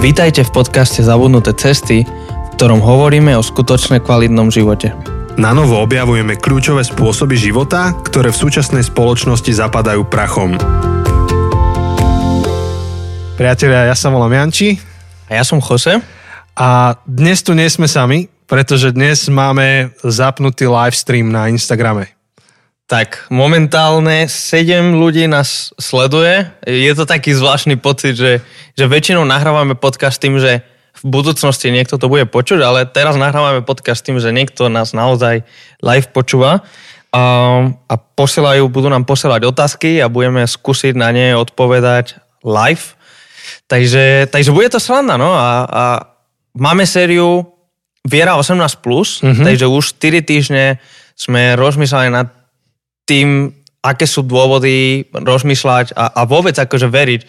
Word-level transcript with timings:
Vítajte 0.00 0.48
v 0.48 0.64
podcaste 0.64 1.04
Zabudnuté 1.04 1.52
cesty, 1.52 2.08
v 2.08 2.48
ktorom 2.56 2.80
hovoríme 2.80 3.36
o 3.36 3.44
skutočne 3.44 4.00
kvalitnom 4.00 4.48
živote. 4.48 4.96
Na 5.36 5.52
novo 5.52 5.76
objavujeme 5.76 6.40
kľúčové 6.40 6.80
spôsoby 6.88 7.36
života, 7.36 7.92
ktoré 8.08 8.32
v 8.32 8.40
súčasnej 8.40 8.80
spoločnosti 8.80 9.52
zapadajú 9.52 10.08
prachom. 10.08 10.56
Priatelia, 13.36 13.92
ja 13.92 13.96
sa 13.96 14.08
volám 14.08 14.40
Janči. 14.40 14.80
A 15.28 15.36
ja 15.36 15.44
som 15.44 15.60
Jose. 15.60 16.00
A 16.56 16.96
dnes 17.04 17.44
tu 17.44 17.52
nie 17.52 17.68
sme 17.68 17.84
sami, 17.84 18.32
pretože 18.48 18.96
dnes 18.96 19.28
máme 19.28 19.92
zapnutý 20.00 20.64
live 20.64 20.96
stream 20.96 21.28
na 21.28 21.52
Instagrame. 21.52 22.19
Tak, 22.90 23.30
momentálne 23.30 24.26
7 24.26 24.98
ľudí 24.98 25.30
nás 25.30 25.70
sleduje. 25.78 26.42
Je 26.66 26.90
to 26.90 27.06
taký 27.06 27.30
zvláštny 27.30 27.78
pocit, 27.78 28.18
že 28.18 28.42
že 28.80 28.88
väčšinou 28.88 29.28
nahrávame 29.28 29.76
podcast 29.76 30.16
tým, 30.16 30.40
že 30.40 30.64
v 31.00 31.04
budúcnosti 31.04 31.68
niekto 31.68 32.00
to 32.00 32.08
bude 32.08 32.24
počuť, 32.32 32.60
ale 32.64 32.88
teraz 32.88 33.20
nahrávame 33.20 33.60
podcast 33.60 34.00
tým, 34.00 34.16
že 34.16 34.32
niekto 34.32 34.72
nás 34.72 34.96
naozaj 34.96 35.44
live 35.84 36.08
počúva 36.16 36.64
a, 37.12 37.22
a 37.84 37.94
posielajú, 37.96 38.72
budú 38.72 38.88
nám 38.88 39.04
posielať 39.04 39.44
otázky 39.44 40.00
a 40.00 40.08
budeme 40.08 40.48
skúsiť 40.48 40.96
na 40.96 41.12
ne 41.12 41.36
odpovedať 41.36 42.16
live. 42.40 42.96
Takže, 43.68 44.32
takže 44.32 44.50
bude 44.50 44.72
to 44.72 44.80
sranda, 44.80 45.20
no 45.20 45.30
a, 45.36 45.68
a 45.68 45.84
máme 46.56 46.88
sériu 46.88 47.52
Viera 48.00 48.32
18+, 48.32 48.56
plus, 48.80 49.20
mm-hmm. 49.20 49.44
takže 49.44 49.68
už 49.68 49.84
4 50.00 50.24
týždne 50.24 50.64
sme 51.14 51.52
rozmýšľali 51.52 52.08
nad 52.08 52.39
tým, 53.10 53.50
aké 53.82 54.06
sú 54.06 54.22
dôvody 54.22 55.10
rozmýšľať 55.10 55.98
a, 55.98 56.14
a 56.14 56.22
vôbec 56.30 56.54
akože 56.54 56.86
veriť, 56.86 57.20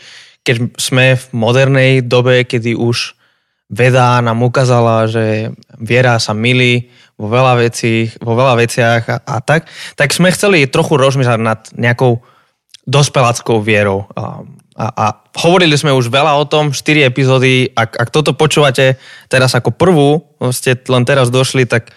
keď 0.45 0.55
sme 0.77 1.17
v 1.17 1.25
modernej 1.33 1.91
dobe, 2.05 2.45
kedy 2.45 2.77
už 2.77 3.17
veda 3.71 4.19
nám 4.19 4.43
ukázala, 4.45 5.07
že 5.07 5.55
viera 5.79 6.19
sa 6.21 6.35
milí 6.37 6.91
vo 7.15 7.31
veľa, 7.31 7.53
vecí, 7.65 8.11
vo 8.19 8.35
veľa 8.35 8.59
veciach 8.59 9.01
a, 9.07 9.17
a 9.25 9.35
tak, 9.39 9.69
tak 9.95 10.09
sme 10.11 10.33
chceli 10.33 10.67
trochu 10.67 10.99
rozmýšľať 10.99 11.39
nad 11.39 11.61
nejakou 11.77 12.19
dospeláckou 12.83 13.61
vierou. 13.61 14.09
A, 14.17 14.43
a, 14.75 14.85
a 14.89 15.05
hovorili 15.39 15.77
sme 15.77 15.93
už 15.93 16.09
veľa 16.09 16.35
o 16.35 16.45
tom, 16.49 16.73
4 16.73 17.07
epizódy, 17.07 17.69
ak, 17.71 17.95
ak 17.95 18.09
toto 18.09 18.33
počúvate 18.33 18.97
teraz 19.31 19.53
ako 19.53 19.71
prvú, 19.71 20.09
ste 20.51 20.75
len 20.89 21.05
teraz 21.05 21.29
došli, 21.29 21.69
tak 21.69 21.93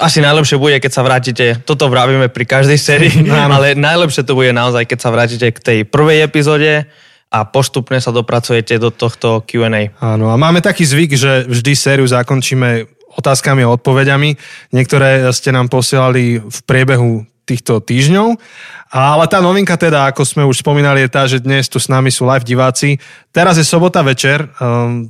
asi 0.00 0.24
najlepšie 0.24 0.56
bude, 0.56 0.80
keď 0.80 0.92
sa 0.92 1.04
vrátite, 1.04 1.60
toto 1.68 1.92
vravíme 1.92 2.32
pri 2.32 2.44
každej 2.48 2.78
sérii, 2.80 3.14
ale 3.52 3.76
najlepšie 3.76 4.24
to 4.24 4.32
bude 4.32 4.52
naozaj, 4.56 4.88
keď 4.88 4.98
sa 4.98 5.12
vrátite 5.12 5.46
k 5.52 5.58
tej 5.60 5.78
prvej 5.84 6.24
epizóde, 6.24 6.88
a 7.32 7.48
postupne 7.48 7.96
sa 7.96 8.12
dopracujete 8.12 8.76
do 8.76 8.92
tohto 8.92 9.40
Q&A. 9.48 9.88
Áno, 10.04 10.28
a 10.28 10.36
máme 10.36 10.60
taký 10.60 10.84
zvyk, 10.84 11.16
že 11.16 11.48
vždy 11.48 11.72
sériu 11.72 12.04
zakončíme 12.04 12.84
otázkami 13.16 13.64
a 13.64 13.72
odpovediami. 13.72 14.36
Niektoré 14.76 15.24
ste 15.32 15.48
nám 15.48 15.72
posielali 15.72 16.44
v 16.44 16.58
priebehu 16.68 17.24
týchto 17.48 17.80
týždňov. 17.80 18.36
Ale 18.92 19.24
tá 19.32 19.40
novinka 19.40 19.80
teda, 19.80 20.12
ako 20.12 20.22
sme 20.28 20.44
už 20.44 20.60
spomínali, 20.60 21.08
je 21.08 21.10
tá, 21.10 21.24
že 21.24 21.40
dnes 21.40 21.64
tu 21.72 21.80
s 21.80 21.88
nami 21.88 22.12
sú 22.12 22.28
live 22.28 22.44
diváci. 22.44 23.00
Teraz 23.32 23.56
je 23.56 23.64
sobota 23.64 24.04
večer, 24.04 24.52
um, 24.60 25.08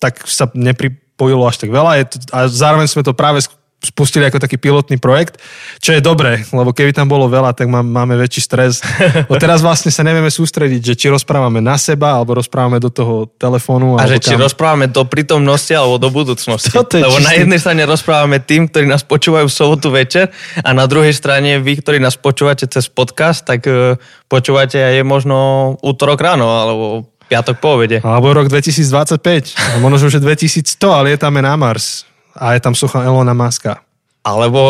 tak 0.00 0.24
sa 0.24 0.48
nepripojilo 0.56 1.44
až 1.44 1.60
tak 1.60 1.68
veľa. 1.68 2.00
Je 2.00 2.04
to, 2.08 2.16
a 2.32 2.48
zároveň 2.48 2.88
sme 2.88 3.04
to 3.04 3.12
práve 3.12 3.44
spustili 3.78 4.26
ako 4.26 4.42
taký 4.42 4.58
pilotný 4.58 4.98
projekt, 4.98 5.38
čo 5.78 5.94
je 5.94 6.02
dobré, 6.02 6.42
lebo 6.50 6.74
keby 6.74 6.90
tam 6.90 7.06
bolo 7.06 7.30
veľa, 7.30 7.54
tak 7.54 7.70
má, 7.70 7.78
máme 7.78 8.18
väčší 8.18 8.42
stres. 8.42 8.82
Bo 9.30 9.38
teraz 9.38 9.62
vlastne 9.62 9.94
sa 9.94 10.02
nevieme 10.02 10.34
sústrediť, 10.34 10.82
že 10.82 10.94
či 10.98 11.06
rozprávame 11.06 11.62
na 11.62 11.78
seba, 11.78 12.18
alebo 12.18 12.34
rozprávame 12.34 12.82
do 12.82 12.90
toho 12.90 13.30
telefónu. 13.38 13.94
A 13.94 14.10
že 14.10 14.18
kam. 14.18 14.26
či 14.26 14.34
rozprávame 14.34 14.90
do 14.90 15.06
prítomnosti, 15.06 15.70
alebo 15.70 16.02
do 16.02 16.10
budúcnosti. 16.10 16.74
Lebo 16.74 16.90
čistý... 16.90 17.22
na 17.22 17.32
jednej 17.38 17.60
strane 17.62 17.82
rozprávame 17.86 18.42
tým, 18.42 18.66
ktorí 18.66 18.90
nás 18.90 19.06
počúvajú 19.06 19.46
v 19.46 19.54
sobotu 19.54 19.94
večer 19.94 20.34
a 20.58 20.74
na 20.74 20.90
druhej 20.90 21.14
strane 21.14 21.62
vy, 21.62 21.78
ktorí 21.78 22.02
nás 22.02 22.18
počúvate 22.18 22.66
cez 22.66 22.90
podcast, 22.90 23.46
tak 23.46 23.62
uh, 23.70 23.94
počúvate 24.26 24.74
aj 24.74 25.06
možno 25.06 25.78
útorok 25.86 26.18
ráno, 26.18 26.50
alebo 26.50 26.84
piatok 27.30 27.62
po 27.62 27.78
obede. 27.78 28.02
Alebo 28.02 28.34
rok 28.34 28.50
2025, 28.50 29.54
a 29.54 29.78
možno 29.78 30.10
už 30.10 30.18
2100, 30.18 30.66
ale 30.90 31.14
je 31.14 31.18
tam 31.22 31.38
na 31.38 31.54
Mars 31.54 32.08
a 32.38 32.54
je 32.54 32.60
tam 32.62 32.78
socha 32.78 33.02
Elona 33.02 33.34
Muska. 33.34 33.82
Alebo 34.22 34.62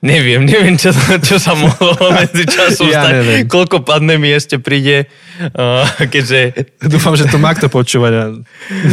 Neviem, 0.00 0.48
neviem, 0.48 0.80
čo, 0.80 0.96
čo 1.20 1.36
sa 1.36 1.52
mohlo 1.52 1.92
medzi 2.16 2.48
časom 2.48 2.88
ja 2.88 3.04
stať. 3.04 3.12
Neviem. 3.20 3.44
Koľko 3.44 3.84
pandémie 3.84 4.32
ešte 4.32 4.56
príde, 4.56 5.04
uh, 5.52 5.84
keďže... 6.08 6.72
Dúfam, 6.88 7.20
že 7.20 7.28
to 7.28 7.36
má 7.36 7.52
kto 7.52 7.68
počúvať 7.68 8.12
a 8.16 8.24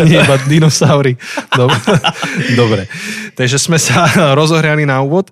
nie 0.03 0.19
iba 0.19 0.35
dinosaury. 0.51 1.15
Dobre. 1.55 1.79
Dobre. 2.59 2.81
Takže 3.39 3.55
sme 3.55 3.79
sa 3.79 4.35
rozohriali 4.35 4.83
na 4.83 4.99
úvod. 4.99 5.31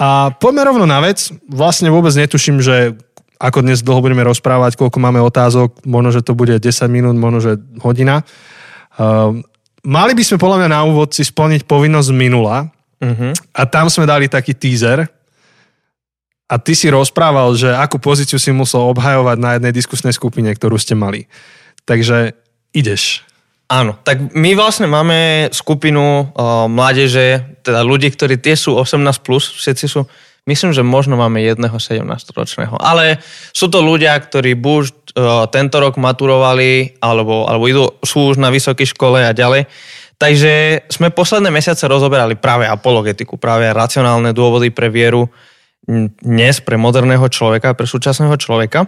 A 0.00 0.32
poďme 0.40 0.72
rovno 0.72 0.88
na 0.88 1.04
vec. 1.04 1.28
Vlastne 1.52 1.92
vôbec 1.92 2.16
netuším, 2.16 2.64
že 2.64 2.96
ako 3.36 3.60
dnes 3.60 3.84
dlho 3.84 4.00
budeme 4.00 4.24
rozprávať, 4.24 4.80
koľko 4.80 5.04
máme 5.04 5.20
otázok, 5.20 5.84
možno, 5.84 6.16
že 6.16 6.24
to 6.24 6.32
bude 6.32 6.56
10 6.56 6.64
minút, 6.88 7.16
možno, 7.20 7.44
že 7.44 7.60
hodina. 7.84 8.24
Uh, 8.96 9.44
mali 9.84 10.12
by 10.12 10.22
sme 10.24 10.42
podľa 10.42 10.58
mňa 10.64 10.70
na 10.70 10.80
úvod 10.84 11.12
si 11.12 11.24
splniť 11.24 11.64
povinnosť 11.64 12.10
minula 12.12 12.68
uh-huh. 13.00 13.32
a 13.56 13.62
tam 13.64 13.88
sme 13.88 14.08
dali 14.08 14.28
taký 14.28 14.52
teaser 14.52 15.08
a 16.50 16.54
ty 16.58 16.74
si 16.74 16.90
rozprával, 16.90 17.54
že 17.54 17.70
akú 17.70 18.02
pozíciu 18.02 18.36
si 18.42 18.50
musel 18.50 18.82
obhajovať 18.90 19.36
na 19.38 19.50
jednej 19.56 19.70
diskusnej 19.70 20.10
skupine, 20.10 20.50
ktorú 20.50 20.74
ste 20.82 20.98
mali. 20.98 21.30
Takže 21.86 22.34
ideš. 22.74 23.22
Áno, 23.70 23.94
tak 24.02 24.34
my 24.34 24.58
vlastne 24.58 24.90
máme 24.90 25.46
skupinu 25.54 26.26
uh, 26.26 26.66
mládeže, 26.66 27.62
teda 27.62 27.86
ľudí, 27.86 28.10
ktorí 28.10 28.34
tie 28.42 28.58
sú 28.58 28.74
18+, 28.74 28.98
plus, 29.22 29.46
všetci 29.46 29.86
sú 29.86 30.10
Myslím, 30.50 30.74
že 30.74 30.82
možno 30.82 31.14
máme 31.14 31.38
jedného 31.38 31.78
17-ročného. 31.78 32.74
Ale 32.82 33.22
sú 33.54 33.70
to 33.70 33.78
ľudia, 33.78 34.18
ktorí 34.18 34.58
buď 34.58 34.82
uh, 34.90 35.46
tento 35.46 35.78
rok 35.78 35.94
maturovali, 35.94 36.98
alebo, 36.98 37.46
alebo 37.46 37.70
idú, 37.70 37.86
sú 38.02 38.34
už 38.34 38.42
na 38.42 38.50
vysokej 38.50 38.90
škole 38.90 39.22
a 39.22 39.30
ďalej. 39.30 39.70
Takže 40.18 40.84
sme 40.90 41.14
posledné 41.14 41.54
mesiace 41.54 41.86
rozoberali 41.86 42.34
práve 42.34 42.66
apologetiku, 42.66 43.38
práve 43.38 43.70
racionálne 43.70 44.34
dôvody 44.34 44.74
pre 44.74 44.90
vieru 44.90 45.30
dnes 46.20 46.60
pre 46.60 46.76
moderného 46.76 47.24
človeka, 47.30 47.72
pre 47.72 47.88
súčasného 47.88 48.34
človeka. 48.36 48.84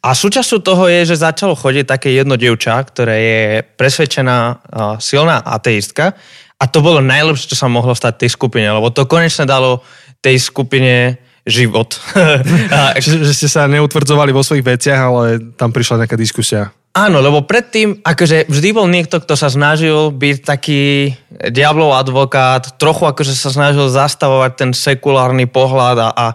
A 0.00 0.16
súčasťou 0.16 0.64
toho 0.64 0.88
je, 0.88 1.14
že 1.14 1.22
začalo 1.22 1.52
chodiť 1.54 1.84
také 1.84 2.16
jedno 2.16 2.34
dievča, 2.40 2.80
ktoré 2.88 3.16
je 3.20 3.40
presvedčená 3.76 4.64
silná 4.98 5.44
ateistka 5.44 6.16
a 6.54 6.64
to 6.70 6.80
bolo 6.80 7.04
najlepšie, 7.04 7.50
čo 7.50 7.60
sa 7.60 7.68
mohlo 7.68 7.92
stať 7.92 8.24
tej 8.24 8.30
skupine, 8.32 8.64
lebo 8.64 8.88
to 8.88 9.04
konečne 9.04 9.44
dalo 9.44 9.84
tej 10.24 10.40
skupine 10.40 11.20
život. 11.44 12.00
a, 12.72 12.96
že, 12.96 13.20
že 13.20 13.32
ste 13.36 13.48
sa 13.52 13.68
neutvrdzovali 13.68 14.32
vo 14.32 14.40
svojich 14.40 14.64
veciach, 14.64 15.00
ale 15.00 15.52
tam 15.60 15.68
prišla 15.68 16.04
nejaká 16.04 16.16
diskusia. 16.16 16.72
Áno, 16.94 17.18
lebo 17.18 17.42
predtým, 17.42 18.00
akože 18.06 18.46
vždy 18.46 18.68
bol 18.70 18.86
niekto, 18.86 19.18
kto 19.18 19.34
sa 19.34 19.50
snažil 19.50 20.14
byť 20.14 20.36
taký 20.46 21.10
diablov 21.50 21.98
advokát, 21.98 22.78
trochu 22.78 23.10
akože 23.10 23.34
sa 23.34 23.50
snažil 23.50 23.90
zastavovať 23.90 24.52
ten 24.54 24.70
sekulárny 24.70 25.50
pohľad 25.50 25.98
a, 26.00 26.08
a 26.14 26.26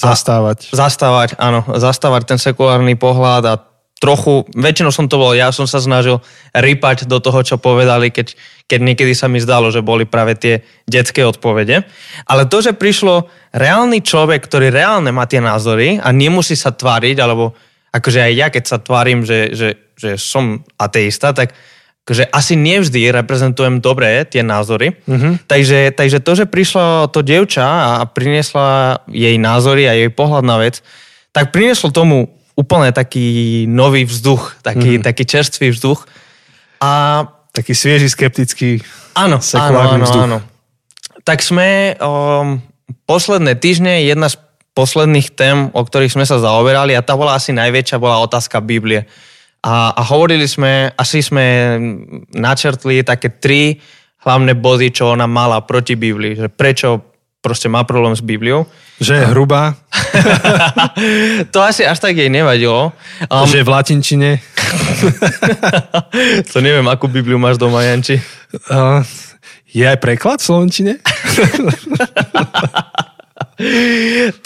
Zastávať. 0.00 0.72
A, 0.72 0.80
zastávať, 0.80 1.28
áno, 1.36 1.60
zastávať 1.76 2.22
ten 2.24 2.38
sekulárny 2.40 2.96
pohľad 2.96 3.42
a 3.44 3.54
trochu, 4.00 4.48
väčšinou 4.56 4.88
som 4.88 5.06
to 5.12 5.20
bol, 5.20 5.36
ja 5.36 5.52
som 5.52 5.68
sa 5.68 5.76
snažil 5.76 6.24
rypať 6.56 7.04
do 7.04 7.20
toho, 7.20 7.44
čo 7.44 7.60
povedali, 7.60 8.08
keď, 8.08 8.32
keď 8.64 8.80
niekedy 8.80 9.12
sa 9.12 9.28
mi 9.28 9.36
zdalo, 9.44 9.68
že 9.68 9.84
boli 9.84 10.08
práve 10.08 10.40
tie 10.40 10.64
detské 10.88 11.20
odpovede. 11.20 11.84
Ale 12.24 12.48
to, 12.48 12.64
že 12.64 12.72
prišlo 12.72 13.28
reálny 13.52 14.00
človek, 14.00 14.40
ktorý 14.40 14.72
reálne 14.72 15.12
má 15.12 15.28
tie 15.28 15.44
názory 15.44 16.00
a 16.00 16.16
nemusí 16.16 16.56
sa 16.56 16.72
tváriť, 16.72 17.20
alebo 17.20 17.52
akože 17.92 18.24
aj 18.24 18.32
ja, 18.32 18.46
keď 18.48 18.64
sa 18.64 18.80
tvárim, 18.80 19.20
že, 19.20 19.52
že, 19.52 19.68
že 20.00 20.16
som 20.16 20.64
ateista, 20.80 21.36
tak 21.36 21.52
akože 22.08 22.32
asi 22.32 22.56
nevždy 22.56 23.12
reprezentujem 23.12 23.84
dobré 23.84 24.24
tie 24.24 24.40
názory. 24.40 24.96
Mm-hmm. 25.04 25.44
Takže, 25.44 25.92
takže 25.92 26.18
to, 26.24 26.32
že 26.40 26.44
prišlo 26.48 27.12
to 27.12 27.20
dievča 27.20 28.00
a 28.00 28.08
priniesla 28.08 29.04
jej 29.12 29.36
názory 29.36 29.84
a 29.84 29.92
jej 29.92 30.08
pohľad 30.08 30.42
na 30.42 30.56
vec, 30.56 30.80
tak 31.36 31.52
prinieslo 31.52 31.92
tomu 31.92 32.39
úplne 32.60 32.92
taký 32.92 33.64
nový 33.64 34.04
vzduch, 34.04 34.60
taký, 34.60 35.00
mm. 35.00 35.02
taký 35.08 35.24
čerstvý 35.24 35.72
vzduch. 35.72 36.04
A... 36.84 37.24
Taký 37.50 37.74
svieži, 37.74 38.06
skeptický, 38.06 38.78
áno, 39.18 39.42
áno, 39.42 39.78
áno, 39.82 40.06
vzduch. 40.06 40.22
áno. 40.22 40.38
Tak 41.26 41.42
sme 41.42 41.98
um, 41.98 42.62
posledné 43.10 43.58
týždne, 43.58 44.06
jedna 44.06 44.30
z 44.30 44.38
posledných 44.70 45.34
tém, 45.34 45.66
o 45.74 45.82
ktorých 45.82 46.14
sme 46.14 46.22
sa 46.22 46.38
zaoberali 46.38 46.94
a 46.94 47.02
tá 47.02 47.18
bola 47.18 47.34
asi 47.34 47.50
najväčšia, 47.50 47.98
bola 47.98 48.22
otázka 48.22 48.62
Biblie. 48.62 49.02
A, 49.66 49.90
a 49.92 50.02
hovorili 50.14 50.46
sme, 50.46 50.94
asi 50.94 51.26
sme 51.26 51.74
načrtli 52.32 53.02
také 53.02 53.34
tri 53.34 53.82
hlavné 54.22 54.54
body, 54.54 54.94
čo 54.94 55.10
ona 55.10 55.26
mala 55.26 55.60
proti 55.66 55.98
Biblii. 55.98 56.38
Že 56.38 56.48
prečo 56.54 57.09
proste 57.40 57.68
má 57.72 57.84
problém 57.84 58.12
s 58.12 58.20
Bibliou. 58.20 58.68
Že 59.00 59.14
je 59.16 59.24
hrubá. 59.32 59.74
to 61.52 61.58
asi 61.64 61.88
až 61.88 61.98
tak 61.98 62.16
jej 62.16 62.28
nevadilo. 62.28 62.92
Um, 63.32 63.48
že 63.48 63.64
je 63.64 63.66
v 63.66 63.72
latinčine. 63.72 64.30
to 66.52 66.60
neviem, 66.60 66.84
akú 66.88 67.08
Bibliu 67.08 67.40
máš 67.40 67.56
doma, 67.56 67.80
Janči. 67.84 68.20
Uh, 68.68 69.00
je 69.72 69.88
aj 69.88 69.98
preklad 70.04 70.44
v 70.44 70.46
slovenčine? 70.52 70.92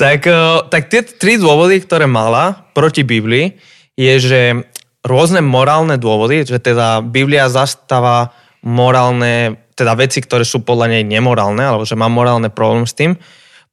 tak, 0.01 0.21
uh, 0.31 0.63
tak 0.71 0.87
tie 0.87 1.03
tri 1.03 1.35
dôvody, 1.35 1.83
ktoré 1.83 2.07
mala 2.07 2.71
proti 2.79 3.03
Biblii, 3.03 3.59
je, 3.99 4.15
že 4.23 4.41
rôzne 5.03 5.43
morálne 5.43 5.99
dôvody, 5.99 6.47
že 6.47 6.63
teda 6.63 7.03
Biblia 7.03 7.51
zastáva 7.51 8.31
morálne 8.65 9.64
teda 9.75 9.99
veci, 9.99 10.23
ktoré 10.23 10.47
sú 10.47 10.63
podľa 10.63 10.99
nej 10.99 11.05
nemorálne, 11.07 11.63
alebo 11.63 11.85
že 11.87 11.99
má 11.99 12.07
morálne 12.07 12.51
problém 12.51 12.87
s 12.87 12.95
tým. 12.95 13.19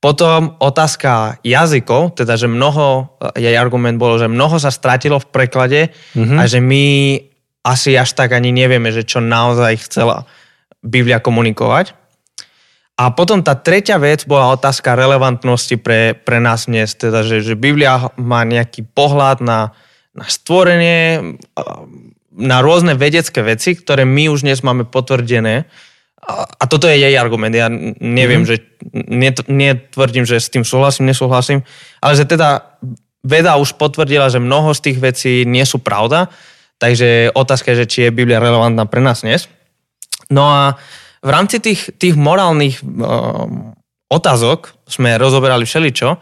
Potom 0.01 0.57
otázka 0.57 1.37
jazykov, 1.45 2.17
teda 2.17 2.33
že 2.33 2.49
mnoho, 2.49 3.17
jej 3.37 3.53
argument 3.53 4.01
bolo, 4.01 4.17
že 4.17 4.25
mnoho 4.25 4.57
sa 4.57 4.73
stratilo 4.73 5.21
v 5.21 5.29
preklade 5.29 5.81
mm-hmm. 6.17 6.37
a 6.41 6.43
že 6.49 6.57
my 6.57 6.85
asi 7.61 7.93
až 7.93 8.17
tak 8.17 8.33
ani 8.33 8.49
nevieme, 8.49 8.89
že 8.89 9.05
čo 9.05 9.21
naozaj 9.21 9.85
chcela 9.85 10.25
Biblia 10.81 11.21
komunikovať. 11.21 11.93
A 12.97 13.13
potom 13.13 13.45
tá 13.45 13.53
tretia 13.53 14.01
vec 14.01 14.25
bola 14.25 14.53
otázka 14.57 14.97
relevantnosti 14.97 15.77
pre, 15.77 16.17
pre 16.17 16.41
nás 16.41 16.65
dnes, 16.65 16.97
teda 16.97 17.21
že, 17.21 17.45
že 17.45 17.53
Biblia 17.53 18.09
má 18.17 18.41
nejaký 18.41 18.85
pohľad 18.93 19.41
na, 19.45 19.73
na 20.17 20.25
stvorenie, 20.25 21.37
na 22.33 22.57
rôzne 22.65 22.97
vedecké 22.97 23.45
veci, 23.45 23.77
ktoré 23.77 24.05
my 24.05 24.33
už 24.33 24.45
dnes 24.45 24.65
máme 24.65 24.89
potvrdené 24.89 25.69
a 26.29 26.63
toto 26.69 26.85
je 26.85 27.01
jej 27.01 27.17
argument. 27.17 27.51
Ja 27.51 27.67
neviem, 27.97 28.45
mm-hmm. 28.45 29.41
že 29.41 29.45
netvrdím, 29.49 30.23
že 30.23 30.37
s 30.37 30.53
tým 30.53 30.61
súhlasím, 30.61 31.09
nesúhlasím, 31.09 31.65
ale 31.97 32.13
že 32.13 32.29
teda 32.29 32.77
veda 33.25 33.57
už 33.57 33.77
potvrdila, 33.77 34.29
že 34.29 34.41
mnoho 34.41 34.73
z 34.77 34.81
tých 34.91 34.97
vecí 35.01 35.33
nie 35.49 35.65
sú 35.65 35.81
pravda, 35.81 36.29
takže 36.77 37.33
otázka 37.33 37.73
je, 37.73 37.85
že 37.85 37.89
či 37.89 37.99
je 38.05 38.15
Biblia 38.15 38.41
relevantná 38.41 38.85
pre 38.85 39.01
nás 39.01 39.25
dnes. 39.25 39.49
No 40.29 40.45
a 40.45 40.77
v 41.21 41.29
rámci 41.29 41.61
tých, 41.61 41.93
tých 42.01 42.17
morálnych 42.17 42.81
um, 42.81 43.77
otázok 44.09 44.73
sme 44.89 45.21
rozoberali 45.21 45.65
všeličo 45.69 46.17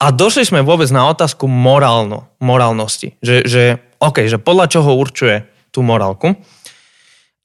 a 0.00 0.06
došli 0.10 0.48
sme 0.48 0.66
vôbec 0.66 0.90
na 0.90 1.06
otázku 1.06 1.46
morálno, 1.46 2.26
morálnosti. 2.42 3.14
Že, 3.22 3.36
že, 3.46 3.62
okay, 4.02 4.26
že 4.26 4.42
podľa 4.42 4.66
čoho 4.66 4.98
určuje 4.98 5.46
tú 5.70 5.86
morálku. 5.86 6.34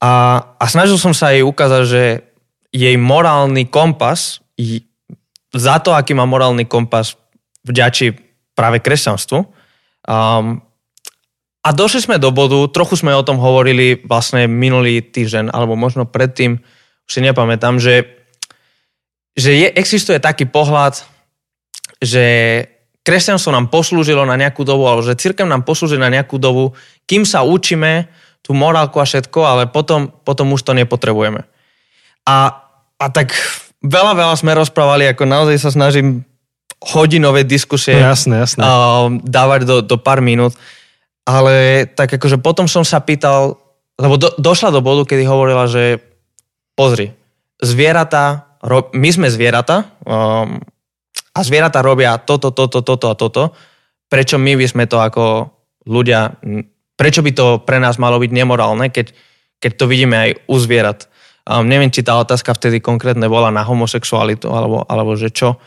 A, 0.06 0.12
a 0.62 0.66
snažil 0.70 1.02
som 1.02 1.18
sa 1.18 1.34
jej 1.34 1.42
ukázať, 1.42 1.82
že 1.90 2.04
jej 2.70 2.94
morálny 2.94 3.66
kompas, 3.66 4.38
za 5.50 5.76
to, 5.82 5.98
aký 5.98 6.14
má 6.14 6.30
morálny 6.30 6.70
kompas, 6.70 7.18
vďačí 7.66 8.14
práve 8.54 8.84
kresťanstvu. 8.86 9.40
Um, 10.06 10.62
a 11.66 11.70
došli 11.74 12.06
sme 12.06 12.22
do 12.22 12.30
bodu, 12.30 12.70
trochu 12.70 13.02
sme 13.02 13.18
o 13.18 13.26
tom 13.26 13.42
hovorili 13.42 13.98
vlastne 14.06 14.46
minulý 14.46 15.02
týždeň, 15.02 15.50
alebo 15.50 15.74
možno 15.74 16.06
predtým, 16.06 16.62
už 17.10 17.10
si 17.10 17.26
nepamätám, 17.26 17.82
že, 17.82 18.06
že 19.34 19.58
je, 19.58 19.68
existuje 19.74 20.22
taký 20.22 20.46
pohľad, 20.46 21.02
že 21.98 22.24
kresťanstvo 23.02 23.50
nám 23.50 23.74
poslúžilo 23.74 24.22
na 24.30 24.38
nejakú 24.38 24.62
dobu, 24.62 24.86
alebo 24.86 25.02
že 25.02 25.18
církev 25.18 25.50
nám 25.50 25.66
poslúžila 25.66 26.06
na 26.06 26.22
nejakú 26.22 26.38
dobu, 26.38 26.78
kým 27.10 27.26
sa 27.26 27.42
učíme 27.42 28.06
tú 28.46 28.54
morálku 28.54 29.02
a 29.02 29.10
všetko, 29.10 29.42
ale 29.42 29.64
potom, 29.66 30.14
potom 30.22 30.54
už 30.54 30.62
to 30.62 30.78
nepotrebujeme. 30.78 31.42
A, 32.30 32.38
a 33.02 33.06
tak 33.10 33.34
veľa, 33.82 34.14
veľa 34.14 34.36
sme 34.38 34.54
rozprávali, 34.54 35.10
ako 35.10 35.26
naozaj 35.26 35.58
sa 35.58 35.74
snažím 35.74 36.22
hodinové 36.94 37.42
diskusie 37.42 37.98
no, 37.98 38.14
jasné, 38.14 38.46
jasné. 38.46 38.62
Uh, 38.62 39.18
dávať 39.26 39.66
do, 39.66 39.76
do 39.82 39.98
pár 39.98 40.22
minút. 40.22 40.54
Ale 41.26 41.90
tak 41.90 42.14
akože 42.22 42.38
potom 42.38 42.70
som 42.70 42.86
sa 42.86 43.02
pýtal, 43.02 43.58
lebo 43.98 44.22
do, 44.22 44.30
došla 44.38 44.70
do 44.70 44.86
bodu, 44.86 45.10
kedy 45.10 45.26
hovorila, 45.26 45.66
že 45.66 45.98
pozri, 46.78 47.18
zvieratá, 47.58 48.46
ro, 48.62 48.94
my 48.94 49.10
sme 49.10 49.28
zvieratá 49.34 49.90
um, 50.06 50.62
a 51.34 51.40
zvieratá 51.42 51.82
robia 51.82 52.22
toto, 52.22 52.54
toto, 52.54 52.86
toto 52.86 53.10
a 53.10 53.18
toto. 53.18 53.58
Prečo 54.06 54.38
my 54.38 54.54
by 54.54 54.66
sme 54.70 54.86
to 54.86 55.02
ako 55.02 55.50
ľudia 55.90 56.38
prečo 56.96 57.22
by 57.22 57.32
to 57.32 57.46
pre 57.64 57.80
nás 57.80 58.00
malo 58.00 58.20
byť 58.20 58.32
nemorálne, 58.32 58.92
keď, 58.92 59.12
keď 59.60 59.72
to 59.76 59.86
vidíme 59.88 60.16
aj 60.16 60.30
u 60.48 60.56
zvierat. 60.60 61.08
Um, 61.46 61.68
neviem, 61.70 61.94
či 61.94 62.02
tá 62.02 62.18
otázka 62.18 62.58
vtedy 62.58 62.82
konkrétne 62.82 63.30
bola 63.30 63.54
na 63.54 63.62
homosexualitu, 63.62 64.50
alebo, 64.50 64.82
alebo 64.90 65.14
že 65.14 65.30
čo. 65.30 65.62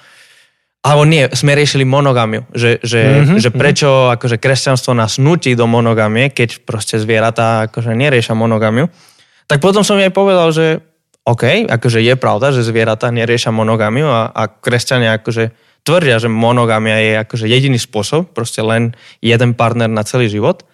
Alebo 0.83 1.07
nie, 1.07 1.27
sme 1.35 1.59
riešili 1.59 1.83
monogamiu, 1.83 2.47
že, 2.55 2.79
že, 2.83 3.03
mm-hmm, 3.03 3.39
že 3.39 3.51
prečo 3.51 4.11
akože 4.15 4.39
kresťanstvo 4.39 4.95
nás 4.95 5.19
nutí 5.19 5.55
do 5.59 5.67
monogamie, 5.67 6.31
keď 6.31 6.63
proste 6.63 6.99
zvieratá 6.99 7.71
akože 7.71 7.95
neriešia 7.95 8.35
monogamiu. 8.39 8.87
Tak 9.51 9.59
potom 9.59 9.83
som 9.83 9.99
jej 9.99 10.11
povedal, 10.11 10.55
že 10.55 10.83
OK, 11.29 11.69
akože 11.69 12.01
je 12.01 12.15
pravda, 12.17 12.57
že 12.57 12.65
zvieratá 12.65 13.13
neriešia 13.13 13.53
monogamiu 13.53 14.09
a, 14.09 14.33
a 14.33 14.49
kresťania 14.49 15.21
akože 15.21 15.53
tvrdia, 15.85 16.17
že 16.23 16.33
monogamia 16.33 16.97
je 17.05 17.13
akože 17.21 17.47
jediný 17.51 17.77
spôsob, 17.77 18.33
proste 18.33 18.65
len 18.65 18.97
jeden 19.21 19.53
partner 19.53 19.91
na 19.91 20.07
celý 20.09 20.33
život. 20.33 20.65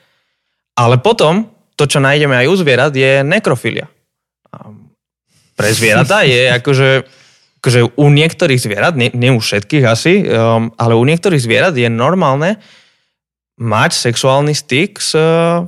Ale 0.75 0.99
potom, 0.99 1.47
to, 1.79 1.87
čo 1.87 2.03
nájdeme 2.03 2.35
aj 2.35 2.47
u 2.51 2.55
zvierat, 2.59 2.93
je 2.95 3.23
nekrofilia. 3.23 3.87
Pre 5.55 5.71
zvieratá 5.71 6.27
je 6.27 6.51
akože, 6.59 6.91
akože 7.63 7.81
u 7.95 8.07
niektorých 8.11 8.61
zvierat, 8.61 8.95
nie, 8.99 9.11
nie 9.15 9.31
u 9.31 9.39
všetkých 9.39 9.85
asi, 9.87 10.27
um, 10.27 10.75
ale 10.75 10.99
u 10.99 11.05
niektorých 11.07 11.43
zvierat 11.43 11.75
je 11.79 11.87
normálne 11.87 12.59
mať 13.55 13.95
sexuálny 13.95 14.51
styk 14.51 14.99
s 14.99 15.15
uh, 15.15 15.63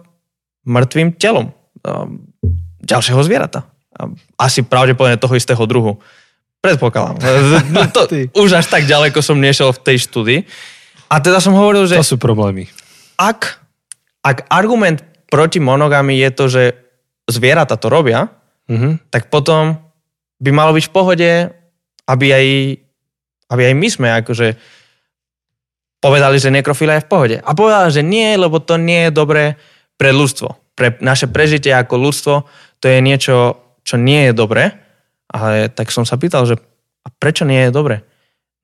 mŕtvým 0.66 1.14
telom 1.22 1.54
um, 1.86 2.26
ďalšieho 2.82 3.22
zvierata. 3.22 3.62
Um, 3.94 4.18
asi 4.34 4.66
pravdepodobne 4.66 5.22
toho 5.22 5.38
istého 5.38 5.62
druhu. 5.70 6.02
Predpokladám. 6.58 7.22
To, 7.94 8.10
už 8.42 8.58
až 8.58 8.66
tak 8.66 8.90
ďaleko 8.90 9.22
som 9.22 9.38
nešiel 9.38 9.70
v 9.70 9.80
tej 9.86 9.96
štúdii. 10.10 10.40
A 11.06 11.22
teda 11.22 11.38
som 11.38 11.54
hovoril, 11.54 11.86
že... 11.86 11.94
To 11.94 12.02
sú 12.02 12.18
problémy. 12.18 12.66
Ak 13.14 13.62
ak 14.26 14.50
argument 14.50 15.06
proti 15.30 15.62
monogami 15.62 16.18
je 16.18 16.30
to, 16.34 16.44
že 16.50 16.62
zvieratá 17.30 17.78
to 17.78 17.86
robia, 17.86 18.26
mm-hmm. 18.66 19.06
tak 19.14 19.30
potom 19.30 19.78
by 20.42 20.50
malo 20.50 20.74
byť 20.74 20.84
v 20.90 20.94
pohode, 20.94 21.30
aby 22.10 22.26
aj, 22.34 22.46
aby 23.54 23.62
aj 23.70 23.74
my 23.78 23.88
sme 23.88 24.08
akože 24.18 24.48
povedali, 26.02 26.36
že 26.42 26.54
nekrofilia 26.54 26.98
je 26.98 27.06
v 27.06 27.10
pohode. 27.10 27.36
A 27.38 27.50
povedali, 27.54 27.88
že 27.94 28.02
nie, 28.02 28.34
lebo 28.34 28.58
to 28.58 28.78
nie 28.78 29.08
je 29.08 29.12
dobré 29.14 29.44
pre 29.94 30.10
ľudstvo. 30.10 30.58
Pre 30.76 30.98
naše 31.00 31.30
prežitie 31.30 31.72
ako 31.72 31.94
ľudstvo 31.96 32.34
to 32.82 32.86
je 32.86 32.98
niečo, 33.00 33.58
čo 33.86 33.96
nie 33.96 34.30
je 34.30 34.32
dobré. 34.36 34.76
Ale 35.26 35.72
tak 35.72 35.90
som 35.90 36.06
sa 36.06 36.20
pýtal, 36.20 36.46
že 36.46 36.60
a 37.02 37.08
prečo 37.10 37.46
nie 37.46 37.66
je 37.66 37.74
dobré? 37.74 38.02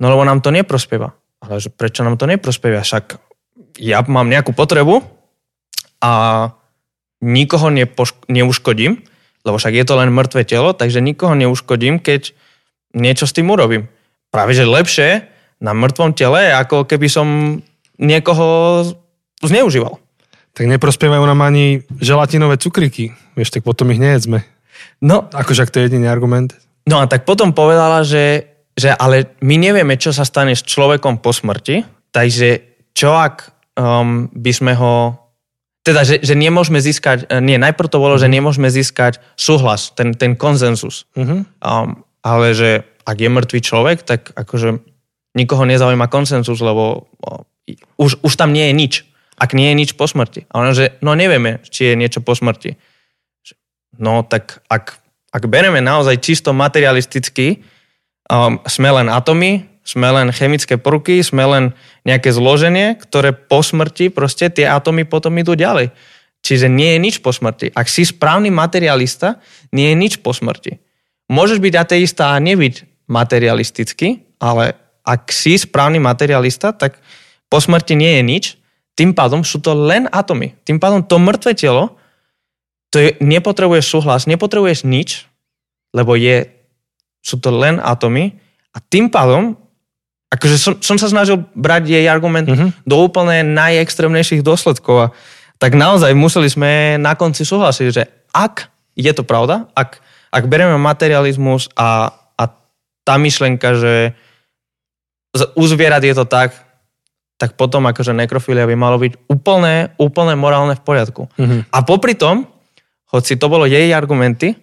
No 0.02 0.10
lebo 0.10 0.26
nám 0.26 0.42
to 0.42 0.50
neprospieva. 0.50 1.14
Ale 1.42 1.58
že 1.58 1.70
prečo 1.70 2.06
nám 2.06 2.18
to 2.18 2.26
neprospieva? 2.26 2.82
Však 2.82 3.18
ja 3.82 4.02
mám 4.06 4.30
nejakú 4.30 4.54
potrebu, 4.54 5.02
a 6.02 6.12
nikoho 7.22 7.70
nepošk- 7.70 8.26
neuškodím, 8.26 8.98
lebo 9.46 9.56
však 9.58 9.74
je 9.74 9.84
to 9.86 9.94
len 9.94 10.10
mŕtve 10.10 10.42
telo, 10.42 10.74
takže 10.74 10.98
nikoho 10.98 11.38
neuškodím, 11.38 12.02
keď 12.02 12.34
niečo 12.92 13.24
s 13.24 13.32
tým 13.32 13.48
urobím. 13.48 13.86
Práve 14.34 14.52
že 14.58 14.66
lepšie 14.66 15.30
na 15.62 15.72
mŕtvom 15.72 16.12
tele, 16.18 16.50
ako 16.50 16.84
keby 16.84 17.06
som 17.06 17.58
niekoho 18.02 18.82
zneužíval. 19.46 20.02
Tak 20.52 20.68
neprospievajú 20.68 21.22
nám 21.24 21.40
ani 21.46 21.86
želatinové 22.02 22.60
cukriky. 22.60 23.14
Vieš, 23.38 23.56
tak 23.56 23.62
potom 23.64 23.88
ich 23.94 24.02
nejedzme. 24.02 24.44
No. 25.00 25.30
Akože 25.32 25.64
ak 25.64 25.72
to 25.72 25.80
je 25.80 25.86
jediný 25.88 26.10
argument. 26.10 26.52
No 26.84 26.98
a 26.98 27.06
tak 27.06 27.24
potom 27.24 27.54
povedala, 27.54 28.02
že, 28.02 28.50
že 28.74 28.90
ale 28.90 29.38
my 29.40 29.54
nevieme, 29.54 29.94
čo 29.96 30.10
sa 30.10 30.26
stane 30.26 30.52
s 30.52 30.66
človekom 30.66 31.22
po 31.22 31.30
smrti, 31.30 31.86
takže 32.10 32.74
čo 32.92 33.14
ak 33.14 33.54
um, 33.78 34.28
by 34.34 34.52
sme 34.52 34.72
ho 34.76 35.21
teda, 35.82 36.06
že, 36.06 36.22
že 36.22 36.38
nemôžeme 36.38 36.78
získať, 36.78 37.26
e, 37.26 37.42
nie, 37.42 37.58
najprv 37.58 37.90
to 37.90 37.98
bolo, 37.98 38.14
že 38.18 38.30
mhm. 38.30 38.34
nemôžeme 38.38 38.68
získať 38.70 39.18
súhlas, 39.34 39.90
ten, 39.98 40.14
ten 40.14 40.38
konsenzus. 40.38 41.10
Mm-hmm. 41.18 41.40
Um, 41.58 42.06
ale 42.22 42.54
že 42.54 42.86
ak 43.02 43.18
je 43.18 43.30
mŕtvý 43.30 43.60
človek, 43.66 43.98
tak 44.06 44.30
akože 44.30 44.78
nikoho 45.34 45.66
nezaujíma 45.66 46.06
konsenzus, 46.06 46.62
lebo 46.62 47.10
o, 47.18 47.42
už, 47.98 48.22
už 48.22 48.32
tam 48.38 48.54
nie 48.54 48.70
je 48.70 48.74
nič. 48.78 48.94
Ak 49.34 49.58
nie 49.58 49.74
je 49.74 49.78
nič 49.78 49.90
po 49.98 50.06
smrti. 50.06 50.46
A 50.54 50.62
ono, 50.62 50.70
že 50.70 50.94
no 51.02 51.18
nevieme, 51.18 51.58
či 51.66 51.90
je 51.90 51.94
niečo 51.98 52.22
po 52.22 52.36
smrti. 52.38 52.78
No 53.98 54.22
tak 54.22 54.62
ak, 54.70 55.02
ak 55.34 55.42
bereme 55.50 55.82
naozaj 55.82 56.22
čisto 56.22 56.54
materialisticky, 56.54 57.66
um, 58.30 58.62
sme 58.70 58.88
len 59.02 59.10
atomy, 59.10 59.71
sme 59.82 60.08
len 60.14 60.30
chemické 60.30 60.78
prvky, 60.78 61.22
sme 61.22 61.42
len 61.42 61.64
nejaké 62.06 62.30
zloženie, 62.30 62.94
ktoré 62.98 63.34
po 63.34 63.62
smrti 63.62 64.14
proste 64.14 64.50
tie 64.50 64.70
atómy 64.70 65.02
potom 65.02 65.34
idú 65.38 65.58
ďalej. 65.58 65.90
Čiže 66.42 66.66
nie 66.66 66.94
je 66.94 66.98
nič 66.98 67.14
po 67.22 67.30
smrti. 67.30 67.70
Ak 67.74 67.86
si 67.86 68.02
správny 68.02 68.50
materialista, 68.50 69.38
nie 69.70 69.94
je 69.94 69.96
nič 69.98 70.12
po 70.22 70.34
smrti. 70.34 70.82
Môžeš 71.30 71.62
byť 71.62 71.74
ateista 71.78 72.34
a 72.34 72.42
nebyť 72.42 73.06
materialisticky, 73.06 74.26
ale 74.42 74.74
ak 75.06 75.30
si 75.30 75.54
správny 75.54 76.02
materialista, 76.02 76.74
tak 76.74 76.98
po 77.46 77.58
smrti 77.62 77.94
nie 77.94 78.18
je 78.18 78.22
nič, 78.22 78.44
tým 78.98 79.14
pádom 79.16 79.42
sú 79.42 79.62
to 79.62 79.72
len 79.72 80.10
atomy. 80.10 80.54
Tým 80.66 80.82
pádom 80.82 81.00
to 81.06 81.16
mŕtve 81.16 81.56
telo, 81.56 81.96
to 82.92 83.00
je, 83.00 83.10
nepotrebuješ 83.24 83.86
súhlas, 83.88 84.28
nepotrebuješ 84.28 84.84
nič, 84.84 85.24
lebo 85.96 86.12
je, 86.12 86.52
sú 87.24 87.40
to 87.40 87.48
len 87.48 87.80
atomy 87.80 88.36
a 88.76 88.84
tým 88.84 89.08
pádom, 89.08 89.56
akože 90.32 90.56
som, 90.56 90.74
som 90.80 90.96
sa 90.96 91.12
snažil 91.12 91.44
brať 91.52 91.92
jej 91.92 92.08
argument 92.08 92.48
mm-hmm. 92.48 92.88
do 92.88 92.96
úplne 93.04 93.44
najextrémnejších 93.52 94.40
dôsledkov 94.40 94.96
a 94.96 95.06
tak 95.60 95.76
naozaj 95.76 96.16
museli 96.16 96.48
sme 96.48 96.96
na 96.96 97.12
konci 97.14 97.44
súhlasiť, 97.44 97.88
že 97.92 98.02
ak 98.32 98.72
je 98.96 99.12
to 99.12 99.22
pravda, 99.22 99.68
ak, 99.76 100.00
ak 100.32 100.44
bereme 100.48 100.80
materializmus 100.80 101.68
a, 101.76 102.10
a 102.34 102.44
tá 103.04 103.14
myšlenka, 103.20 103.76
že 103.76 104.16
u 105.54 105.64
zvierat 105.68 106.02
je 106.02 106.16
to 106.16 106.24
tak, 106.24 106.56
tak 107.36 107.54
potom 107.54 107.84
akože 107.88 108.16
nekrofilia 108.16 108.64
by 108.68 108.76
malo 108.76 108.96
byť 108.98 109.28
úplne, 109.28 109.92
úplne 109.98 110.34
morálne 110.38 110.74
v 110.78 110.82
poriadku. 110.82 111.28
Mm-hmm. 111.36 111.60
A 111.74 111.78
popri 111.84 112.16
tom, 112.16 112.48
hoci 113.12 113.36
to 113.36 113.46
bolo 113.52 113.68
jej 113.68 113.92
argumenty, 113.92 114.56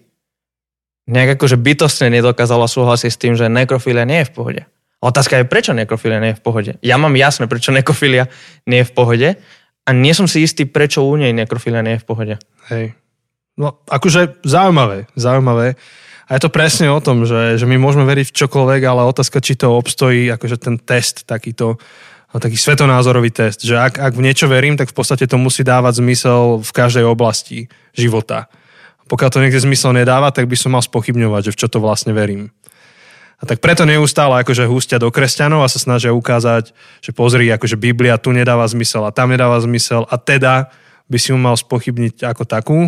nejak 1.10 1.38
akože 1.38 1.58
bytostne 1.58 2.10
nedokázala 2.14 2.70
súhlasiť 2.70 3.10
s 3.10 3.22
tým, 3.22 3.34
že 3.34 3.50
nekrofilia 3.50 4.06
nie 4.06 4.22
je 4.26 4.30
v 4.30 4.34
pohode. 4.34 4.62
Otázka 5.00 5.40
je, 5.40 5.48
prečo 5.48 5.72
nekrofilia 5.72 6.20
nie 6.20 6.36
je 6.36 6.40
v 6.40 6.44
pohode. 6.44 6.72
Ja 6.84 7.00
mám 7.00 7.16
jasné, 7.16 7.48
prečo 7.48 7.72
nekrofilia 7.72 8.28
nie 8.68 8.84
je 8.84 8.90
v 8.92 8.94
pohode 8.94 9.30
a 9.88 9.90
nie 9.96 10.12
som 10.12 10.28
si 10.28 10.44
istý, 10.44 10.68
prečo 10.68 11.08
u 11.08 11.16
nej 11.16 11.32
nekrofilia 11.32 11.80
nie 11.80 11.96
je 11.96 12.04
v 12.04 12.08
pohode. 12.08 12.36
Hej. 12.68 13.00
No, 13.56 13.80
akože 13.88 14.44
zaujímavé, 14.44 15.08
zaujímavé. 15.16 15.80
A 16.30 16.38
je 16.38 16.46
to 16.46 16.54
presne 16.54 16.92
o 16.94 17.02
tom, 17.02 17.26
že, 17.26 17.58
že 17.58 17.66
my 17.66 17.80
môžeme 17.82 18.06
veriť 18.06 18.30
v 18.30 18.38
čokoľvek, 18.44 18.82
ale 18.86 19.08
otázka, 19.10 19.42
či 19.42 19.58
to 19.58 19.74
obstojí, 19.74 20.30
akože 20.30 20.62
ten 20.62 20.76
test, 20.78 21.26
takýto, 21.26 21.82
taký 22.30 22.54
svetonázorový 22.54 23.34
test, 23.34 23.66
že 23.66 23.74
ak, 23.74 23.98
ak 23.98 24.14
v 24.14 24.24
niečo 24.30 24.46
verím, 24.46 24.78
tak 24.78 24.94
v 24.94 24.96
podstate 25.00 25.26
to 25.26 25.42
musí 25.42 25.66
dávať 25.66 26.06
zmysel 26.06 26.62
v 26.62 26.72
každej 26.72 27.08
oblasti 27.10 27.66
života. 27.98 28.46
Pokiaľ 29.10 29.30
to 29.34 29.42
niekde 29.42 29.66
zmysel 29.66 29.90
nedáva, 29.98 30.30
tak 30.30 30.46
by 30.46 30.54
som 30.54 30.78
mal 30.78 30.86
spochybňovať, 30.86 31.50
že 31.50 31.54
v 31.58 31.60
čo 31.66 31.68
to 31.68 31.82
vlastne 31.82 32.14
verím. 32.14 32.54
A 33.40 33.48
tak 33.48 33.64
preto 33.64 33.88
neustále 33.88 34.44
akože 34.44 34.68
hústia 34.68 35.00
do 35.00 35.08
kresťanov 35.08 35.64
a 35.64 35.72
sa 35.72 35.80
snažia 35.80 36.12
ukázať, 36.12 36.76
že 37.00 37.12
pozri, 37.16 37.48
akože 37.48 37.80
Biblia 37.80 38.20
tu 38.20 38.36
nedáva 38.36 38.68
zmysel 38.68 39.08
a 39.08 39.16
tam 39.16 39.32
nedáva 39.32 39.56
zmysel 39.64 40.04
a 40.12 40.20
teda 40.20 40.68
by 41.08 41.18
si 41.18 41.32
ju 41.32 41.40
mal 41.40 41.56
spochybniť 41.56 42.28
ako 42.28 42.44
takú. 42.44 42.80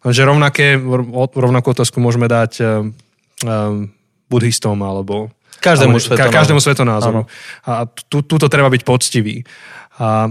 Lenže 0.00 0.22
rovnaké, 0.24 0.80
rovnakú 1.36 1.76
otázku 1.76 2.00
môžeme 2.00 2.24
dať 2.24 2.52
um, 2.64 3.92
buddhistom 4.32 4.80
alebo 4.80 5.28
každému, 5.60 6.00
sveto 6.00 6.30
každému 6.30 6.60
svetonázoru. 6.62 7.26
A 7.66 7.84
tu, 7.84 8.24
tu 8.24 8.40
to 8.40 8.48
treba 8.48 8.70
byť 8.70 8.82
poctivý. 8.86 9.42
A, 9.98 10.30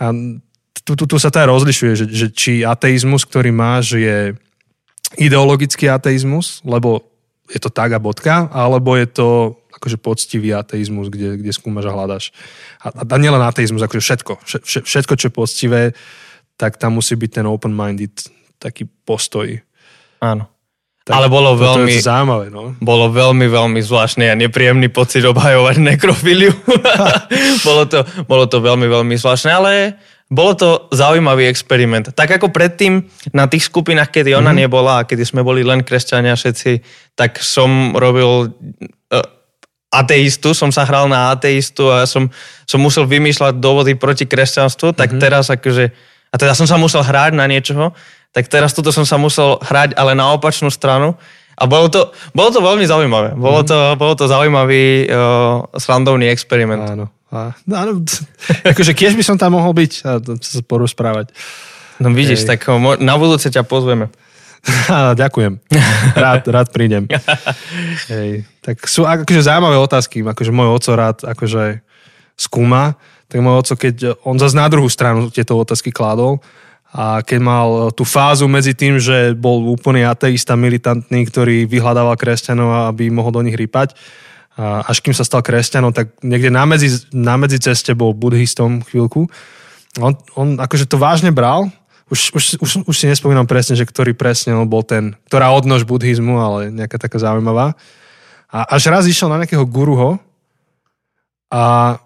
a 0.00 0.04
tu, 0.86 0.92
tu, 0.96 1.04
tu 1.04 1.16
sa 1.18 1.28
teda 1.28 1.50
rozlišuje, 1.50 1.92
že, 1.98 2.06
že 2.08 2.26
či 2.32 2.52
ateizmus, 2.62 3.26
ktorý 3.26 3.50
máš, 3.52 3.98
je 3.98 4.38
ideologický 5.18 5.90
ateizmus, 5.90 6.62
lebo 6.62 7.09
je 7.50 7.58
to 7.58 7.70
tak 7.70 7.90
a 7.92 7.98
bodka, 7.98 8.46
alebo 8.54 8.94
je 8.94 9.06
to 9.10 9.28
akože 9.80 9.96
poctivý 9.96 10.52
ateizmus, 10.54 11.08
kde, 11.08 11.40
kde 11.40 11.52
skúmaš 11.56 11.88
a 11.88 11.94
hľadaš. 11.96 12.24
A, 12.84 12.92
a 12.92 13.16
nielen 13.16 13.40
ateizmus, 13.40 13.82
akože 13.82 14.02
všetko. 14.02 14.32
Všetko, 14.84 15.12
čo 15.16 15.26
je 15.26 15.32
poctivé, 15.32 15.82
tak 16.60 16.76
tam 16.76 17.00
musí 17.00 17.16
byť 17.16 17.30
ten 17.40 17.46
open-minded 17.48 18.12
taký 18.60 18.84
postoj. 18.84 19.48
Áno. 20.20 20.52
Tak, 21.00 21.16
Ale 21.16 21.32
bolo 21.32 21.56
veľmi, 21.56 21.96
je 21.96 22.04
zaujímavé, 22.04 22.52
no. 22.52 22.76
bolo 22.76 23.08
veľmi, 23.08 23.48
veľmi 23.48 23.80
zvláštny 23.80 24.28
a 24.28 24.36
nepríjemný 24.36 24.92
pocit 24.92 25.24
obhajovať 25.24 25.80
nekrofiliu. 25.80 26.52
bolo, 27.66 27.88
to, 27.88 28.04
bolo 28.28 28.44
to 28.44 28.60
veľmi, 28.60 28.84
veľmi 28.84 29.16
zvláštne, 29.16 29.48
ale 29.48 29.96
bolo 30.30 30.54
to 30.54 30.68
zaujímavý 30.94 31.50
experiment. 31.50 32.14
Tak 32.14 32.38
ako 32.38 32.54
predtým 32.54 33.02
na 33.34 33.50
tých 33.50 33.66
skupinách, 33.66 34.14
kedy 34.14 34.38
ona 34.38 34.54
mm-hmm. 34.54 34.62
nebola 34.62 35.02
a 35.02 35.06
kedy 35.06 35.26
sme 35.26 35.42
boli 35.42 35.66
len 35.66 35.82
kresťania 35.82 36.38
všetci, 36.38 36.80
tak 37.18 37.42
som 37.42 37.98
robil 37.98 38.46
uh, 38.46 39.26
ateistu, 39.90 40.54
som 40.54 40.70
sa 40.70 40.86
hral 40.86 41.10
na 41.10 41.34
ateistu 41.34 41.90
a 41.90 42.06
som, 42.06 42.30
som 42.62 42.78
musel 42.78 43.10
vymýšľať 43.10 43.58
dôvody 43.58 43.98
proti 43.98 44.22
kresťanstvu, 44.30 44.94
tak 44.94 45.10
mm-hmm. 45.10 45.22
teraz 45.22 45.50
akože 45.50 45.90
a 46.30 46.38
teda 46.38 46.54
som 46.54 46.66
sa 46.66 46.78
musel 46.78 47.02
hrať 47.02 47.34
na 47.34 47.50
niečoho, 47.50 47.90
tak 48.30 48.46
teraz 48.46 48.70
toto 48.70 48.94
som 48.94 49.02
sa 49.02 49.18
musel 49.18 49.58
hrať, 49.58 49.98
ale 49.98 50.14
na 50.14 50.30
opačnú 50.30 50.70
stranu. 50.70 51.18
A 51.60 51.68
bolo 51.68 51.92
to, 51.92 52.14
bolo 52.32 52.48
to 52.54 52.62
veľmi 52.62 52.86
zaujímavé. 52.86 53.36
Bolo 53.36 53.60
mhm. 53.60 53.66
to, 53.66 53.78
bolo 53.98 54.14
to 54.16 54.24
zaujímavý 54.30 55.10
uh, 55.10 55.66
srandovný 55.76 56.30
experiment. 56.30 56.86
Áno. 56.86 57.06
A, 57.30 57.54
no, 57.64 57.74
áno, 57.78 57.92
akože 58.74 58.92
keď 58.94 59.14
by 59.16 59.24
som 59.24 59.36
tam 59.38 59.54
mohol 59.54 59.74
byť 59.74 59.92
a 60.06 60.18
sa 60.42 60.60
porozprávať. 60.66 61.30
No 62.00 62.10
vidíš, 62.10 62.44
Hej. 62.44 62.56
tak 62.56 62.60
na 63.00 63.14
budúce 63.20 63.52
ťa 63.52 63.62
pozveme. 63.62 64.10
Ďakujem. 65.20 65.62
Rád, 66.16 66.42
rád 66.48 66.68
prídem. 66.72 67.08
Hej. 68.12 68.44
Tak 68.60 68.84
sú 68.88 69.08
akože 69.08 69.46
zaujímavé 69.46 69.76
otázky. 69.80 70.20
Akože 70.24 70.52
môj 70.52 70.68
oco 70.74 70.90
rád 70.96 71.24
akože 71.24 71.80
skúma 72.36 72.96
tak 73.30 73.38
môj 73.38 73.62
oco, 73.62 73.74
keď 73.78 74.18
on 74.26 74.36
zase 74.42 74.58
na 74.58 74.66
druhú 74.66 74.90
stranu 74.90 75.30
tieto 75.30 75.54
otázky 75.54 75.94
kládol, 75.94 76.42
a 76.90 77.22
keď 77.22 77.38
mal 77.38 77.68
tú 77.94 78.02
fázu 78.02 78.50
medzi 78.50 78.74
tým, 78.74 78.98
že 78.98 79.30
bol 79.38 79.70
úplný 79.70 80.02
ateista, 80.02 80.58
militantný, 80.58 81.22
ktorý 81.30 81.70
vyhľadával 81.70 82.18
kresťanov, 82.18 82.90
aby 82.90 83.14
mohol 83.14 83.30
do 83.30 83.46
nich 83.46 83.54
rýpať, 83.54 83.94
až 84.60 85.00
kým 85.00 85.16
sa 85.16 85.24
stal 85.24 85.40
kresťanom, 85.40 85.96
tak 85.96 86.12
niekde 86.20 86.52
na 86.52 86.68
medzi, 86.68 86.92
na 87.16 87.40
medzi 87.40 87.56
ceste 87.56 87.96
bol 87.96 88.12
buddhistom 88.12 88.84
chvíľku. 88.84 89.24
On, 89.98 90.12
on 90.36 90.60
akože 90.60 90.84
to 90.84 91.00
vážne 91.00 91.32
bral, 91.32 91.72
už, 92.10 92.34
už, 92.34 92.44
už, 92.58 92.70
už 92.90 92.96
si 92.98 93.06
nespomínam 93.06 93.46
presne, 93.46 93.78
že 93.78 93.86
ktorý 93.86 94.18
presne 94.18 94.58
on 94.58 94.66
bol 94.66 94.82
ten, 94.82 95.14
ktorá 95.30 95.54
odnož 95.54 95.86
buddhizmu, 95.86 96.42
ale 96.42 96.58
nejaká 96.74 96.98
taká 96.98 97.22
zaujímavá. 97.22 97.78
A 98.50 98.66
až 98.74 98.90
raz 98.90 99.06
išiel 99.06 99.30
na 99.30 99.38
nejakého 99.38 99.62
guruho 99.64 100.18
a 101.50 101.96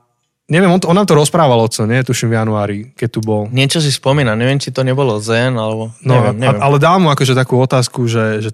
Neviem, 0.45 0.77
on, 0.77 0.81
to, 0.81 0.93
on 0.93 0.97
nám 1.01 1.09
to 1.09 1.17
rozprával 1.17 1.57
oco, 1.57 1.89
nie? 1.89 2.05
Tuším 2.05 2.29
v 2.29 2.37
januári, 2.37 2.79
keď 2.93 3.09
tu 3.17 3.25
bol. 3.25 3.49
Niečo 3.49 3.81
si 3.81 3.89
spomína, 3.89 4.37
neviem, 4.37 4.61
či 4.61 4.77
to 4.77 4.85
nebolo 4.85 5.17
Zen, 5.17 5.57
alebo... 5.57 5.97
No, 6.05 6.21
neviem, 6.21 6.37
neviem. 6.37 6.61
ale 6.61 6.77
dal 6.77 7.01
mu 7.01 7.09
akože 7.09 7.33
takú 7.33 7.57
otázku, 7.57 8.05
že, 8.05 8.45
že, 8.45 8.51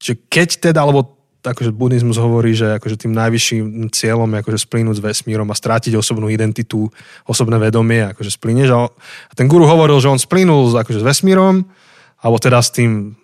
že 0.00 0.16
keď 0.16 0.72
teda, 0.72 0.88
alebo 0.88 1.15
akože 1.46 1.70
buddhizmus 1.70 2.18
hovorí, 2.18 2.52
že 2.52 2.78
akože 2.78 3.06
tým 3.06 3.14
najvyšším 3.14 3.94
cieľom 3.94 4.26
je 4.34 4.38
akože 4.42 4.58
splínuť 4.66 4.96
s 4.98 5.04
vesmírom 5.04 5.48
a 5.50 5.56
strátiť 5.56 5.94
osobnú 5.94 6.26
identitu, 6.26 6.90
osobné 7.24 7.56
vedomie, 7.62 8.10
akože 8.10 8.34
splínieš. 8.34 8.74
A 8.74 9.32
ten 9.38 9.46
guru 9.46 9.64
hovoril, 9.64 10.02
že 10.02 10.10
on 10.10 10.18
splínul 10.18 10.68
akože 10.74 11.00
s 11.00 11.06
vesmírom, 11.06 11.64
alebo 12.20 12.36
teda 12.42 12.58
s 12.58 12.74
tým 12.74 13.14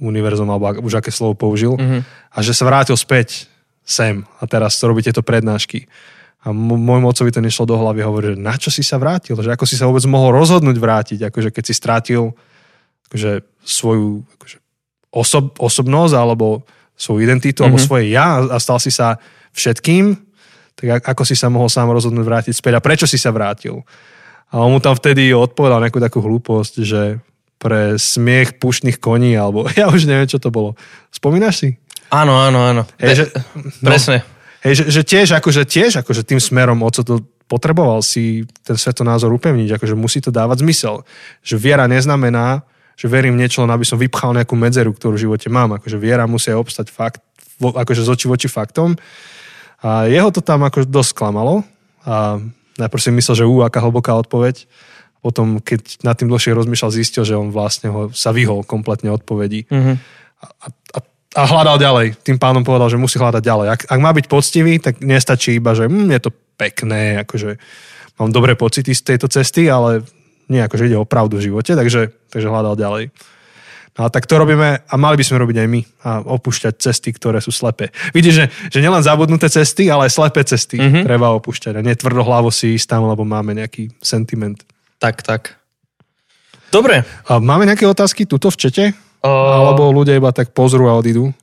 univerzom, 0.00 0.48
alebo 0.48 0.82
už 0.82 0.98
aké 0.98 1.12
slovo 1.12 1.36
použil, 1.36 1.76
mm-hmm. 1.76 2.00
a 2.34 2.38
že 2.40 2.56
sa 2.56 2.64
vrátil 2.64 2.96
späť 2.96 3.46
sem 3.84 4.24
a 4.40 4.44
teraz 4.48 4.80
robí 4.80 5.04
tieto 5.04 5.20
prednášky. 5.20 5.86
A 6.40 6.56
môjmu 6.56 7.04
otcovi 7.12 7.36
to 7.36 7.44
nešlo 7.44 7.68
do 7.68 7.76
hlavy, 7.76 8.00
hovorí, 8.00 8.32
že 8.32 8.40
na 8.40 8.56
čo 8.56 8.72
si 8.72 8.80
sa 8.80 8.96
vrátil, 8.96 9.36
že 9.36 9.52
ako 9.52 9.68
si 9.68 9.76
sa 9.76 9.84
vôbec 9.84 10.00
mohol 10.08 10.32
rozhodnúť 10.32 10.76
vrátiť, 10.80 11.18
akože 11.28 11.52
keď 11.52 11.64
si 11.68 11.74
strátil 11.76 12.32
akože 13.10 13.44
svoju 13.60 14.24
akože 14.38 14.56
osob, 15.12 15.58
osobnosť 15.58 16.14
alebo 16.14 16.62
svoju 17.00 17.24
identitu 17.24 17.64
mm-hmm. 17.64 17.66
alebo 17.72 17.80
mhm. 17.80 17.86
svoje 17.88 18.04
ja 18.12 18.44
a 18.44 18.56
stal 18.60 18.76
si 18.76 18.92
sa 18.92 19.16
všetkým, 19.56 20.12
tak 20.76 21.00
ako 21.00 21.24
si 21.24 21.32
sa 21.32 21.48
mohol 21.48 21.72
sám 21.72 21.88
rozhodnúť 21.88 22.24
vrátiť 22.24 22.54
späť 22.54 22.76
a 22.76 22.84
prečo 22.84 23.08
si 23.08 23.16
sa 23.16 23.32
vrátil. 23.32 23.80
A 24.52 24.60
on 24.60 24.76
mu 24.76 24.78
tam 24.82 24.92
vtedy 24.92 25.32
odpovedal 25.32 25.80
nejakú 25.80 26.02
takú 26.02 26.18
hlúposť, 26.20 26.74
že 26.82 27.02
pre 27.60 28.00
smiech 28.00 28.56
pušných 28.56 28.96
koní, 28.96 29.36
alebo 29.36 29.68
ja 29.80 29.88
už 29.88 30.04
neviem, 30.08 30.28
čo 30.28 30.40
to 30.40 30.52
bolo. 30.52 30.76
Spomínaš 31.12 31.56
si? 31.64 31.70
Áno, 32.10 32.34
áno, 32.34 32.58
áno. 32.58 32.82
Je, 32.98 33.22
že, 33.22 33.26
no, 33.84 33.88
presne. 33.94 34.26
Hej, 34.66 34.82
že, 34.82 34.84
že 34.90 35.02
tiež, 35.06 35.28
akože 35.38 35.62
tiež, 35.64 36.02
akože 36.02 36.26
tým 36.26 36.40
smerom, 36.42 36.82
o 36.82 36.90
co 36.90 37.00
to 37.06 37.22
potreboval 37.46 38.02
si 38.02 38.44
ten 38.66 38.74
svetonázor 38.74 39.30
upevniť, 39.30 39.78
akože 39.78 39.94
musí 39.94 40.18
to 40.18 40.34
dávať 40.34 40.66
zmysel. 40.66 41.06
Že 41.46 41.56
viera 41.58 41.86
neznamená, 41.86 42.66
že 43.00 43.08
verím 43.08 43.40
niečo, 43.40 43.64
len 43.64 43.72
aby 43.72 43.88
som 43.88 43.96
vypchal 43.96 44.36
nejakú 44.36 44.52
medzeru, 44.60 44.92
ktorú 44.92 45.16
v 45.16 45.24
živote 45.24 45.48
mám. 45.48 45.80
Akože 45.80 45.96
viera 45.96 46.28
musí 46.28 46.52
obstať 46.52 46.92
fakt, 46.92 47.24
akože 47.56 48.04
z 48.04 48.08
oči 48.12 48.26
voči 48.28 48.48
faktom. 48.52 49.00
A 49.80 50.04
jeho 50.04 50.28
to 50.28 50.44
tam 50.44 50.68
akože 50.68 50.92
dosť 50.92 51.16
klamalo. 51.16 51.64
A 52.04 52.36
najprv 52.76 53.00
si 53.00 53.08
myslel, 53.16 53.40
že 53.40 53.48
ú, 53.48 53.64
aká 53.64 53.80
hlboká 53.80 54.12
odpoveď. 54.20 54.68
Potom, 55.24 55.64
keď 55.64 56.04
nad 56.04 56.12
tým 56.20 56.28
dlhšie 56.28 56.52
rozmýšľal, 56.52 56.92
zistil, 56.92 57.24
že 57.24 57.40
on 57.40 57.48
vlastne 57.48 57.88
ho, 57.88 58.12
sa 58.12 58.36
vyhol 58.36 58.68
kompletne 58.68 59.08
odpovedí. 59.16 59.64
Mm-hmm. 59.72 59.96
A, 60.44 60.66
a 60.68 60.98
a 61.30 61.46
hľadal 61.46 61.78
ďalej. 61.78 62.06
Tým 62.26 62.42
pánom 62.42 62.66
povedal, 62.66 62.90
že 62.90 62.98
musí 62.98 63.14
hľadať 63.14 63.38
ďalej. 63.38 63.66
Ak, 63.70 63.80
ak 63.86 64.00
má 64.02 64.10
byť 64.10 64.26
poctivý, 64.26 64.82
tak 64.82 64.98
nestačí 64.98 65.62
iba, 65.62 65.78
že 65.78 65.86
hm, 65.86 66.10
je 66.10 66.20
to 66.26 66.34
pekné, 66.58 67.22
akože 67.22 67.54
mám 68.18 68.34
dobré 68.34 68.58
pocity 68.58 68.90
z 68.90 69.14
tejto 69.14 69.30
cesty, 69.30 69.70
ale 69.70 70.02
nie 70.50 70.60
akože 70.60 70.90
ide 70.90 70.98
o 70.98 71.06
pravdu 71.06 71.38
v 71.38 71.46
živote, 71.46 71.78
takže, 71.78 72.10
takže 72.28 72.50
hľadal 72.50 72.74
ďalej. 72.74 73.14
A 74.00 74.08
A 74.08 74.08
tak 74.08 74.24
to 74.24 74.40
robíme 74.40 74.80
a 74.80 74.94
mali 74.96 75.20
by 75.20 75.24
sme 75.28 75.44
robiť 75.44 75.56
aj 75.60 75.68
my 75.68 75.80
a 76.08 76.10
opúšťať 76.24 76.80
cesty, 76.80 77.12
ktoré 77.12 77.44
sú 77.44 77.52
slepé. 77.52 77.92
Vidíš, 78.16 78.32
že, 78.32 78.44
že 78.72 78.80
nielen 78.80 79.04
zabudnuté 79.04 79.52
cesty, 79.52 79.92
ale 79.92 80.08
aj 80.08 80.16
slepé 80.16 80.40
cesty 80.40 80.80
mm-hmm. 80.80 81.04
treba 81.04 81.36
opúšťať 81.36 81.76
a 81.76 81.84
nie 81.84 81.92
tvrdohlavo 81.92 82.48
si 82.48 82.80
ísť 82.80 82.96
tam, 82.96 83.12
lebo 83.12 83.28
máme 83.28 83.52
nejaký 83.52 83.92
sentiment. 84.00 84.56
Tak, 84.96 85.20
tak. 85.20 85.60
Dobre. 86.72 87.04
A 87.28 87.44
máme 87.44 87.68
nejaké 87.68 87.84
otázky 87.84 88.24
tuto 88.24 88.48
v 88.48 88.56
čete? 88.56 88.84
O... 89.20 89.28
Alebo 89.28 89.92
ľudia 89.92 90.16
iba 90.16 90.32
tak 90.32 90.56
pozrú 90.56 90.88
a 90.88 90.96
odídu? 90.96 91.36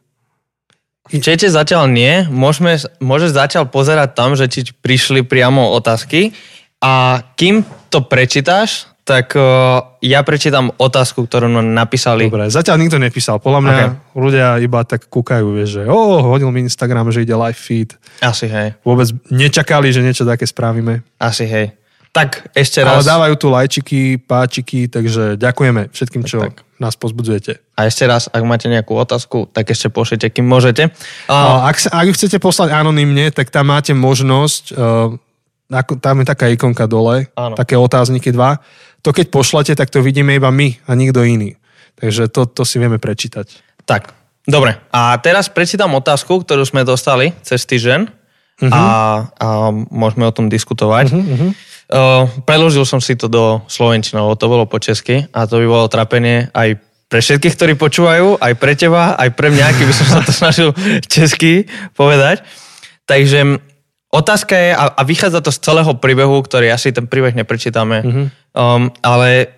V 1.13 1.21
čete 1.21 1.45
zatiaľ 1.53 1.85
nie. 1.85 2.25
Môžeme, 2.25 2.81
môžeš 2.97 3.37
zatiaľ 3.37 3.69
pozerať 3.69 4.17
tam, 4.17 4.33
že 4.33 4.49
ti 4.49 4.65
prišli 4.65 5.21
priamo 5.21 5.77
otázky. 5.77 6.33
A 6.81 7.21
kým 7.37 7.61
to 7.93 8.01
prečítáš, 8.01 8.89
tak 9.07 9.31
uh, 9.39 9.95
ja 10.03 10.19
prečítam 10.27 10.67
otázku, 10.75 11.23
ktorú 11.23 11.47
nám 11.47 11.63
napísali. 11.71 12.27
Dobre, 12.27 12.51
zatiaľ 12.51 12.75
nikto 12.83 12.99
nepísal. 12.99 13.39
Podľa 13.39 13.61
mňa 13.63 13.73
okay. 13.73 13.89
ľudia 14.11 14.47
iba 14.59 14.83
tak 14.83 15.07
kúkajú, 15.07 15.47
vieš, 15.55 15.79
že 15.79 15.83
oh, 15.87 16.19
hodil 16.27 16.51
mi 16.51 16.67
Instagram, 16.67 17.07
že 17.15 17.23
ide 17.23 17.31
live 17.31 17.55
feed. 17.55 17.95
Asi 18.19 18.51
hej. 18.51 18.75
Vôbec 18.83 19.07
nečakali, 19.31 19.95
že 19.95 20.03
niečo 20.03 20.27
také 20.27 20.43
spravíme. 20.43 21.07
Asi 21.23 21.47
hej. 21.47 21.71
Tak 22.11 22.51
ešte 22.51 22.83
raz. 22.83 22.99
Ale 22.99 23.07
dávajú 23.07 23.35
tu 23.39 23.47
lajčiky, 23.47 24.19
páčiky, 24.27 24.91
takže 24.91 25.39
ďakujeme 25.39 25.87
všetkým, 25.95 26.27
čo 26.27 26.43
tak, 26.43 26.67
nás 26.75 26.99
pozbudzujete. 26.99 27.63
A 27.79 27.87
ešte 27.87 28.09
raz, 28.09 28.27
ak 28.27 28.43
máte 28.43 28.67
nejakú 28.67 28.91
otázku, 28.91 29.47
tak 29.47 29.71
ešte 29.71 29.87
pošlite, 29.87 30.27
kým 30.33 30.43
môžete. 30.43 30.91
A... 31.31 31.69
Ak, 31.69 31.77
sa, 31.79 31.93
ak 31.93 32.11
ju 32.11 32.13
chcete 32.17 32.43
poslať 32.43 32.75
anonymne, 32.75 33.31
tak 33.31 33.53
tam 33.53 33.69
máte 33.69 33.93
možnosť, 33.93 34.63
uh, 34.75 35.13
tam 36.01 36.15
je 36.23 36.25
taká 36.25 36.47
ikonka 36.49 36.89
dole, 36.89 37.29
Áno. 37.35 37.53
také 37.53 37.75
otázniky 37.75 38.31
dva 38.33 38.63
to 39.01 39.09
keď 39.13 39.31
pošlete, 39.31 39.73
tak 39.77 39.89
to 39.89 40.03
vidíme 40.03 40.35
iba 40.35 40.51
my 40.51 40.77
a 40.87 40.91
nikto 40.93 41.23
iný. 41.23 41.55
Takže 41.97 42.29
to, 42.29 42.45
to 42.45 42.61
si 42.61 42.77
vieme 42.77 43.01
prečítať. 43.01 43.47
Tak, 43.87 44.13
dobre. 44.45 44.77
A 44.93 45.17
teraz 45.17 45.49
prečítam 45.49 45.93
otázku, 45.97 46.45
ktorú 46.45 46.61
sme 46.67 46.85
dostali 46.85 47.33
cez 47.41 47.65
týždeň 47.65 47.99
uh-huh. 48.05 48.69
a, 48.69 48.83
a 49.33 49.47
môžeme 49.73 50.27
o 50.27 50.35
tom 50.35 50.51
diskutovať. 50.51 51.05
Uh-huh, 51.09 51.23
uh-huh. 51.23 51.51
Uh, 51.87 52.27
preložil 52.43 52.83
som 52.83 52.99
si 52.99 53.15
to 53.15 53.31
do 53.31 53.63
slovenčiny, 53.71 54.19
lebo 54.19 54.35
to 54.35 54.51
bolo 54.51 54.67
po 54.67 54.75
česky 54.75 55.23
a 55.31 55.47
to 55.47 55.63
by 55.63 55.67
bolo 55.71 55.87
trapenie 55.87 56.51
aj 56.51 56.83
pre 57.07 57.23
všetkých, 57.23 57.55
ktorí 57.55 57.73
počúvajú, 57.79 58.43
aj 58.43 58.53
pre 58.59 58.75
teba, 58.75 59.15
aj 59.15 59.31
pre 59.31 59.47
mňa, 59.47 59.67
keby 59.71 59.93
som 59.95 60.07
sa 60.11 60.19
to 60.19 60.35
snažil 60.43 60.69
česky 61.07 61.63
povedať. 61.95 62.43
Takže 63.07 63.63
otázka 64.11 64.55
je, 64.55 64.71
a, 64.71 64.85
a 64.93 65.01
vychádza 65.03 65.43
to 65.43 65.51
z 65.51 65.59
celého 65.59 65.93
príbehu, 65.99 66.39
ktorý 66.43 66.71
asi 66.71 66.95
ten 66.95 67.07
príbeh 67.07 67.35
neprečítame, 67.35 67.97
uh-huh. 68.03 68.27
Um, 68.57 68.89
ale 69.05 69.53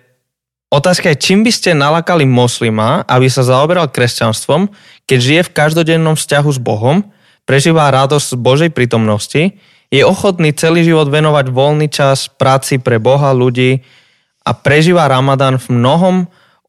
otázka 0.68 1.08
je, 1.08 1.16
čím 1.16 1.40
by 1.40 1.48
ste 1.48 1.72
nalakali 1.72 2.28
moslima, 2.28 3.00
aby 3.08 3.32
sa 3.32 3.40
zaoberal 3.40 3.88
kresťanstvom, 3.88 4.68
keď 5.08 5.18
žije 5.18 5.42
v 5.48 5.54
každodennom 5.56 6.20
vzťahu 6.20 6.50
s 6.52 6.60
Bohom, 6.60 7.08
prežíva 7.48 7.88
radosť 7.88 8.36
z 8.36 8.36
Božej 8.36 8.70
prítomnosti, 8.76 9.56
je 9.90 10.02
ochotný 10.04 10.52
celý 10.52 10.84
život 10.86 11.08
venovať 11.08 11.50
voľný 11.50 11.88
čas 11.88 12.28
práci 12.28 12.76
pre 12.76 13.00
Boha, 13.00 13.32
ľudí 13.32 13.82
a 14.44 14.52
prežíva 14.52 15.10
Ramadán 15.10 15.58
v 15.58 15.80
mnohom, 15.80 16.16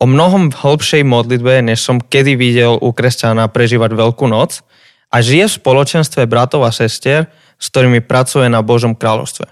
o 0.01 0.05
mnohom 0.09 0.49
hĺbšej 0.49 1.05
modlitbe, 1.05 1.61
než 1.61 1.83
som 1.83 2.01
kedy 2.01 2.33
videl 2.39 2.79
u 2.81 2.89
kresťana 2.89 3.51
prežívať 3.51 3.93
Veľkú 3.93 4.25
noc 4.25 4.65
a 5.11 5.21
žije 5.21 5.51
v 5.51 5.57
spoločenstve 5.61 6.25
bratov 6.25 6.65
a 6.65 6.71
sestier, 6.73 7.29
s 7.61 7.69
ktorými 7.69 8.01
pracuje 8.01 8.49
na 8.49 8.65
Božom 8.65 8.97
kráľovstve. 8.97 9.45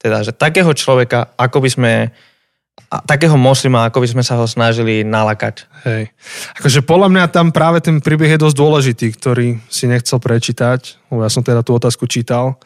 Teda, 0.00 0.24
že 0.24 0.32
takého 0.32 0.72
človeka, 0.72 1.36
ako 1.36 1.60
by 1.60 1.70
sme 1.70 1.92
takého 3.04 3.36
moslima, 3.36 3.86
ako 3.86 4.00
by 4.00 4.08
sme 4.08 4.22
sa 4.24 4.40
ho 4.40 4.48
snažili 4.48 5.04
nalakať. 5.04 5.68
Hej. 5.84 6.10
Akože 6.56 6.80
podľa 6.80 7.12
mňa 7.12 7.24
tam 7.28 7.52
práve 7.52 7.84
ten 7.84 8.00
príbeh 8.00 8.34
je 8.34 8.40
dosť 8.40 8.56
dôležitý, 8.56 9.06
ktorý 9.14 9.60
si 9.68 9.84
nechcel 9.84 10.16
prečítať, 10.18 11.12
lebo 11.12 11.20
ja 11.20 11.30
som 11.30 11.44
teda 11.44 11.60
tú 11.60 11.76
otázku 11.76 12.08
čítal, 12.08 12.56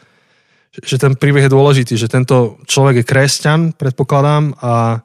že 0.70 0.96
ten 0.96 1.18
príbeh 1.18 1.46
je 1.46 1.52
dôležitý, 1.52 1.94
že 1.98 2.06
tento 2.06 2.62
človek 2.70 3.02
je 3.02 3.08
kresťan, 3.10 3.60
predpokladám, 3.74 4.54
a 4.62 5.02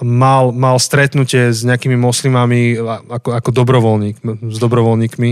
mal, 0.00 0.52
mal 0.52 0.76
stretnutie 0.80 1.52
s 1.52 1.64
nejakými 1.64 1.96
moslimami 1.96 2.80
ako, 3.08 3.36
ako 3.36 3.50
dobrovoľník, 3.52 4.16
s 4.48 4.58
dobrovoľníkmi. 4.58 5.30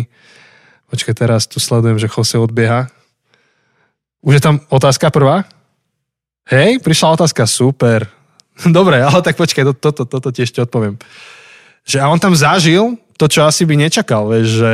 Počkaj, 0.89 1.15
teraz 1.17 1.45
tu 1.45 1.61
sledujem, 1.61 2.01
že 2.01 2.09
Jose 2.09 2.41
odbieha. 2.41 2.89
Už 4.23 4.39
je 4.39 4.43
tam 4.43 4.59
otázka 4.69 5.15
prvá? 5.15 5.47
Hej, 6.49 6.81
prišla 6.81 7.21
otázka, 7.21 7.47
super. 7.47 8.09
Dobre, 8.79 8.99
ale 9.05 9.21
tak 9.23 9.37
počkaj, 9.37 9.65
toto, 9.75 9.93
toto, 9.93 10.05
toto 10.09 10.29
ti 10.35 10.43
odpoviem. 10.45 10.99
Že 11.87 11.97
a 12.03 12.11
on 12.11 12.19
tam 12.21 12.35
zažil 12.35 12.99
to, 13.17 13.27
čo 13.31 13.47
asi 13.47 13.65
by 13.65 13.75
nečakal, 13.79 14.31
vieš, 14.31 14.63
že, 14.63 14.73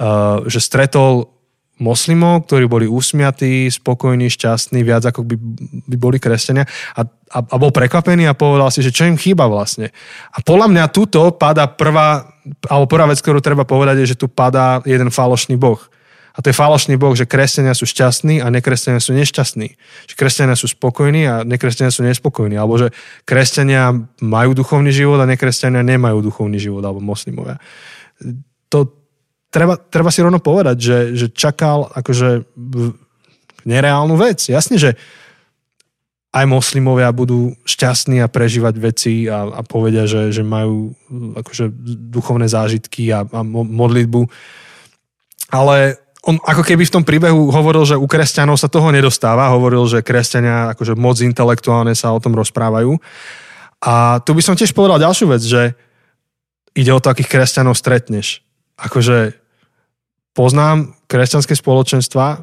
uh, 0.00 0.42
že 0.48 0.58
stretol 0.60 1.36
moslimov, 1.76 2.48
ktorí 2.48 2.64
boli 2.64 2.86
usmiatí, 2.88 3.68
spokojní, 3.68 4.32
šťastní, 4.32 4.80
viac 4.80 5.04
ako 5.04 5.28
by, 5.28 5.36
by 5.92 5.96
boli 6.00 6.16
kresťania 6.16 6.64
a, 6.96 7.04
a, 7.04 7.38
a 7.44 7.56
bol 7.60 7.68
prekvapený 7.68 8.24
a 8.24 8.38
povedal 8.38 8.72
si, 8.72 8.80
že 8.80 8.92
čo 8.92 9.04
im 9.04 9.20
chýba 9.20 9.44
vlastne. 9.44 9.92
A 10.32 10.40
podľa 10.40 10.72
mňa 10.72 10.84
tuto 10.88 11.28
padá 11.36 11.68
prvá, 11.68 12.32
alebo 12.64 12.88
prvá 12.88 13.04
vec, 13.12 13.20
ktorú 13.20 13.44
treba 13.44 13.68
povedať, 13.68 14.00
je, 14.00 14.16
že 14.16 14.20
tu 14.24 14.26
padá 14.26 14.80
jeden 14.88 15.12
falošný 15.12 15.60
boh. 15.60 15.76
A 16.36 16.44
to 16.44 16.52
je 16.52 16.60
falošný 16.60 17.00
boh, 17.00 17.16
že 17.16 17.24
kresťania 17.24 17.72
sú 17.72 17.88
šťastní 17.88 18.44
a 18.44 18.52
nekresťania 18.52 19.00
sú 19.00 19.16
nešťastní. 19.16 19.68
Že 20.12 20.14
kresťania 20.20 20.52
sú 20.52 20.68
spokojní 20.68 21.22
a 21.24 21.34
nekresťania 21.48 21.88
sú 21.88 22.04
nespokojní. 22.04 22.60
Alebo 22.60 22.76
že 22.76 22.92
kresťania 23.24 23.96
majú 24.20 24.52
duchovný 24.52 24.92
život 24.92 25.16
a 25.16 25.26
nekresťania 25.26 25.80
nemajú 25.80 26.20
duchovný 26.20 26.60
život, 26.60 26.84
alebo 26.84 27.00
moslimovia. 27.00 27.56
To 28.68 28.78
treba, 29.48 29.80
treba 29.80 30.12
si 30.12 30.20
rovno 30.20 30.36
povedať, 30.36 30.76
že, 30.76 30.98
že 31.16 31.26
čakal 31.32 31.88
akože 31.96 32.44
nereálnu 33.64 34.20
vec. 34.20 34.44
Jasne, 34.44 34.76
že 34.76 34.92
aj 36.36 36.44
moslimovia 36.44 37.08
budú 37.16 37.56
šťastní 37.64 38.20
a 38.20 38.28
prežívať 38.28 38.74
veci 38.76 39.24
a, 39.24 39.48
a 39.56 39.64
povedia, 39.64 40.04
že, 40.04 40.36
že 40.36 40.44
majú 40.44 40.92
akože 41.40 41.72
duchovné 42.12 42.44
zážitky 42.44 43.08
a, 43.08 43.24
a 43.24 43.40
modlitbu. 43.40 44.28
Ale 45.48 45.96
on 46.26 46.42
ako 46.42 46.66
keby 46.66 46.82
v 46.82 46.94
tom 46.98 47.06
príbehu 47.06 47.54
hovoril, 47.54 47.86
že 47.86 47.94
u 47.94 48.02
kresťanov 48.02 48.58
sa 48.58 48.66
toho 48.66 48.90
nedostáva, 48.90 49.54
hovoril, 49.54 49.86
že 49.86 50.02
kresťania 50.02 50.74
akože 50.74 50.98
moc 50.98 51.22
intelektuálne 51.22 51.94
sa 51.94 52.10
o 52.10 52.18
tom 52.18 52.34
rozprávajú. 52.34 52.98
A 53.86 54.18
tu 54.26 54.34
by 54.34 54.42
som 54.42 54.58
tiež 54.58 54.74
povedal 54.74 54.98
ďalšiu 54.98 55.26
vec, 55.30 55.42
že 55.46 55.78
ide 56.74 56.90
o 56.90 56.98
to, 56.98 57.14
akých 57.14 57.30
kresťanov 57.30 57.78
stretneš. 57.78 58.42
Akože 58.74 59.38
poznám 60.34 60.98
kresťanské 61.06 61.54
spoločenstva, 61.54 62.42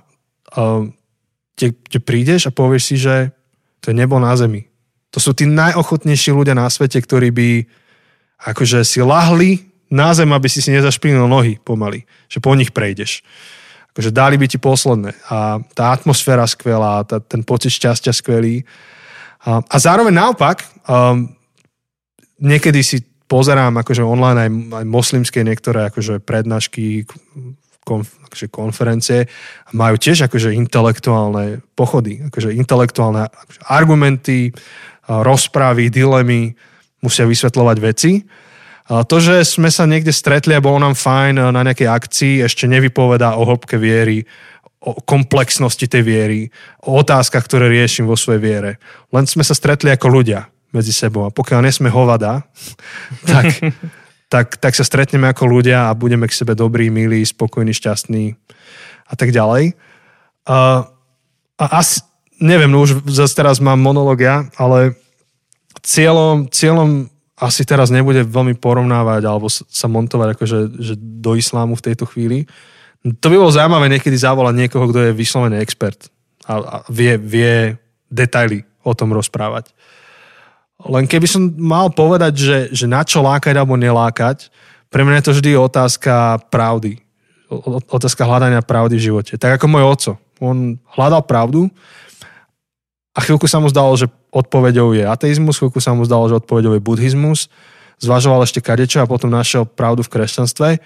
kde, 1.59 1.67
kde 1.75 1.99
prídeš 1.99 2.47
a 2.47 2.55
povieš 2.55 2.83
si, 2.87 2.95
že 2.95 3.35
to 3.83 3.91
je 3.91 3.99
nebo 3.99 4.15
na 4.15 4.31
zemi. 4.39 4.71
To 5.11 5.19
sú 5.19 5.35
tí 5.35 5.43
najochotnejší 5.43 6.31
ľudia 6.31 6.55
na 6.55 6.71
svete, 6.71 7.03
ktorí 7.03 7.35
by 7.35 7.49
akože 8.47 8.87
si 8.87 9.03
lahli 9.03 9.75
na 9.91 10.15
zem, 10.15 10.31
aby 10.31 10.47
si 10.47 10.63
si 10.63 10.71
nezašpinil 10.71 11.27
nohy 11.27 11.59
pomaly, 11.59 12.07
že 12.31 12.39
po 12.39 12.55
nich 12.55 12.71
prejdeš 12.71 13.21
akože 13.93 14.09
dali 14.09 14.41
by 14.41 14.49
ti 14.49 14.57
posledné. 14.57 15.13
A 15.29 15.61
tá 15.77 15.93
atmosféra 15.93 16.49
skvelá, 16.49 17.05
tá, 17.05 17.21
ten 17.21 17.45
pocit 17.45 17.69
šťastia 17.69 18.09
skvelý. 18.09 18.65
A, 19.45 19.61
a 19.61 19.75
zároveň 19.77 20.17
naopak, 20.17 20.65
um, 20.89 21.29
niekedy 22.41 22.81
si 22.81 23.05
pozerám 23.29 23.77
akože 23.85 24.01
online 24.01 24.39
aj, 24.45 24.49
aj 24.81 24.85
moslimské 24.89 25.39
niektoré 25.45 25.93
akože 25.93 26.25
prednášky, 26.25 27.05
konf, 27.85 28.17
akože 28.29 28.47
konferencie 28.49 29.19
majú 29.77 29.95
tiež 29.99 30.25
akože 30.25 30.53
intelektuálne 30.57 31.61
pochody, 31.77 32.23
akože 32.29 32.49
intelektuálne 32.55 33.29
akože 33.29 33.61
argumenty, 33.69 34.53
rozprávy, 35.05 35.91
dilemy, 35.91 36.55
musia 37.03 37.27
vysvetľovať 37.27 37.77
veci 37.83 38.11
to, 38.83 39.23
že 39.23 39.47
sme 39.47 39.71
sa 39.71 39.87
niekde 39.87 40.11
stretli 40.11 40.51
a 40.51 40.63
bolo 40.63 40.75
nám 40.75 40.99
fajn 40.99 41.39
eh, 41.39 41.45
na 41.55 41.61
nejakej 41.63 41.87
akcii, 41.87 42.33
ešte 42.43 42.67
nevypovedá 42.67 43.39
o 43.39 43.47
hĺbke 43.47 43.79
viery, 43.79 44.27
o 44.83 44.99
komplexnosti 44.99 45.87
tej 45.87 46.03
viery, 46.03 46.41
o 46.83 46.99
otázkach, 46.99 47.47
ktoré 47.47 47.71
riešim 47.71 48.03
vo 48.03 48.19
svojej 48.19 48.43
viere. 48.43 48.71
Len 49.15 49.23
sme 49.23 49.47
sa 49.47 49.55
stretli 49.55 49.87
ako 49.87 50.11
ľudia 50.11 50.51
medzi 50.75 50.91
sebou. 50.91 51.23
A 51.23 51.31
pokiaľ 51.31 51.63
nesme 51.63 51.87
hovada, 51.87 52.43
tak, 53.31 53.45
tak, 54.27 54.59
tak 54.59 54.73
sa 54.75 54.83
stretneme 54.83 55.31
ako 55.31 55.47
ľudia 55.47 55.87
a 55.87 55.95
budeme 55.95 56.27
k 56.27 56.35
sebe 56.35 56.51
dobrí, 56.51 56.91
milí, 56.91 57.23
spokojní, 57.23 57.71
šťastní 57.71 58.35
a 59.07 59.13
tak 59.15 59.31
ďalej. 59.31 59.79
A, 60.43 60.89
a 61.55 61.65
asi, 61.79 62.03
neviem, 62.43 62.67
no 62.67 62.83
už 62.83 63.07
zase 63.07 63.31
teraz 63.31 63.63
mám 63.63 63.79
monológia, 63.79 64.51
ale 64.59 64.99
cieľom, 65.79 66.51
cieľom 66.51 67.12
asi 67.43 67.67
teraz 67.67 67.91
nebude 67.91 68.23
veľmi 68.23 68.55
porovnávať 68.55 69.27
alebo 69.27 69.51
sa 69.51 69.87
montovať 69.91 70.39
akože, 70.39 70.57
že 70.79 70.93
do 70.95 71.35
islámu 71.35 71.75
v 71.75 71.85
tejto 71.91 72.07
chvíli. 72.07 72.47
To 73.03 73.27
by 73.27 73.35
bolo 73.35 73.51
zaujímavé 73.51 73.91
niekedy 73.91 74.15
zavolať 74.15 74.55
niekoho, 74.55 74.87
kto 74.87 75.11
je 75.11 75.11
vyslovený 75.11 75.59
expert 75.59 76.07
a, 76.47 76.53
a 76.55 76.75
vie, 76.87 77.19
vie 77.19 77.75
detaily 78.07 78.63
o 78.87 78.95
tom 78.95 79.11
rozprávať. 79.11 79.75
Len 80.87 81.03
keby 81.07 81.27
som 81.27 81.51
mal 81.59 81.91
povedať, 81.91 82.33
že, 82.35 82.57
že 82.71 82.85
na 82.87 83.03
čo 83.03 83.19
lákať 83.19 83.55
alebo 83.59 83.75
nelákať, 83.75 84.47
pre 84.87 85.03
mňa 85.03 85.19
je 85.19 85.25
to 85.27 85.35
vždy 85.35 85.51
otázka 85.59 86.43
pravdy. 86.47 86.99
Otázka 87.91 88.23
hľadania 88.23 88.63
pravdy 88.63 88.95
v 88.99 89.05
živote. 89.11 89.33
Tak 89.35 89.59
ako 89.59 89.65
môj 89.67 89.83
oco. 89.83 90.11
On 90.39 90.79
hľadal 90.95 91.23
pravdu 91.23 91.71
a 93.13 93.19
chvíľku 93.21 93.45
sa 93.45 93.61
mu 93.61 93.69
zdalo, 93.69 93.93
že 93.93 94.09
odpovedou 94.33 94.97
je 94.97 95.05
ateizmus, 95.05 95.61
chvíľku 95.61 95.77
sa 95.77 95.93
mu 95.93 96.01
zdalo, 96.01 96.25
že 96.33 96.41
odpovedou 96.41 96.73
je 96.73 96.81
buddhizmus. 96.81 97.45
Zvažoval 98.01 98.41
ešte 98.41 98.57
kadečo 98.57 99.05
a 99.05 99.09
potom 99.09 99.29
našiel 99.29 99.69
pravdu 99.69 100.01
v 100.01 100.11
kresťanstve. 100.17 100.81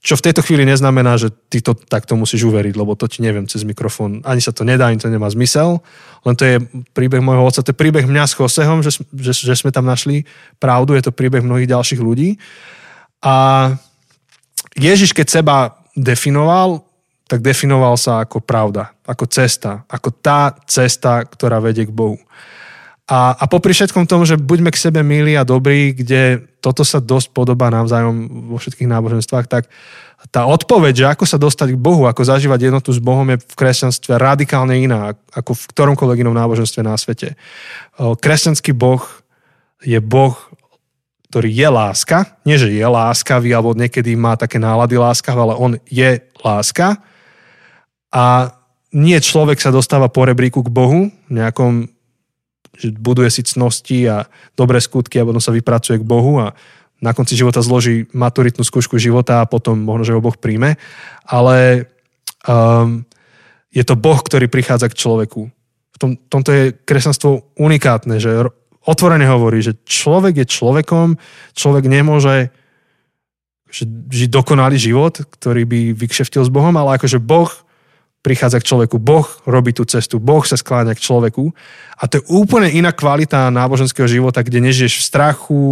Čo 0.00 0.16
v 0.16 0.24
tejto 0.28 0.40
chvíli 0.44 0.64
neznamená, 0.64 1.16
že 1.20 1.32
ty 1.52 1.60
to 1.60 1.76
takto 1.76 2.16
musíš 2.16 2.48
uveriť, 2.48 2.72
lebo 2.76 2.96
to 2.96 3.04
ti 3.08 3.20
neviem 3.20 3.48
cez 3.48 3.64
mikrofón. 3.64 4.20
Ani 4.24 4.40
sa 4.40 4.52
to 4.52 4.64
nedá, 4.64 4.88
ani 4.88 5.00
to 5.00 5.12
nemá 5.12 5.28
zmysel. 5.28 5.80
Len 6.24 6.34
to 6.36 6.44
je 6.44 6.56
príbeh 6.96 7.20
môjho 7.20 7.44
otca, 7.44 7.64
to 7.64 7.72
je 7.72 7.80
príbeh 7.80 8.04
mňa 8.08 8.24
s 8.28 8.36
Josehom, 8.36 8.80
že, 8.80 9.00
že, 9.12 9.32
že 9.32 9.54
sme 9.56 9.72
tam 9.72 9.84
našli 9.84 10.24
pravdu, 10.56 10.96
je 10.96 11.04
to 11.04 11.12
príbeh 11.12 11.44
mnohých 11.44 11.68
ďalších 11.68 12.00
ľudí. 12.00 12.40
A 13.24 13.76
Ježiš, 14.76 15.12
keď 15.12 15.26
seba 15.28 15.56
definoval, 15.92 16.84
tak 17.30 17.46
definoval 17.46 17.94
sa 17.94 18.26
ako 18.26 18.42
pravda, 18.42 18.90
ako 19.06 19.30
cesta, 19.30 19.86
ako 19.86 20.10
tá 20.10 20.50
cesta, 20.66 21.22
ktorá 21.22 21.62
vedie 21.62 21.86
k 21.86 21.94
Bohu. 21.94 22.18
A, 23.06 23.38
a 23.38 23.44
popri 23.46 23.70
všetkom 23.70 24.10
tom, 24.10 24.26
že 24.26 24.34
buďme 24.34 24.74
k 24.74 24.82
sebe 24.82 25.06
milí 25.06 25.38
a 25.38 25.46
dobrí, 25.46 25.94
kde 25.94 26.42
toto 26.58 26.82
sa 26.82 26.98
dosť 26.98 27.30
podobá 27.30 27.70
navzájom 27.70 28.50
vo 28.50 28.58
všetkých 28.58 28.90
náboženstvách, 28.90 29.46
tak 29.46 29.70
tá 30.30 30.46
odpoveď, 30.46 30.94
že 30.94 31.06
ako 31.10 31.24
sa 31.24 31.38
dostať 31.40 31.74
k 31.74 31.82
Bohu, 31.82 32.04
ako 32.04 32.22
zažívať 32.22 32.70
jednotu 32.70 32.90
s 32.92 33.00
Bohom 33.00 33.24
je 33.30 33.40
v 33.40 33.54
kresťanstve 33.56 34.20
radikálne 34.20 34.76
iná 34.78 35.14
ako 35.32 35.54
v 35.54 35.64
ktoromkoľvek 35.74 36.22
inom 36.22 36.36
náboženstve 36.36 36.82
na 36.84 36.94
svete. 36.94 37.34
Kresťanský 37.98 38.76
Boh 38.76 39.00
je 39.80 39.96
Boh, 39.98 40.36
ktorý 41.32 41.50
je 41.50 41.68
láska. 41.70 42.36
Nie, 42.44 42.60
že 42.60 42.68
je 42.68 42.84
láskavý, 42.84 43.54
alebo 43.54 43.72
niekedy 43.72 44.12
má 44.12 44.36
také 44.36 44.60
nálady 44.60 45.00
láskavé, 45.00 45.38
ale 45.40 45.54
on 45.56 45.72
je 45.88 46.20
láska. 46.44 47.00
A 48.10 48.54
nie 48.90 49.18
človek 49.22 49.62
sa 49.62 49.70
dostáva 49.70 50.10
po 50.10 50.26
rebríku 50.26 50.66
k 50.66 50.70
Bohu, 50.70 51.10
nejakom 51.30 51.86
že 52.80 52.96
buduje 52.96 53.28
si 53.28 53.42
cnosti 53.44 54.08
a 54.08 54.24
dobré 54.56 54.80
skutky 54.80 55.20
a 55.20 55.26
potom 55.28 55.42
sa 55.42 55.52
vypracuje 55.52 56.00
k 56.00 56.06
Bohu 56.06 56.40
a 56.40 56.56
na 57.00 57.12
konci 57.16 57.36
života 57.36 57.64
zloží 57.64 58.08
maturitnú 58.12 58.64
skúšku 58.64 59.00
života 59.00 59.40
a 59.40 59.48
potom 59.48 59.80
možno, 59.80 60.04
že 60.04 60.14
ho 60.16 60.24
Boh 60.24 60.36
príjme. 60.36 60.76
Ale 61.24 61.88
um, 62.44 63.04
je 63.72 63.84
to 63.84 63.96
Boh, 63.96 64.20
ktorý 64.20 64.52
prichádza 64.52 64.92
k 64.92 64.98
človeku. 65.00 65.48
V 65.92 65.96
tom, 65.96 66.16
tomto 66.16 66.52
je 66.52 66.64
kresťanstvo 66.76 67.56
unikátne, 67.56 68.20
že 68.20 68.48
otvorene 68.84 69.24
hovorí, 69.28 69.64
že 69.64 69.80
človek 69.84 70.44
je 70.44 70.46
človekom, 70.48 71.16
človek 71.56 71.84
nemôže 71.88 72.52
žiť 74.10 74.28
dokonalý 74.28 74.76
život, 74.76 75.24
ktorý 75.24 75.62
by 75.64 75.80
vykšeftil 75.94 76.42
s 76.42 76.50
Bohom, 76.52 76.74
ale 76.74 76.98
akože 77.00 77.22
Boh 77.22 77.48
prichádza 78.20 78.60
k 78.60 78.68
človeku. 78.68 79.00
Boh 79.00 79.24
robí 79.48 79.72
tú 79.72 79.88
cestu, 79.88 80.20
Boh 80.20 80.44
sa 80.44 80.60
skláňa 80.60 80.92
k 80.92 81.04
človeku. 81.04 81.48
A 82.00 82.02
to 82.04 82.20
je 82.20 82.26
úplne 82.28 82.68
iná 82.68 82.92
kvalita 82.92 83.48
náboženského 83.48 84.08
života, 84.08 84.44
kde 84.44 84.60
nežiješ 84.60 85.00
v 85.00 85.06
strachu, 85.08 85.64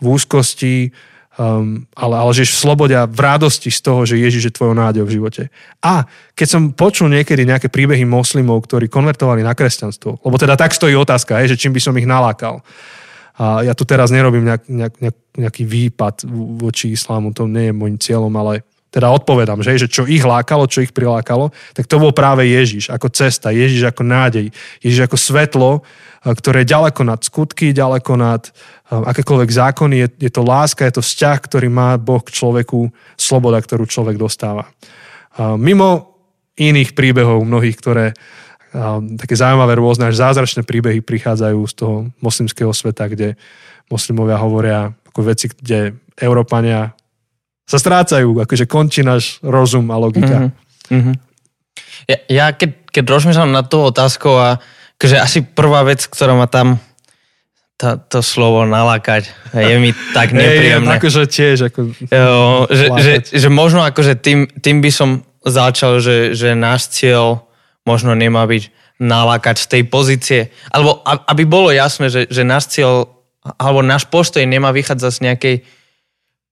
v 0.00 0.04
úzkosti, 0.04 0.90
um, 1.36 1.84
ale, 1.92 2.14
ale 2.16 2.30
žiješ 2.32 2.50
v 2.56 2.62
slobode 2.64 2.94
a 2.96 3.04
v 3.04 3.20
radosti 3.20 3.68
z 3.68 3.80
toho, 3.84 4.08
že 4.08 4.20
Ježiš 4.20 4.42
je 4.48 4.56
tvojou 4.56 4.72
nádejou 4.72 5.06
v 5.06 5.14
živote. 5.20 5.42
A 5.84 6.08
keď 6.32 6.48
som 6.48 6.62
počul 6.72 7.12
niekedy 7.12 7.44
nejaké 7.44 7.68
príbehy 7.68 8.08
moslimov, 8.08 8.64
ktorí 8.64 8.88
konvertovali 8.88 9.44
na 9.44 9.52
kresťanstvo, 9.52 10.24
lebo 10.24 10.36
teda 10.40 10.56
tak 10.56 10.72
stojí 10.72 10.96
otázka, 10.96 11.44
je, 11.44 11.56
že 11.56 11.60
čím 11.60 11.76
by 11.76 11.80
som 11.80 11.96
ich 12.00 12.08
nalákal. 12.08 12.64
A 13.36 13.64
ja 13.64 13.72
tu 13.72 13.88
teraz 13.88 14.12
nerobím 14.12 14.44
nejak, 14.44 14.68
nejak, 14.68 15.16
nejaký 15.40 15.64
výpad 15.64 16.28
voči 16.60 16.92
islámu, 16.92 17.32
to 17.32 17.48
nie 17.48 17.72
je 17.72 17.74
môjim 17.76 17.96
cieľom, 17.96 18.32
ale 18.36 18.64
teda 18.92 19.08
odpovedám, 19.08 19.64
že, 19.64 19.80
že 19.80 19.88
čo 19.88 20.04
ich 20.04 20.20
lákalo, 20.20 20.68
čo 20.68 20.84
ich 20.84 20.92
prilákalo, 20.92 21.48
tak 21.72 21.88
to 21.88 21.96
bol 21.96 22.12
práve 22.12 22.44
Ježiš 22.44 22.92
ako 22.92 23.08
cesta, 23.08 23.48
Ježiš 23.48 23.88
ako 23.88 24.04
nádej, 24.04 24.52
Ježiš 24.84 25.08
ako 25.08 25.16
svetlo, 25.16 25.70
eh, 25.80 26.34
ktoré 26.36 26.62
je 26.62 26.72
ďaleko 26.76 27.00
nad 27.08 27.20
skutky, 27.24 27.72
ďaleko 27.72 28.12
nad 28.20 28.46
eh, 28.46 28.52
akékoľvek 28.92 29.50
zákony. 29.50 29.94
Je, 29.96 30.08
je 30.28 30.30
to 30.30 30.44
láska, 30.44 30.84
je 30.84 31.00
to 31.00 31.02
vzťah, 31.02 31.38
ktorý 31.40 31.72
má 31.72 31.96
Boh 31.96 32.20
k 32.20 32.36
človeku, 32.36 32.92
sloboda, 33.16 33.64
ktorú 33.64 33.88
človek 33.88 34.20
dostáva. 34.20 34.68
Mimo 35.40 36.12
iných 36.60 36.92
príbehov, 36.92 37.48
mnohých, 37.48 37.80
ktoré 37.80 38.12
také 39.20 39.36
zaujímavé 39.36 39.76
rôzne 39.76 40.08
až 40.08 40.20
zázračné 40.20 40.64
príbehy 40.64 41.04
prichádzajú 41.04 41.60
z 41.68 41.74
toho 41.76 41.96
moslimského 42.24 42.72
sveta, 42.72 43.08
kde 43.08 43.36
moslimovia 43.92 44.40
hovoria 44.40 44.92
ako 45.12 45.20
veci, 45.28 45.52
kde 45.52 45.96
Európania 46.16 46.96
sa 47.66 47.78
strácajú, 47.78 48.42
akože 48.42 48.66
končí 48.66 49.06
náš 49.06 49.38
rozum 49.40 49.88
a 49.94 49.96
logika. 49.96 50.50
Mm-hmm. 50.90 51.14
Ja, 52.10 52.18
ja 52.26 52.46
keď, 52.52 52.90
keď 52.90 53.04
rozmýšľam 53.06 53.54
nad 53.54 53.70
tú 53.70 53.80
otázkou 53.80 54.34
a 54.34 54.58
akože 54.98 55.16
asi 55.18 55.38
prvá 55.46 55.86
vec, 55.86 56.04
ktorá 56.06 56.34
ma 56.34 56.50
tam 56.50 56.82
to, 57.82 57.98
to 58.06 58.18
slovo 58.22 58.62
nalákať 58.62 59.26
je 59.50 59.76
mi 59.82 59.90
tak 60.14 60.30
nepríjemné. 60.36 60.86
Hey, 60.86 60.98
akože 61.02 61.22
tiež. 61.26 61.56
Ako 61.70 61.80
jo, 61.98 62.38
že, 62.70 62.86
že, 63.02 63.12
že, 63.34 63.48
možno 63.50 63.82
akože 63.82 64.14
tým, 64.22 64.46
tým 64.46 64.78
by 64.78 64.90
som 64.94 65.26
začal, 65.42 65.98
že, 65.98 66.38
že 66.38 66.54
náš 66.54 66.94
cieľ 66.94 67.42
možno 67.82 68.14
nemá 68.14 68.46
byť 68.46 68.70
nalákať 69.02 69.56
z 69.58 69.66
tej 69.66 69.82
pozície. 69.90 70.40
Alebo 70.70 71.02
aby 71.02 71.42
bolo 71.42 71.74
jasné, 71.74 72.06
že, 72.06 72.30
že 72.30 72.46
náš 72.46 72.70
cieľ 72.70 73.10
alebo 73.58 73.82
náš 73.82 74.06
postoj 74.06 74.46
nemá 74.46 74.70
vychádzať 74.70 75.10
z 75.10 75.22
nejakej 75.26 75.56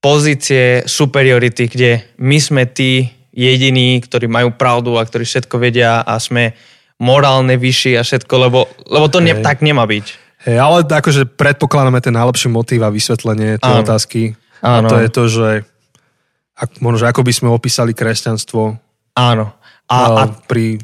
pozície 0.01 0.83
superiority, 0.89 1.69
kde 1.69 1.91
my 2.19 2.39
sme 2.41 2.65
tí 2.67 3.13
jediní, 3.31 4.01
ktorí 4.01 4.27
majú 4.27 4.57
pravdu 4.57 4.97
a 4.97 5.07
ktorí 5.07 5.29
všetko 5.29 5.57
vedia 5.61 6.03
a 6.03 6.19
sme 6.19 6.57
morálne 7.01 7.57
vyšší 7.57 7.97
a 7.97 8.03
všetko, 8.05 8.35
lebo, 8.37 8.69
lebo 8.89 9.07
to 9.09 9.25
ne, 9.25 9.39
tak 9.41 9.65
nemá 9.65 9.87
byť. 9.89 10.07
Hey, 10.41 10.57
ale 10.57 10.85
akože 10.89 11.29
predpokladáme 11.37 12.01
ten 12.01 12.17
najlepší 12.17 12.49
motív 12.49 12.85
a 12.85 12.93
vysvetlenie 12.93 13.61
tej 13.61 13.77
otázky. 13.85 14.21
Áno. 14.65 14.89
A 14.89 14.91
to 14.91 14.97
je 15.01 15.09
to, 15.13 15.25
že 15.29 15.49
ak, 16.57 16.81
možno, 16.81 17.05
že 17.05 17.09
ako 17.09 17.25
by 17.25 17.33
sme 17.33 17.49
opísali 17.53 17.93
kresťanstvo 17.93 18.77
Áno. 19.17 19.53
A, 19.91 19.97
a 20.17 20.23
pri 20.31 20.79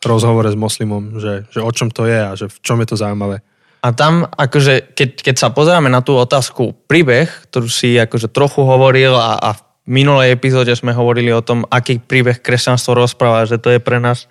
rozhovore 0.00 0.48
s 0.48 0.56
moslimom, 0.56 1.20
že, 1.20 1.44
že 1.52 1.60
o 1.60 1.70
čom 1.70 1.92
to 1.92 2.08
je 2.08 2.18
a 2.18 2.32
že 2.38 2.46
v 2.48 2.58
čom 2.62 2.80
je 2.80 2.88
to 2.88 2.96
zaujímavé. 2.96 3.44
A 3.84 3.92
tam, 3.94 4.26
akože, 4.26 4.96
keď, 4.96 5.10
keď 5.22 5.36
sa 5.36 5.48
pozeráme 5.52 5.92
na 5.92 6.02
tú 6.02 6.16
otázku 6.18 6.74
príbeh, 6.90 7.28
ktorú 7.50 7.68
si 7.70 7.94
akože 7.94 8.32
trochu 8.32 8.64
hovoril 8.64 9.14
a, 9.14 9.38
a 9.38 9.50
v 9.54 9.60
minulej 9.86 10.34
epizóde 10.34 10.74
sme 10.74 10.96
hovorili 10.96 11.30
o 11.30 11.44
tom, 11.44 11.62
aký 11.70 12.02
príbeh 12.02 12.42
kresťanstvo 12.42 12.96
rozpráva, 12.96 13.46
že 13.46 13.62
to 13.62 13.70
je 13.70 13.78
pre 13.78 14.02
nás 14.02 14.26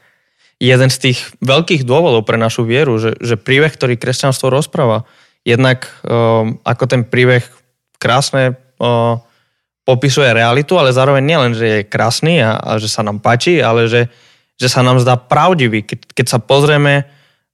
jeden 0.60 0.90
z 0.92 0.98
tých 1.12 1.20
veľkých 1.44 1.84
dôvodov 1.84 2.24
pre 2.24 2.40
našu 2.40 2.64
vieru, 2.64 2.96
že, 3.00 3.16
že 3.20 3.36
príbeh, 3.36 3.72
ktorý 3.72 4.00
kresťanstvo 4.00 4.48
rozpráva, 4.48 5.04
jednak 5.44 5.88
um, 6.04 6.60
ako 6.64 6.84
ten 6.88 7.02
príbeh 7.04 7.44
krásne 8.00 8.56
um, 8.80 9.20
popisuje 9.86 10.32
realitu, 10.34 10.76
ale 10.80 10.96
zároveň 10.96 11.24
nielen, 11.24 11.52
že 11.54 11.66
je 11.68 11.88
krásny 11.88 12.42
a, 12.42 12.58
a 12.58 12.72
že 12.82 12.90
sa 12.90 13.06
nám 13.06 13.22
páči, 13.22 13.62
ale 13.62 13.86
že, 13.86 14.10
že 14.58 14.68
sa 14.72 14.82
nám 14.82 14.98
zdá 14.98 15.20
pravdivý. 15.20 15.86
Keď, 15.86 16.00
keď 16.16 16.26
sa 16.26 16.40
pozrieme 16.42 17.06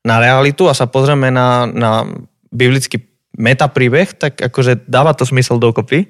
na 0.02 0.18
realitu 0.18 0.66
a 0.66 0.78
sa 0.78 0.90
pozrieme 0.90 1.30
na, 1.30 1.70
na 1.70 2.06
biblický 2.50 3.02
metapríbeh, 3.38 4.18
tak 4.18 4.42
akože 4.42 4.90
dáva 4.90 5.14
to 5.14 5.24
smysel 5.24 5.62
dokopy. 5.62 6.10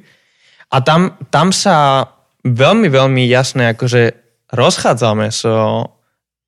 A 0.71 0.79
tam, 0.79 1.19
tam 1.29 1.51
sa 1.51 2.07
veľmi, 2.47 2.87
veľmi 2.87 3.23
jasne 3.27 3.75
akože 3.75 4.15
rozchádzame 4.51 5.27
s 5.29 5.43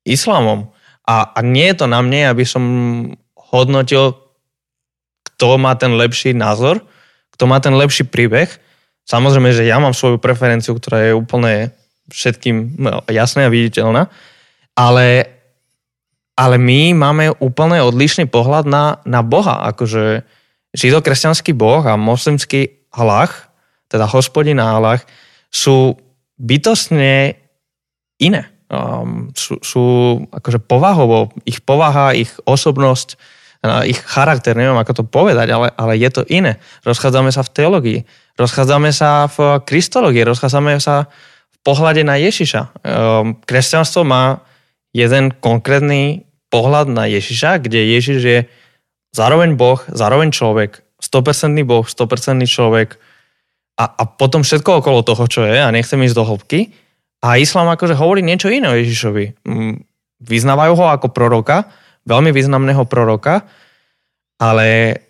islamom. 0.04 0.72
A, 1.04 1.36
a 1.36 1.38
nie 1.44 1.68
je 1.68 1.84
to 1.84 1.86
na 1.88 2.00
mne, 2.00 2.32
aby 2.32 2.44
som 2.48 2.64
hodnotil, 3.36 4.16
kto 5.34 5.60
má 5.60 5.76
ten 5.76 5.92
lepší 5.94 6.32
názor, 6.32 6.80
kto 7.36 7.44
má 7.44 7.60
ten 7.60 7.76
lepší 7.76 8.08
príbeh. 8.08 8.48
Samozrejme, 9.04 9.52
že 9.52 9.68
ja 9.68 9.76
mám 9.76 9.92
svoju 9.92 10.16
preferenciu, 10.16 10.72
ktorá 10.80 11.04
je 11.04 11.12
úplne 11.12 11.76
všetkým 12.08 12.80
no, 12.80 13.04
jasná 13.08 13.48
a 13.48 13.52
viditeľná, 13.52 14.08
ale 14.76 15.33
ale 16.34 16.58
my 16.58 16.94
máme 16.98 17.38
úplne 17.38 17.78
odlišný 17.82 18.26
pohľad 18.26 18.66
na, 18.66 18.98
na 19.06 19.22
Boha. 19.22 19.70
Akože 19.70 20.26
židokresťanský 20.74 21.54
boh 21.54 21.86
a 21.86 21.94
moslimský 21.94 22.90
Allah, 22.90 23.30
teda 23.86 24.10
hospodin 24.10 24.58
a 24.58 24.74
Allah, 24.74 24.98
sú 25.54 25.94
bytostne 26.34 27.38
iné. 28.18 28.42
Um, 28.66 29.30
sú, 29.38 29.62
sú 29.62 29.84
akože 30.34 30.58
povahovo, 30.66 31.30
ich 31.46 31.62
povaha, 31.62 32.10
ich 32.18 32.34
osobnosť, 32.42 33.14
ich 33.88 33.96
charakter, 33.96 34.52
neviem 34.52 34.76
ako 34.76 34.92
to 34.92 35.04
povedať, 35.08 35.48
ale, 35.48 35.72
ale 35.72 35.96
je 35.96 36.10
to 36.12 36.22
iné. 36.28 36.60
Rozchádzame 36.84 37.32
sa 37.32 37.40
v 37.40 37.52
teológii, 37.54 37.98
rozchádzame 38.36 38.90
sa 38.92 39.24
v 39.30 39.64
kristológii, 39.64 40.20
rozchádzame 40.26 40.76
sa 40.82 41.08
v 41.48 41.56
pohľade 41.64 42.04
na 42.04 42.20
Ježiša. 42.20 42.60
Um, 42.84 43.40
kresťanstvo 43.40 44.04
má 44.04 44.44
jeden 44.94 45.34
konkrétny 45.34 46.24
pohľad 46.48 46.86
na 46.86 47.10
Ježiša, 47.10 47.58
kde 47.66 47.98
Ježiš 47.98 48.20
je 48.22 48.40
zároveň 49.10 49.58
Boh, 49.58 49.82
zároveň 49.90 50.30
človek, 50.30 50.86
100% 51.02 51.50
Boh, 51.66 51.82
100% 51.82 52.46
človek 52.46 52.96
a, 53.74 53.84
a 53.90 54.02
potom 54.06 54.46
všetko 54.46 54.80
okolo 54.80 55.02
toho, 55.02 55.26
čo 55.26 55.42
je 55.42 55.58
a 55.58 55.74
nechcem 55.74 55.98
ísť 55.98 56.14
do 56.14 56.24
hĺbky. 56.24 56.70
A 57.24 57.40
islám 57.40 57.72
akože 57.74 57.98
hovorí 57.98 58.22
niečo 58.22 58.52
iné 58.52 58.70
o 58.70 58.78
Ježišovi. 58.78 59.48
Mm, 59.48 59.82
vyznávajú 60.22 60.72
ho 60.78 60.86
ako 60.94 61.10
proroka, 61.10 61.72
veľmi 62.06 62.30
významného 62.30 62.84
proroka, 62.86 63.48
ale 64.38 65.00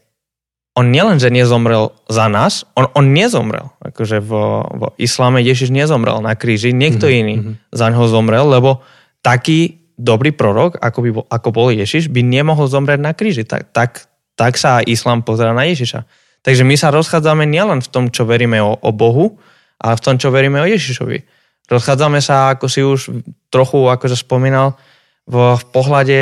on 0.74 0.90
nielen, 0.90 1.22
že 1.22 1.30
nezomrel 1.30 1.94
za 2.10 2.26
nás, 2.26 2.66
on, 2.74 2.90
on 2.98 3.14
nezomrel. 3.14 3.70
Akože 3.82 4.18
v, 4.18 4.30
v 4.64 4.82
isláme 4.98 5.38
Ježiš 5.42 5.70
nezomrel 5.70 6.18
na 6.18 6.34
kríži, 6.34 6.74
niekto 6.74 7.06
mm-hmm. 7.06 7.20
iný 7.20 7.34
za 7.70 7.90
ňoho 7.90 8.06
zomrel, 8.10 8.46
lebo 8.46 8.82
taký 9.24 9.80
dobrý 9.96 10.36
prorok, 10.36 10.76
ako, 10.76 10.98
by 11.00 11.10
bol, 11.10 11.24
ako 11.32 11.48
bol 11.54 11.68
Ježiš, 11.72 12.12
by 12.12 12.20
nemohol 12.20 12.68
zomrieť 12.68 13.00
na 13.00 13.16
kríži. 13.16 13.48
Tak, 13.48 13.72
tak, 13.72 14.04
tak 14.36 14.60
sa 14.60 14.84
islám 14.84 15.24
pozera 15.24 15.56
na 15.56 15.64
Ježiša. 15.64 16.04
Takže 16.44 16.60
my 16.60 16.76
sa 16.76 16.92
rozchádzame 16.92 17.48
nielen 17.48 17.80
v 17.80 17.88
tom, 17.88 18.12
čo 18.12 18.28
veríme 18.28 18.60
o, 18.60 18.76
o 18.76 18.90
Bohu, 18.92 19.40
ale 19.80 19.96
v 19.96 20.04
tom, 20.04 20.20
čo 20.20 20.28
veríme 20.28 20.60
o 20.60 20.68
Ježišovi. 20.68 21.24
Rozchádzame 21.72 22.20
sa, 22.20 22.52
ako 22.52 22.66
si 22.68 22.84
už 22.84 23.24
trochu 23.48 23.80
akože 23.88 24.20
spomínal, 24.20 24.76
v, 25.24 25.56
v 25.56 25.64
pohľade 25.72 26.20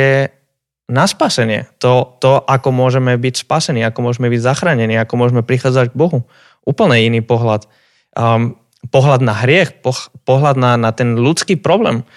na 0.87 1.03
spasenie. 1.03 1.67
To, 1.83 2.15
to, 2.23 2.39
ako 2.39 2.71
môžeme 2.71 3.19
byť 3.19 3.43
spasení, 3.43 3.83
ako 3.83 3.99
môžeme 3.99 4.31
byť 4.31 4.41
zachránení, 4.47 4.95
ako 4.95 5.13
môžeme 5.19 5.43
prichádzať 5.43 5.91
k 5.91 5.99
Bohu. 5.99 6.23
Úplne 6.63 7.03
iný 7.03 7.19
pohľad. 7.19 7.67
Um, 8.15 8.55
pohľad 8.87 9.23
na 9.23 9.35
hriech, 9.35 9.79
poh, 9.83 9.95
pohľad 10.23 10.55
na, 10.55 10.79
na 10.79 10.95
ten 10.95 11.19
ľudský 11.19 11.59
problém 11.59 12.07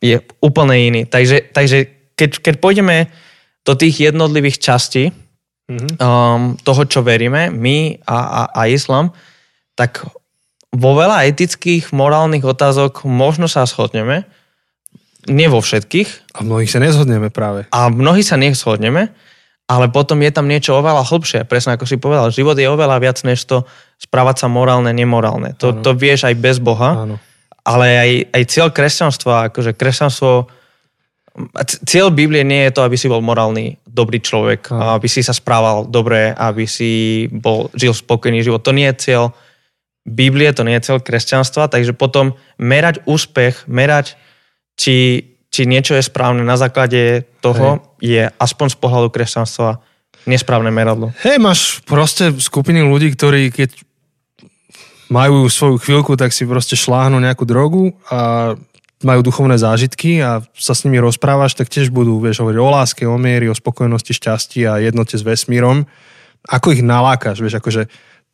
je 0.00 0.20
úplne 0.44 0.76
iný. 0.76 1.02
Takže, 1.08 1.52
takže 1.52 1.88
keď, 2.16 2.30
keď 2.44 2.54
pôjdeme 2.60 3.08
do 3.62 3.72
tých 3.78 4.12
jednotlivých 4.12 4.58
častí 4.60 5.10
mm-hmm. 5.10 5.96
um, 5.98 6.58
toho, 6.60 6.82
čo 6.84 7.00
veríme, 7.00 7.48
my 7.48 8.02
a, 8.04 8.18
a, 8.18 8.42
a 8.52 8.60
islam, 8.68 9.14
tak 9.78 10.04
vo 10.72 10.90
veľa 10.96 11.28
etických, 11.28 11.92
morálnych 11.92 12.44
otázok 12.44 13.04
možno 13.04 13.48
sa 13.48 13.68
shodneme, 13.68 14.24
nie 15.30 15.46
vo 15.46 15.62
všetkých. 15.62 16.34
A 16.34 16.42
mnohých 16.42 16.72
sa 16.72 16.82
nezhodneme 16.82 17.30
práve. 17.30 17.70
A 17.70 17.86
mnohí 17.92 18.26
sa 18.26 18.34
nezhodneme, 18.34 19.14
ale 19.70 19.86
potom 19.88 20.18
je 20.18 20.32
tam 20.34 20.50
niečo 20.50 20.74
oveľa 20.74 21.06
hlbšie. 21.06 21.46
Presne 21.46 21.78
ako 21.78 21.86
si 21.86 21.96
povedal, 22.00 22.34
život 22.34 22.58
je 22.58 22.66
oveľa 22.66 22.98
viac 22.98 23.22
než 23.22 23.46
to 23.46 23.62
správať 24.02 24.42
sa 24.42 24.48
morálne, 24.50 24.90
nemorálne. 24.90 25.54
To, 25.62 25.78
to 25.78 25.94
vieš 25.94 26.26
aj 26.26 26.34
bez 26.42 26.58
Boha, 26.58 27.06
ano. 27.06 27.16
Ale 27.62 27.86
aj, 27.98 28.10
aj 28.34 28.42
cieľ 28.50 28.68
kresťanstva, 28.74 29.50
akože 29.50 29.72
kresťanstvo, 29.78 30.50
cieľ 31.88 32.12
Biblie 32.12 32.44
nie 32.44 32.68
je 32.68 32.74
to, 32.74 32.84
aby 32.84 32.96
si 32.98 33.08
bol 33.08 33.24
morálny, 33.24 33.80
dobrý 33.88 34.20
človek, 34.20 34.68
ano. 34.68 34.98
aby 35.00 35.08
si 35.08 35.24
sa 35.24 35.32
správal 35.32 35.88
dobre, 35.88 36.34
aby 36.36 36.68
si 36.68 37.24
bol, 37.32 37.72
žil 37.72 37.96
spokojný 37.96 38.44
život. 38.44 38.60
To 38.66 38.76
nie 38.76 38.90
je 38.92 39.00
cieľ 39.00 39.24
Biblie, 40.02 40.50
to 40.50 40.66
nie 40.66 40.76
je 40.76 40.92
cieľ 40.92 40.98
kresťanstva, 40.98 41.70
takže 41.70 41.94
potom 41.94 42.34
merať 42.58 43.06
úspech, 43.06 43.70
merať 43.70 44.18
či, 44.74 45.30
či 45.48 45.62
niečo 45.64 45.94
je 45.94 46.02
správne 46.02 46.42
na 46.42 46.58
základe 46.58 47.24
toho, 47.38 47.78
Hej. 48.02 48.02
je 48.02 48.22
aspoň 48.42 48.66
z 48.74 48.76
pohľadu 48.82 49.08
kresťanstva 49.14 49.78
nesprávne 50.26 50.74
meradlo. 50.74 51.14
Hej, 51.22 51.38
máš 51.38 51.60
proste 51.86 52.34
skupiny 52.34 52.82
ľudí, 52.82 53.14
ktorí 53.14 53.54
keď 53.54 53.70
majú 55.12 55.44
svoju 55.52 55.76
chvíľku, 55.76 56.16
tak 56.16 56.32
si 56.32 56.48
proste 56.48 56.72
šláhnu 56.72 57.20
nejakú 57.20 57.44
drogu 57.44 57.92
a 58.08 58.56
majú 59.04 59.20
duchovné 59.20 59.60
zážitky 59.60 60.24
a 60.24 60.40
sa 60.56 60.72
s 60.72 60.88
nimi 60.88 60.96
rozprávaš, 61.02 61.58
tak 61.58 61.68
tiež 61.68 61.92
budú, 61.92 62.16
vieš, 62.22 62.40
hovoriť 62.40 62.58
o 62.58 62.68
láske, 62.70 63.02
o 63.04 63.18
miery, 63.20 63.50
o 63.50 63.54
spokojnosti, 63.54 64.14
šťastí 64.14 64.64
a 64.64 64.80
jednote 64.80 65.18
s 65.18 65.26
vesmírom. 65.26 65.84
Ako 66.48 66.72
ich 66.72 66.80
nalákaš, 66.80 67.42
vieš, 67.44 67.60
akože 67.60 67.90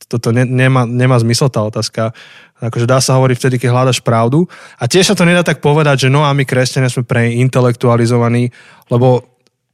toto 0.06 0.30
ne, 0.30 0.46
nemá, 0.46 0.86
nemá 0.86 1.18
zmysel 1.18 1.50
tá 1.50 1.64
otázka. 1.66 2.14
Akože 2.62 2.86
dá 2.86 3.02
sa 3.02 3.18
hovoriť 3.18 3.36
vtedy, 3.38 3.56
keď 3.58 3.68
hľadaš 3.74 3.98
pravdu. 3.98 4.46
A 4.78 4.86
tiež 4.86 5.10
sa 5.10 5.18
to 5.18 5.26
nedá 5.26 5.42
tak 5.42 5.58
povedať, 5.58 6.06
že 6.06 6.12
no 6.12 6.22
a 6.22 6.30
my 6.30 6.46
kresťania 6.46 6.92
sme 6.92 7.02
pre 7.02 7.34
intelektualizovaní, 7.34 8.54
lebo 8.92 9.26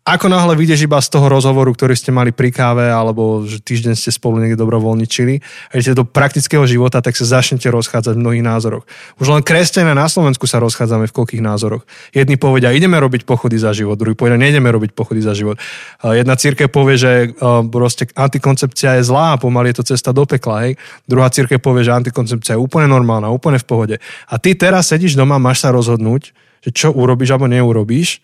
ako 0.04 0.28
náhle 0.28 0.52
vidieš 0.52 0.84
iba 0.84 1.00
z 1.00 1.08
toho 1.08 1.32
rozhovoru, 1.32 1.72
ktorý 1.72 1.96
ste 1.96 2.12
mali 2.12 2.28
pri 2.28 2.52
káve, 2.52 2.92
alebo 2.92 3.40
že 3.48 3.56
týždeň 3.64 3.96
ste 3.96 4.12
spolu 4.12 4.36
niekde 4.36 4.60
dobrovoľničili, 4.60 5.34
a 5.40 5.72
idete 5.80 5.96
do 5.96 6.04
praktického 6.04 6.60
života, 6.68 7.00
tak 7.00 7.16
sa 7.16 7.24
začnete 7.24 7.72
rozchádzať 7.72 8.12
v 8.12 8.20
mnohých 8.20 8.44
názoroch. 8.44 8.84
Už 9.16 9.32
len 9.32 9.40
kresťania 9.40 9.96
na 9.96 10.04
Slovensku 10.04 10.44
sa 10.44 10.60
rozchádzame 10.60 11.08
v 11.08 11.16
koľkých 11.16 11.40
názoroch. 11.40 11.88
Jedni 12.12 12.36
povedia, 12.36 12.76
ideme 12.76 13.00
robiť 13.00 13.24
pochody 13.24 13.56
za 13.56 13.72
život, 13.72 13.96
druhý 13.96 14.12
povedia, 14.12 14.36
nejdeme 14.36 14.68
robiť 14.68 14.92
pochody 14.92 15.24
za 15.24 15.32
život. 15.32 15.56
Jedna 16.04 16.36
církev 16.36 16.68
povie, 16.68 17.00
že 17.00 17.32
proste 17.72 18.04
antikoncepcia 18.12 19.00
je 19.00 19.08
zlá 19.08 19.34
a 19.34 19.40
pomaly 19.40 19.72
je 19.72 19.80
to 19.80 19.96
cesta 19.96 20.12
do 20.12 20.28
pekla. 20.28 20.68
Hej. 20.68 20.76
Druhá 21.08 21.32
církev 21.32 21.56
povie, 21.64 21.80
že 21.80 21.96
antikoncepcia 21.96 22.54
je 22.54 22.60
úplne 22.60 22.92
normálna, 22.92 23.32
úplne 23.32 23.56
v 23.56 23.64
pohode. 23.64 23.96
A 24.28 24.36
ty 24.36 24.52
teraz 24.52 24.92
sedíš 24.92 25.16
doma, 25.16 25.40
máš 25.40 25.64
sa 25.64 25.72
rozhodnúť, 25.72 26.36
že 26.60 26.70
čo 26.76 26.92
urobíš 26.92 27.32
alebo 27.32 27.48
neurobíš 27.48 28.20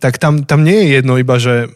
tak 0.00 0.16
tam, 0.16 0.48
tam 0.48 0.64
nie 0.64 0.80
je 0.80 0.86
jedno 0.98 1.20
iba, 1.20 1.36
že 1.36 1.68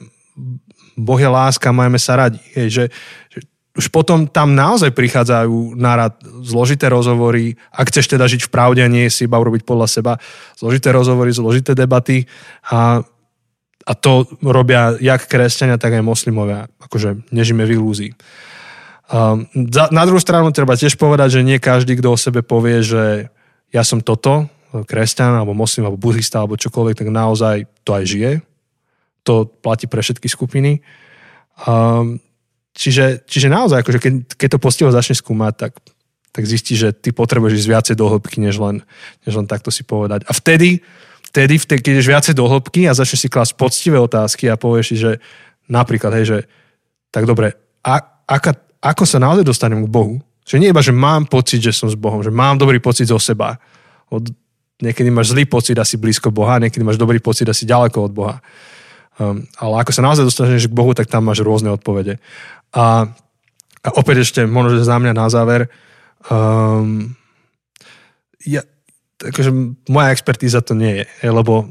Boh 0.96 1.20
je 1.20 1.28
láska, 1.28 1.74
majme 1.74 2.00
sa 2.00 2.16
radi. 2.16 2.40
Je, 2.56 2.70
že, 2.72 2.84
že 3.28 3.38
už 3.74 3.90
potom 3.90 4.30
tam 4.30 4.54
naozaj 4.54 4.94
prichádzajú 4.94 5.74
nárad 5.74 6.14
zložité 6.46 6.86
rozhovory, 6.86 7.58
ak 7.74 7.90
chceš 7.90 8.06
teda 8.14 8.30
žiť 8.30 8.46
v 8.46 8.52
pravde 8.54 8.80
a 8.86 8.88
nie 8.88 9.10
si 9.10 9.26
iba 9.26 9.34
urobiť 9.34 9.66
podľa 9.66 9.88
seba, 9.90 10.12
zložité 10.54 10.94
rozhovory, 10.94 11.34
zložité 11.34 11.74
debaty 11.74 12.30
a, 12.70 13.02
a 13.82 13.92
to 13.98 14.30
robia 14.46 14.94
jak 15.02 15.26
kresťania, 15.26 15.82
tak 15.82 15.98
aj 15.98 16.06
moslimovia. 16.06 16.70
Akože 16.78 17.26
nežíme 17.34 17.66
v 17.66 17.74
ilúzii. 17.74 18.10
Um, 19.10 19.50
na 19.90 20.02
druhú 20.06 20.22
stranu 20.22 20.54
treba 20.54 20.78
tiež 20.78 20.94
povedať, 20.94 21.42
že 21.42 21.44
nie 21.44 21.58
každý, 21.60 21.98
kto 21.98 22.14
o 22.14 22.16
sebe 22.16 22.46
povie, 22.46 22.80
že 22.80 23.28
ja 23.74 23.82
som 23.82 23.98
toto, 23.98 24.46
kresťan, 24.82 25.38
alebo 25.38 25.54
moslim, 25.54 25.86
alebo 25.86 26.00
buddhista, 26.00 26.42
alebo 26.42 26.58
čokoľvek, 26.58 26.98
tak 26.98 27.08
naozaj 27.14 27.70
to 27.86 27.90
aj 27.94 28.04
žije. 28.10 28.32
To 29.22 29.46
platí 29.46 29.86
pre 29.86 30.02
všetky 30.02 30.26
skupiny. 30.26 30.82
Um, 31.62 32.18
čiže, 32.74 33.22
čiže 33.30 33.46
naozaj, 33.46 33.86
akože 33.86 34.00
keď, 34.02 34.14
keď 34.34 34.48
to 34.50 34.58
postiho 34.58 34.90
začne 34.90 35.14
skúmať, 35.14 35.54
tak, 35.54 35.72
tak 36.34 36.44
zistí, 36.50 36.74
že 36.74 36.90
ty 36.90 37.14
potrebuješ 37.14 37.62
ísť 37.62 37.70
viacej 37.70 37.94
do 37.94 38.10
hĺbky, 38.10 38.42
než 38.42 38.58
len, 38.58 38.82
než 39.22 39.38
len 39.38 39.46
takto 39.46 39.70
si 39.70 39.86
povedať. 39.86 40.26
A 40.26 40.34
vtedy, 40.34 40.82
vtedy, 41.30 41.54
vtedy 41.62 41.78
keď 41.78 41.90
ideš 41.94 42.10
viacej 42.10 42.34
do 42.34 42.50
hĺbky 42.50 42.90
a 42.90 42.98
začneš 42.98 43.22
si 43.22 43.28
klásť 43.30 43.54
poctivé 43.54 44.02
otázky 44.02 44.50
a 44.50 44.58
povieš 44.58 44.86
si, 44.90 44.96
že 44.98 45.22
napríklad, 45.70 46.10
hej, 46.18 46.26
že 46.26 46.38
tak 47.14 47.30
dobre, 47.30 47.54
a, 47.86 48.02
aká, 48.26 48.58
ako 48.82 49.06
sa 49.06 49.22
naozaj 49.22 49.46
dostanem 49.46 49.86
k 49.86 49.92
Bohu? 49.94 50.18
Že 50.44 50.60
nie 50.60 50.68
iba, 50.74 50.84
že 50.84 50.92
mám 50.92 51.24
pocit, 51.24 51.62
že 51.62 51.72
som 51.72 51.88
s 51.88 51.96
Bohom, 51.96 52.20
že 52.20 52.28
mám 52.28 52.60
dobrý 52.60 52.76
pocit 52.82 53.08
zo 53.08 53.16
seba. 53.16 53.56
Niekedy 54.82 55.06
máš 55.14 55.30
zlý 55.30 55.46
pocit 55.46 55.78
asi 55.78 55.94
blízko 55.94 56.34
Boha, 56.34 56.58
niekedy 56.58 56.82
máš 56.82 56.98
dobrý 56.98 57.22
pocit 57.22 57.46
asi 57.46 57.62
ďaleko 57.62 58.10
od 58.10 58.12
Boha. 58.12 58.36
Um, 59.14 59.46
ale 59.62 59.86
ako 59.86 59.94
sa 59.94 60.02
naozaj 60.02 60.26
dostaneš 60.26 60.66
k 60.66 60.74
Bohu, 60.74 60.90
tak 60.90 61.06
tam 61.06 61.30
máš 61.30 61.46
rôzne 61.46 61.70
odpovede. 61.70 62.18
A, 62.74 63.06
a 63.86 63.88
opäť 63.94 64.26
ešte, 64.26 64.42
možno, 64.42 64.74
že 64.74 64.90
za 64.90 64.98
mňa 64.98 65.12
na 65.14 65.30
záver, 65.30 65.70
um, 66.26 67.14
ja, 68.42 68.66
takže 69.22 69.54
moja 69.86 70.10
expertíza 70.10 70.58
to 70.66 70.74
nie 70.74 71.06
je, 71.06 71.30
lebo 71.30 71.70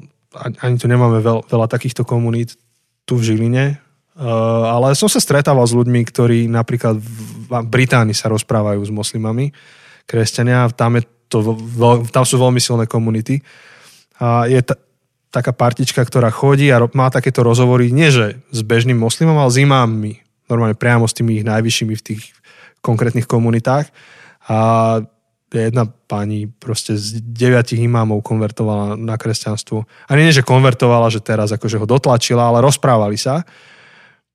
ani 0.63 0.79
tu 0.79 0.87
nemáme 0.87 1.19
veľ, 1.19 1.51
veľa 1.51 1.67
takýchto 1.67 2.07
komunít 2.07 2.55
tu 3.03 3.19
v 3.19 3.35
Žiline, 3.35 3.75
uh, 4.15 4.79
ale 4.79 4.95
som 4.95 5.11
sa 5.11 5.19
stretával 5.19 5.67
s 5.67 5.75
ľuďmi, 5.75 5.99
ktorí 6.07 6.47
napríklad 6.47 6.95
v 6.95 7.51
Británii 7.67 8.15
sa 8.15 8.31
rozprávajú 8.31 8.79
s 8.79 8.91
moslimami, 8.95 9.51
kresťania, 10.07 10.71
tam 10.71 10.95
je 10.95 11.03
to, 11.33 11.57
tam 12.13 12.21
sú 12.21 12.37
veľmi 12.37 12.61
silné 12.61 12.85
komunity. 12.85 13.41
A 14.21 14.45
je 14.45 14.61
ta, 14.61 14.77
taká 15.33 15.49
partička, 15.49 16.05
ktorá 16.05 16.29
chodí 16.29 16.69
a 16.69 16.77
má 16.93 17.09
takéto 17.09 17.41
rozhovory, 17.41 17.89
nie 17.89 18.13
že 18.13 18.37
s 18.53 18.61
bežným 18.61 19.01
moslimom, 19.01 19.33
ale 19.33 19.49
s 19.49 19.57
imámmi. 19.57 20.21
Normálne 20.45 20.77
priamo 20.77 21.09
s 21.09 21.17
tými 21.17 21.41
ich 21.41 21.45
najvyššími 21.49 21.93
v 21.97 22.05
tých 22.05 22.21
konkrétnych 22.85 23.25
komunitách. 23.25 23.89
A 24.45 24.57
jedna 25.49 25.85
pani 25.85 26.45
proste 26.49 26.97
z 26.97 27.21
deviatich 27.21 27.81
imámov 27.81 28.21
konvertovala 28.21 28.97
na 28.97 29.17
kresťanstvo. 29.17 29.85
A 30.09 30.11
nie, 30.13 30.33
že 30.33 30.45
konvertovala, 30.45 31.09
že 31.09 31.21
teraz 31.21 31.49
akože 31.49 31.81
ho 31.81 31.89
dotlačila, 31.89 32.53
ale 32.53 32.61
rozprávali 32.61 33.17
sa. 33.17 33.41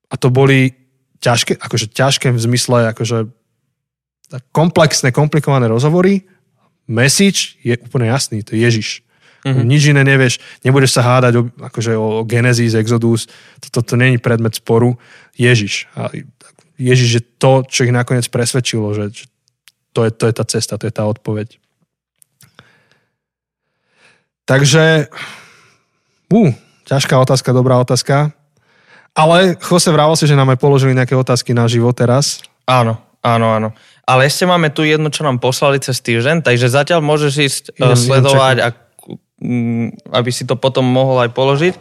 A 0.08 0.14
to 0.14 0.30
boli 0.30 0.74
ťažké, 1.18 1.58
akože 1.58 1.86
ťažké 1.90 2.30
v 2.30 2.40
zmysle 2.40 2.90
akože 2.94 3.28
komplexné, 4.54 5.10
komplikované 5.10 5.66
rozhovory, 5.66 6.24
message 6.88 7.60
je 7.62 7.76
úplne 7.76 8.08
jasný, 8.08 8.42
to 8.42 8.56
je 8.56 8.64
Ježiš. 8.64 8.88
Mm-hmm. 9.46 9.64
Nič 9.64 9.82
iné 9.94 10.02
nevieš, 10.02 10.34
nebudeš 10.66 10.98
sa 10.98 11.06
hádať 11.06 11.32
o, 11.38 11.42
akože 11.62 11.92
o 11.94 12.26
Genesis, 12.26 12.74
Exodus, 12.74 13.30
toto 13.62 13.84
to, 13.84 13.94
to 13.94 13.94
není 13.94 14.18
predmet 14.18 14.58
sporu. 14.58 14.98
Ježiš. 15.38 15.86
A 15.94 16.10
Ježiš 16.74 17.10
je 17.14 17.22
to, 17.38 17.62
čo 17.62 17.86
ich 17.86 17.94
nakoniec 17.94 18.26
presvedčilo, 18.26 18.90
že, 18.90 19.14
že 19.14 19.24
to, 19.94 20.02
je, 20.02 20.10
to 20.10 20.26
je 20.26 20.34
tá 20.34 20.44
cesta, 20.44 20.74
to 20.74 20.90
je 20.90 20.94
tá 20.94 21.06
odpoveď. 21.06 21.54
Takže, 24.48 25.06
uh, 26.32 26.50
ťažká 26.88 27.14
otázka, 27.20 27.52
dobrá 27.52 27.78
otázka. 27.78 28.32
Ale 29.12 29.58
Jose 29.58 29.90
vravel 29.90 30.14
si, 30.14 30.30
že 30.30 30.38
nám 30.38 30.54
aj 30.54 30.62
položili 30.62 30.94
nejaké 30.94 31.14
otázky 31.18 31.50
na 31.52 31.66
život 31.66 31.92
teraz. 31.92 32.40
Áno, 32.64 32.98
áno, 33.20 33.46
áno. 33.50 33.68
Ale 34.08 34.24
ešte 34.24 34.48
máme 34.48 34.72
tu 34.72 34.88
jednu, 34.88 35.12
čo 35.12 35.20
nám 35.20 35.36
poslali 35.36 35.76
cez 35.84 36.00
týždeň, 36.00 36.40
takže 36.40 36.72
zatiaľ 36.72 37.04
môžeš 37.04 37.32
ísť 37.36 37.64
idem, 37.76 37.92
sledovať, 37.92 38.56
idem 38.56 38.64
a, 38.64 38.68
aby 40.16 40.30
si 40.32 40.48
to 40.48 40.56
potom 40.56 40.88
mohol 40.88 41.20
aj 41.20 41.30
položiť. 41.36 41.74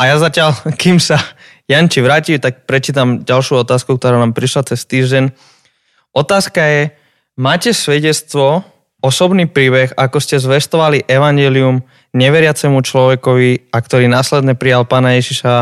A 0.00 0.08
ja 0.08 0.16
zatiaľ, 0.16 0.56
kým 0.80 0.96
sa 0.96 1.20
Janči 1.68 2.00
vráti, 2.00 2.40
tak 2.40 2.64
prečítam 2.64 3.20
ďalšiu 3.20 3.68
otázku, 3.68 4.00
ktorá 4.00 4.16
nám 4.16 4.32
prišla 4.32 4.72
cez 4.72 4.88
týždeň. 4.88 5.36
Otázka 6.16 6.60
je, 6.64 6.82
máte 7.36 7.76
svedectvo, 7.76 8.64
osobný 9.04 9.44
príbeh, 9.44 9.92
ako 9.92 10.16
ste 10.24 10.40
zvestovali 10.40 11.04
evanelium 11.04 11.84
neveriacemu 12.16 12.80
človekovi 12.80 13.68
a 13.68 13.76
ktorý 13.76 14.08
následne 14.08 14.56
prijal 14.56 14.88
pána 14.88 15.20
Ježiša 15.20 15.54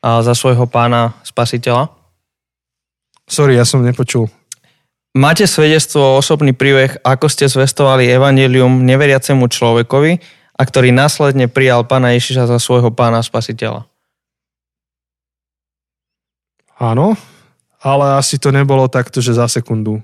za 0.00 0.32
svojho 0.32 0.64
pána 0.64 1.12
spasiteľa? 1.20 1.92
Sorry, 3.28 3.60
ja 3.60 3.68
som 3.68 3.84
nepočul. 3.84 4.32
Máte 5.10 5.50
svedectvo 5.50 5.98
o 5.98 6.18
osobný 6.22 6.54
príbeh, 6.54 7.02
ako 7.02 7.26
ste 7.26 7.50
zvestovali 7.50 8.06
evanelium 8.06 8.86
neveriacemu 8.86 9.50
človekovi 9.50 10.12
a 10.54 10.62
ktorý 10.62 10.94
následne 10.94 11.50
prijal 11.50 11.82
pána 11.82 12.14
Ježiša 12.14 12.46
za 12.46 12.58
svojho 12.62 12.94
pána 12.94 13.18
spasiteľa? 13.18 13.90
Áno, 16.78 17.18
ale 17.82 18.16
asi 18.16 18.38
to 18.38 18.54
nebolo 18.54 18.86
takto, 18.86 19.18
že 19.18 19.34
za 19.34 19.50
sekundu. 19.50 19.98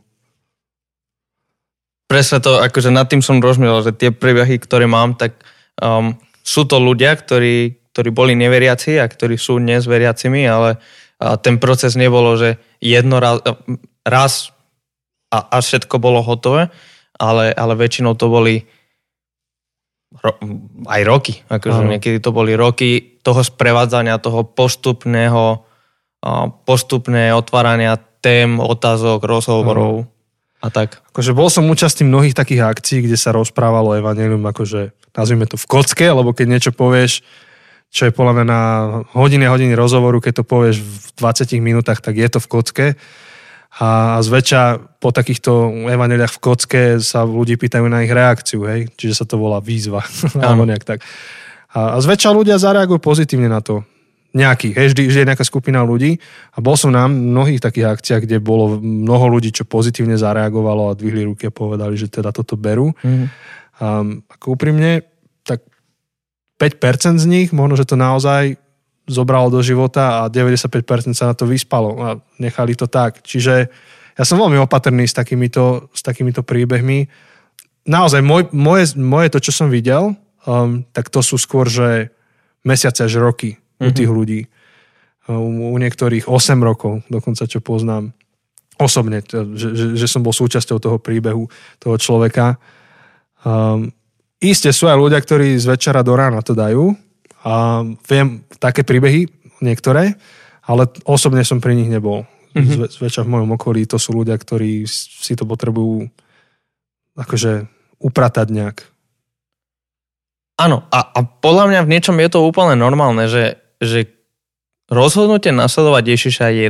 Presne 2.10 2.42
to, 2.42 2.58
akože 2.58 2.90
nad 2.90 3.06
tým 3.06 3.22
som 3.22 3.38
rozmýšľal, 3.38 3.86
že 3.86 3.96
tie 3.96 4.10
príbehy, 4.10 4.58
ktoré 4.58 4.90
mám, 4.90 5.14
tak 5.14 5.38
um, 5.78 6.18
sú 6.42 6.66
to 6.66 6.82
ľudia, 6.82 7.14
ktorí 7.14 7.86
ktorí 7.96 8.12
boli 8.12 8.36
neveriaci 8.36 9.00
a 9.00 9.08
ktorí 9.08 9.40
sú 9.40 9.56
dnes 9.56 9.88
veriacimi, 9.88 10.44
ale 10.44 10.76
ten 11.40 11.56
proces 11.56 11.96
nebolo, 11.96 12.36
že 12.36 12.60
jedno 12.76 13.16
raz, 13.16 13.40
raz 14.04 14.52
a, 15.36 15.44
a 15.52 15.56
všetko 15.60 16.00
bolo 16.00 16.24
hotové, 16.24 16.72
ale, 17.20 17.52
ale 17.52 17.72
väčšinou 17.76 18.16
to 18.16 18.32
boli 18.32 18.64
ro, 20.24 20.32
aj 20.88 21.02
roky. 21.04 21.34
Akože 21.52 21.84
niekedy 21.84 22.18
to 22.24 22.32
boli 22.32 22.56
roky 22.56 23.20
toho 23.20 23.44
sprevádzania, 23.44 24.22
toho 24.22 24.48
postupného 24.48 25.68
postupné 26.64 27.30
otvárania 27.30 28.00
tém, 28.18 28.58
otázok, 28.58 29.22
rozhovorov 29.22 30.08
Aha. 30.58 30.66
a 30.66 30.68
tak. 30.72 30.98
Akože 31.14 31.30
bol 31.36 31.46
som 31.46 31.68
účastný 31.70 32.08
mnohých 32.08 32.34
takých 32.34 32.66
akcií, 32.66 33.06
kde 33.06 33.14
sa 33.14 33.30
rozprávalo 33.30 33.94
evanelium, 33.94 34.42
akože 34.42 34.90
nazvime 35.14 35.46
to 35.46 35.54
v 35.54 35.68
kocke, 35.70 36.06
lebo 36.08 36.34
keď 36.34 36.46
niečo 36.50 36.72
povieš 36.74 37.22
čo 37.86 38.10
je 38.10 38.12
podľa 38.12 38.42
mňa 38.42 38.46
na 38.50 38.62
hodiny 39.14 39.46
a 39.46 39.54
hodiny 39.54 39.72
rozhovoru, 39.78 40.18
keď 40.18 40.42
to 40.42 40.44
povieš 40.44 40.82
v 40.82 41.06
20 41.22 41.64
minútach, 41.64 42.02
tak 42.02 42.18
je 42.18 42.28
to 42.28 42.42
v 42.42 42.50
kocke. 42.50 42.86
A 43.76 44.16
zväčša 44.24 44.96
po 44.96 45.12
takýchto 45.12 45.84
evaneliách 45.92 46.40
v 46.40 46.42
kocke 46.42 46.82
sa 47.04 47.28
ľudí 47.28 47.60
pýtajú 47.60 47.84
na 47.92 48.00
ich 48.08 48.12
reakciu, 48.12 48.64
hej? 48.64 48.88
Čiže 48.96 49.14
sa 49.20 49.24
to 49.28 49.36
volá 49.36 49.60
výzva. 49.60 50.00
Alebo 50.40 50.64
nejak 50.64 50.84
tak. 50.88 51.04
A, 51.76 51.94
a 51.94 51.96
zväčša 52.00 52.32
ľudia 52.32 52.56
zareagujú 52.56 53.00
pozitívne 53.04 53.52
na 53.52 53.60
to. 53.60 53.84
Nejaký, 54.36 54.76
hej, 54.76 54.92
vždy, 54.92 55.02
vždy 55.08 55.20
je 55.24 55.28
nejaká 55.28 55.44
skupina 55.44 55.84
ľudí. 55.84 56.16
A 56.56 56.64
bol 56.64 56.76
som 56.76 56.92
na 56.92 57.04
mnohých 57.04 57.60
takých 57.60 57.92
akciách, 57.92 58.24
kde 58.24 58.40
bolo 58.40 58.80
mnoho 58.80 59.28
ľudí, 59.28 59.52
čo 59.52 59.68
pozitívne 59.68 60.16
zareagovalo 60.16 60.92
a 60.92 60.96
dvihli 60.96 61.28
ruky 61.28 61.48
a 61.48 61.52
povedali, 61.52 62.00
že 62.00 62.08
teda 62.08 62.32
toto 62.32 62.56
berú. 62.56 62.96
Mm. 63.04 63.28
Um, 63.76 64.24
ako 64.32 64.56
úprimne, 64.56 65.04
5% 66.56 67.20
z 67.20 67.26
nich, 67.28 67.48
možno, 67.52 67.76
že 67.76 67.84
to 67.84 68.00
naozaj 68.00 68.56
zobralo 69.06 69.48
do 69.48 69.62
života 69.62 70.26
a 70.26 70.30
95% 70.30 71.14
sa 71.14 71.30
na 71.30 71.34
to 71.38 71.46
vyspalo 71.46 71.90
a 72.02 72.08
nechali 72.42 72.74
to 72.74 72.90
tak. 72.90 73.22
Čiže 73.22 73.54
ja 74.18 74.24
som 74.26 74.42
veľmi 74.42 74.58
opatrný 74.58 75.06
s 75.06 75.14
takýmito, 75.14 75.88
s 75.94 76.02
takýmito 76.02 76.42
príbehmi. 76.42 77.06
Naozaj, 77.86 78.20
môj, 78.20 78.50
moje, 78.50 78.98
moje 78.98 79.30
to, 79.30 79.38
čo 79.38 79.52
som 79.54 79.68
videl, 79.70 80.18
um, 80.42 80.82
tak 80.90 81.08
to 81.14 81.22
sú 81.22 81.38
skôr, 81.38 81.70
že 81.70 82.10
mesiace 82.66 83.06
až 83.06 83.22
roky 83.22 83.54
mm-hmm. 83.54 83.86
u 83.86 83.90
mhm. 83.90 83.96
tých 83.96 84.10
ľudí. 84.10 84.40
Um, 85.26 85.70
u 85.70 85.78
niektorých 85.78 86.26
8 86.26 86.58
rokov, 86.62 87.06
dokonca 87.06 87.46
čo 87.46 87.62
poznám 87.62 88.10
osobne, 88.76 89.24
že, 89.24 89.56
že, 89.56 89.86
že 89.96 90.06
som 90.06 90.20
bol 90.20 90.36
súčasťou 90.36 90.76
toho 90.82 90.98
príbehu 91.00 91.48
toho 91.80 91.96
človeka. 91.96 92.58
Um, 93.46 93.94
Isté 94.36 94.68
sú 94.68 94.84
aj 94.84 95.00
ľudia, 95.00 95.16
ktorí 95.16 95.56
z 95.56 95.64
večera 95.64 96.04
do 96.04 96.12
rána 96.12 96.44
to 96.44 96.52
dajú 96.52 96.92
a 97.46 97.86
viem 98.10 98.42
také 98.58 98.82
príbehy, 98.82 99.30
niektoré, 99.62 100.18
ale 100.66 100.90
osobne 101.06 101.46
som 101.46 101.62
pri 101.62 101.78
nich 101.78 101.86
nebol. 101.86 102.26
Mm-hmm. 102.58 102.90
Zväčša 102.90 103.22
v 103.22 103.32
mojom 103.38 103.54
okolí 103.54 103.86
to 103.86 104.02
sú 104.02 104.18
ľudia, 104.18 104.34
ktorí 104.34 104.82
si 104.90 105.38
to 105.38 105.46
potrebujú 105.46 106.10
akože 107.14 107.70
upratať 108.02 108.46
nejak. 108.50 108.78
Áno, 110.56 110.88
a, 110.88 110.98
a 111.14 111.20
podľa 111.22 111.68
mňa 111.68 111.80
v 111.84 111.92
niečom 111.92 112.16
je 112.16 112.28
to 112.32 112.42
úplne 112.42 112.80
normálne, 112.80 113.28
že, 113.28 113.60
že 113.78 114.08
rozhodnutie 114.88 115.52
nasledovať 115.52 116.04
Ježiša 116.16 116.46
je 116.50 116.68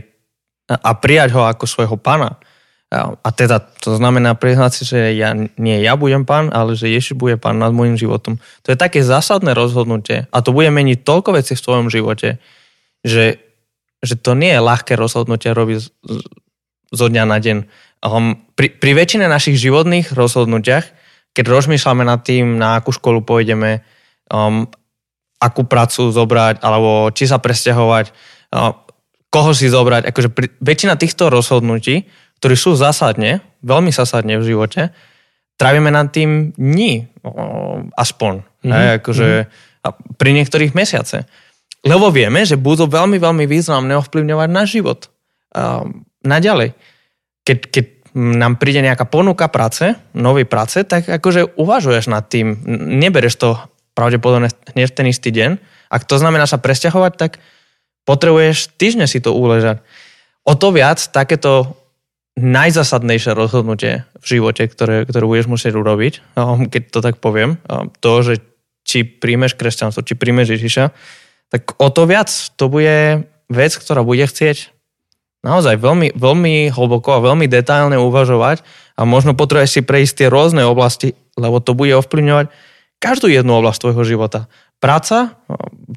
a 0.67 0.91
prijať 0.99 1.39
ho 1.39 1.47
ako 1.47 1.65
svojho 1.71 1.95
pána 1.95 2.43
a 2.95 3.29
teda 3.35 3.59
to 3.83 3.99
znamená 3.99 4.39
si, 4.71 4.87
že 4.87 5.11
ja, 5.19 5.35
nie 5.59 5.83
ja 5.83 5.99
budem 5.99 6.23
pán, 6.23 6.55
ale 6.55 6.79
že 6.79 6.87
Ježiš 6.87 7.19
bude 7.19 7.35
pán 7.35 7.59
nad 7.59 7.75
môjim 7.75 7.99
životom. 7.99 8.39
To 8.63 8.71
je 8.71 8.79
také 8.79 9.03
zásadné 9.03 9.59
rozhodnutie 9.59 10.31
a 10.31 10.37
to 10.39 10.55
bude 10.55 10.71
meniť 10.71 11.03
toľko 11.03 11.35
vecí 11.35 11.59
v 11.59 11.65
svojom 11.67 11.91
živote, 11.91 12.39
že, 13.03 13.43
že 14.07 14.15
to 14.15 14.39
nie 14.39 14.55
je 14.55 14.63
ľahké 14.63 14.95
rozhodnutie 14.95 15.51
robiť 15.51 15.79
zo 16.95 17.07
dňa 17.11 17.25
na 17.27 17.39
deň. 17.43 17.57
Pri, 18.55 18.69
pri 18.79 18.91
väčšine 18.95 19.27
našich 19.27 19.59
životných 19.59 20.15
rozhodnutiach, 20.15 20.87
keď 21.35 21.45
rozmýšľame 21.51 22.07
nad 22.07 22.23
tým, 22.23 22.55
na 22.55 22.79
akú 22.79 22.95
školu 22.95 23.27
pôjdeme, 23.27 23.83
um, 24.31 24.71
akú 25.43 25.67
prácu 25.67 26.15
zobrať, 26.15 26.63
alebo 26.63 27.11
či 27.11 27.27
sa 27.27 27.43
presťahovať, 27.43 28.15
um, 28.55 28.79
koho 29.27 29.51
si 29.53 29.67
zobrať, 29.67 30.07
akože 30.07 30.29
pri, 30.31 30.55
väčšina 30.63 30.95
týchto 30.95 31.29
rozhodnutí 31.29 32.07
ktorí 32.41 32.55
sú 32.57 32.77
zásadne, 32.77 33.41
veľmi 33.65 33.91
zásadne 33.91 34.37
v 34.39 34.47
živote, 34.55 34.93
trávime 35.57 35.89
nad 35.89 36.13
tým 36.13 36.53
dní, 36.55 37.09
aspoň. 37.97 38.33
Mm-hmm. 38.45 38.69
Ne, 38.69 38.83
akože, 39.01 39.29
mm-hmm. 39.49 39.65
Pri 40.19 40.31
niektorých 40.35 40.75
mesiace. 40.75 41.31
Lebo 41.87 42.11
vieme, 42.11 42.43
že 42.43 42.59
budú 42.59 42.91
veľmi, 42.91 43.23
veľmi 43.23 43.47
významné 43.47 43.95
ovplyvňovať 44.03 44.49
náš 44.51 44.69
život. 44.75 45.07
Um, 45.55 46.03
naďalej. 46.27 46.75
Keď, 47.47 47.59
keď 47.71 47.85
nám 48.19 48.59
príde 48.59 48.83
nejaká 48.83 49.07
ponuka 49.07 49.47
práce, 49.47 49.95
novej 50.11 50.51
práce, 50.51 50.83
tak 50.83 51.07
akože 51.07 51.55
uvažuješ 51.55 52.11
nad 52.11 52.27
tým. 52.27 52.59
Nebereš 52.99 53.39
to 53.39 53.49
pravdepodobne 53.95 54.51
hneď 54.75 54.91
ten 54.91 55.07
istý 55.07 55.31
deň. 55.31 55.63
Ak 55.87 56.03
to 56.03 56.19
znamená 56.19 56.51
sa 56.51 56.59
presťahovať, 56.59 57.13
tak 57.15 57.39
potrebuješ 58.03 58.75
týždne 58.75 59.07
si 59.07 59.23
to 59.23 59.31
uležať. 59.31 59.87
O 60.43 60.59
to 60.59 60.75
viac 60.75 60.99
takéto 60.99 61.79
najzasadnejšie 62.37 63.33
rozhodnutie 63.33 64.05
v 64.21 64.27
živote, 64.29 64.69
ktoré, 64.69 65.09
ktoré 65.09 65.25
budeš 65.25 65.49
musieť 65.49 65.73
urobiť, 65.81 66.37
um, 66.37 66.69
keď 66.69 66.83
to 66.93 67.01
tak 67.01 67.17
poviem, 67.19 67.57
um, 67.65 67.89
to, 68.01 68.13
že 68.21 68.35
či 68.87 69.03
príjmeš 69.03 69.57
kresťanstvo, 69.57 70.05
či 70.05 70.15
príjmeš 70.15 70.61
Ježiša, 70.61 70.93
tak 71.51 71.75
o 71.81 71.89
to 71.89 72.05
viac 72.05 72.29
to 72.31 72.69
bude 72.69 73.27
vec, 73.49 73.73
ktorá 73.73 74.05
bude 74.05 74.23
chcieť 74.23 74.71
naozaj 75.47 75.79
veľmi, 75.79 76.15
veľmi 76.19 76.55
hlboko 76.75 77.19
a 77.19 77.25
veľmi 77.25 77.47
detailne 77.47 77.97
uvažovať 77.99 78.67
a 78.99 79.03
možno 79.07 79.33
potrebuješ 79.39 79.71
si 79.79 79.81
prejsť 79.83 80.13
tie 80.25 80.29
rôzne 80.29 80.67
oblasti, 80.67 81.15
lebo 81.39 81.63
to 81.63 81.73
bude 81.73 81.95
ovplyvňovať 81.95 82.51
každú 82.99 83.31
jednu 83.31 83.63
oblasť 83.63 83.87
tvojho 83.87 84.03
života. 84.03 84.51
Práca, 84.77 85.39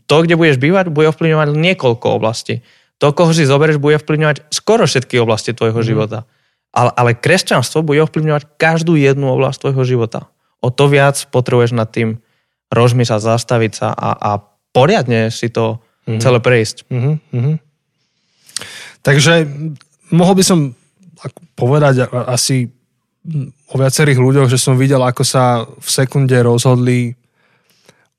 to, 0.08 0.16
kde 0.24 0.40
budeš 0.40 0.62
bývať, 0.62 0.94
bude 0.94 1.12
ovplyvňovať 1.12 1.52
niekoľko 1.52 2.08
oblastí 2.16 2.64
to, 3.00 3.08
koho 3.16 3.32
si 3.32 3.48
zoberieš, 3.48 3.80
bude 3.80 3.96
vplyvňovať 3.98 4.52
skoro 4.52 4.84
všetky 4.84 5.18
oblasti 5.24 5.56
tvojho 5.56 5.80
mm. 5.80 5.88
života. 5.88 6.28
Ale, 6.70 6.94
ale 6.94 7.12
kresťanstvo 7.18 7.82
bude 7.82 8.04
ovplyvňovať 8.06 8.60
každú 8.62 8.94
jednu 9.00 9.34
oblasť 9.34 9.66
tvojho 9.66 9.84
života. 9.88 10.30
O 10.62 10.70
to 10.70 10.86
viac 10.92 11.18
potrebuješ 11.34 11.74
nad 11.74 11.90
tým 11.90 12.22
rozmýšľať, 12.70 13.22
zastaviť 13.26 13.72
sa 13.74 13.90
a, 13.96 14.10
a 14.14 14.32
poriadne 14.70 15.34
si 15.34 15.50
to 15.50 15.82
mm-hmm. 16.06 16.22
celé 16.22 16.38
prejsť. 16.38 16.78
Mm-hmm. 16.92 17.56
Takže 19.02 19.34
mohol 20.14 20.34
by 20.38 20.44
som 20.46 20.60
povedať 21.58 22.06
asi 22.30 22.70
o 23.70 23.76
viacerých 23.80 24.20
ľuďoch, 24.20 24.48
že 24.52 24.62
som 24.62 24.78
videl, 24.78 25.02
ako 25.02 25.24
sa 25.26 25.66
v 25.66 25.90
sekunde 25.90 26.36
rozhodli 26.46 27.18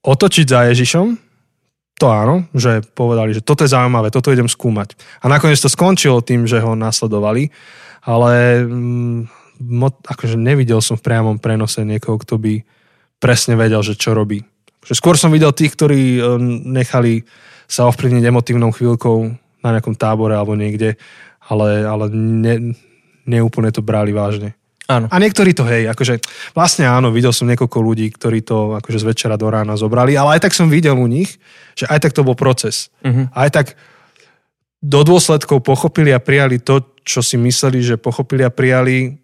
otočiť 0.02 0.46
za 0.48 0.60
Ježišom 0.72 1.29
to 2.00 2.08
áno, 2.08 2.48
že 2.56 2.80
povedali, 2.96 3.36
že 3.36 3.44
toto 3.44 3.68
je 3.68 3.76
zaujímavé, 3.76 4.08
toto 4.08 4.32
idem 4.32 4.48
skúmať. 4.48 4.96
A 5.20 5.28
nakoniec 5.28 5.60
to 5.60 5.68
skončilo 5.68 6.24
tým, 6.24 6.48
že 6.48 6.64
ho 6.64 6.72
nasledovali, 6.72 7.52
ale 8.00 8.64
mm, 8.64 9.18
mo, 9.60 9.92
akože 9.92 10.40
nevidel 10.40 10.80
som 10.80 10.96
v 10.96 11.04
priamom 11.04 11.36
prenose 11.36 11.84
niekoho, 11.84 12.16
kto 12.16 12.40
by 12.40 12.64
presne 13.20 13.60
vedel, 13.60 13.84
že 13.84 14.00
čo 14.00 14.16
robí. 14.16 14.40
Že 14.80 14.96
skôr 14.96 15.14
som 15.20 15.28
videl 15.28 15.52
tých, 15.52 15.76
ktorí 15.76 16.16
e, 16.16 16.20
nechali 16.64 17.28
sa 17.68 17.84
ovplyvniť 17.92 18.24
emotívnou 18.24 18.72
chvíľkou 18.72 19.18
na 19.60 19.68
nejakom 19.76 19.92
tábore 19.92 20.32
alebo 20.32 20.56
niekde, 20.56 20.96
ale, 21.44 21.84
ale 21.84 22.08
ne, 22.16 22.72
neúplne 23.28 23.68
to 23.68 23.84
brali 23.84 24.16
vážne. 24.16 24.56
Áno. 24.90 25.06
A 25.06 25.16
niektorí 25.22 25.54
to, 25.54 25.62
hej, 25.62 25.86
akože 25.86 26.18
vlastne 26.50 26.90
áno, 26.90 27.14
videl 27.14 27.30
som 27.30 27.46
niekoľko 27.46 27.78
ľudí, 27.78 28.10
ktorí 28.10 28.42
to 28.42 28.74
akože 28.82 28.98
z 28.98 29.06
večera 29.06 29.38
do 29.38 29.46
rána 29.46 29.78
zobrali, 29.78 30.18
ale 30.18 30.34
aj 30.34 30.50
tak 30.50 30.52
som 30.58 30.66
videl 30.66 30.98
u 30.98 31.06
nich, 31.06 31.38
že 31.78 31.86
aj 31.86 32.10
tak 32.10 32.12
to 32.18 32.26
bol 32.26 32.34
proces. 32.34 32.90
Mhm. 33.06 33.30
Aj 33.30 33.48
tak 33.54 33.78
do 34.82 35.00
dôsledkov 35.06 35.62
pochopili 35.62 36.10
a 36.10 36.18
prijali 36.18 36.58
to, 36.58 36.98
čo 37.06 37.22
si 37.22 37.38
mysleli, 37.38 37.84
že 37.86 38.02
pochopili 38.02 38.42
a 38.42 38.50
prijali 38.50 39.14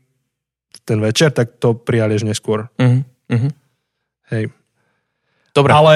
ten 0.86 1.02
večer, 1.02 1.34
tak 1.34 1.58
to 1.58 1.74
prijali 1.74 2.14
až 2.14 2.22
neskôr. 2.22 2.70
Mhm. 2.78 2.98
Mhm. 3.26 3.48
Hej. 4.30 4.44
Dobre. 5.50 5.70
Ale 5.74 5.94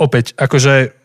opäť, 0.00 0.34
akože 0.34 0.96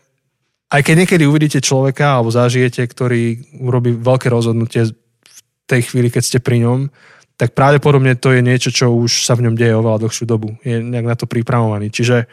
aj 0.72 0.80
keď 0.80 0.94
niekedy 1.04 1.24
uvidíte 1.28 1.60
človeka 1.60 2.16
alebo 2.16 2.32
zažijete, 2.32 2.82
ktorý 2.88 3.38
urobí 3.60 3.92
veľké 3.92 4.32
rozhodnutie 4.32 4.88
v 4.88 5.38
tej 5.68 5.80
chvíli, 5.84 6.08
keď 6.08 6.22
ste 6.24 6.38
pri 6.40 6.64
ňom, 6.64 6.88
tak 7.36 7.56
pravdepodobne 7.56 8.14
to 8.14 8.30
je 8.32 8.40
niečo, 8.44 8.70
čo 8.70 8.92
už 8.92 9.26
sa 9.26 9.34
v 9.34 9.48
ňom 9.48 9.54
deje 9.58 9.74
oveľa 9.74 10.06
dlhšiu 10.06 10.24
dobu. 10.28 10.54
Je 10.62 10.78
nejak 10.78 11.06
na 11.06 11.16
to 11.18 11.26
pripravovaný. 11.26 11.90
Čiže 11.90 12.30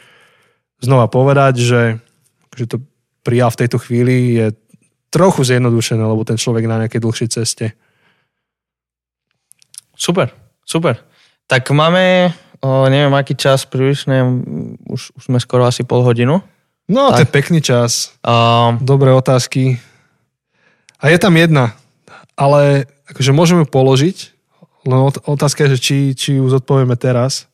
znova 0.80 1.10
povedať, 1.10 1.60
že, 1.60 1.82
že 2.54 2.64
to 2.70 2.76
prijal 3.20 3.50
v 3.52 3.60
tejto 3.64 3.78
chvíli 3.80 4.16
je 4.38 4.46
trochu 5.10 5.42
zjednodušené, 5.44 6.00
lebo 6.00 6.22
ten 6.22 6.38
človek 6.38 6.64
na 6.70 6.86
nejakej 6.86 7.02
dlhšej 7.02 7.28
ceste. 7.34 7.66
Super, 9.98 10.32
super. 10.64 11.02
Tak 11.50 11.68
máme, 11.74 12.32
o, 12.62 12.86
neviem 12.88 13.12
aký 13.12 13.34
čas 13.34 13.66
prílišne, 13.66 14.22
už, 14.86 15.12
už 15.18 15.22
sme 15.28 15.42
skoro 15.42 15.66
asi 15.66 15.82
pol 15.82 16.06
hodinu. 16.06 16.40
No, 16.88 17.10
to 17.12 17.22
je 17.22 17.28
Tak. 17.28 17.34
pekný 17.34 17.60
čas. 17.60 18.14
Um, 18.22 18.80
Dobré 18.80 19.12
otázky. 19.12 19.78
A 21.02 21.10
je 21.10 21.18
tam 21.18 21.36
jedna, 21.36 21.74
ale 22.38 22.86
akože 23.10 23.32
môžeme 23.34 23.64
položiť, 23.66 24.32
ot- 24.88 25.20
otázka 25.28 25.66
je, 25.66 25.76
že 25.76 25.78
či, 25.78 25.96
či 26.16 26.30
ju 26.40 26.48
zodpovieme 26.48 26.96
teraz. 26.96 27.50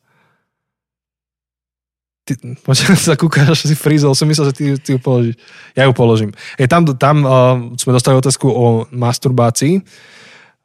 Ty, 2.27 2.35
počkaj, 2.63 2.95
sa 3.07 3.19
kúkaš, 3.19 3.67
si 3.67 3.75
frízol, 3.75 4.15
som 4.15 4.27
myslel, 4.27 4.51
že 4.51 4.55
ty, 4.55 4.63
ty 4.79 4.89
ju 4.95 4.99
položíš. 4.99 5.35
Ja 5.75 5.87
ju 5.87 5.93
položím. 5.95 6.31
Je 6.55 6.67
tam, 6.67 6.87
tam 6.95 7.15
uh, 7.23 7.31
sme 7.75 7.95
dostali 7.95 8.15
otázku 8.15 8.47
o 8.47 8.65
masturbácii 8.91 9.83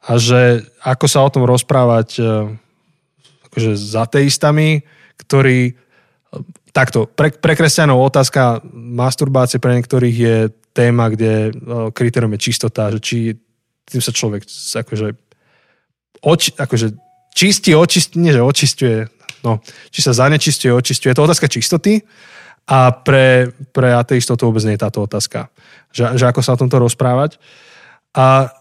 a 0.02 0.18
že 0.18 0.66
ako 0.82 1.06
sa 1.06 1.22
o 1.22 1.30
tom 1.30 1.46
rozprávať 1.46 2.08
uh, 2.18 2.50
akože 3.50 3.78
s 3.78 3.92
ateistami, 3.94 4.82
ktorí 5.18 5.78
takto, 6.72 7.04
pre, 7.06 7.30
pre 7.30 7.52
kresťanov 7.54 8.00
otázka 8.08 8.64
masturbácie 8.72 9.60
pre 9.60 9.76
niektorých 9.78 10.16
je 10.16 10.36
téma, 10.72 11.12
kde 11.12 11.52
uh, 11.52 11.92
kritérium 11.92 12.32
je 12.34 12.44
čistota, 12.48 12.90
že 12.96 12.98
či 12.98 13.16
tým 13.86 14.00
sa 14.00 14.10
človek 14.10 14.46
akože, 14.82 15.06
oči, 16.22 16.54
akože 16.54 16.94
čistí, 17.34 17.74
očistí, 17.74 18.16
nie 18.22 18.30
že 18.30 18.42
očistuje, 18.42 19.10
no, 19.42 19.58
či 19.90 20.00
sa 20.00 20.14
zanečistuje, 20.14 20.70
očistuje. 20.70 21.10
Je 21.10 21.18
to 21.18 21.26
otázka 21.26 21.50
čistoty 21.50 22.00
a 22.70 22.94
pre, 22.94 23.50
pre 23.74 23.90
ateistov 23.90 24.38
to 24.38 24.46
vôbec 24.46 24.62
nie 24.62 24.78
je 24.78 24.84
táto 24.86 25.02
otázka. 25.02 25.50
Že, 25.90 26.16
že 26.16 26.24
ako 26.30 26.40
sa 26.40 26.54
o 26.54 26.60
tomto 26.62 26.78
rozprávať. 26.78 27.42
A 28.14 28.54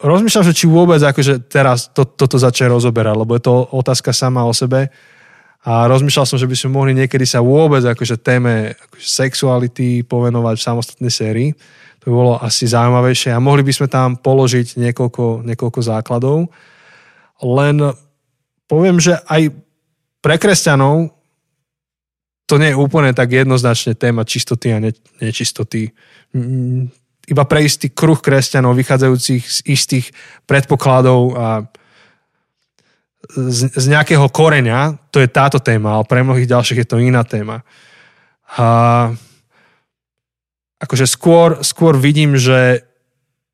rozmýšľam, 0.00 0.46
že 0.48 0.56
či 0.56 0.66
vôbec 0.66 0.98
akože 0.98 1.46
teraz 1.46 1.92
to, 1.92 2.08
toto 2.08 2.40
začať 2.40 2.72
rozoberať, 2.72 3.14
lebo 3.14 3.36
je 3.36 3.42
to 3.44 3.54
otázka 3.76 4.10
sama 4.16 4.48
o 4.48 4.52
sebe. 4.56 4.88
A 5.62 5.86
rozmýšľal 5.86 6.26
som, 6.26 6.38
že 6.42 6.50
by 6.50 6.56
sme 6.58 6.74
mohli 6.74 6.92
niekedy 6.94 7.22
sa 7.22 7.38
vôbec 7.38 7.86
akože 7.86 8.18
téme 8.18 8.74
akože 8.74 9.06
sexuality 9.06 10.02
povenovať 10.02 10.58
v 10.58 10.66
samostatnej 10.66 11.12
sérii. 11.12 11.50
To 12.02 12.10
by 12.10 12.12
bolo 12.12 12.32
asi 12.42 12.66
zaujímavejšie 12.66 13.30
a 13.30 13.38
mohli 13.38 13.62
by 13.62 13.70
sme 13.70 13.86
tam 13.86 14.18
položiť 14.18 14.74
niekoľko, 14.74 15.46
niekoľko 15.46 15.80
základov. 15.86 16.50
Len 17.46 17.76
poviem, 18.66 18.98
že 18.98 19.22
aj 19.30 19.54
pre 20.18 20.34
kresťanov 20.34 21.14
to 22.50 22.58
nie 22.58 22.74
je 22.74 22.80
úplne 22.82 23.14
tak 23.14 23.30
jednoznačne 23.30 23.94
téma 23.94 24.26
čistoty 24.26 24.74
a 24.74 24.82
ne, 24.82 24.90
nečistoty. 25.22 25.94
Mm, 26.34 26.90
Iba 27.22 27.46
pre 27.46 27.62
istý 27.62 27.94
kruh 27.94 28.18
kresťanov 28.18 28.74
vychádzajúcich 28.74 29.42
z 29.46 29.58
istých 29.70 30.10
predpokladov 30.42 31.38
a 31.38 31.46
z, 33.30 33.70
z 33.70 33.86
nejakého 33.86 34.26
koreňa, 34.28 34.98
to 35.14 35.22
je 35.22 35.30
táto 35.30 35.62
téma, 35.62 35.98
ale 35.98 36.04
pre 36.04 36.26
mnohých 36.26 36.50
ďalších 36.50 36.82
je 36.82 36.88
to 36.88 36.98
iná 36.98 37.22
téma. 37.22 37.62
A 38.58 38.66
akože 40.82 41.06
skôr, 41.06 41.62
skôr 41.62 41.94
vidím, 41.94 42.34
že, 42.34 42.82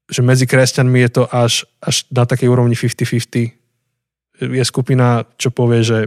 že 0.09 0.25
medzi 0.25 0.49
kresťanmi 0.49 0.99
je 1.05 1.11
to 1.21 1.23
až, 1.29 1.69
až 1.85 2.09
na 2.09 2.25
takej 2.25 2.49
úrovni 2.49 2.73
50-50. 2.73 4.49
Je 4.49 4.64
skupina, 4.64 5.29
čo 5.37 5.53
povie, 5.53 5.85
že 5.85 5.99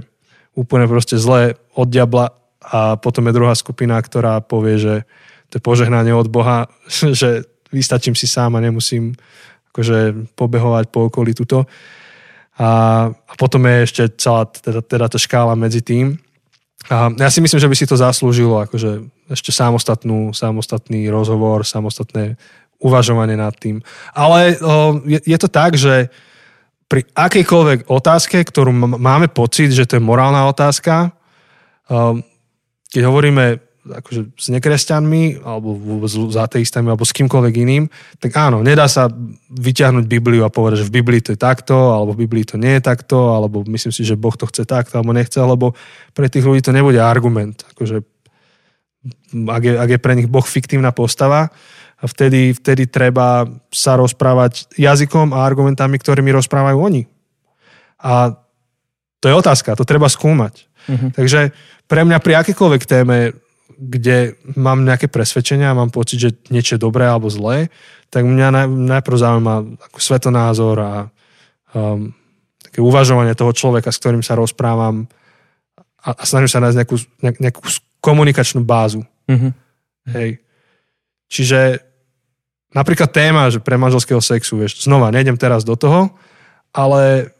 úplne 0.57 0.89
proste 0.89 1.21
zlé 1.21 1.55
od 1.77 1.87
diabla 1.87 2.33
a 2.61 2.97
potom 2.97 3.29
je 3.29 3.37
druhá 3.37 3.53
skupina, 3.55 4.01
ktorá 4.01 4.41
povie, 4.41 4.77
že 4.81 4.95
to 5.53 5.59
je 5.59 5.63
požehnanie 5.63 6.11
od 6.11 6.27
Boha, 6.27 6.67
že 7.21 7.45
vystačím 7.69 8.17
si 8.17 8.25
sám 8.25 8.57
a 8.57 8.63
nemusím 8.63 9.15
akože 9.71 10.27
pobehovať 10.35 10.91
po 10.91 11.07
okolí 11.07 11.31
tuto. 11.31 11.63
A, 12.59 12.69
a 13.11 13.33
potom 13.39 13.63
je 13.63 13.77
ešte 13.87 14.03
celá 14.19 14.47
teda, 14.49 14.81
teda 14.83 15.05
tá 15.07 15.17
škála 15.17 15.55
medzi 15.55 15.79
tým. 15.79 16.19
A 16.89 17.13
ja 17.13 17.29
si 17.29 17.39
myslím, 17.39 17.61
že 17.61 17.69
by 17.69 17.75
si 17.77 17.85
to 17.85 17.95
zaslúžilo 17.95 18.57
akože 18.65 19.05
ešte 19.29 19.53
samostatnú, 19.53 20.33
samostatný 20.33 21.07
rozhovor, 21.13 21.63
samostatné 21.63 22.35
uvažovanie 22.81 23.37
nad 23.37 23.53
tým. 23.53 23.79
Ale 24.17 24.57
o, 24.57 24.99
je, 25.05 25.21
je 25.21 25.37
to 25.37 25.47
tak, 25.47 25.77
že 25.77 26.09
pri 26.89 27.07
akejkoľvek 27.15 27.87
otázke, 27.87 28.43
ktorú 28.43 28.73
máme 28.99 29.31
pocit, 29.31 29.71
že 29.71 29.87
to 29.87 30.01
je 30.01 30.03
morálna 30.03 30.49
otázka, 30.49 31.13
o, 31.87 32.19
keď 32.91 33.01
hovoríme 33.07 33.70
akože 33.81 34.37
s 34.37 34.47
nekresťanmi, 34.53 35.41
alebo 35.41 35.73
vôbec 35.73 36.09
s 36.09 36.37
ateistami, 36.37 36.93
alebo 36.93 37.01
s 37.01 37.17
kýmkoľvek 37.17 37.53
iným, 37.65 37.83
tak 38.21 38.37
áno, 38.37 38.61
nedá 38.61 38.85
sa 38.85 39.09
vyťahnuť 39.49 40.05
Bibliu 40.05 40.45
a 40.45 40.53
povedať, 40.53 40.85
že 40.85 40.89
v 40.93 41.01
Biblii 41.01 41.21
to 41.21 41.33
je 41.33 41.39
takto, 41.41 41.73
alebo 41.73 42.13
v 42.13 42.29
Biblii 42.29 42.45
to 42.45 42.61
nie 42.61 42.77
je 42.77 42.83
takto, 42.85 43.33
alebo 43.33 43.65
myslím 43.65 43.89
si, 43.89 44.05
že 44.05 44.19
Boh 44.19 44.33
to 44.37 44.45
chce 44.45 44.69
takto, 44.69 45.01
alebo 45.01 45.17
nechce, 45.17 45.37
lebo 45.41 45.73
pre 46.13 46.29
tých 46.29 46.45
ľudí 46.45 46.61
to 46.61 46.75
nebude 46.75 47.01
argument. 47.01 47.65
Akože, 47.73 48.05
ak, 49.49 49.63
je, 49.65 49.73
ak 49.73 49.89
je 49.97 49.99
pre 49.99 50.13
nich 50.13 50.29
Boh 50.29 50.45
fiktívna 50.45 50.93
postava, 50.93 51.49
a 52.01 52.09
vtedy, 52.09 52.57
vtedy 52.57 52.89
treba 52.89 53.45
sa 53.69 53.93
rozprávať 53.93 54.73
jazykom 54.73 55.37
a 55.37 55.45
argumentami, 55.45 56.01
ktorými 56.01 56.33
rozprávajú 56.33 56.77
oni. 56.81 57.05
A 58.01 58.33
to 59.21 59.29
je 59.29 59.37
otázka, 59.37 59.77
to 59.77 59.85
treba 59.85 60.09
skúmať. 60.09 60.65
Mhm. 60.89 61.07
Takže 61.13 61.53
pre 61.85 62.01
mňa 62.01 62.17
pri 62.17 62.41
akékoľvek 62.41 62.83
téme 62.89 63.37
kde 63.81 64.37
mám 64.53 64.85
nejaké 64.85 65.09
presvedčenia 65.09 65.73
a 65.73 65.77
mám 65.77 65.89
pocit, 65.89 66.21
že 66.21 66.29
niečo 66.53 66.77
je 66.77 66.85
dobré 66.85 67.09
alebo 67.09 67.33
zlé, 67.33 67.73
tak 68.13 68.29
mňa 68.29 68.47
naj, 68.53 68.67
najprv 68.69 69.17
zaujíma 69.17 69.55
ako 69.89 69.97
svetonázor 69.97 70.77
a 70.77 70.93
um, 71.73 72.13
také 72.61 72.79
uvažovanie 72.85 73.33
toho 73.33 73.49
človeka, 73.49 73.89
s 73.89 73.97
ktorým 73.97 74.21
sa 74.21 74.37
rozprávam 74.37 75.09
a, 76.05 76.09
a 76.13 76.23
snažím 76.29 76.51
sa 76.53 76.61
nájsť 76.61 76.77
nejakú, 76.77 76.95
nejak, 77.25 77.37
nejakú 77.41 77.61
komunikačnú 77.97 78.61
bázu. 78.61 79.01
Mhm. 79.25 79.49
Hej. 80.13 80.29
Čiže 81.31 81.81
napríklad 82.73 83.09
téma, 83.09 83.49
že 83.49 83.63
pre 83.63 83.77
manželského 83.81 84.21
sexu, 84.21 84.61
vieš, 84.61 84.85
znova, 84.85 85.13
nejdem 85.13 85.37
teraz 85.37 85.65
do 85.65 85.73
toho, 85.73 86.13
ale 86.69 87.33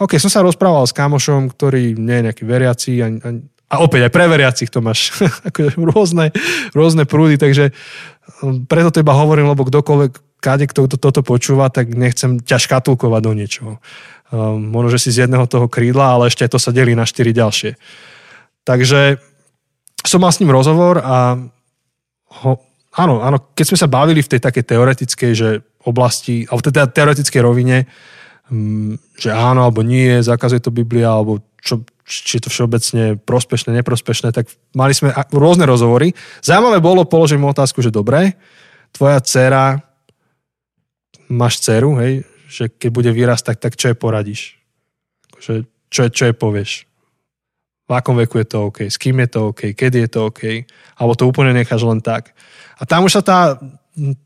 OK, 0.00 0.16
som 0.16 0.32
sa 0.32 0.42
rozprával 0.42 0.88
s 0.88 0.96
kamošom, 0.96 1.52
ktorý 1.52 1.94
nie 1.94 2.18
je 2.18 2.24
nejaký 2.26 2.44
veriaci, 2.48 2.92
ani, 3.04 3.18
ani, 3.20 3.40
a 3.72 3.80
opäť 3.80 4.06
aj 4.06 4.12
pre 4.12 4.28
veriacich 4.28 4.68
to 4.68 4.84
máš 4.84 5.16
akože 5.48 5.80
rôzne, 5.80 6.28
rôzne 6.76 7.08
prúdy, 7.08 7.40
takže 7.40 7.72
um, 8.44 8.68
preto 8.68 8.92
to 8.92 9.00
iba 9.00 9.16
hovorím, 9.16 9.48
lebo 9.48 9.64
kdokoľvek, 9.64 10.12
kade 10.44 10.68
kto 10.68 10.84
to, 10.92 11.00
toto 11.00 11.24
počúva, 11.24 11.72
tak 11.72 11.96
nechcem 11.96 12.36
ťa 12.44 12.60
škatulkovať 12.60 13.20
do 13.24 13.32
niečoho. 13.32 13.72
Um, 14.28 14.60
možno, 14.68 14.92
že 14.92 15.08
si 15.08 15.16
z 15.16 15.24
jedného 15.24 15.48
toho 15.48 15.72
krídla, 15.72 16.20
ale 16.20 16.28
ešte 16.28 16.44
to 16.44 16.60
sa 16.60 16.68
delí 16.68 16.92
na 16.92 17.08
štyri 17.08 17.32
ďalšie. 17.32 17.80
Takže 18.68 19.16
som 20.04 20.20
mal 20.20 20.36
s 20.36 20.40
ním 20.44 20.52
rozhovor 20.52 21.00
a 21.00 21.40
ho, 22.44 22.52
áno, 22.92 23.24
áno, 23.24 23.38
keď 23.56 23.64
sme 23.72 23.78
sa 23.80 23.88
bavili 23.88 24.20
v 24.20 24.36
tej 24.36 24.40
takej 24.44 24.64
teoretickej 24.68 25.32
že 25.32 25.48
oblasti, 25.88 26.44
alebo 26.44 26.60
teda 26.60 26.92
teoretickej 26.92 27.40
rovine, 27.40 27.88
um, 28.52 29.00
že 29.16 29.32
áno 29.32 29.64
alebo 29.64 29.80
nie, 29.80 30.20
zakazuje 30.20 30.60
to 30.60 30.74
Biblia, 30.74 31.08
alebo 31.08 31.40
čo, 31.62 31.86
či 32.02 32.42
je 32.42 32.42
to 32.42 32.50
všeobecne 32.50 33.22
prospešné, 33.22 33.70
neprospešné, 33.80 34.34
tak 34.34 34.50
mali 34.74 34.90
sme 34.92 35.14
rôzne 35.30 35.62
rozhovory. 35.64 36.10
Zaujímavé 36.42 36.82
bolo, 36.82 37.06
položím 37.06 37.46
mu 37.46 37.54
otázku, 37.54 37.78
že 37.78 37.94
dobre, 37.94 38.34
tvoja 38.90 39.22
dcera, 39.22 39.78
máš 41.30 41.62
dceru, 41.62 41.94
hej, 42.02 42.26
že 42.50 42.68
keď 42.68 42.90
bude 42.90 43.10
vyrastať, 43.14 43.56
tak 43.56 43.78
čo 43.78 43.94
je 43.94 43.96
poradíš? 43.96 44.42
Že, 45.38 45.64
čo, 45.88 46.00
čo 46.10 46.24
je 46.28 46.34
povieš? 46.34 46.84
V 47.86 47.90
akom 47.94 48.18
veku 48.18 48.42
je 48.42 48.46
to 48.46 48.68
OK? 48.68 48.90
S 48.90 48.98
kým 48.98 49.22
je 49.22 49.28
to 49.30 49.40
OK? 49.54 49.72
Kedy 49.72 50.04
je 50.06 50.10
to 50.10 50.28
OK? 50.28 50.66
Alebo 50.98 51.16
to 51.16 51.30
úplne 51.30 51.54
necháš 51.54 51.86
len 51.86 52.02
tak? 52.02 52.34
A 52.76 52.84
tam 52.84 53.06
už 53.06 53.18
sa 53.18 53.22
tá 53.22 53.38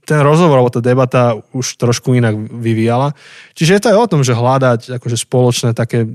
ten 0.07 0.21
rozhovor 0.23 0.63
alebo 0.63 0.71
tá 0.71 0.79
debata 0.79 1.35
už 1.51 1.75
trošku 1.75 2.15
inak 2.15 2.39
vyvíjala. 2.39 3.19
Čiže 3.59 3.75
je 3.75 3.83
to 3.83 3.91
aj 3.91 3.99
o 3.99 4.11
tom, 4.15 4.21
že 4.23 4.39
hľadať 4.39 4.95
akože 4.95 5.19
spoločné 5.19 5.75
také 5.75 6.07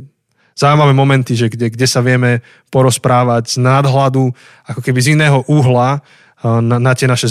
zaujímavé 0.61 0.93
momenty, 0.93 1.33
že 1.33 1.49
kde, 1.49 1.73
kde 1.73 1.87
sa 1.89 2.05
vieme 2.05 2.45
porozprávať 2.69 3.57
z 3.57 3.65
nadhľadu, 3.65 4.29
ako 4.69 4.79
keby 4.85 4.99
z 5.01 5.17
iného 5.17 5.41
uhla 5.49 6.05
na, 6.45 6.77
na 6.77 6.93
tie 6.93 7.09
naše 7.09 7.29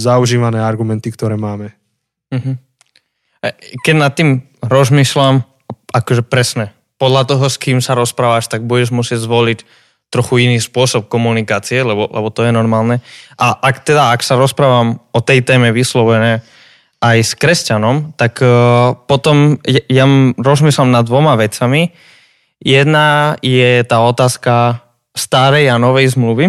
zaužívané 0.00 0.60
argumenty, 0.60 1.12
ktoré 1.12 1.36
máme. 1.36 1.76
Uh-huh. 2.32 2.56
Keď 3.84 3.94
nad 3.94 4.12
tým 4.16 4.44
rozmýšľam, 4.64 5.44
akože 5.92 6.24
presne, 6.24 6.72
podľa 6.96 7.36
toho, 7.36 7.46
s 7.46 7.60
kým 7.60 7.84
sa 7.84 7.92
rozprávaš, 7.92 8.48
tak 8.48 8.64
budeš 8.64 8.94
musieť 8.94 9.20
zvoliť 9.24 9.58
trochu 10.08 10.46
iný 10.46 10.62
spôsob 10.62 11.10
komunikácie, 11.10 11.82
lebo, 11.82 12.06
lebo 12.06 12.30
to 12.30 12.46
je 12.46 12.54
normálne. 12.54 13.02
A 13.34 13.58
ak 13.58 13.82
teda, 13.82 14.14
ak 14.14 14.22
sa 14.22 14.38
rozprávam 14.38 15.02
o 15.10 15.20
tej 15.20 15.42
téme 15.42 15.74
vyslovené 15.74 16.40
aj 17.02 17.16
s 17.18 17.32
kresťanom, 17.34 18.14
tak 18.14 18.38
uh, 18.38 18.94
potom 19.10 19.58
ja, 19.66 19.82
ja 19.90 20.06
rozmýšľam 20.38 20.94
nad 20.94 21.04
dvoma 21.04 21.34
vecami. 21.34 21.90
Jedna 22.64 23.36
je 23.44 23.84
tá 23.84 24.00
otázka 24.00 24.80
starej 25.12 25.68
a 25.68 25.76
novej 25.76 26.16
zmluvy. 26.16 26.48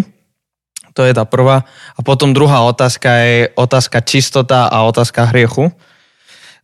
To 0.95 1.03
je 1.03 1.11
tá 1.11 1.27
prvá. 1.27 1.67
A 1.93 1.99
potom 1.99 2.31
druhá 2.31 2.63
otázka 2.63 3.11
je 3.19 3.51
otázka 3.59 3.99
čistota 3.99 4.71
a 4.71 4.87
otázka 4.87 5.27
hriechu. 5.27 5.67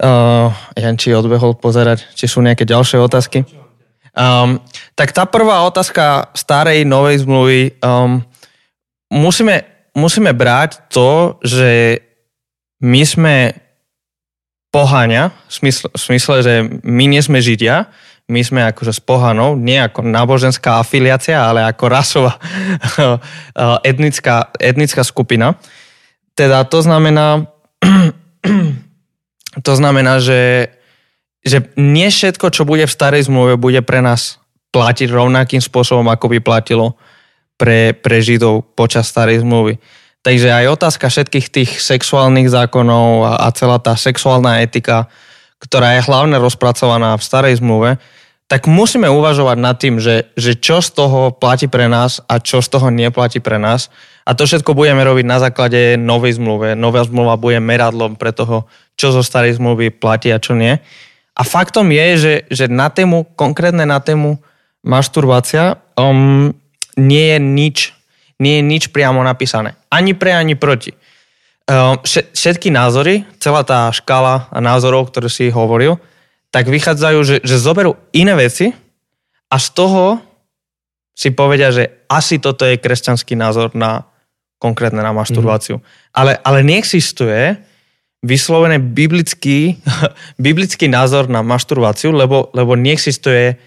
Uh, 0.02 0.49
Janči 0.80 1.12
odbehol 1.12 1.60
pozerať, 1.60 2.08
či 2.16 2.32
sú 2.32 2.39
nejaké 2.39 2.64
ďalšie 2.64 2.97
otázky. 2.97 3.43
Um, 4.16 4.64
tak 4.95 5.12
tá 5.12 5.28
prvá 5.28 5.68
otázka 5.68 6.32
starej, 6.32 6.88
novej 6.88 7.28
zmluvy, 7.28 7.76
um, 7.84 8.24
musíme, 9.12 9.68
musíme 9.93 10.32
brať 10.32 10.89
to, 10.89 11.38
že 11.43 11.99
my 12.82 13.04
sme 13.04 13.36
pohania, 14.72 15.36
v 15.47 15.52
smysle, 15.54 15.88
v 15.91 15.99
smysle, 15.99 16.36
že 16.39 16.54
my 16.88 17.06
nie 17.06 17.22
sme 17.22 17.43
Židia, 17.43 17.91
my 18.32 18.42
sme 18.42 18.62
akože 18.72 18.96
s 18.96 19.02
pohanou, 19.04 19.60
nie 19.60 19.76
ako 19.76 20.08
náboženská 20.08 20.80
afiliácia, 20.80 21.36
ale 21.36 21.68
ako 21.68 21.84
rasová 21.92 22.40
etnická, 23.92 24.56
etnická 24.56 25.04
skupina. 25.04 25.60
Teda 26.32 26.64
to 26.64 26.80
znamená, 26.80 27.52
to 29.68 29.74
znamená, 29.76 30.24
že 30.24 30.72
že 31.42 31.74
nie 31.74 32.06
všetko, 32.10 32.54
čo 32.54 32.70
bude 32.70 32.86
v 32.86 32.94
starej 32.94 33.26
zmluve, 33.26 33.58
bude 33.58 33.82
pre 33.82 34.00
nás 34.02 34.38
platiť 34.72 35.10
rovnakým 35.10 35.60
spôsobom, 35.60 36.06
ako 36.08 36.38
by 36.38 36.40
platilo 36.40 36.96
pre, 37.58 37.98
pre 37.98 38.22
Židov 38.22 38.78
počas 38.78 39.10
starej 39.10 39.42
zmluvy. 39.42 39.82
Takže 40.22 40.54
aj 40.54 40.78
otázka 40.78 41.10
všetkých 41.10 41.48
tých 41.50 41.72
sexuálnych 41.82 42.46
zákonov 42.46 43.26
a, 43.26 43.32
a 43.42 43.48
celá 43.58 43.82
tá 43.82 43.98
sexuálna 43.98 44.62
etika, 44.62 45.10
ktorá 45.58 45.98
je 45.98 46.06
hlavne 46.06 46.38
rozpracovaná 46.38 47.18
v 47.18 47.26
starej 47.26 47.58
zmluve, 47.58 47.98
tak 48.52 48.68
musíme 48.68 49.08
uvažovať 49.08 49.58
nad 49.64 49.80
tým, 49.80 50.04
že, 50.04 50.28
že 50.36 50.60
čo 50.60 50.84
z 50.84 50.91
toho 50.91 51.32
platí 51.32 51.72
pre 51.72 51.88
nás 51.88 52.20
a 52.28 52.43
čo 52.43 52.60
z 52.60 52.68
toho 52.68 52.91
neplatí 52.91 53.39
pre 53.39 53.56
nás. 53.56 53.88
A 54.28 54.36
to 54.36 54.43
všetko 54.43 54.76
budeme 54.76 54.99
robiť 55.08 55.24
na 55.24 55.39
základe 55.39 55.95
novej 55.95 56.36
zmluve. 56.36 56.76
Nová 56.76 57.08
zmluva 57.08 57.39
bude 57.39 57.64
meradlom 57.64 58.20
pre 58.20 58.36
toho, 58.36 58.68
čo 58.99 59.16
zo 59.16 59.24
starej 59.24 59.56
zmluvy 59.56 59.95
platí 59.95 60.36
a 60.36 60.43
čo 60.43 60.52
nie. 60.60 60.84
A 61.32 61.41
faktom 61.47 61.95
je, 61.95 62.08
že, 62.20 62.34
že 62.52 62.66
na 62.68 62.91
tému, 62.91 63.24
konkrétne 63.39 63.88
na 63.88 64.04
tému 64.04 64.36
masturbácia 64.84 65.80
um, 65.95 66.52
nie 66.99 67.32
je 67.32 67.39
nič, 67.39 67.78
nie 68.36 68.60
je 68.60 68.64
nič 68.68 68.84
priamo 68.91 69.24
napísané. 69.24 69.80
Ani 69.88 70.12
pre, 70.12 70.36
ani 70.36 70.60
proti. 70.60 70.91
Um, 71.72 71.95
všetky 72.36 72.68
názory, 72.68 73.24
celá 73.39 73.64
tá 73.64 73.88
škála 73.95 74.52
názorov, 74.60 75.08
ktoré 75.08 75.32
si 75.32 75.47
hovoril, 75.47 76.04
tak 76.52 76.68
vychádzajú, 76.68 77.20
že, 77.24 77.36
že 77.41 77.56
zoberú 77.58 77.95
iné 78.12 78.36
veci 78.36 78.76
a 79.47 79.56
z 79.56 79.68
toho 79.72 80.20
si 81.16 81.32
povedia, 81.32 81.72
že 81.72 82.04
asi 82.12 82.39
toto 82.39 82.68
je 82.68 82.80
kresťanský 82.80 83.36
názor 83.36 83.72
na 83.76 84.08
konkrétne 84.62 85.02
na 85.02 85.16
masturbáciu. 85.16 85.80
Mm. 85.80 85.84
Ale, 86.14 86.34
ale 86.43 86.60
neexistuje 86.62 87.58
vyslovené 88.22 88.78
biblický, 88.78 89.82
biblický 90.38 90.86
názor 90.91 91.32
na 91.32 91.41
masturbáciu, 91.41 92.14
lebo, 92.14 92.54
lebo 92.54 92.78
neexistuje 92.78 93.58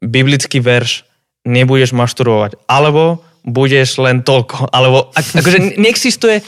biblický 0.00 0.58
verš 0.58 1.04
nebudeš 1.42 1.90
masturbovať. 1.94 2.58
Alebo 2.70 3.22
budeš 3.42 3.98
len 3.98 4.22
toľko. 4.22 4.70
Alebo 4.70 5.10
akože 5.14 5.74
neexistuje 5.82 6.42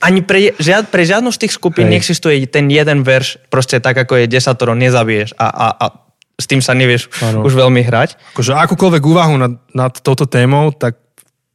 ani 0.00 0.24
pre, 0.24 0.56
žiad, 0.56 0.88
pre 0.88 1.02
žiadnu 1.04 1.28
z 1.34 1.46
tých 1.46 1.52
skupín 1.58 1.90
Hej. 1.90 1.92
neexistuje 1.98 2.46
ten 2.48 2.70
jeden 2.72 3.04
verš, 3.04 3.42
proste 3.52 3.82
tak 3.82 3.98
ako 3.98 4.24
je 4.24 4.30
desatoro, 4.30 4.72
nezabiješ 4.72 5.36
a, 5.36 5.46
a, 5.50 5.66
a 5.76 5.86
s 6.38 6.46
tým 6.48 6.64
sa 6.64 6.72
nevieš 6.72 7.12
ano. 7.20 7.44
už 7.44 7.52
veľmi 7.52 7.84
hrať. 7.84 8.16
Akože 8.32 8.56
akúkoľvek 8.56 9.02
úvahu 9.04 9.34
nad, 9.36 9.52
nad 9.76 9.92
touto 10.00 10.24
témou, 10.24 10.72
tak 10.72 10.96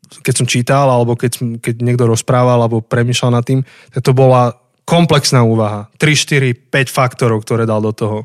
keď 0.07 0.33
som 0.37 0.47
čítal, 0.47 0.87
alebo 0.87 1.19
keď, 1.19 1.59
keď 1.59 1.75
niekto 1.83 2.07
rozprával, 2.07 2.63
alebo 2.63 2.79
premýšľal 2.79 3.31
nad 3.35 3.43
tým, 3.43 3.65
tak 3.91 4.01
to 4.05 4.15
bola 4.15 4.55
komplexná 4.87 5.43
úvaha. 5.43 5.91
3, 5.99 6.15
4, 6.15 6.71
5 6.71 6.87
faktorov, 6.87 7.43
ktoré 7.43 7.67
dal 7.67 7.83
do 7.83 7.91
toho 7.91 8.17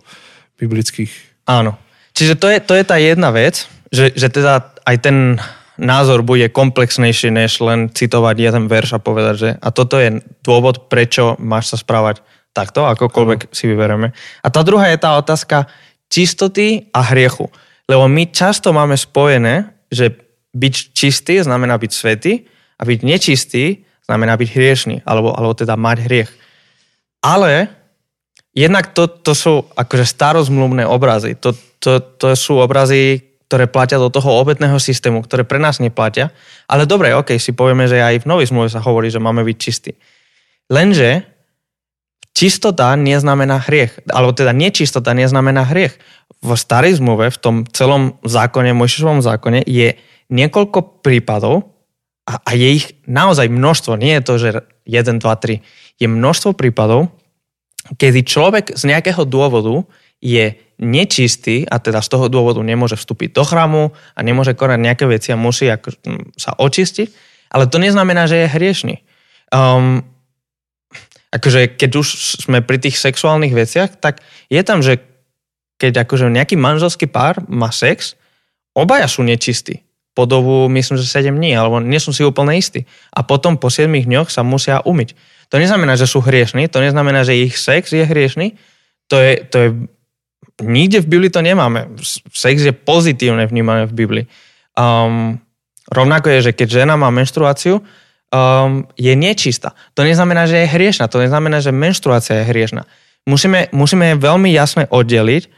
biblických. 0.62 1.10
Áno. 1.50 1.74
Čiže 2.14 2.38
to 2.38 2.46
je, 2.46 2.58
to 2.62 2.74
je 2.78 2.84
tá 2.86 2.96
jedna 3.02 3.34
vec, 3.34 3.66
že, 3.90 4.14
že 4.14 4.30
teda 4.30 4.70
aj 4.86 4.96
ten 5.02 5.42
názor 5.80 6.22
bude 6.22 6.48
komplexnejší, 6.52 7.32
než 7.32 7.60
len 7.64 7.88
citovať 7.88 8.36
jeden 8.36 8.64
verš 8.68 8.96
a 8.96 9.04
povedať, 9.04 9.34
že 9.36 9.50
a 9.60 9.68
toto 9.72 9.96
je 9.96 10.20
dôvod, 10.44 10.88
prečo 10.92 11.36
máš 11.40 11.72
sa 11.72 11.76
správať 11.80 12.20
takto, 12.52 12.84
akokoľvek 12.84 13.52
si 13.52 13.64
vyberieme. 13.68 14.12
A 14.44 14.46
tá 14.52 14.60
druhá 14.60 14.92
je 14.92 15.00
tá 15.00 15.16
otázka 15.16 15.68
čistoty 16.12 16.92
a 16.92 17.00
hriechu. 17.00 17.48
Lebo 17.88 18.04
my 18.06 18.28
často 18.28 18.70
máme 18.76 18.94
spojené, 18.94 19.72
že 19.88 20.12
byť 20.52 20.74
čistý 20.92 21.40
znamená 21.40 21.80
byť 21.80 21.92
svetý 21.92 22.44
a 22.76 22.84
byť 22.84 23.00
nečistý 23.00 23.88
znamená 24.04 24.36
byť 24.36 24.48
hriešný, 24.52 24.96
alebo, 25.08 25.32
alebo 25.32 25.56
teda 25.56 25.80
mať 25.80 25.98
hriech. 26.04 26.30
Ale 27.24 27.72
jednak 28.52 28.92
to, 28.92 29.08
to 29.08 29.32
sú 29.32 29.54
akože 29.72 30.04
starozmluvné 30.04 30.84
obrazy. 30.84 31.40
To, 31.40 31.56
to, 31.80 32.00
to 32.20 32.36
sú 32.36 32.60
obrazy, 32.60 33.31
ktoré 33.52 33.68
platia 33.68 34.00
do 34.00 34.08
toho 34.08 34.32
obetného 34.40 34.80
systému, 34.80 35.20
ktoré 35.20 35.44
pre 35.44 35.60
nás 35.60 35.76
neplatia. 35.76 36.32
Ale 36.64 36.88
dobre, 36.88 37.12
ok, 37.12 37.36
si 37.36 37.52
povieme, 37.52 37.84
že 37.84 38.00
aj 38.00 38.24
v 38.24 38.28
novej 38.32 38.48
zmluve 38.48 38.72
sa 38.72 38.80
hovorí, 38.80 39.12
že 39.12 39.20
máme 39.20 39.44
byť 39.44 39.56
čistí. 39.60 39.92
Lenže 40.72 41.28
čistota 42.32 42.96
neznamená 42.96 43.60
hriech. 43.68 44.08
Alebo 44.08 44.32
teda 44.32 44.56
nečistota 44.56 45.12
neznamená 45.12 45.68
hriech. 45.68 46.00
V 46.40 46.56
starej 46.56 46.96
zmluve, 46.96 47.28
v 47.28 47.36
tom 47.36 47.56
celom 47.68 48.16
zákone, 48.24 48.72
Mojžišovom 48.72 49.20
zákone 49.20 49.68
je 49.68 50.00
niekoľko 50.32 51.04
prípadov 51.04 51.76
a, 52.24 52.40
a 52.40 52.56
je 52.56 52.72
ich 52.72 52.96
naozaj 53.04 53.52
množstvo. 53.52 54.00
Nie 54.00 54.16
je 54.18 54.24
to, 54.24 54.34
že 54.40 54.48
1, 54.88 55.20
2, 55.20 55.28
3 55.28 55.60
je 56.00 56.08
množstvo 56.08 56.56
prípadov, 56.56 57.12
kedy 58.00 58.24
človek 58.24 58.72
z 58.72 58.96
nejakého 58.96 59.28
dôvodu 59.28 59.84
je 60.22 60.54
nečistý 60.78 61.66
a 61.66 61.82
teda 61.82 61.98
z 61.98 62.08
toho 62.08 62.26
dôvodu 62.30 62.62
nemôže 62.62 62.94
vstúpiť 62.94 63.34
do 63.34 63.42
chrámu 63.42 63.90
a 64.14 64.20
nemôže 64.22 64.54
konať 64.54 64.78
nejaké 64.78 65.04
veci 65.10 65.34
a 65.34 65.38
musí 65.38 65.66
ako, 65.66 65.94
sa 66.38 66.54
očistiť, 66.54 67.08
ale 67.50 67.66
to 67.66 67.82
neznamená, 67.82 68.30
že 68.30 68.46
je 68.46 68.54
hriešný. 68.54 68.94
Um, 69.50 70.06
akože 71.34 71.74
keď 71.74 71.90
už 71.98 72.08
sme 72.46 72.62
pri 72.62 72.78
tých 72.78 72.96
sexuálnych 72.98 73.52
veciach, 73.52 73.98
tak 73.98 74.22
je 74.46 74.62
tam, 74.62 74.80
že 74.80 75.02
keď 75.76 76.06
akože 76.06 76.30
nejaký 76.30 76.54
manželský 76.54 77.10
pár 77.10 77.42
má 77.50 77.74
sex, 77.74 78.14
obaja 78.72 79.10
sú 79.10 79.26
nečistí 79.26 79.82
po 80.12 80.28
dobu, 80.28 80.68
myslím, 80.68 81.00
že 81.00 81.08
7 81.08 81.32
dní, 81.32 81.56
alebo 81.56 81.80
nie 81.80 81.96
som 81.96 82.12
si 82.12 82.20
úplne 82.20 82.52
istý. 82.52 82.84
A 83.16 83.24
potom 83.24 83.56
po 83.56 83.72
7 83.72 83.88
dňoch 83.88 84.28
sa 84.28 84.44
musia 84.44 84.84
umyť. 84.84 85.16
To 85.48 85.56
neznamená, 85.56 85.96
že 85.96 86.04
sú 86.04 86.20
hriešní, 86.20 86.68
to 86.68 86.84
neznamená, 86.84 87.24
že 87.24 87.36
ich 87.36 87.56
sex 87.56 87.96
je 87.96 88.04
hriešný. 88.04 88.56
To 89.08 89.16
je, 89.16 89.32
to 89.48 89.56
je 89.56 89.68
nikde 90.60 91.00
v 91.00 91.10
Biblii 91.16 91.32
to 91.32 91.40
nemáme. 91.40 91.88
Sex 92.32 92.60
je 92.60 92.74
pozitívne 92.74 93.48
vnímané 93.48 93.88
v 93.88 93.96
Biblii. 93.96 94.24
Um, 94.76 95.40
rovnako 95.88 96.28
je, 96.36 96.50
že 96.50 96.52
keď 96.52 96.84
žena 96.84 96.94
má 97.00 97.08
menštruáciu, 97.08 97.80
um, 97.80 98.84
je 98.98 99.12
nečistá. 99.16 99.72
To 99.96 100.04
neznamená, 100.04 100.44
že 100.44 100.64
je 100.64 100.72
hriešna. 100.72 101.08
To 101.08 101.20
neznamená, 101.20 101.64
že 101.64 101.72
menštruácia 101.72 102.42
je 102.42 102.48
hriešna. 102.52 102.84
Musíme, 103.24 103.70
musíme 103.70 104.18
veľmi 104.18 104.50
jasne 104.50 104.90
oddeliť 104.90 105.48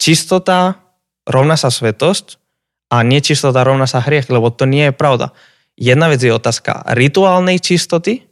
čistota 0.00 0.80
rovná 1.26 1.58
sa 1.58 1.68
svetosť 1.68 2.38
a 2.92 3.02
nečistota 3.02 3.66
rovná 3.66 3.90
sa 3.90 3.98
hriech, 4.00 4.30
lebo 4.30 4.48
to 4.54 4.64
nie 4.64 4.88
je 4.88 4.94
pravda. 4.94 5.34
Jedna 5.76 6.08
vec 6.08 6.22
je 6.22 6.32
otázka 6.32 6.86
rituálnej 6.96 7.60
čistoty 7.60 8.24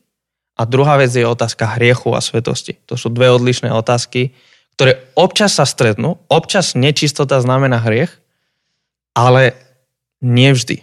a 0.56 0.64
druhá 0.64 0.96
vec 0.96 1.12
je 1.12 1.26
otázka 1.26 1.76
hriechu 1.76 2.14
a 2.14 2.22
svetosti. 2.22 2.78
To 2.88 2.94
sú 2.94 3.10
dve 3.10 3.28
odlišné 3.34 3.68
otázky, 3.74 4.32
ktoré 4.74 5.06
občas 5.14 5.54
sa 5.54 5.64
stretnú, 5.66 6.18
občas 6.26 6.74
nečistota 6.74 7.38
znamená 7.38 7.78
hriech, 7.78 8.10
ale 9.14 9.54
nie 10.18 10.50
vždy. 10.50 10.82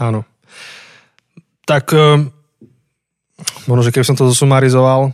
Áno. 0.00 0.24
Tak 1.68 1.92
ehm, 1.92 2.32
možno, 3.68 3.82
že 3.84 3.92
keby 3.92 4.06
som 4.08 4.16
to 4.16 4.30
zosumarizoval, 4.32 5.12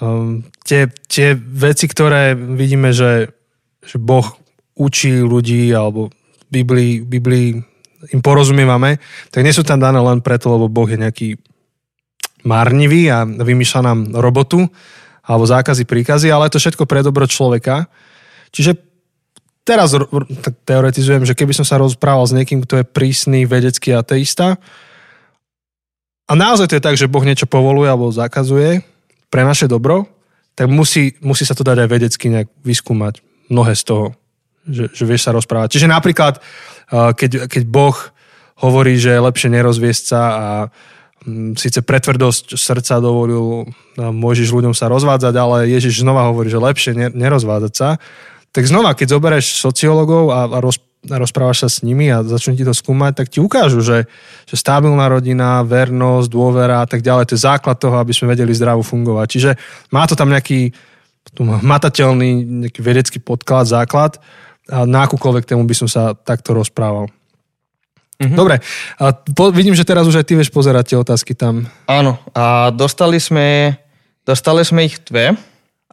um, 0.00 0.46
tie, 0.64 0.88
tie 1.10 1.36
veci, 1.36 1.84
ktoré 1.84 2.32
vidíme, 2.32 2.96
že, 2.96 3.34
že 3.84 3.96
Boh 4.00 4.24
učí 4.74 5.20
ľudí 5.20 5.68
alebo 5.70 6.08
Biblii, 6.48 7.04
Biblii 7.04 7.60
im 8.12 8.20
porozumievame, 8.20 9.00
tak 9.32 9.44
nie 9.44 9.52
sú 9.52 9.64
tam 9.64 9.80
dané 9.80 10.00
len 10.00 10.20
preto, 10.20 10.52
lebo 10.52 10.72
Boh 10.72 10.88
je 10.88 11.00
nejaký 11.00 11.28
marnivý 12.44 13.08
a 13.08 13.24
vymýšľa 13.24 13.80
nám 13.80 13.98
robotu 14.16 14.68
alebo 15.24 15.48
zákazy, 15.48 15.88
príkazy, 15.88 16.28
ale 16.28 16.46
je 16.46 16.54
to 16.56 16.62
všetko 16.62 16.84
pre 16.84 17.00
dobro 17.00 17.24
človeka. 17.24 17.88
Čiže 18.52 18.76
teraz 19.64 19.96
teoretizujem, 20.68 21.24
že 21.24 21.32
keby 21.32 21.56
som 21.56 21.64
sa 21.64 21.80
rozprával 21.80 22.28
s 22.28 22.36
niekým, 22.36 22.60
kto 22.62 22.80
je 22.80 22.84
prísny 22.84 23.48
vedecký 23.48 23.96
ateista, 23.96 24.60
a 26.24 26.32
naozaj 26.32 26.72
to 26.72 26.76
je 26.80 26.84
tak, 26.84 26.96
že 26.96 27.10
Boh 27.10 27.20
niečo 27.20 27.44
povoluje 27.44 27.84
alebo 27.84 28.08
zakazuje 28.08 28.80
pre 29.28 29.44
naše 29.44 29.68
dobro, 29.68 30.08
tak 30.56 30.72
musí, 30.72 31.20
musí 31.20 31.44
sa 31.44 31.52
to 31.52 31.66
dať 31.66 31.84
aj 31.84 31.88
vedecky 31.90 32.32
nejak 32.32 32.48
vyskúmať. 32.64 33.20
Mnohé 33.52 33.76
z 33.76 33.84
toho, 33.84 34.04
že, 34.64 34.88
že 34.88 35.04
vieš 35.04 35.28
sa 35.28 35.36
rozprávať. 35.36 35.76
Čiže 35.76 35.92
napríklad, 35.92 36.40
keď, 36.88 37.44
keď 37.44 37.62
Boh 37.68 37.92
hovorí, 38.56 38.96
že 38.96 39.12
je 39.12 39.20
lepšie 39.20 39.52
nerozviesť 39.52 40.04
sa 40.08 40.22
a 40.32 40.48
síce 41.56 41.80
pretvrdosť 41.80 42.60
srdca 42.60 43.00
dovolil 43.00 43.68
môžeš 43.96 44.52
ľuďom 44.52 44.76
sa 44.76 44.92
rozvádzať, 44.92 45.34
ale 45.34 45.72
Ježiš 45.72 46.04
znova 46.04 46.28
hovorí, 46.28 46.52
že 46.52 46.60
lepšie 46.60 46.92
nerozvádzať 47.16 47.72
sa, 47.72 47.96
tak 48.54 48.68
znova, 48.68 48.94
keď 48.94 49.18
zoberieš 49.18 49.58
sociológov 49.58 50.30
a, 50.30 50.46
a 50.46 50.58
roz, 50.62 50.78
rozprávaš 51.02 51.66
sa 51.66 51.68
s 51.68 51.82
nimi 51.82 52.06
a 52.12 52.22
začnú 52.22 52.54
ti 52.54 52.62
to 52.62 52.70
skúmať, 52.70 53.12
tak 53.24 53.26
ti 53.32 53.42
ukážu, 53.42 53.82
že, 53.82 54.06
že 54.46 54.54
stabilná 54.54 55.10
rodina, 55.10 55.64
vernosť, 55.66 56.28
dôvera 56.30 56.84
a 56.84 56.86
tak 56.86 57.02
ďalej, 57.02 57.32
to 57.32 57.34
je 57.34 57.46
základ 57.48 57.76
toho, 57.80 57.98
aby 57.98 58.12
sme 58.14 58.30
vedeli 58.30 58.54
zdravo 58.54 58.84
fungovať. 58.84 59.26
Čiže 59.26 59.50
má 59.90 60.06
to 60.06 60.14
tam 60.14 60.30
nejaký 60.30 60.70
matateľný 61.40 62.30
nejaký 62.68 62.80
vedecký 62.84 63.18
podklad, 63.18 63.66
základ 63.66 64.20
a 64.68 64.84
na 64.84 65.08
akúkoľvek 65.08 65.48
tému 65.48 65.64
by 65.64 65.74
som 65.74 65.88
sa 65.88 66.12
takto 66.14 66.52
rozprával. 66.54 67.10
Mm-hmm. 68.14 68.38
Dobre, 68.38 68.62
a 69.00 69.04
po, 69.10 69.50
vidím, 69.50 69.74
že 69.74 69.82
teraz 69.82 70.06
už 70.06 70.22
aj 70.22 70.26
ty 70.26 70.38
vieš 70.38 70.54
pozerať 70.54 70.94
tie 70.94 70.98
otázky 71.00 71.34
tam. 71.34 71.66
Áno, 71.90 72.22
a 72.30 72.70
dostali 72.70 73.18
sme, 73.18 73.74
dostali 74.22 74.62
sme 74.62 74.86
ich 74.86 75.02
dve. 75.02 75.34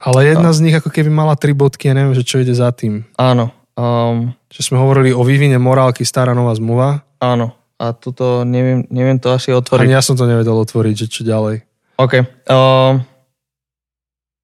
Ale 0.01 0.19
jedna 0.25 0.49
a... 0.49 0.55
z 0.55 0.63
nich 0.65 0.75
ako 0.77 0.89
keby 0.89 1.09
mala 1.09 1.33
tri 1.33 1.53
bodky, 1.53 1.89
ja 1.89 1.97
neviem, 1.97 2.13
že 2.13 2.25
čo 2.25 2.41
ide 2.41 2.53
za 2.53 2.69
tým. 2.73 3.05
Áno, 3.17 3.53
Um, 3.71 4.35
že 4.51 4.67
sme 4.67 4.75
hovorili 4.75 5.15
o 5.15 5.23
vývine 5.23 5.55
morálky 5.55 6.03
stará 6.03 6.35
nová 6.35 6.51
zmluva. 6.51 7.07
Áno. 7.23 7.55
A 7.79 7.95
tuto 7.95 8.43
neviem, 8.43 8.83
neviem 8.91 9.15
to 9.15 9.31
asi 9.31 9.55
otvoriť. 9.55 9.87
Ani 9.87 9.95
ja 9.95 10.03
som 10.03 10.19
to 10.19 10.27
nevedel 10.27 10.53
otvoriť, 10.59 10.95
že 11.01 11.07
čo 11.07 11.21
ďalej. 11.23 11.63
OK. 11.95 12.13
Um, 12.51 13.07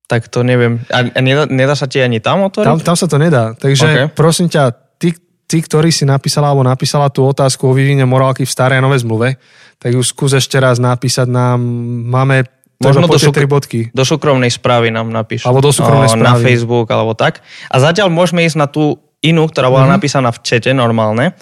tak 0.07 0.31
to 0.31 0.47
neviem. 0.47 0.79
A, 0.87 1.11
a 1.11 1.19
nedá, 1.19 1.43
nedá 1.51 1.75
sa 1.75 1.91
ti 1.91 1.99
ani 1.99 2.23
tam 2.23 2.47
otvoriť? 2.47 2.65
Tam, 2.65 2.79
tam 2.79 2.95
sa 2.95 3.05
to 3.11 3.19
nedá. 3.19 3.51
Takže 3.59 3.85
okay. 3.85 4.05
prosím 4.15 4.47
ťa, 4.47 4.71
ty, 5.47 5.63
ktorý 5.63 5.89
si 5.89 6.03
napísala 6.03 6.51
alebo 6.51 6.67
napísala 6.67 7.07
tú 7.07 7.23
otázku 7.23 7.71
o 7.71 7.73
vývine 7.73 8.03
morálky 8.03 8.43
v 8.43 8.51
starej 8.51 8.77
a 8.79 8.85
novej 8.85 9.07
zmluve, 9.07 9.39
tak 9.79 9.95
ju 9.95 10.03
skús 10.03 10.35
ešte 10.35 10.59
raz 10.59 10.77
napísať 10.77 11.25
nám. 11.31 11.63
Máme 12.07 12.45
Možno 12.77 13.09
do, 13.09 13.17
šuk- 13.17 13.49
bodky. 13.49 13.89
do 13.89 14.05
súkromnej 14.05 14.53
správy 14.53 14.93
nám 14.93 15.09
napíš. 15.09 15.49
Alebo 15.49 15.65
do 15.65 15.73
súkromnej 15.73 16.13
správy. 16.13 16.29
Na 16.29 16.37
Facebook, 16.37 16.85
alebo 16.93 17.17
tak. 17.17 17.41
A 17.73 17.81
zatiaľ 17.81 18.13
môžeme 18.13 18.45
ísť 18.45 18.57
na 18.59 18.69
tú 18.69 19.01
inú, 19.25 19.49
ktorá 19.49 19.73
bola 19.73 19.89
mm-hmm. 19.89 19.97
napísaná 19.97 20.29
v 20.29 20.45
čete 20.45 20.69
normálne, 20.77 21.33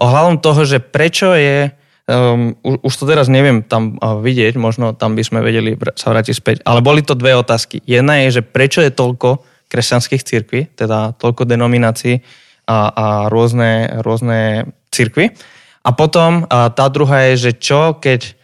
ohľadom 0.00 0.40
toho, 0.40 0.64
že 0.64 0.80
prečo 0.80 1.36
je, 1.36 1.68
um, 2.08 2.56
už, 2.64 2.88
už 2.88 2.92
to 2.94 3.04
teraz 3.04 3.28
neviem 3.28 3.60
tam 3.60 4.00
uh, 4.00 4.16
vidieť, 4.16 4.56
možno 4.56 4.96
tam 4.96 5.12
by 5.12 5.20
sme 5.20 5.44
vedeli 5.44 5.76
sa 5.92 6.08
vrátiť 6.08 6.34
späť, 6.34 6.56
ale 6.64 6.80
boli 6.80 7.04
to 7.04 7.12
dve 7.12 7.36
otázky. 7.36 7.84
Jedna 7.84 8.24
je, 8.24 8.40
že 8.40 8.42
prečo 8.46 8.80
je 8.80 8.88
toľko 8.88 9.44
kresťanských 9.68 10.22
cirkví, 10.24 10.60
teda 10.72 11.12
toľko 11.20 11.44
denominácií 11.44 12.24
a, 12.68 12.78
a 12.92 13.06
rôzne, 13.32 14.04
rôzne 14.04 14.68
cirkvy. 14.92 15.32
A 15.80 15.90
potom 15.96 16.44
a 16.52 16.68
tá 16.68 16.92
druhá 16.92 17.32
je, 17.32 17.48
že 17.48 17.52
čo 17.56 17.96
keď 17.96 18.36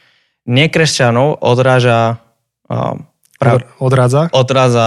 nekresťanov 0.48 1.44
odráža 1.44 2.24
pra, 3.36 3.52
odrádza, 3.76 4.32
odrádza 4.32 4.86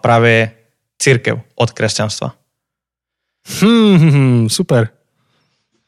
práve 0.00 0.56
církev 0.96 1.44
od 1.56 1.68
kresťanstva. 1.72 2.32
Hmm, 3.60 4.48
super. 4.52 4.92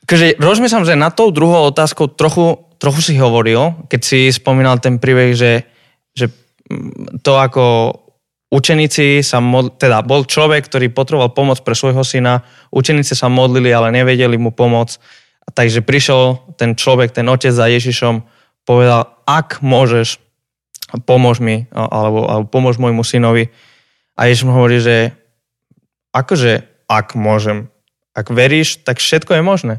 Takže 0.09 0.40
rozmýšľam, 0.40 0.88
že 0.88 0.98
na 0.98 1.12
tou 1.12 1.30
druhou 1.30 1.70
otázkou 1.70 2.11
trochu, 2.11 2.59
trochu 2.82 3.01
si 3.12 3.14
hovoril, 3.20 3.86
keď 3.86 4.01
si 4.01 4.20
spomínal 4.32 4.82
ten 4.82 4.98
príbeh, 4.98 5.36
že, 5.36 5.62
že 6.16 6.32
to 7.22 7.38
ako 7.38 7.94
učeníci 8.51 9.22
sa 9.22 9.38
modli, 9.38 9.78
teda 9.78 10.03
bol 10.03 10.26
človek, 10.26 10.66
ktorý 10.66 10.90
potreboval 10.90 11.30
pomoc 11.30 11.62
pre 11.62 11.78
svojho 11.78 12.03
syna, 12.03 12.42
učeníci 12.74 13.14
sa 13.14 13.30
modlili, 13.30 13.70
ale 13.70 13.94
nevedeli 13.94 14.34
mu 14.36 14.51
pomôcť. 14.51 14.98
Takže 15.51 15.82
prišiel 15.82 16.55
ten 16.59 16.74
človek, 16.74 17.14
ten 17.14 17.26
otec 17.26 17.55
za 17.55 17.66
Ježišom, 17.70 18.22
povedal, 18.66 19.18
ak 19.26 19.62
môžeš, 19.62 20.18
pomôž 21.07 21.38
mi, 21.38 21.70
alebo, 21.70 22.26
alebo 22.26 22.46
pomôž 22.51 22.78
môjmu 22.82 23.07
synovi. 23.07 23.51
A 24.18 24.26
Ježiš 24.26 24.46
mu 24.46 24.53
hovorí, 24.55 24.82
že 24.82 25.14
akože 26.11 26.66
ak 26.90 27.14
môžem. 27.14 27.70
Ak 28.11 28.34
veríš, 28.34 28.82
tak 28.82 28.98
všetko 28.98 29.38
je 29.38 29.42
možné. 29.46 29.74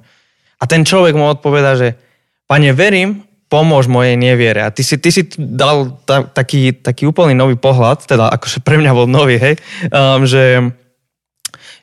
A 0.60 0.64
ten 0.64 0.88
človek 0.88 1.12
mu 1.20 1.28
odpoveda, 1.28 1.76
že 1.76 2.00
pane, 2.48 2.72
verím, 2.72 3.28
pomôž 3.52 3.92
mojej 3.92 4.16
neviere. 4.16 4.64
A 4.64 4.72
ty 4.72 4.80
si, 4.80 4.96
ty 4.96 5.12
si 5.12 5.28
dal 5.36 6.00
ta, 6.08 6.24
taký, 6.24 6.72
taký 6.72 7.04
úplný 7.12 7.36
nový 7.36 7.60
pohľad, 7.60 8.08
teda 8.08 8.32
akože 8.32 8.64
pre 8.64 8.80
mňa 8.80 8.92
bol 8.96 9.12
nový, 9.12 9.36
hej, 9.36 9.60
um, 9.92 10.24
že, 10.24 10.72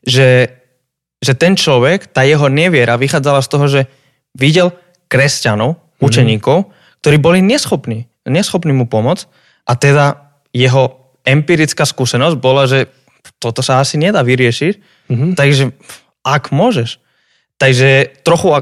že, 0.01 0.49
že 1.21 1.33
ten 1.37 1.53
človek, 1.53 2.09
tá 2.09 2.25
jeho 2.25 2.49
neviera 2.49 2.97
vychádzala 2.97 3.45
z 3.45 3.49
toho, 3.53 3.67
že 3.69 3.81
videl 4.33 4.73
kresťanov, 5.13 5.77
mm-hmm. 5.77 6.01
učeníkov, 6.09 6.73
ktorí 7.05 7.17
boli 7.21 7.45
neschopní, 7.45 8.09
neschopní 8.25 8.73
mu 8.73 8.89
pomôcť 8.89 9.29
a 9.69 9.77
teda 9.77 10.05
jeho 10.57 11.13
empirická 11.29 11.85
skúsenosť 11.85 12.41
bola, 12.41 12.65
že 12.65 12.89
toto 13.37 13.61
sa 13.61 13.85
asi 13.85 14.01
nedá 14.01 14.25
vyriešiť, 14.25 14.75
mm-hmm. 15.13 15.31
takže 15.37 15.77
ak 16.25 16.49
môžeš. 16.49 16.97
Takže 17.61 18.23
trochu, 18.25 18.57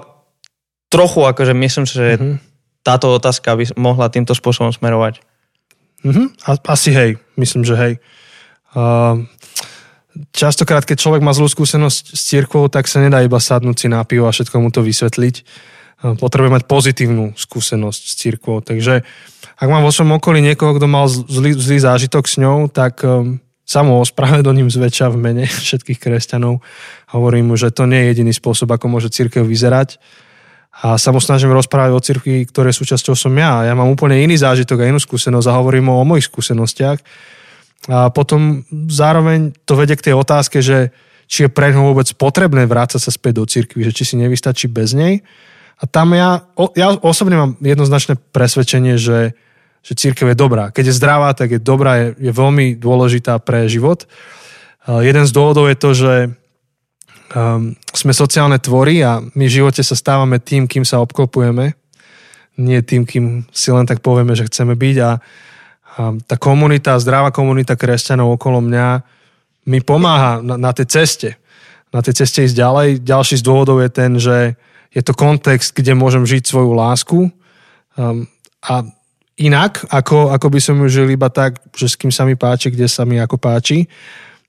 trochu 0.90 1.20
akože 1.22 1.54
myslím, 1.54 1.86
že 1.86 2.18
mm-hmm. 2.18 2.45
Táto 2.86 3.10
otázka 3.10 3.58
by 3.58 3.74
mohla 3.74 4.06
týmto 4.06 4.30
spôsobom 4.30 4.70
smerovať. 4.70 5.18
Mm-hmm. 6.06 6.26
Asi 6.70 6.94
hej, 6.94 7.18
myslím, 7.34 7.66
že 7.66 7.74
hej. 7.74 7.92
Uh, 8.70 9.26
častokrát, 10.30 10.86
keď 10.86 11.02
človek 11.02 11.22
má 11.26 11.34
zlú 11.34 11.50
skúsenosť 11.50 12.14
s 12.14 12.20
církvou, 12.30 12.70
tak 12.70 12.86
sa 12.86 13.02
nedá 13.02 13.20
iba 13.26 13.42
sadnúť 13.42 13.76
si 13.76 13.86
na 13.90 14.06
pivo 14.06 14.30
a 14.30 14.34
všetko 14.34 14.56
mu 14.62 14.70
to 14.70 14.86
vysvetliť. 14.86 15.42
Potrebuje 15.96 16.52
mať 16.52 16.64
pozitívnu 16.68 17.34
skúsenosť 17.34 18.02
s 18.04 18.12
církvou. 18.20 18.60
Takže 18.60 19.02
ak 19.56 19.68
mám 19.68 19.80
vo 19.80 19.90
svojom 19.90 20.20
okolí 20.20 20.44
niekoho, 20.44 20.76
kto 20.76 20.86
mal 20.86 21.08
zlý, 21.08 21.56
zlý 21.56 21.80
zážitok 21.80 22.28
s 22.28 22.36
ňou, 22.36 22.68
tak 22.68 23.00
um, 23.00 23.40
sa 23.64 23.80
mu 23.80 23.98
ospravedlním 24.04 24.68
zväčša 24.68 25.08
v 25.08 25.16
mene 25.16 25.44
všetkých 25.64 25.98
kresťanov. 25.98 26.60
Hovorím 27.16 27.52
mu, 27.52 27.54
že 27.56 27.72
to 27.72 27.88
nie 27.88 28.04
je 28.04 28.08
jediný 28.12 28.32
spôsob, 28.36 28.68
ako 28.70 28.92
môže 28.92 29.08
církev 29.08 29.42
vyzerať. 29.42 29.96
A 30.84 31.00
sa 31.00 31.08
mu 31.08 31.20
snažím 31.22 31.56
rozprávať 31.56 31.92
o 31.96 32.04
cirkvi, 32.04 32.44
ktoré 32.44 32.68
súčasťou 32.68 33.16
som 33.16 33.32
ja. 33.32 33.64
Ja 33.64 33.72
mám 33.72 33.88
úplne 33.88 34.20
iný 34.20 34.36
zážitok 34.36 34.84
a 34.84 34.90
inú 34.92 35.00
skúsenosť 35.00 35.46
a 35.48 35.56
hovorím 35.56 35.88
o 35.88 36.04
mojich 36.04 36.28
skúsenostiach. 36.28 36.98
A 37.88 38.12
potom 38.12 38.66
zároveň 38.90 39.56
to 39.64 39.72
vedie 39.78 39.96
k 39.96 40.12
tej 40.12 40.14
otázke, 40.18 40.60
že 40.60 40.92
či 41.26 41.48
je 41.48 41.50
pre 41.50 41.72
vôbec 41.72 42.06
potrebné 42.14 42.68
vrácať 42.68 43.00
sa 43.00 43.10
späť 43.10 43.40
do 43.40 43.44
cirkvi, 43.48 43.88
že 43.88 43.94
či 43.96 44.04
si 44.04 44.14
nevystačí 44.20 44.68
bez 44.68 44.92
nej. 44.92 45.24
A 45.80 45.88
tam 45.88 46.12
ja, 46.12 46.44
ja 46.76 46.92
osobne 47.00 47.36
mám 47.36 47.52
jednoznačné 47.60 48.20
presvedčenie, 48.32 48.96
že 49.00 49.36
že 49.86 49.94
církev 49.94 50.34
je 50.34 50.34
dobrá. 50.34 50.74
Keď 50.74 50.90
je 50.90 50.98
zdravá, 50.98 51.30
tak 51.30 51.54
je 51.54 51.60
dobrá, 51.62 52.02
je, 52.02 52.06
je 52.18 52.32
veľmi 52.34 52.74
dôležitá 52.74 53.38
pre 53.38 53.70
život. 53.70 54.10
Jeden 54.82 55.22
z 55.22 55.30
dôvodov 55.30 55.70
je 55.70 55.78
to, 55.78 55.90
že 55.94 56.12
um, 57.36 57.76
sme 57.92 58.12
sociálne 58.16 58.56
tvory 58.56 59.04
a 59.04 59.20
my 59.20 59.44
v 59.44 59.54
živote 59.60 59.84
sa 59.84 59.92
stávame 59.92 60.40
tým, 60.40 60.64
kým 60.64 60.88
sa 60.88 61.04
obklopujeme, 61.04 61.76
nie 62.56 62.80
tým, 62.80 63.04
kým 63.04 63.44
si 63.52 63.68
len 63.68 63.84
tak 63.84 64.00
povieme, 64.00 64.32
že 64.32 64.48
chceme 64.48 64.72
byť 64.72 64.96
a, 65.04 65.10
a 65.12 66.02
tá 66.24 66.36
komunita, 66.40 66.96
zdravá 66.96 67.28
komunita 67.28 67.76
kresťanov 67.76 68.40
okolo 68.40 68.64
mňa 68.64 69.04
mi 69.68 69.84
pomáha 69.84 70.40
na, 70.40 70.56
na 70.56 70.70
tej 70.72 70.88
ceste. 70.88 71.36
Na 71.92 72.00
tej 72.00 72.24
ceste 72.24 72.42
ísť 72.42 72.56
ďalej. 72.56 72.88
Ďalší 73.04 73.34
z 73.40 73.46
dôvodov 73.46 73.84
je 73.84 73.90
ten, 73.92 74.16
že 74.16 74.56
je 74.94 75.02
to 75.04 75.12
kontext, 75.12 75.76
kde 75.76 75.92
môžem 75.92 76.24
žiť 76.24 76.48
svoju 76.48 76.72
lásku 76.72 77.28
um, 78.00 78.24
a 78.64 78.74
inak, 79.36 79.84
ako, 79.92 80.32
ako 80.32 80.46
by 80.48 80.60
som 80.64 80.80
ju 80.80 80.88
žil 80.88 81.08
iba 81.12 81.28
tak, 81.28 81.60
že 81.76 81.92
s 81.92 81.98
kým 82.00 82.08
sa 82.08 82.24
mi 82.24 82.40
páči, 82.40 82.72
kde 82.72 82.88
sa 82.88 83.04
mi 83.04 83.20
ako 83.20 83.36
páči. 83.36 83.84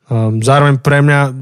Um, 0.07 0.39
zároveň 0.39 0.79
pre 0.79 1.03
mňa 1.03 1.35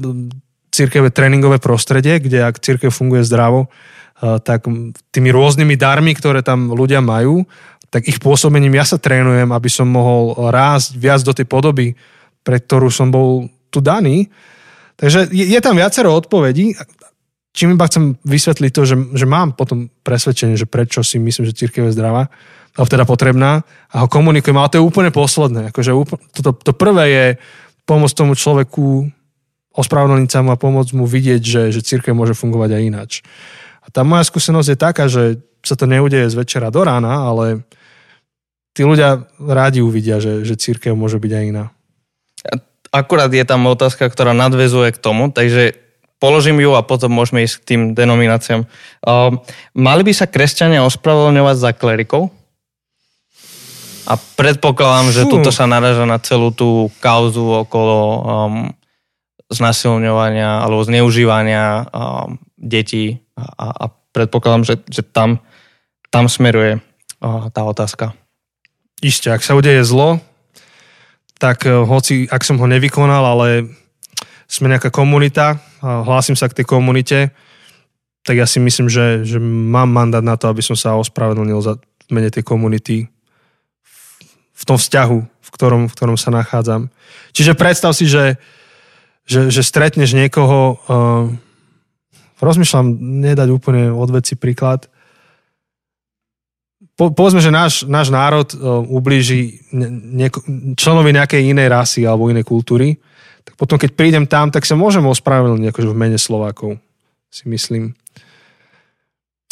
církev 0.76 1.08
tréningové 1.08 1.56
prostredie, 1.56 2.20
kde 2.20 2.44
ak 2.44 2.60
církev 2.60 2.92
funguje 2.92 3.24
zdravo, 3.24 3.72
uh, 3.72 4.36
tak 4.44 4.68
tými 5.08 5.32
rôznymi 5.32 5.74
darmi, 5.80 6.12
ktoré 6.12 6.44
tam 6.44 6.76
ľudia 6.76 7.00
majú, 7.00 7.48
tak 7.88 8.04
ich 8.04 8.20
pôsobením 8.20 8.76
ja 8.76 8.84
sa 8.84 9.00
trénujem, 9.00 9.48
aby 9.48 9.70
som 9.72 9.88
mohol 9.88 10.52
rásť 10.52 11.00
viac 11.00 11.24
do 11.24 11.32
tej 11.32 11.48
podoby, 11.48 11.96
pre 12.44 12.60
ktorú 12.60 12.92
som 12.92 13.08
bol 13.08 13.48
tu 13.72 13.80
daný. 13.80 14.28
Takže 15.00 15.32
je, 15.32 15.44
je 15.48 15.60
tam 15.64 15.76
viacero 15.80 16.12
odpovedí. 16.12 16.76
Čím 17.56 17.72
iba 17.72 17.88
chcem 17.88 18.20
vysvetliť 18.20 18.70
to, 18.72 18.82
že, 18.84 18.96
že 19.16 19.24
mám 19.24 19.56
potom 19.56 19.88
presvedčenie, 20.04 20.60
že 20.60 20.68
prečo 20.68 21.00
si 21.00 21.16
myslím, 21.16 21.48
že 21.48 21.56
církev 21.56 21.88
je 21.88 21.96
zdravá, 21.96 22.28
alebo 22.76 22.88
teda 22.92 23.04
potrebná 23.08 23.64
a 23.88 24.04
ho 24.04 24.08
komunikujem, 24.12 24.60
ale 24.60 24.68
to 24.68 24.78
je 24.78 24.84
úplne 24.84 25.08
posledné. 25.08 25.72
Akože 25.72 25.90
to, 26.36 26.40
to, 26.44 26.50
to 26.52 26.72
prvé 26.76 27.04
je 27.08 27.26
pomôcť 27.88 28.12
tomu 28.12 28.36
človeku 28.36 29.08
ospravedlniť 29.76 30.30
sa 30.32 30.40
mu 30.40 30.50
a 30.50 30.60
pomôcť 30.60 30.92
mu 30.96 31.04
vidieť, 31.04 31.42
že, 31.44 31.62
že 31.70 31.84
církev 31.84 32.16
môže 32.16 32.32
fungovať 32.32 32.70
aj 32.74 32.82
ináč. 32.82 33.12
A 33.84 33.92
tá 33.92 34.02
moja 34.02 34.24
skúsenosť 34.26 34.68
je 34.72 34.78
taká, 34.78 35.04
že 35.06 35.38
sa 35.62 35.78
to 35.78 35.86
neudeje 35.86 36.26
z 36.26 36.34
večera 36.34 36.72
do 36.72 36.82
rána, 36.82 37.28
ale 37.28 37.62
tí 38.74 38.82
ľudia 38.82 39.28
rádi 39.38 39.84
uvidia, 39.84 40.18
že, 40.18 40.42
že 40.42 40.58
církev 40.58 40.96
môže 40.96 41.20
byť 41.22 41.32
aj 41.32 41.44
iná. 41.44 41.64
Akurát 42.90 43.28
je 43.30 43.44
tam 43.44 43.68
otázka, 43.68 44.08
ktorá 44.08 44.32
nadvezuje 44.32 44.96
k 44.96 45.02
tomu, 45.02 45.28
takže 45.28 45.76
položím 46.16 46.64
ju 46.64 46.72
a 46.72 46.86
potom 46.86 47.12
môžeme 47.12 47.44
ísť 47.44 47.56
k 47.60 47.66
tým 47.68 47.82
denomináciám. 47.92 48.64
Uh, 49.04 49.36
mali 49.76 50.02
by 50.06 50.12
sa 50.16 50.30
kresťania 50.30 50.86
ospravedlňovať 50.88 51.56
za 51.60 51.70
klerikov? 51.76 52.32
A 54.06 54.14
predpokladám, 54.38 55.10
že 55.10 55.26
tuto 55.26 55.50
sa 55.50 55.66
naraža 55.66 56.06
na 56.06 56.22
celú 56.22 56.54
tú 56.54 56.94
kauzu 57.02 57.66
okolo 57.66 57.98
um, 57.98 58.22
znasilňovania 59.46 60.66
alebo 60.66 60.82
zneužívania 60.82 61.86
detí 62.58 63.22
a, 63.38 63.70
a 63.70 63.84
predpokladám, 64.10 64.64
že, 64.64 64.74
že 64.90 65.02
tam, 65.04 65.38
tam 66.10 66.26
smeruje 66.26 66.80
tá 67.52 67.62
otázka. 67.62 68.16
Isté, 69.04 69.28
ak 69.28 69.44
sa 69.44 69.54
udeje 69.54 69.84
zlo, 69.84 70.18
tak 71.36 71.68
uh, 71.68 71.84
hoci, 71.84 72.24
ak 72.32 72.42
som 72.42 72.56
ho 72.56 72.64
nevykonal, 72.64 73.20
ale 73.36 73.68
sme 74.48 74.72
nejaká 74.72 74.94
komunita, 74.94 75.58
hlásim 75.82 76.38
sa 76.38 76.46
k 76.46 76.62
tej 76.62 76.66
komunite, 76.70 77.34
tak 78.22 78.38
ja 78.38 78.46
si 78.46 78.62
myslím, 78.62 78.86
že, 78.86 79.26
že 79.26 79.42
mám 79.42 79.90
mandát 79.90 80.22
na 80.22 80.38
to, 80.38 80.46
aby 80.46 80.62
som 80.62 80.78
sa 80.78 80.94
ospravedlnil 80.98 81.58
za 81.62 81.78
mene 82.10 82.30
tej 82.30 82.46
komunity 82.46 83.10
v 84.56 84.62
tom 84.64 84.78
vzťahu, 84.78 85.18
v 85.18 85.48
ktorom, 85.50 85.82
v 85.90 85.94
ktorom 85.98 86.16
sa 86.16 86.30
nachádzam. 86.30 86.88
Čiže 87.34 87.58
predstav 87.58 87.90
si, 87.92 88.06
že, 88.06 88.38
že, 89.26 89.50
že 89.50 89.62
stretneš 89.66 90.14
niekoho, 90.14 90.78
uh, 90.86 91.26
rozmýšľam 92.38 92.96
nedať 93.26 93.48
úplne 93.50 93.90
od 93.90 94.08
veci 94.14 94.38
príklad, 94.38 94.86
po, 96.96 97.12
povedzme, 97.12 97.44
že 97.44 97.52
náš, 97.52 97.84
náš 97.84 98.08
národ 98.08 98.48
uh, 98.56 98.80
ublíži 98.86 99.60
nieko, 100.16 100.40
členovi 100.80 101.12
nejakej 101.12 101.52
inej 101.52 101.68
rasy 101.68 102.08
alebo 102.08 102.32
inej 102.32 102.48
kultúry, 102.48 102.96
tak 103.44 103.58
potom 103.60 103.76
keď 103.76 103.90
prídem 103.92 104.24
tam, 104.24 104.48
tak 104.48 104.64
sa 104.64 104.78
môžem 104.78 105.04
ospravedlniť 105.04 105.68
akože 105.68 105.92
v 105.92 106.00
mene 106.00 106.16
Slovákov, 106.16 106.80
si 107.28 107.44
myslím 107.52 107.92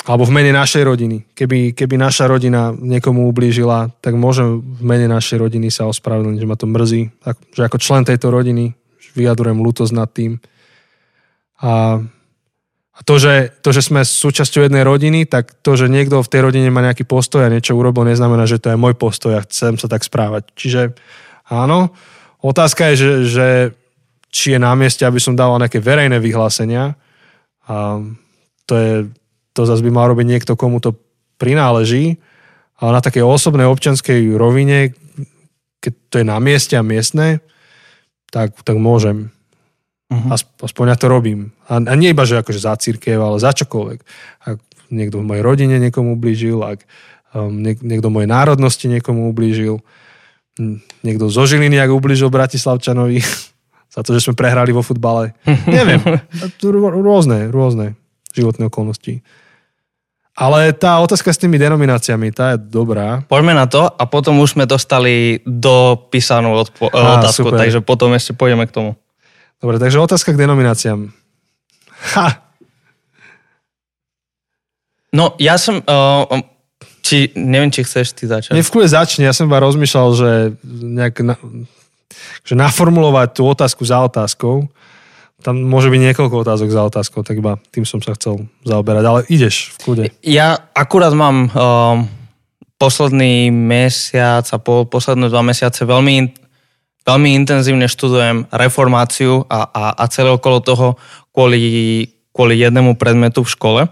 alebo 0.04 0.28
v 0.28 0.36
mene 0.36 0.52
našej 0.52 0.84
rodiny. 0.84 1.24
Keby, 1.32 1.72
keby 1.72 1.96
naša 1.96 2.28
rodina 2.28 2.76
niekomu 2.76 3.24
ublížila, 3.24 3.88
tak 4.04 4.12
môžem 4.20 4.60
v 4.60 4.82
mene 4.84 5.08
našej 5.08 5.40
rodiny 5.40 5.72
sa 5.72 5.88
ospravedlniť, 5.88 6.38
že 6.44 6.48
ma 6.48 6.56
to 6.60 6.68
mrzí. 6.68 7.02
Tak, 7.24 7.36
že 7.56 7.62
ako 7.64 7.76
člen 7.80 8.04
tejto 8.04 8.28
rodiny 8.28 8.76
vyjadrujem 9.14 9.58
lútosť 9.62 9.92
nad 9.94 10.10
tým. 10.10 10.42
A, 11.62 12.02
to, 13.02 13.14
že, 13.18 13.50
to, 13.62 13.74
že 13.74 13.82
sme 13.82 14.06
súčasťou 14.06 14.70
jednej 14.70 14.86
rodiny, 14.86 15.26
tak 15.26 15.54
to, 15.66 15.74
že 15.74 15.90
niekto 15.90 16.22
v 16.22 16.30
tej 16.30 16.40
rodine 16.46 16.70
má 16.70 16.82
nejaký 16.82 17.02
postoj 17.02 17.42
a 17.42 17.50
niečo 17.50 17.74
urobil, 17.74 18.06
neznamená, 18.06 18.46
že 18.46 18.62
to 18.62 18.70
je 18.70 18.78
môj 18.78 18.94
postoj 18.94 19.34
a 19.34 19.44
chcem 19.46 19.74
sa 19.78 19.90
tak 19.90 20.06
správať. 20.06 20.46
Čiže 20.54 20.94
áno, 21.50 21.90
otázka 22.38 22.94
je, 22.94 22.94
že, 22.94 23.12
že 23.26 23.48
či 24.30 24.54
je 24.54 24.60
na 24.62 24.74
mieste, 24.78 25.02
aby 25.02 25.18
som 25.18 25.34
dával 25.34 25.58
nejaké 25.58 25.82
verejné 25.82 26.22
vyhlásenia. 26.22 26.94
A 27.66 27.98
to 28.66 28.74
je 28.78 28.92
to 29.54 29.62
zase 29.62 29.86
by 29.86 29.90
mal 29.94 30.10
robiť 30.10 30.26
niekto, 30.26 30.58
komu 30.58 30.82
to 30.82 30.98
prináleží, 31.38 32.18
ale 32.82 32.90
na 32.98 33.00
takej 33.00 33.22
osobnej 33.22 33.70
občanskej 33.70 34.34
rovine, 34.34 34.92
keď 35.78 35.92
to 36.10 36.14
je 36.20 36.26
na 36.26 36.42
mieste 36.42 36.74
a 36.74 36.82
miestne, 36.82 37.38
tak, 38.34 38.58
tak 38.66 38.74
môžem. 38.74 39.30
Uh-huh. 40.10 40.34
Aspoň 40.58 40.84
ja 40.90 40.96
to 40.98 41.06
robím. 41.06 41.54
A, 41.70 41.78
a 41.78 41.94
nie 41.94 42.10
iba, 42.10 42.26
že 42.26 42.42
akože 42.42 42.58
za 42.58 42.74
církev, 42.74 43.22
ale 43.22 43.38
za 43.38 43.54
čokoľvek. 43.54 43.98
Ak 44.50 44.58
niekto 44.90 45.22
v 45.22 45.28
mojej 45.30 45.42
rodine 45.46 45.78
niekomu 45.78 46.18
ublížil, 46.18 46.58
ak 46.58 46.82
um, 47.30 47.62
niek- 47.62 47.86
niekto 47.86 48.10
mojej 48.10 48.26
národnosti 48.26 48.90
niekomu 48.90 49.30
ublížil, 49.30 49.78
niekto 51.06 51.30
zo 51.30 51.46
Žiliny, 51.46 51.78
ak 51.78 51.94
ublížil 51.94 52.26
Bratislavčanovi 52.30 53.22
za 53.94 54.00
to, 54.02 54.10
že 54.10 54.26
sme 54.26 54.34
prehrali 54.34 54.74
vo 54.74 54.82
futbale. 54.82 55.38
Neviem. 55.70 56.02
Rôzne, 56.90 57.54
rôzne 57.54 57.94
životné 58.34 58.66
okolnosti. 58.66 59.22
Ale 60.34 60.74
tá 60.74 60.98
otázka 60.98 61.30
s 61.30 61.38
tými 61.38 61.62
denomináciami, 61.62 62.34
tá 62.34 62.58
je 62.58 62.58
dobrá. 62.58 63.22
Poďme 63.30 63.54
na 63.54 63.70
to 63.70 63.86
a 63.86 64.02
potom 64.02 64.42
už 64.42 64.58
sme 64.58 64.66
dostali 64.66 65.38
do 65.46 65.94
písanú 66.10 66.58
odpo- 66.58 66.90
Á, 66.90 67.22
otázku, 67.22 67.54
super. 67.54 67.62
takže 67.62 67.78
potom 67.86 68.10
ešte 68.18 68.34
pôjdeme 68.34 68.66
k 68.66 68.74
tomu. 68.74 68.90
Dobre, 69.62 69.78
takže 69.78 70.02
otázka 70.02 70.34
k 70.34 70.42
denomináciám. 70.42 71.06
Ha! 72.18 72.42
No, 75.14 75.38
ja 75.38 75.54
som... 75.54 75.78
Uh, 75.86 76.42
či, 76.98 77.30
neviem, 77.38 77.70
či 77.70 77.86
chceš 77.86 78.18
ty 78.18 78.26
začať. 78.26 78.58
Nie, 78.58 78.66
v 78.66 78.72
kľude 78.74 78.90
začne. 78.90 79.22
Ja 79.28 79.36
som 79.36 79.46
iba 79.46 79.62
rozmýšľal, 79.62 80.08
že 80.18 80.30
nejak 80.66 81.14
na, 81.22 81.38
že 82.42 82.58
naformulovať 82.58 83.28
tú 83.38 83.46
otázku 83.46 83.86
za 83.86 84.02
otázkou 84.02 84.66
tam 85.44 85.60
môže 85.60 85.92
byť 85.92 86.00
niekoľko 86.00 86.40
otázok 86.40 86.72
za 86.72 86.88
otázkou, 86.88 87.20
tak 87.20 87.36
iba 87.36 87.60
tým 87.68 87.84
som 87.84 88.00
sa 88.00 88.16
chcel 88.16 88.48
zaoberať. 88.64 89.04
Ale 89.04 89.20
ideš 89.28 89.76
v 89.76 89.78
kľude. 89.84 90.04
Ja 90.24 90.56
akurát 90.72 91.12
mám 91.12 91.52
um, 91.52 92.08
posledný 92.80 93.52
mesiac 93.52 94.48
a 94.48 94.56
po, 94.56 94.88
posledné 94.88 95.28
dva 95.28 95.44
mesiace 95.44 95.84
veľmi, 95.84 96.32
veľmi 97.04 97.28
intenzívne 97.36 97.84
študujem 97.84 98.48
reformáciu 98.48 99.44
a, 99.44 99.68
a, 99.68 99.84
a 100.00 100.04
celé 100.08 100.32
okolo 100.32 100.64
toho 100.64 100.96
kvôli, 101.28 102.08
kvôli 102.32 102.64
jednému 102.64 102.96
predmetu 102.96 103.44
v 103.44 103.52
škole. 103.52 103.82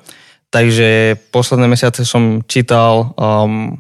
Takže 0.48 1.20
posledné 1.28 1.68
mesiace 1.68 2.08
som 2.08 2.40
čítal 2.48 3.12
um, 3.12 3.76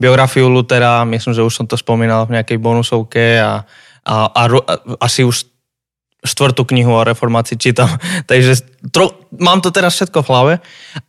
biografiu 0.00 0.48
Lutera, 0.48 1.04
myslím, 1.04 1.36
že 1.36 1.44
už 1.44 1.52
som 1.52 1.66
to 1.68 1.76
spomínal 1.76 2.24
v 2.24 2.40
nejakej 2.40 2.56
bonusovke 2.56 3.36
a, 3.36 3.62
a, 4.00 4.14
a, 4.32 4.42
a 4.48 4.74
asi 5.04 5.28
už 5.28 5.51
štvrtú 6.22 6.62
knihu 6.70 6.94
o 6.94 7.02
reformácii 7.02 7.58
čítam. 7.58 7.90
Takže 8.30 8.62
tro, 8.94 9.26
mám 9.34 9.60
to 9.60 9.74
teraz 9.74 9.98
všetko 9.98 10.22
v 10.22 10.28
hlave. 10.30 10.54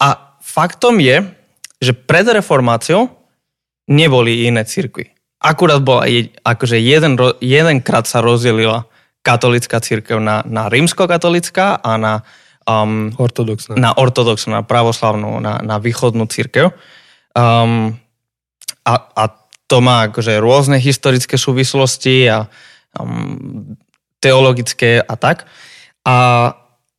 A 0.01 0.37
faktom 0.41 0.97
je, 0.97 1.23
že 1.79 1.93
pred 1.93 2.25
reformáciou 2.25 3.09
neboli 3.87 4.49
iné 4.49 4.65
cirkvy. 4.65 5.13
Akurát 5.43 5.83
bola, 5.83 6.07
akože 6.47 6.79
jeden, 6.79 7.19
jedenkrát 7.43 8.07
sa 8.07 8.23
rozdelila 8.23 8.87
katolická 9.23 9.83
církev 9.83 10.19
na, 10.19 10.39
na 10.47 10.71
rímsko-katolická 10.71 11.83
a 11.83 11.91
na 11.99 12.13
um, 12.63 13.11
ortodoxná. 13.19 13.75
na 13.75 13.91
ortodoxnú, 13.91 14.55
na 14.55 14.63
pravoslavnú, 14.63 15.39
na, 15.43 15.59
na 15.59 15.79
východnú 15.79 16.27
církev. 16.31 16.71
Um, 17.35 17.99
a, 18.87 18.93
a 19.15 19.23
to 19.67 19.83
má 19.83 20.11
akože 20.11 20.39
rôzne 20.39 20.79
historické 20.79 21.39
súvislosti 21.39 22.27
a 22.31 22.47
um, 22.99 23.75
teologické 24.23 25.03
a 25.03 25.19
tak. 25.19 25.43
A, 26.07 26.17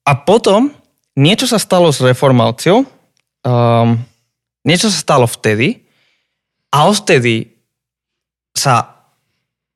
a 0.05 0.12
potom 0.29 0.68
niečo 1.16 1.49
sa 1.49 1.57
stalo 1.57 1.89
s 1.89 2.05
reformáciou, 2.05 2.85
um, 2.85 3.89
niečo 4.68 4.93
sa 4.93 4.99
stalo 5.01 5.25
vtedy 5.25 5.89
a 6.68 6.85
odtedy 6.85 7.57
sa 8.53 8.95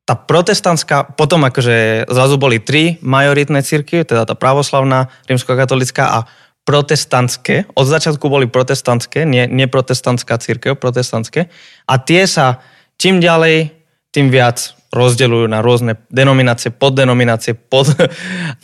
tá 0.09 0.16
protestantská, 0.16 1.16
potom 1.20 1.44
akože 1.44 2.09
zrazu 2.09 2.40
boli 2.40 2.64
tri 2.64 2.96
majoritné 3.05 3.61
cirkvy, 3.61 4.09
teda 4.09 4.24
tá 4.24 4.32
pravoslavná, 4.32 5.12
rímskokatolická 5.28 6.05
a 6.09 6.18
protestantské. 6.64 7.68
Od 7.76 7.84
začiatku 7.84 8.24
boli 8.28 8.49
protestantské, 8.49 9.28
nie, 9.28 9.44
nie 9.49 9.68
protestantská 9.68 10.40
církev, 10.40 10.80
protestantské. 10.80 11.53
A 11.84 11.94
tie 12.01 12.24
sa 12.24 12.64
čím 12.96 13.20
ďalej, 13.20 13.78
tým 14.18 14.34
viac 14.34 14.74
rozdeľujú 14.90 15.46
na 15.46 15.62
rôzne 15.62 15.94
denominácie, 16.10 16.74
poddenominácie, 16.74 17.54
pod... 17.54 17.94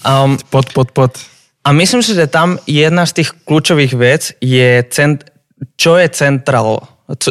Um, 0.04 0.36
pod, 0.50 0.68
pod, 0.74 0.90
pod. 0.92 1.12
A 1.64 1.72
myslím 1.72 2.04
si, 2.04 2.12
že 2.12 2.28
tam 2.28 2.60
jedna 2.68 3.08
z 3.08 3.22
tých 3.22 3.30
kľúčových 3.48 3.92
vec 3.96 4.36
je, 4.42 4.84
cent, 4.92 5.24
čo 5.80 5.96
je 5.96 6.10
central, 6.12 6.84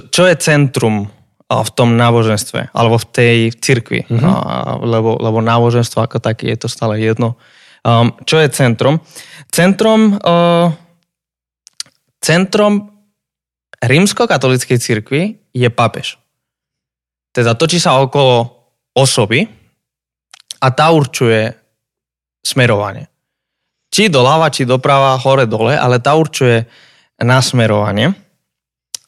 čo, 0.09 0.23
je 0.25 0.35
centrum 0.41 1.11
v 1.45 1.69
tom 1.77 1.93
náboženstve, 1.93 2.73
alebo 2.73 2.97
v 2.97 3.07
tej 3.13 3.37
cirkvi, 3.53 4.09
mm-hmm. 4.09 4.25
a, 4.25 4.79
lebo, 4.81 5.21
lebo 5.21 5.37
náboženstvo 5.43 6.01
ako 6.01 6.17
také 6.17 6.49
je 6.55 6.65
to 6.65 6.67
stále 6.71 6.97
jedno. 6.97 7.37
Um, 7.85 8.15
čo 8.25 8.41
je 8.41 8.49
centrum? 8.49 9.03
Centrum, 9.53 10.17
uh, 10.17 10.73
centrum 12.23 12.89
rímskokatolíckej 13.85 14.77
cirkvi 14.81 15.21
je 15.53 15.69
papež. 15.69 16.22
Teda 17.33 17.57
točí 17.57 17.81
sa 17.81 17.97
okolo 17.97 18.45
osoby 18.93 19.41
a 20.61 20.67
tá 20.69 20.93
určuje 20.93 21.49
smerovanie. 22.45 23.09
Či 23.89 24.13
doľava, 24.13 24.53
či 24.53 24.69
doprava, 24.69 25.17
hore, 25.17 25.49
dole, 25.49 25.73
ale 25.73 25.97
tá 25.97 26.13
určuje 26.13 26.65
nasmerovanie 27.21 28.13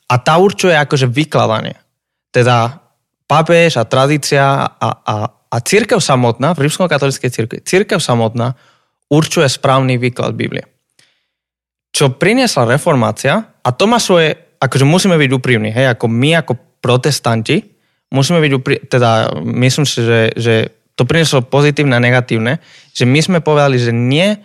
a 0.09 0.15
tá 0.17 0.37
určuje 0.41 0.73
akože 0.73 1.05
vykladanie. 1.09 1.77
Teda 2.33 2.81
pápež 3.29 3.77
a 3.77 3.85
tradícia 3.85 4.41
a, 4.65 4.89
a, 4.89 5.15
a 5.29 5.57
církev 5.61 6.01
samotná, 6.01 6.53
v 6.53 6.69
rímskokatolíckej 6.69 7.29
církvi, 7.29 7.57
církev 7.65 8.01
samotná 8.01 8.53
určuje 9.09 9.45
správny 9.49 9.97
výklad 10.01 10.33
Biblie. 10.33 10.65
Čo 11.93 12.13
priniesla 12.17 12.69
reformácia, 12.69 13.61
a 13.61 13.69
to 13.73 13.85
má 13.89 13.97
svoje, 14.01 14.35
akože 14.59 14.85
musíme 14.85 15.15
byť 15.15 15.29
úprimní, 15.31 15.69
hej, 15.73 15.93
ako 15.93 16.05
my 16.11 16.29
ako 16.43 16.53
protestanti, 16.83 17.74
musíme 18.15 18.39
byť 18.39 18.51
úprimní, 18.55 18.81
teda 18.87 19.35
myslím 19.43 19.83
si, 19.83 19.99
že, 19.99 20.19
že 20.39 20.55
to 20.95 21.03
prinieslo 21.03 21.43
pozitívne 21.43 21.99
a 21.99 21.99
negatívne, 21.99 22.63
že 22.95 23.03
my 23.03 23.19
sme 23.19 23.37
povedali, 23.43 23.75
že 23.75 23.91
nie, 23.91 24.39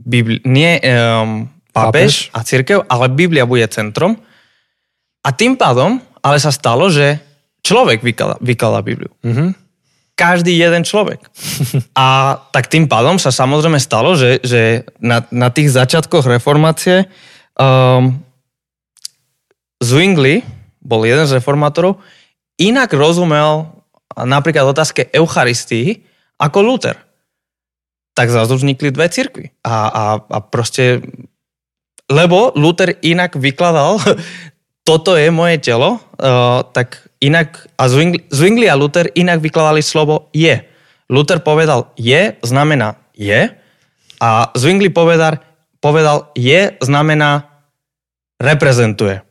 Bibli, 0.00 0.40
nie 0.48 0.80
um, 0.80 1.44
pápež, 1.76 1.76
pápež 1.76 2.12
a 2.32 2.40
církev, 2.40 2.78
ale 2.88 3.12
Biblia 3.12 3.44
bude 3.44 3.68
centrom. 3.68 4.16
A 5.20 5.36
tým 5.36 5.60
pádom 5.60 6.00
ale 6.20 6.36
sa 6.40 6.52
stalo, 6.52 6.88
že 6.92 7.20
človek 7.64 8.04
vykladá, 8.04 8.36
vykladá 8.40 8.80
Bibliu. 8.84 9.12
Mm-hmm. 9.24 9.48
Každý 10.16 10.52
jeden 10.52 10.84
človek. 10.84 11.20
A 11.96 12.36
tak 12.52 12.68
tým 12.68 12.84
pádom 12.84 13.16
sa 13.16 13.32
samozrejme 13.32 13.80
stalo, 13.80 14.12
že, 14.20 14.40
že 14.44 14.84
na, 15.00 15.24
na 15.32 15.48
tých 15.48 15.72
začiatkoch 15.72 16.28
reformácie 16.28 17.08
um, 17.56 18.20
Zwingli 19.80 20.44
bol 20.80 21.08
jeden 21.08 21.24
z 21.24 21.40
reformátorov, 21.40 21.96
inak 22.60 22.92
rozumel 22.92 23.72
napríklad 24.14 24.68
otázke 24.68 25.08
Eucharistii 25.10 26.04
ako 26.36 26.58
Luther. 26.60 26.96
Tak 28.12 28.28
zrazu 28.28 28.60
vznikli 28.60 28.92
dve 28.92 29.08
cirkvy. 29.08 29.48
A, 29.64 29.74
a, 29.88 30.04
a 30.20 30.38
proste 30.44 31.00
lebo 32.10 32.50
Luther 32.58 32.98
inak 33.06 33.38
vykladal, 33.38 34.02
toto 34.88 35.14
je 35.14 35.30
moje 35.30 35.62
telo, 35.62 36.02
uh, 36.18 36.66
tak 36.74 37.06
inak, 37.22 37.70
a 37.78 37.86
Zwingli, 37.86 38.26
Zwingli 38.34 38.66
a 38.66 38.74
Luther 38.74 39.06
inak 39.14 39.38
vykladali 39.38 39.78
slovo 39.78 40.26
je. 40.34 40.58
Luther 41.06 41.38
povedal 41.38 41.94
je, 41.94 42.34
znamená 42.42 42.98
je, 43.14 43.54
a 44.20 44.50
Zwingli 44.58 44.90
povedal, 44.90 45.38
povedal 45.78 46.34
je, 46.34 46.74
znamená 46.82 47.46
reprezentuje. 48.42 49.22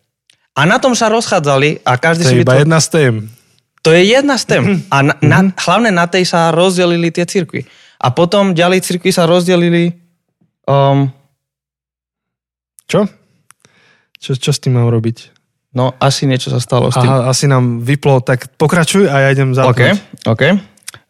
A 0.58 0.66
na 0.66 0.78
tom 0.82 0.98
sa 0.98 1.10
rozchádzali 1.10 1.86
a 1.86 1.98
každý 1.98 2.24
to 2.26 2.30
si... 2.30 2.34
To 2.34 2.40
je 2.40 2.46
iba 2.46 2.62
jedna 2.62 2.80
z 2.80 2.88
tém. 2.90 3.14
To 3.82 3.90
je 3.96 4.02
jedna 4.04 4.36
z 4.36 4.44
tém. 4.46 4.64
A 4.92 4.98
na, 5.02 5.14
na, 5.22 5.40
mhm. 5.46 5.56
hlavne 5.56 5.92
na 5.94 6.06
tej 6.10 6.28
sa 6.28 6.52
rozdelili 6.52 7.12
tie 7.12 7.24
cirkvy. 7.24 7.64
A 8.00 8.12
potom 8.16 8.56
ďalej 8.56 8.84
cirkvy 8.84 9.12
sa 9.12 9.28
rozdelili 9.28 9.92
um, 10.68 11.12
čo? 12.90 13.06
Čo, 14.18 14.32
čo 14.36 14.52
s 14.52 14.60
tým 14.60 14.76
mám 14.76 14.90
robiť? 14.90 15.38
No, 15.78 15.94
asi 16.02 16.26
niečo 16.26 16.50
sa 16.50 16.58
stalo 16.58 16.90
s 16.90 16.98
tým. 16.98 17.06
Aha, 17.06 17.30
asi 17.30 17.46
nám 17.46 17.86
vyplo, 17.86 18.26
tak 18.26 18.50
pokračuj 18.58 19.06
a 19.06 19.30
ja 19.30 19.30
idem 19.30 19.54
za 19.54 19.70
OK, 19.70 19.94
OK. 20.26 20.44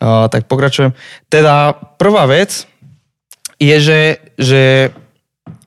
Uh, 0.04 0.28
tak 0.28 0.52
pokračujem. 0.52 0.92
Teda 1.32 1.72
prvá 1.96 2.28
vec 2.28 2.68
je, 3.56 3.78
že, 3.80 4.02
že 4.36 4.92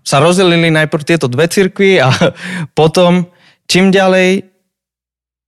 sa 0.05 0.21
rozdelili 0.21 0.69
najprv 0.69 1.09
tieto 1.09 1.25
dve 1.33 1.49
cirkvy 1.49 2.05
a 2.05 2.13
potom 2.79 3.32
čím 3.73 3.89
ďalej, 3.89 4.45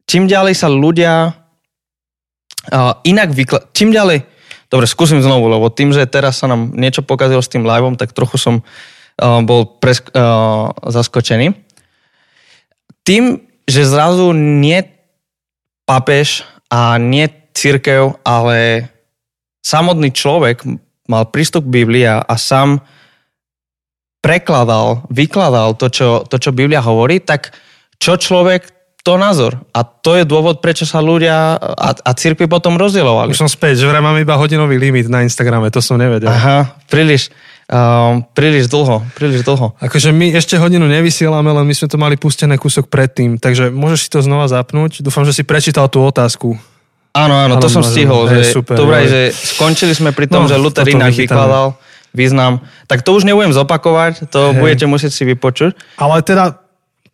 čím 0.09 0.25
ďalej 0.25 0.55
sa 0.57 0.73
ľudia 0.73 1.29
uh, 1.29 2.95
inak 3.05 3.37
vykladá, 3.37 3.69
čím 3.77 3.93
ďalej, 3.93 4.25
dobre, 4.73 4.89
skúsim 4.89 5.21
znovu, 5.21 5.53
lebo 5.53 5.69
tým, 5.69 5.93
že 5.93 6.09
teraz 6.09 6.41
sa 6.41 6.49
nám 6.49 6.73
niečo 6.73 7.05
pokazilo 7.05 7.45
s 7.45 7.53
tým 7.53 7.69
liveom, 7.69 8.01
tak 8.01 8.17
trochu 8.17 8.41
som 8.41 8.65
bol 9.21 9.79
presk- 9.79 10.11
zaskočený. 10.83 11.55
Tým, 13.07 13.47
že 13.63 13.87
zrazu 13.87 14.35
nie 14.35 14.83
papež 15.87 16.43
a 16.67 16.99
nie 16.99 17.31
církev, 17.55 18.19
ale 18.27 18.91
samotný 19.63 20.11
človek 20.11 20.67
mal 21.07 21.31
prístup 21.31 21.69
k 21.69 21.75
Biblii 21.85 22.07
a 22.09 22.35
sám 22.35 22.83
prekladal, 24.25 25.05
vykladal 25.13 25.77
to 25.77 25.93
čo, 25.93 26.09
to, 26.25 26.41
čo 26.41 26.51
Biblia 26.57 26.81
hovorí, 26.81 27.21
tak 27.21 27.53
čo 28.05 28.21
človek, 28.21 28.69
to 29.01 29.17
názor. 29.17 29.57
A 29.73 29.81
to 29.85 30.17
je 30.17 30.29
dôvod, 30.29 30.61
prečo 30.61 30.85
sa 30.85 31.01
ľudia 31.01 31.57
a, 31.57 31.89
a 31.93 32.11
církvy 32.13 32.45
potom 32.49 32.77
rozdielovali. 32.77 33.33
Už 33.33 33.41
som 33.41 33.49
späť, 33.49 33.85
že 33.85 33.89
vraj 33.89 34.05
mám 34.05 34.17
iba 34.21 34.37
hodinový 34.37 34.77
limit 34.77 35.09
na 35.09 35.25
Instagrame, 35.25 35.73
to 35.73 35.81
som 35.81 35.97
nevedel. 35.97 36.29
Aha, 36.29 36.77
príliš. 36.93 37.33
Um, 37.65 38.21
príliš 38.37 38.69
dlho, 38.69 39.01
príliš 39.17 39.41
dlho. 39.41 39.73
Akože 39.81 40.13
my 40.13 40.37
ešte 40.37 40.61
hodinu 40.61 40.85
nevysielame, 40.85 41.49
len 41.49 41.65
my 41.65 41.73
sme 41.73 41.89
to 41.89 41.97
mali 41.97 42.21
pustené 42.21 42.61
kúsok 42.61 42.93
predtým, 42.93 43.41
takže 43.41 43.73
môžeš 43.73 43.99
si 44.05 44.09
to 44.13 44.21
znova 44.21 44.53
zapnúť. 44.53 45.01
Dúfam, 45.01 45.25
že 45.25 45.33
si 45.33 45.49
prečítal 45.49 45.89
tú 45.89 46.05
otázku. 46.05 46.61
Áno, 47.17 47.33
áno, 47.41 47.57
to 47.57 47.73
som 47.73 47.81
stihol. 47.81 48.29
Že, 48.29 48.53
super, 48.53 48.77
to 48.77 48.85
vraj, 48.85 49.09
že 49.09 49.33
skončili 49.33 49.97
sme 49.97 50.13
pri 50.13 50.29
tom, 50.29 50.45
no, 50.45 50.49
že 50.53 50.61
Luther 50.61 50.85
inak 50.85 51.17
vykladal 51.17 51.81
význam. 52.15 52.63
Tak 52.87 53.03
to 53.03 53.17
už 53.17 53.27
nebudem 53.27 53.51
zopakovať, 53.51 54.31
to 54.31 54.55
hey. 54.55 54.61
budete 54.61 54.87
musieť 54.87 55.13
si 55.13 55.23
vypočuť. 55.27 55.75
Ale 55.99 56.23
teda 56.23 56.64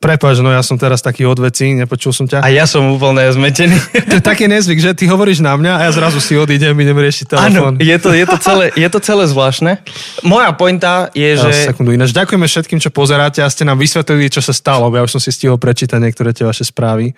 Prepač, 0.01 0.41
no 0.41 0.49
ja 0.49 0.65
som 0.65 0.81
teraz 0.81 1.05
taký 1.05 1.29
odveci, 1.29 1.77
nepočul 1.77 2.17
som 2.17 2.25
ťa. 2.25 2.41
A 2.41 2.49
ja 2.49 2.65
som 2.65 2.89
úplne 2.89 3.21
zmetený. 3.37 3.77
To 4.09 4.17
je 4.17 4.25
taký 4.25 4.49
nezvyk, 4.49 4.81
že 4.81 4.97
ty 4.97 5.05
hovoríš 5.05 5.45
na 5.45 5.53
mňa 5.61 5.77
a 5.77 5.81
ja 5.85 5.91
zrazu 5.93 6.25
si 6.25 6.41
odídem, 6.41 6.73
idem 6.73 6.97
riešiť 6.97 7.29
telefón. 7.29 7.77
Áno, 7.77 7.85
je 7.85 7.97
to, 8.01 8.17
je, 8.17 8.25
to 8.25 8.37
celé, 8.41 8.73
je 8.73 8.89
to 8.89 8.97
celé 9.05 9.29
zvláštne. 9.29 9.77
Moja 10.25 10.57
pointa 10.57 11.13
je, 11.13 11.37
že... 11.37 11.53
Ja, 11.53 11.69
sekundu, 11.69 11.93
ináč 11.93 12.17
ďakujeme 12.17 12.49
všetkým, 12.49 12.81
čo 12.81 12.89
pozeráte 12.89 13.45
a 13.45 13.53
ste 13.53 13.69
nám 13.69 13.77
vysvetlili, 13.77 14.33
čo 14.33 14.41
sa 14.41 14.57
stalo, 14.57 14.89
ja 14.89 15.05
už 15.05 15.21
som 15.21 15.23
si 15.23 15.37
stihol 15.37 15.61
prečítať 15.61 16.01
niektoré 16.01 16.33
tie 16.33 16.49
vaše 16.49 16.65
správy. 16.65 17.13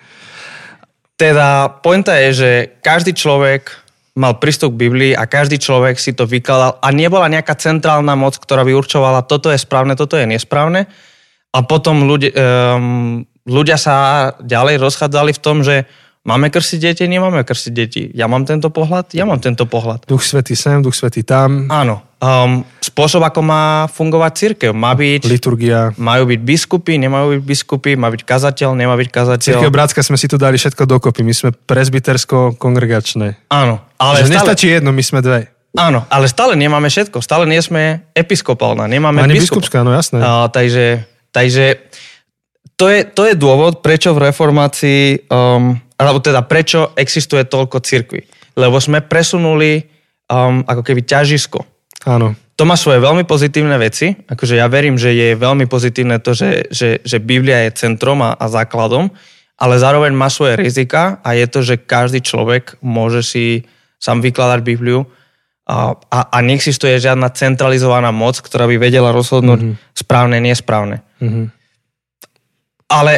Teda 1.15 1.71
pointa 1.71 2.19
je, 2.19 2.29
že 2.35 2.49
každý 2.83 3.15
človek 3.15 3.79
mal 4.19 4.43
prístup 4.43 4.75
k 4.75 4.91
Biblii 4.91 5.11
a 5.15 5.23
každý 5.23 5.55
človek 5.55 5.95
si 5.95 6.11
to 6.11 6.27
vykladal 6.27 6.83
a 6.83 6.87
nebola 6.91 7.31
nejaká 7.31 7.55
centrálna 7.55 8.19
moc, 8.19 8.35
ktorá 8.35 8.67
by 8.67 8.75
určovala, 8.75 9.23
toto 9.23 9.47
je 9.47 9.57
správne, 9.57 9.95
toto 9.95 10.19
je 10.19 10.27
nesprávne 10.27 10.91
a 11.53 11.61
potom 11.61 12.09
ľudia, 12.09 12.33
um, 12.75 13.21
ľudia 13.45 13.77
sa 13.77 13.95
ďalej 14.41 14.81
rozchádzali 14.81 15.31
v 15.37 15.39
tom, 15.39 15.61
že 15.61 15.85
máme 16.25 16.49
krstiť 16.49 16.79
deti, 16.81 17.03
nemáme 17.05 17.45
krstiť 17.45 17.73
deti. 17.73 18.03
Ja 18.17 18.25
mám 18.25 18.49
tento 18.49 18.73
pohľad, 18.73 19.13
ja 19.13 19.29
mám 19.29 19.37
tento 19.37 19.69
pohľad. 19.69 20.09
Duch 20.09 20.25
Svetý 20.25 20.57
sem, 20.57 20.81
Duch 20.81 20.97
Svetý 20.97 21.21
tam. 21.21 21.69
Áno. 21.69 22.01
Um, 22.23 22.63
spôsob, 22.79 23.19
ako 23.27 23.43
má 23.43 23.63
fungovať 23.91 24.31
církev. 24.33 24.71
Má 24.71 24.95
byť... 24.95 25.27
Liturgia. 25.27 25.91
Majú 25.99 26.31
byť 26.31 26.39
biskupy, 26.39 26.95
nemajú 26.95 27.35
byť 27.35 27.41
biskupy, 27.43 27.99
má 27.99 28.07
byť 28.07 28.23
kazateľ, 28.23 28.79
nemá 28.79 28.95
byť 28.95 29.09
kazateľ. 29.11 29.59
Církev 29.59 29.75
Bratska 29.75 29.99
sme 29.99 30.15
si 30.15 30.31
tu 30.31 30.39
dali 30.39 30.55
všetko 30.55 30.87
dokopy. 30.87 31.19
My 31.21 31.35
sme 31.35 31.51
presbytersko-kongregačné. 31.51 33.51
Áno. 33.51 33.83
Ale 33.99 34.23
Že 34.23 34.25
stále... 34.25 34.35
nestačí 34.39 34.67
jedno, 34.71 34.95
my 34.95 35.03
sme 35.03 35.19
dve. 35.19 35.51
Áno, 35.73 36.05
ale 36.07 36.29
stále 36.29 36.55
nemáme 36.55 36.87
všetko. 36.87 37.19
Stále 37.19 37.49
nie 37.49 37.59
sme 37.59 38.07
episkopálna, 38.15 38.87
nemáme 38.87 39.25
Ani 39.25 39.41
biskup. 39.41 39.59
biskupská, 39.59 39.81
no 39.81 39.91
jasné. 39.91 40.21
Uh, 40.21 40.47
takže 40.47 41.03
Takže 41.33 41.65
to 42.77 42.85
je, 42.89 42.99
to 43.09 43.25
je 43.27 43.35
dôvod, 43.35 43.81
prečo 43.81 44.13
v 44.13 44.29
reformácii, 44.29 45.27
um, 45.29 45.77
alebo 45.97 46.19
teda 46.21 46.45
prečo 46.45 46.93
existuje 46.93 47.43
toľko 47.45 47.81
cirkví. 47.81 48.21
Lebo 48.53 48.77
sme 48.77 49.01
presunuli 49.01 49.81
um, 50.29 50.61
ako 50.63 50.81
keby 50.85 51.01
ťažisko. 51.03 51.65
Áno. 52.05 52.37
To 52.53 52.69
má 52.69 52.77
svoje 52.77 53.01
veľmi 53.01 53.25
pozitívne 53.25 53.73
veci. 53.81 54.13
Akože 54.13 54.61
ja 54.61 54.69
verím, 54.69 54.93
že 54.93 55.09
je 55.09 55.33
veľmi 55.33 55.65
pozitívne 55.65 56.21
to, 56.21 56.37
že, 56.37 56.69
že, 56.69 57.01
že 57.01 57.17
Biblia 57.17 57.65
je 57.65 57.81
centrom 57.81 58.21
a, 58.21 58.37
a 58.37 58.45
základom, 58.45 59.09
ale 59.57 59.81
zároveň 59.81 60.13
má 60.13 60.29
svoje 60.29 60.61
rizika 60.61 61.17
a 61.25 61.33
je 61.33 61.49
to, 61.49 61.65
že 61.65 61.81
každý 61.81 62.21
človek 62.21 62.77
môže 62.85 63.25
si 63.25 63.45
sám 63.97 64.21
vykladať 64.21 64.59
Bibliu 64.61 65.09
a, 65.63 65.95
a, 65.95 66.19
a 66.27 66.37
neexistuje 66.43 66.99
žiadna 66.99 67.31
centralizovaná 67.31 68.11
moc, 68.11 68.39
ktorá 68.43 68.67
by 68.67 68.75
vedela 68.75 69.15
rozhodnúť 69.15 69.59
mm-hmm. 69.63 69.95
správne, 69.95 70.37
nesprávne. 70.43 70.99
Mm-hmm. 71.23 71.45
Ale 72.91 73.13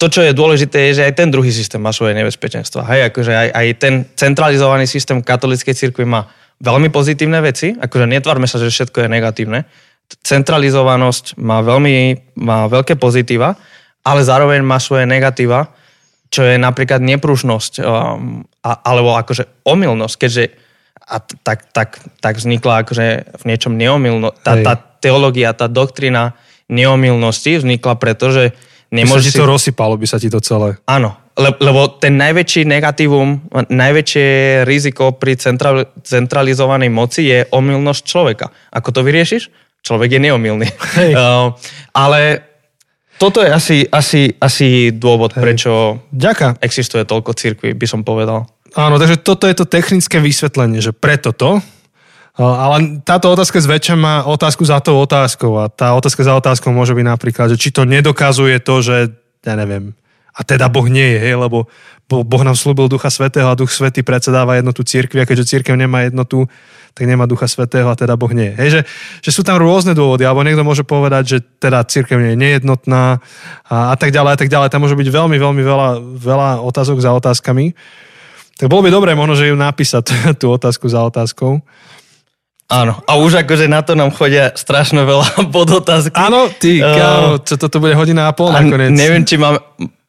to, 0.00 0.08
čo 0.08 0.24
je 0.24 0.32
dôležité, 0.32 0.88
je, 0.90 1.02
že 1.02 1.06
aj 1.10 1.14
ten 1.18 1.28
druhý 1.28 1.52
systém 1.52 1.82
má 1.82 1.92
svoje 1.92 2.16
nebezpečenstva. 2.16 2.88
Hej, 2.88 3.12
akože 3.12 3.32
aj, 3.36 3.48
aj 3.52 3.66
ten 3.76 3.94
centralizovaný 4.16 4.88
systém 4.88 5.20
katolíckej 5.20 5.76
cirkvi 5.76 6.08
má 6.08 6.30
veľmi 6.62 6.88
pozitívne 6.88 7.42
veci, 7.44 7.76
akože 7.76 8.08
netvárme 8.08 8.48
sa, 8.48 8.56
že 8.56 8.72
všetko 8.72 9.04
je 9.04 9.08
negatívne. 9.12 9.68
Centralizovanosť 10.24 11.36
má 11.36 11.60
veľmi, 11.60 12.16
má 12.40 12.70
veľké 12.70 12.96
pozitíva, 12.96 13.60
ale 14.00 14.24
zároveň 14.24 14.64
má 14.64 14.80
svoje 14.80 15.04
negatíva, 15.04 15.68
čo 16.30 16.46
je 16.46 16.56
napríklad 16.56 17.02
nepružnosť 17.04 17.82
um, 17.82 18.46
a, 18.64 18.70
alebo 18.86 19.18
akože 19.18 19.66
omylnosť, 19.66 20.16
keďže 20.16 20.44
a 21.10 21.18
tak, 21.18 21.66
tak, 21.74 21.98
tak 22.22 22.38
vznikla 22.38 22.86
akože 22.86 23.06
v 23.34 23.42
niečom 23.50 23.74
neomilno. 23.74 24.30
Tá, 24.46 24.54
tá 24.62 24.78
teológia, 24.78 25.50
tá 25.50 25.66
doktrina 25.66 26.38
neomilnosti 26.70 27.58
vznikla 27.58 27.98
preto, 27.98 28.30
že 28.30 28.44
Nemôžeš 28.90 29.30
si 29.30 29.38
to 29.38 29.46
rozsypalo 29.46 29.94
by 29.94 30.06
sa 30.06 30.18
ti 30.18 30.26
to 30.26 30.42
celé. 30.42 30.74
Áno, 30.82 31.14
le, 31.38 31.54
lebo 31.62 31.86
ten 32.02 32.18
najväčší 32.18 32.66
negatívum, 32.66 33.38
najväčšie 33.70 34.26
riziko 34.66 35.14
pri 35.14 35.38
central, 35.38 35.86
centralizovanej 36.02 36.90
moci 36.90 37.30
je 37.30 37.46
omylnosť 37.54 38.02
človeka. 38.02 38.50
Ako 38.74 38.90
to 38.90 39.06
vyriešiš? 39.06 39.46
Človek 39.86 40.18
je 40.18 40.20
neomilný. 40.26 40.66
Hej. 40.98 41.14
Uh, 41.14 41.54
ale 42.02 42.50
toto 43.22 43.46
je 43.46 43.50
asi, 43.52 43.86
asi, 43.86 44.34
asi 44.42 44.90
dôvod, 44.90 45.38
Hej. 45.38 45.42
prečo 45.44 45.72
Ďaká. 46.10 46.58
existuje 46.58 47.06
toľko 47.06 47.38
cirkví, 47.38 47.78
by 47.78 47.86
som 47.86 48.02
povedal. 48.02 48.50
Áno, 48.78 49.02
takže 49.02 49.18
toto 49.18 49.50
je 49.50 49.54
to 49.58 49.66
technické 49.66 50.22
vysvetlenie, 50.22 50.78
že 50.78 50.94
preto 50.94 51.34
to, 51.34 51.58
ale 52.38 53.02
táto 53.02 53.28
otázka 53.28 53.58
zväčša 53.58 53.94
má 53.98 54.14
otázku 54.24 54.62
za 54.62 54.78
tou 54.78 54.96
otázkou 55.02 55.60
a 55.60 55.66
tá 55.66 55.92
otázka 55.98 56.22
za 56.22 56.38
otázkou 56.38 56.70
môže 56.70 56.94
byť 56.94 57.06
napríklad, 57.06 57.46
že 57.52 57.60
či 57.60 57.74
to 57.74 57.82
nedokazuje 57.82 58.62
to, 58.62 58.80
že 58.80 58.96
ja 59.42 59.54
neviem, 59.58 59.92
a 60.30 60.40
teda 60.46 60.70
Boh 60.70 60.86
nie 60.86 61.04
je, 61.04 61.18
hej, 61.18 61.34
lebo 61.34 61.66
Boh 62.10 62.42
nám 62.42 62.54
slúbil 62.54 62.90
Ducha 62.90 63.10
Svetého 63.10 63.50
a 63.50 63.58
Duch 63.58 63.70
Svetý 63.70 64.02
predsedáva 64.02 64.58
jednotu 64.58 64.82
církvi 64.86 65.22
a 65.22 65.28
keďže 65.28 65.58
církev 65.58 65.74
nemá 65.74 66.06
jednotu, 66.06 66.46
tak 66.94 67.06
nemá 67.06 67.26
Ducha 67.26 67.46
Svetého 67.46 67.86
a 67.86 67.98
teda 67.98 68.18
Boh 68.18 68.30
nie 68.30 68.50
je. 68.50 68.56
Hej, 68.58 68.68
že, 68.70 68.80
že 69.26 69.30
sú 69.30 69.42
tam 69.46 69.62
rôzne 69.62 69.94
dôvody, 69.94 70.26
alebo 70.26 70.42
niekto 70.42 70.66
môže 70.66 70.82
povedať, 70.82 71.22
že 71.26 71.38
teda 71.58 71.86
církev 71.86 72.18
nie 72.18 72.34
je 72.34 72.38
nejednotná 72.38 73.22
a, 73.66 73.76
a 73.90 73.94
tak 73.94 74.10
ďalej 74.10 74.30
a 74.34 74.38
tak 74.38 74.50
ďalej. 74.50 74.70
Tam 74.74 74.82
môže 74.82 74.98
byť 74.98 75.08
veľmi, 75.10 75.36
veľmi 75.38 75.62
veľa, 75.62 75.88
veľa 76.18 76.48
otázok 76.66 76.98
za 76.98 77.14
otázkami. 77.14 77.74
Tak 78.60 78.68
bolo 78.68 78.84
by 78.84 78.90
dobré 78.92 79.16
možno, 79.16 79.40
že 79.40 79.48
ju 79.48 79.56
napísať 79.56 80.36
tú 80.40 80.52
otázku 80.52 80.84
za 80.84 81.00
otázkou. 81.00 81.64
Áno, 82.70 83.02
a 83.02 83.18
už 83.18 83.42
akože 83.42 83.66
na 83.66 83.82
to 83.82 83.98
nám 83.98 84.14
chodia 84.14 84.54
strašne 84.54 85.02
veľa 85.02 85.42
podotázky. 85.56 86.14
Áno, 86.14 86.46
ty, 86.52 86.78
uh, 86.78 86.92
kámo, 86.92 87.28
čo 87.42 87.56
toto 87.56 87.82
bude 87.82 87.96
hodina 87.96 88.28
a 88.28 88.36
pol 88.36 88.52
nakoniec. 88.52 88.94
Neviem, 88.94 89.26
či 89.26 89.40
máme, 89.40 89.58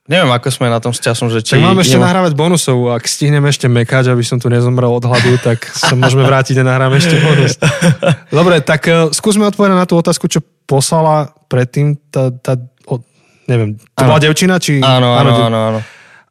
neviem, 0.06 0.30
ako 0.30 0.52
sme 0.54 0.70
na 0.70 0.78
tom 0.78 0.94
s 0.94 1.02
časom, 1.02 1.32
že 1.34 1.42
či... 1.42 1.58
Tak 1.58 1.64
máme 1.64 1.82
ešte 1.82 1.98
nemá... 1.98 2.14
nahrávať 2.14 2.38
bonusov, 2.38 2.94
ak 2.94 3.08
stihneme 3.10 3.50
ešte 3.50 3.66
mekať, 3.66 4.14
aby 4.14 4.22
som 4.22 4.38
tu 4.38 4.46
nezomrel 4.46 4.94
od 4.94 5.02
hladu, 5.02 5.42
tak 5.42 5.64
sa 5.74 5.98
môžeme 5.98 6.22
vrátiť 6.22 6.62
a 6.62 6.64
nahráme 6.68 7.02
ešte 7.02 7.18
bonus. 7.18 7.58
Dobre, 8.38 8.62
tak 8.62 8.86
uh, 8.86 9.10
skúsme 9.10 9.48
odpovedať 9.50 9.82
na 9.82 9.90
tú 9.90 9.98
otázku, 9.98 10.30
čo 10.30 10.46
poslala 10.70 11.34
predtým 11.50 11.98
tá, 12.14 12.30
tá 12.30 12.62
o, 12.86 13.02
neviem, 13.50 13.74
to 13.98 14.04
bola 14.06 14.22
devčina, 14.22 14.62
či... 14.62 14.86
Áno, 14.86 15.18
áno, 15.18 15.50
áno, 15.50 15.60
áno. 15.74 15.82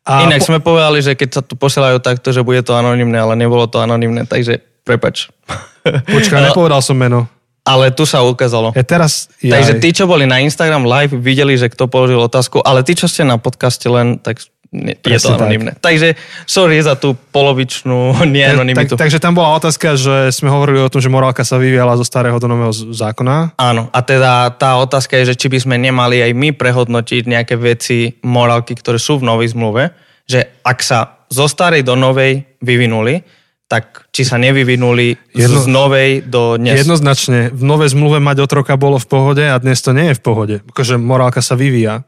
A 0.05 0.25
Inak 0.25 0.41
po... 0.43 0.47
sme 0.49 0.59
povedali, 0.65 1.05
že 1.05 1.13
keď 1.13 1.29
sa 1.29 1.43
tu 1.45 1.55
posielajú 1.55 2.01
takto, 2.01 2.33
že 2.33 2.41
bude 2.41 2.65
to 2.65 2.73
anonimné, 2.73 3.21
ale 3.21 3.37
nebolo 3.37 3.69
to 3.69 3.81
anonimné, 3.81 4.25
takže 4.25 4.65
prepač. 4.83 5.29
Počkaj, 6.15 6.51
nepovedal 6.51 6.81
som 6.81 6.97
meno. 6.97 7.29
Ale 7.61 7.93
tu 7.93 8.09
sa 8.09 8.25
ukázalo. 8.25 8.73
Je 8.73 8.83
teraz... 8.83 9.29
Jaj. 9.45 9.53
Takže 9.53 9.73
tí, 9.85 9.89
čo 9.93 10.09
boli 10.09 10.25
na 10.25 10.41
Instagram 10.41 10.89
live, 10.89 11.13
videli, 11.21 11.61
že 11.61 11.69
kto 11.69 11.93
položil 11.93 12.17
otázku, 12.17 12.65
ale 12.65 12.81
tí, 12.81 12.97
čo 12.97 13.05
ste 13.05 13.23
na 13.23 13.37
podcaste 13.37 13.85
len, 13.85 14.17
tak 14.17 14.41
nie, 14.71 14.95
je 14.95 15.19
to 15.19 15.35
anonimné. 15.35 15.75
Tak. 15.75 15.91
Takže 15.91 16.15
sorry 16.47 16.79
za 16.79 16.95
tú 16.95 17.19
polovičnú 17.35 18.15
neanonymitu. 18.35 18.95
Tak, 18.95 19.07
takže 19.07 19.19
tam 19.19 19.35
bola 19.35 19.59
otázka, 19.59 19.99
že 19.99 20.31
sme 20.31 20.47
hovorili 20.47 20.79
o 20.79 20.87
tom, 20.87 21.03
že 21.03 21.11
morálka 21.11 21.43
sa 21.43 21.59
vyvíjala 21.59 21.99
zo 21.99 22.07
starého 22.07 22.39
do 22.39 22.47
nového 22.47 22.71
zákona. 22.71 23.59
Áno, 23.59 23.91
a 23.91 24.01
teda 24.07 24.55
tá 24.55 24.79
otázka 24.79 25.19
je, 25.19 25.35
že 25.35 25.39
či 25.39 25.51
by 25.51 25.59
sme 25.59 25.77
nemali 25.77 26.23
aj 26.23 26.33
my 26.39 26.55
prehodnotiť 26.55 27.23
nejaké 27.27 27.59
veci 27.59 28.15
morálky, 28.23 28.79
ktoré 28.79 29.03
sú 29.03 29.19
v 29.19 29.27
novej 29.27 29.59
zmluve, 29.59 29.91
že 30.31 30.63
ak 30.63 30.79
sa 30.87 31.27
zo 31.27 31.51
starej 31.51 31.83
do 31.83 31.99
novej 31.99 32.47
vyvinuli, 32.63 33.27
tak 33.71 34.11
či 34.11 34.27
sa 34.27 34.35
nevyvinuli 34.35 35.15
Jedno, 35.31 35.63
z 35.63 35.67
novej 35.71 36.11
do 36.27 36.59
dnes. 36.59 36.83
Jednoznačne. 36.83 37.55
V 37.55 37.63
novej 37.63 37.95
zmluve 37.95 38.19
mať 38.19 38.43
otroka 38.43 38.75
bolo 38.75 38.99
v 38.99 39.07
pohode 39.07 39.47
a 39.47 39.55
dnes 39.63 39.79
to 39.79 39.95
nie 39.95 40.11
je 40.11 40.19
v 40.19 40.23
pohode. 40.27 40.57
Akože 40.75 40.99
morálka 40.99 41.39
sa 41.39 41.55
vyvíja. 41.55 42.03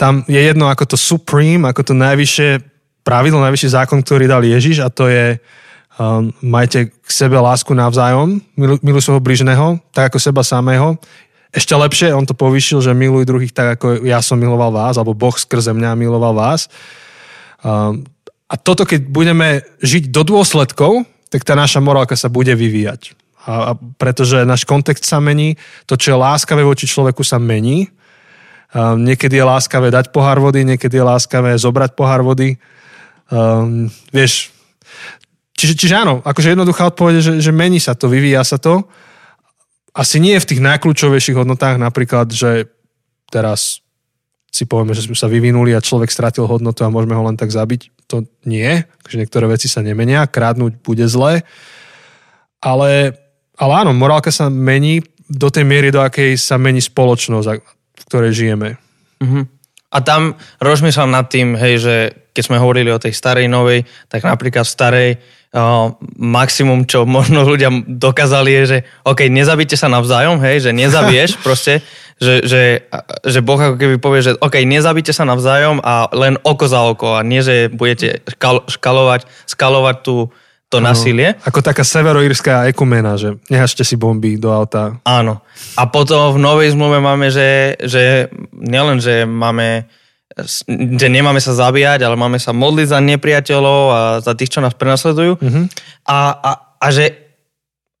Tam 0.00 0.24
je 0.24 0.40
jedno 0.40 0.72
ako 0.72 0.84
to 0.88 0.96
supreme, 0.96 1.68
ako 1.68 1.92
to 1.92 1.92
najvyššie 1.92 2.64
pravidlo, 3.04 3.44
najvyšší 3.44 3.68
zákon, 3.76 4.00
ktorý 4.00 4.24
dal 4.24 4.40
Ježiš 4.40 4.80
a 4.80 4.88
to 4.88 5.12
je 5.12 5.36
um, 6.00 6.32
majte 6.40 6.88
k 6.88 7.10
sebe 7.12 7.36
lásku 7.36 7.68
navzájom, 7.76 8.40
milu, 8.56 8.80
miluj 8.80 9.04
svojho 9.04 9.20
bližného, 9.20 9.76
tak 9.92 10.08
ako 10.08 10.16
seba 10.16 10.40
samého. 10.40 10.96
Ešte 11.52 11.76
lepšie, 11.76 12.16
on 12.16 12.24
to 12.24 12.32
povýšil, 12.32 12.80
že 12.80 12.96
miluj 12.96 13.28
druhých 13.28 13.52
tak, 13.52 13.76
ako 13.76 14.06
ja 14.08 14.24
som 14.24 14.40
miloval 14.40 14.72
vás, 14.72 14.96
alebo 14.96 15.12
Boh 15.12 15.36
skrze 15.36 15.76
mňa 15.76 16.00
miloval 16.00 16.32
vás. 16.32 16.72
Um, 17.60 18.08
a 18.48 18.56
toto, 18.56 18.88
keď 18.88 19.04
budeme 19.04 19.62
žiť 19.84 20.08
do 20.08 20.24
dôsledkov, 20.24 21.04
tak 21.28 21.44
tá 21.44 21.52
naša 21.52 21.78
morálka 21.84 22.16
sa 22.16 22.32
bude 22.32 22.56
vyvíjať. 22.56 23.14
A, 23.44 23.52
a 23.52 23.78
pretože 24.00 24.48
náš 24.48 24.64
kontext 24.64 25.04
sa 25.04 25.20
mení, 25.20 25.60
to, 25.84 25.94
čo 26.00 26.12
je 26.14 26.22
láskavé 26.22 26.64
voči 26.64 26.88
človeku, 26.88 27.20
sa 27.20 27.36
mení. 27.36 27.86
A 28.70 28.94
niekedy 28.94 29.42
je 29.42 29.44
láskavé 29.44 29.90
dať 29.90 30.14
pohár 30.14 30.38
vody, 30.38 30.62
niekedy 30.62 31.02
je 31.02 31.04
láskavé 31.04 31.58
zobrať 31.58 31.98
pohár 31.98 32.22
vody. 32.22 32.54
Um, 33.30 33.90
vieš, 34.14 34.54
čiže, 35.58 35.74
čiže 35.74 35.94
áno, 35.98 36.22
akože 36.22 36.54
jednoduchá 36.54 36.90
odpoveď, 36.94 37.14
že, 37.18 37.32
že 37.42 37.50
mení 37.50 37.82
sa 37.82 37.98
to, 37.98 38.06
vyvíja 38.06 38.46
sa 38.46 38.62
to. 38.62 38.86
Asi 39.90 40.22
nie 40.22 40.38
v 40.38 40.48
tých 40.54 40.62
najkľúčovejších 40.62 41.34
hodnotách, 41.34 41.82
napríklad, 41.82 42.30
že 42.30 42.70
teraz 43.26 43.82
si 44.50 44.66
povieme, 44.66 44.94
že 44.94 45.06
sme 45.06 45.14
sa 45.14 45.30
vyvinuli 45.30 45.74
a 45.74 45.82
človek 45.82 46.10
stratil 46.10 46.46
hodnotu 46.46 46.82
a 46.82 46.90
môžeme 46.90 47.14
ho 47.14 47.26
len 47.26 47.38
tak 47.38 47.54
zabiť. 47.54 48.10
To 48.10 48.26
nie, 48.46 48.82
že 49.06 49.18
niektoré 49.18 49.46
veci 49.46 49.70
sa 49.70 49.82
nemenia, 49.82 50.26
krádnuť 50.26 50.82
bude 50.82 51.06
zle. 51.06 51.46
Ale, 52.58 52.90
ale 53.54 53.72
áno, 53.72 53.94
morálka 53.94 54.34
sa 54.34 54.50
mení 54.50 55.06
do 55.30 55.46
tej 55.54 55.62
miery, 55.62 55.94
do 55.94 56.02
akej 56.02 56.34
sa 56.34 56.58
mení 56.58 56.82
spoločnosť, 56.82 57.46
v 58.00 58.04
ktorej 58.08 58.32
žijeme. 58.32 58.80
Uh-huh. 59.20 59.44
A 59.90 59.98
tam 60.00 60.38
rozmýšľam 60.62 61.10
nad 61.10 61.26
tým, 61.26 61.58
hej, 61.58 61.74
že 61.82 61.94
keď 62.30 62.42
sme 62.46 62.62
hovorili 62.62 62.94
o 62.94 63.02
tej 63.02 63.10
starej, 63.10 63.50
novej, 63.50 63.82
tak 64.06 64.22
napríklad 64.22 64.62
v 64.62 64.70
starej 64.70 65.10
uh, 65.50 65.90
maximum, 66.14 66.86
čo 66.86 67.02
možno 67.02 67.42
ľudia 67.42 67.74
dokázali 67.84 68.50
je, 68.54 68.62
že 68.66 68.78
OK, 69.02 69.26
nezabite 69.26 69.74
sa 69.74 69.90
navzájom, 69.90 70.38
hej, 70.46 70.62
že 70.62 70.70
nezabiješ 70.70 71.30
proste, 71.46 71.82
že, 72.22 72.46
že, 72.46 72.62
že 73.26 73.40
Boh 73.42 73.58
ako 73.58 73.76
keby 73.80 73.96
povie, 73.98 74.22
že 74.22 74.38
OK, 74.38 74.62
nezabite 74.62 75.10
sa 75.10 75.26
navzájom 75.26 75.82
a 75.82 76.06
len 76.14 76.38
oko 76.46 76.70
za 76.70 76.86
oko 76.86 77.18
a 77.18 77.26
nie, 77.26 77.42
že 77.42 77.66
budete 77.66 78.22
škal, 78.38 78.62
škalovať, 78.70 79.26
skalovať 79.50 79.96
tú, 80.06 80.30
to 80.70 80.78
ano, 80.78 80.94
násilie. 80.94 81.34
Ako 81.42 81.66
taká 81.66 81.82
severoírska 81.82 82.70
ekumena, 82.70 83.18
že 83.18 83.34
nehažte 83.50 83.82
si 83.82 83.98
bomby 83.98 84.38
do 84.38 84.54
auta. 84.54 85.02
Áno. 85.02 85.42
A 85.74 85.90
potom 85.90 86.38
v 86.38 86.38
novej 86.38 86.78
zmluve 86.78 87.02
máme, 87.02 87.26
že, 87.34 87.74
že 87.82 88.30
nielen, 88.54 89.02
že 89.02 89.26
máme 89.26 89.90
že 90.96 91.10
nemáme 91.10 91.42
sa 91.42 91.52
zabíjať, 91.52 92.06
ale 92.06 92.14
máme 92.14 92.38
sa 92.38 92.54
modliť 92.54 92.86
za 92.86 93.02
nepriateľov 93.02 93.82
a 93.90 94.00
za 94.22 94.32
tých, 94.38 94.54
čo 94.54 94.62
nás 94.62 94.78
prenasledujú. 94.78 95.36
Uh-huh. 95.36 95.64
A, 96.06 96.18
a, 96.38 96.50
a 96.78 96.86
že 96.94 97.18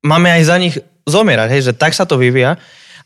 máme 0.06 0.30
aj 0.30 0.42
za 0.46 0.56
nich 0.56 0.78
zomierať, 1.04 1.48
hej, 1.50 1.62
že 1.70 1.72
tak 1.74 1.90
sa 1.92 2.06
to 2.06 2.16
vyvíja. 2.16 2.56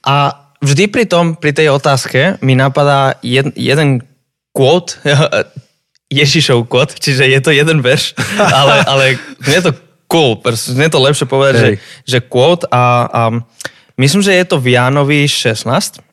A 0.04 0.44
vždy 0.60 0.92
pri 0.92 1.08
tom, 1.08 1.40
pri 1.40 1.56
tej 1.56 1.72
otázke 1.72 2.36
mi 2.44 2.52
napadá 2.52 3.16
jed, 3.24 3.48
jeden 3.56 4.04
quote, 4.52 5.00
Ježišov 6.12 6.68
quote, 6.68 6.96
čiže 7.00 7.24
je 7.24 7.40
to 7.40 7.50
jeden 7.50 7.80
verš, 7.80 8.16
ale, 8.60 8.74
ale 8.84 9.04
je 9.40 9.60
to 9.64 9.70
cool, 10.10 10.38
je 10.54 10.90
to 10.90 11.00
lepšie 11.00 11.26
povedať, 11.26 11.54
že, 11.56 11.70
že 12.06 12.18
quote 12.22 12.68
a, 12.68 13.08
a 13.08 13.22
myslím, 13.98 14.22
že 14.22 14.36
je 14.36 14.44
to 14.44 14.56
v 14.60 14.76
Jánovi 14.76 15.26
16. 15.26 16.04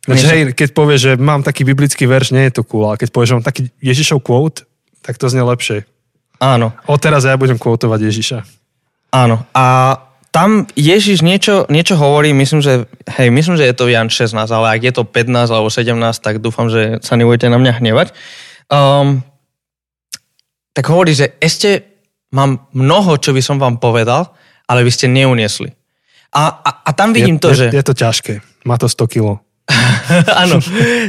Takže 0.00 0.26
hej, 0.32 0.42
keď 0.56 0.68
povieš, 0.72 1.00
že 1.00 1.12
mám 1.20 1.44
taký 1.44 1.64
biblický 1.64 2.08
verš, 2.08 2.32
nie 2.32 2.48
je 2.48 2.60
to 2.60 2.62
cool, 2.64 2.88
ale 2.88 2.96
keď 2.96 3.12
povieš, 3.12 3.28
že 3.28 3.36
mám 3.36 3.46
taký 3.46 3.62
Ježišov 3.84 4.24
quote, 4.24 4.64
tak 5.04 5.20
to 5.20 5.28
znie 5.28 5.44
lepšie. 5.44 5.84
Áno. 6.40 6.72
Odteraz 6.88 7.28
ja 7.28 7.36
budem 7.36 7.60
quotovať 7.60 8.00
Ježiša. 8.00 8.38
Áno. 9.12 9.44
A 9.52 9.96
tam 10.30 10.64
Ježiš 10.72 11.20
niečo, 11.20 11.66
niečo 11.68 11.98
hovorí, 11.98 12.30
myslím, 12.32 12.62
že, 12.62 12.86
hej, 13.18 13.28
myslím, 13.34 13.58
že 13.58 13.66
je 13.66 13.74
to 13.74 13.90
Jan 13.90 14.08
16, 14.08 14.38
ale 14.46 14.66
ak 14.78 14.80
je 14.86 14.92
to 14.94 15.02
15 15.04 15.50
alebo 15.50 15.68
17, 15.68 15.90
tak 16.22 16.38
dúfam, 16.38 16.70
že 16.70 17.02
sa 17.02 17.18
nebudete 17.18 17.50
na 17.50 17.58
mňa 17.58 17.82
hnevať. 17.82 18.08
Um, 18.70 19.26
tak 20.74 20.84
hovorí, 20.86 21.14
že 21.14 21.36
ešte 21.42 21.90
mám 22.30 22.70
mnoho, 22.70 23.18
čo 23.18 23.34
by 23.34 23.42
som 23.42 23.58
vám 23.58 23.82
povedal, 23.82 24.30
ale 24.70 24.86
vy 24.86 24.90
ste 24.94 25.10
neuniesli. 25.10 25.74
A, 26.30 26.62
a, 26.62 26.70
a 26.86 26.90
tam 26.94 27.10
vidím 27.10 27.36
je, 27.38 27.42
to, 27.42 27.48
je, 27.50 27.56
že... 27.58 27.66
Je 27.74 27.84
to 27.84 27.94
ťažké. 27.94 28.32
Má 28.62 28.78
to 28.78 28.86
100 28.86 29.10
kilo. 29.10 29.42
Áno. 30.42 30.62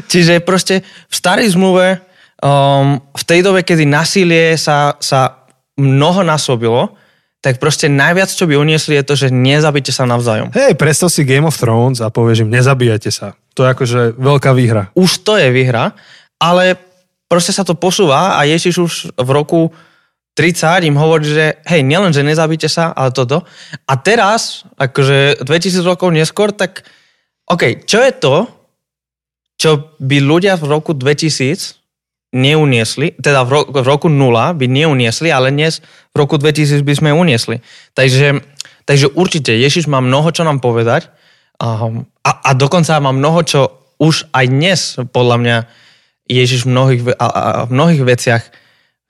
Čiže 0.10 0.42
proste 0.42 0.82
v 0.82 1.14
starej 1.14 1.54
zmluve, 1.54 2.02
um, 2.42 2.98
v 2.98 3.24
tej 3.26 3.46
dobe, 3.46 3.62
kedy 3.62 3.86
nasilie 3.86 4.58
sa, 4.58 4.98
sa 4.98 5.46
mnoho 5.78 6.26
násobilo, 6.26 6.98
tak 7.42 7.58
proste 7.58 7.90
najviac, 7.90 8.30
čo 8.30 8.46
by 8.46 8.54
uniesli, 8.54 9.02
je 9.02 9.06
to, 9.06 9.14
že 9.18 9.34
nezabite 9.34 9.90
sa 9.90 10.06
navzájom. 10.06 10.54
Hej, 10.54 10.78
predstav 10.78 11.10
si 11.10 11.26
Game 11.26 11.46
of 11.46 11.58
Thrones 11.58 11.98
a 11.98 12.14
povieš 12.14 12.46
im, 12.46 12.54
nezabíjate 12.54 13.10
sa. 13.10 13.34
To 13.58 13.66
je 13.66 13.74
akože 13.74 14.00
veľká 14.14 14.54
výhra. 14.54 14.94
Už 14.94 15.26
to 15.26 15.42
je 15.42 15.50
výhra, 15.50 15.98
ale 16.38 16.78
proste 17.32 17.56
sa 17.56 17.64
to 17.64 17.80
posúva 17.80 18.36
a 18.36 18.44
Ježiš 18.44 18.76
už 18.76 18.94
v 19.16 19.30
roku 19.32 19.72
30 20.36 20.84
im 20.84 21.00
hovorí, 21.00 21.32
že 21.32 21.64
hej, 21.64 21.80
nielen, 21.80 22.12
že 22.12 22.28
nezabíte 22.28 22.68
sa, 22.68 22.92
ale 22.92 23.16
toto. 23.16 23.48
A 23.88 23.94
teraz, 23.96 24.68
akože 24.76 25.40
2000 25.48 25.80
rokov 25.88 26.12
neskôr, 26.12 26.52
tak 26.52 26.84
OK, 27.48 27.88
čo 27.88 28.04
je 28.04 28.12
to, 28.16 28.36
čo 29.56 29.96
by 30.00 30.18
ľudia 30.20 30.60
v 30.60 30.68
roku 30.68 30.92
2000 30.92 31.80
neuniesli, 32.32 33.20
teda 33.20 33.44
v, 33.44 33.50
ro- 33.52 33.68
v 33.68 33.84
roku 33.84 34.08
0 34.08 34.56
by 34.56 34.66
neuniesli, 34.68 35.28
ale 35.32 35.52
dnes 35.52 35.84
v 36.12 36.16
roku 36.16 36.40
2000 36.40 36.80
by 36.84 36.94
sme 36.96 37.10
uniesli. 37.12 37.60
Takže, 37.92 38.40
takže 38.88 39.12
určite 39.12 39.52
Ježiš 39.52 39.92
má 39.92 40.00
mnoho 40.00 40.32
čo 40.32 40.48
nám 40.48 40.64
povedať 40.64 41.12
a, 41.60 41.92
a 42.24 42.50
dokonca 42.56 43.04
má 43.04 43.12
mnoho 43.12 43.44
čo 43.44 43.62
už 44.00 44.32
aj 44.32 44.46
dnes 44.48 44.80
podľa 45.12 45.38
mňa 45.44 45.58
Ježiš 46.32 46.64
v 46.64 46.72
mnohých, 46.72 47.02
a, 47.20 47.28
a, 47.28 47.42
v 47.68 47.72
mnohých 47.76 48.04
veciach 48.08 48.44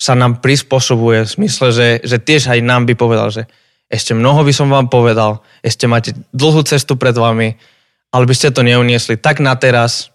sa 0.01 0.17
nám 0.17 0.41
prispôsobuje 0.41 1.29
v 1.29 1.29
smysle, 1.29 1.67
že, 1.69 1.87
že 2.01 2.17
tiež 2.17 2.49
aj 2.49 2.59
nám 2.65 2.89
by 2.89 2.97
povedal, 2.97 3.29
že 3.29 3.45
ešte 3.85 4.17
mnoho 4.17 4.41
by 4.41 4.53
som 4.55 4.71
vám 4.73 4.89
povedal, 4.89 5.45
ešte 5.61 5.85
máte 5.85 6.17
dlhú 6.33 6.65
cestu 6.65 6.97
pred 6.97 7.13
vami, 7.13 7.53
ale 8.09 8.23
by 8.25 8.33
ste 8.33 8.49
to 8.49 8.65
neuniesli. 8.65 9.21
Tak 9.21 9.43
na 9.43 9.53
teraz 9.53 10.09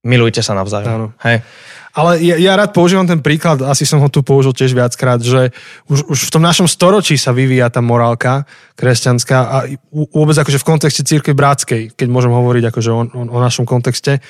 milujte 0.00 0.40
sa 0.40 0.56
navzájom. 0.56 0.88
Áno. 0.88 1.08
Hej. 1.20 1.44
Ale 1.92 2.24
ja, 2.24 2.40
ja 2.40 2.56
rád 2.56 2.72
používam 2.72 3.04
ten 3.04 3.20
príklad, 3.20 3.60
asi 3.68 3.84
som 3.84 4.00
ho 4.00 4.08
tu 4.08 4.24
použil 4.24 4.56
tiež 4.56 4.72
viackrát, 4.72 5.20
že 5.20 5.52
už, 5.92 6.08
už 6.08 6.18
v 6.24 6.32
tom 6.32 6.40
našom 6.40 6.64
storočí 6.64 7.20
sa 7.20 7.36
vyvíja 7.36 7.68
tá 7.68 7.84
morálka 7.84 8.48
kresťanská 8.80 9.38
a 9.44 9.56
vôbec 9.92 10.32
akože 10.40 10.56
v 10.56 10.68
kontexte 10.72 11.04
církvy 11.04 11.36
bratskej, 11.36 11.82
keď 11.92 12.08
môžem 12.08 12.32
hovoriť 12.32 12.64
akože 12.72 12.90
o, 12.90 13.00
o, 13.12 13.22
o 13.28 13.38
našom 13.44 13.68
kontexte, 13.68 14.24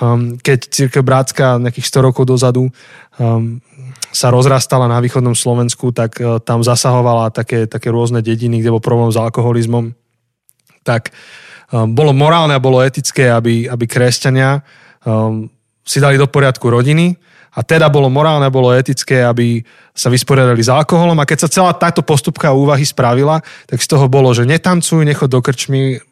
um, 0.00 0.36
keď 0.40 0.70
církev 0.70 1.02
bratská 1.02 1.60
nejakých 1.60 1.88
100 1.88 2.06
rokov 2.06 2.24
dozadu 2.28 2.68
um, 2.68 3.60
sa 4.12 4.32
rozrastala 4.32 4.88
na 4.88 5.00
východnom 5.00 5.36
Slovensku, 5.36 5.92
tak 5.92 6.20
uh, 6.20 6.40
tam 6.40 6.64
zasahovala 6.64 7.32
také, 7.32 7.68
také 7.68 7.92
rôzne 7.92 8.24
dediny, 8.24 8.60
kde 8.60 8.72
bol 8.72 8.82
problém 8.82 9.12
s 9.12 9.20
alkoholizmom, 9.20 9.92
tak 10.84 11.12
um, 11.72 11.90
bolo 11.92 12.16
morálne 12.16 12.56
a 12.56 12.62
bolo 12.62 12.80
etické, 12.80 13.28
aby, 13.32 13.68
aby 13.68 13.84
kresťania 13.84 14.64
um, 15.04 15.48
si 15.86 16.02
dali 16.02 16.18
do 16.18 16.26
poriadku 16.26 16.66
rodiny 16.66 17.16
a 17.56 17.64
teda 17.64 17.88
bolo 17.88 18.12
morálne, 18.12 18.52
bolo 18.52 18.68
etické, 18.76 19.24
aby 19.24 19.64
sa 19.96 20.12
vysporiadali 20.12 20.60
s 20.60 20.68
alkoholom. 20.68 21.16
A 21.16 21.24
keď 21.24 21.48
sa 21.48 21.52
celá 21.52 21.72
táto 21.72 22.04
postupka 22.04 22.52
úvahy 22.52 22.84
spravila, 22.84 23.40
tak 23.64 23.80
z 23.80 23.88
toho 23.88 24.12
bolo, 24.12 24.28
že 24.36 24.44
netancuj, 24.44 25.08
nechod 25.08 25.32
do 25.32 25.40
krčmy, 25.40 26.04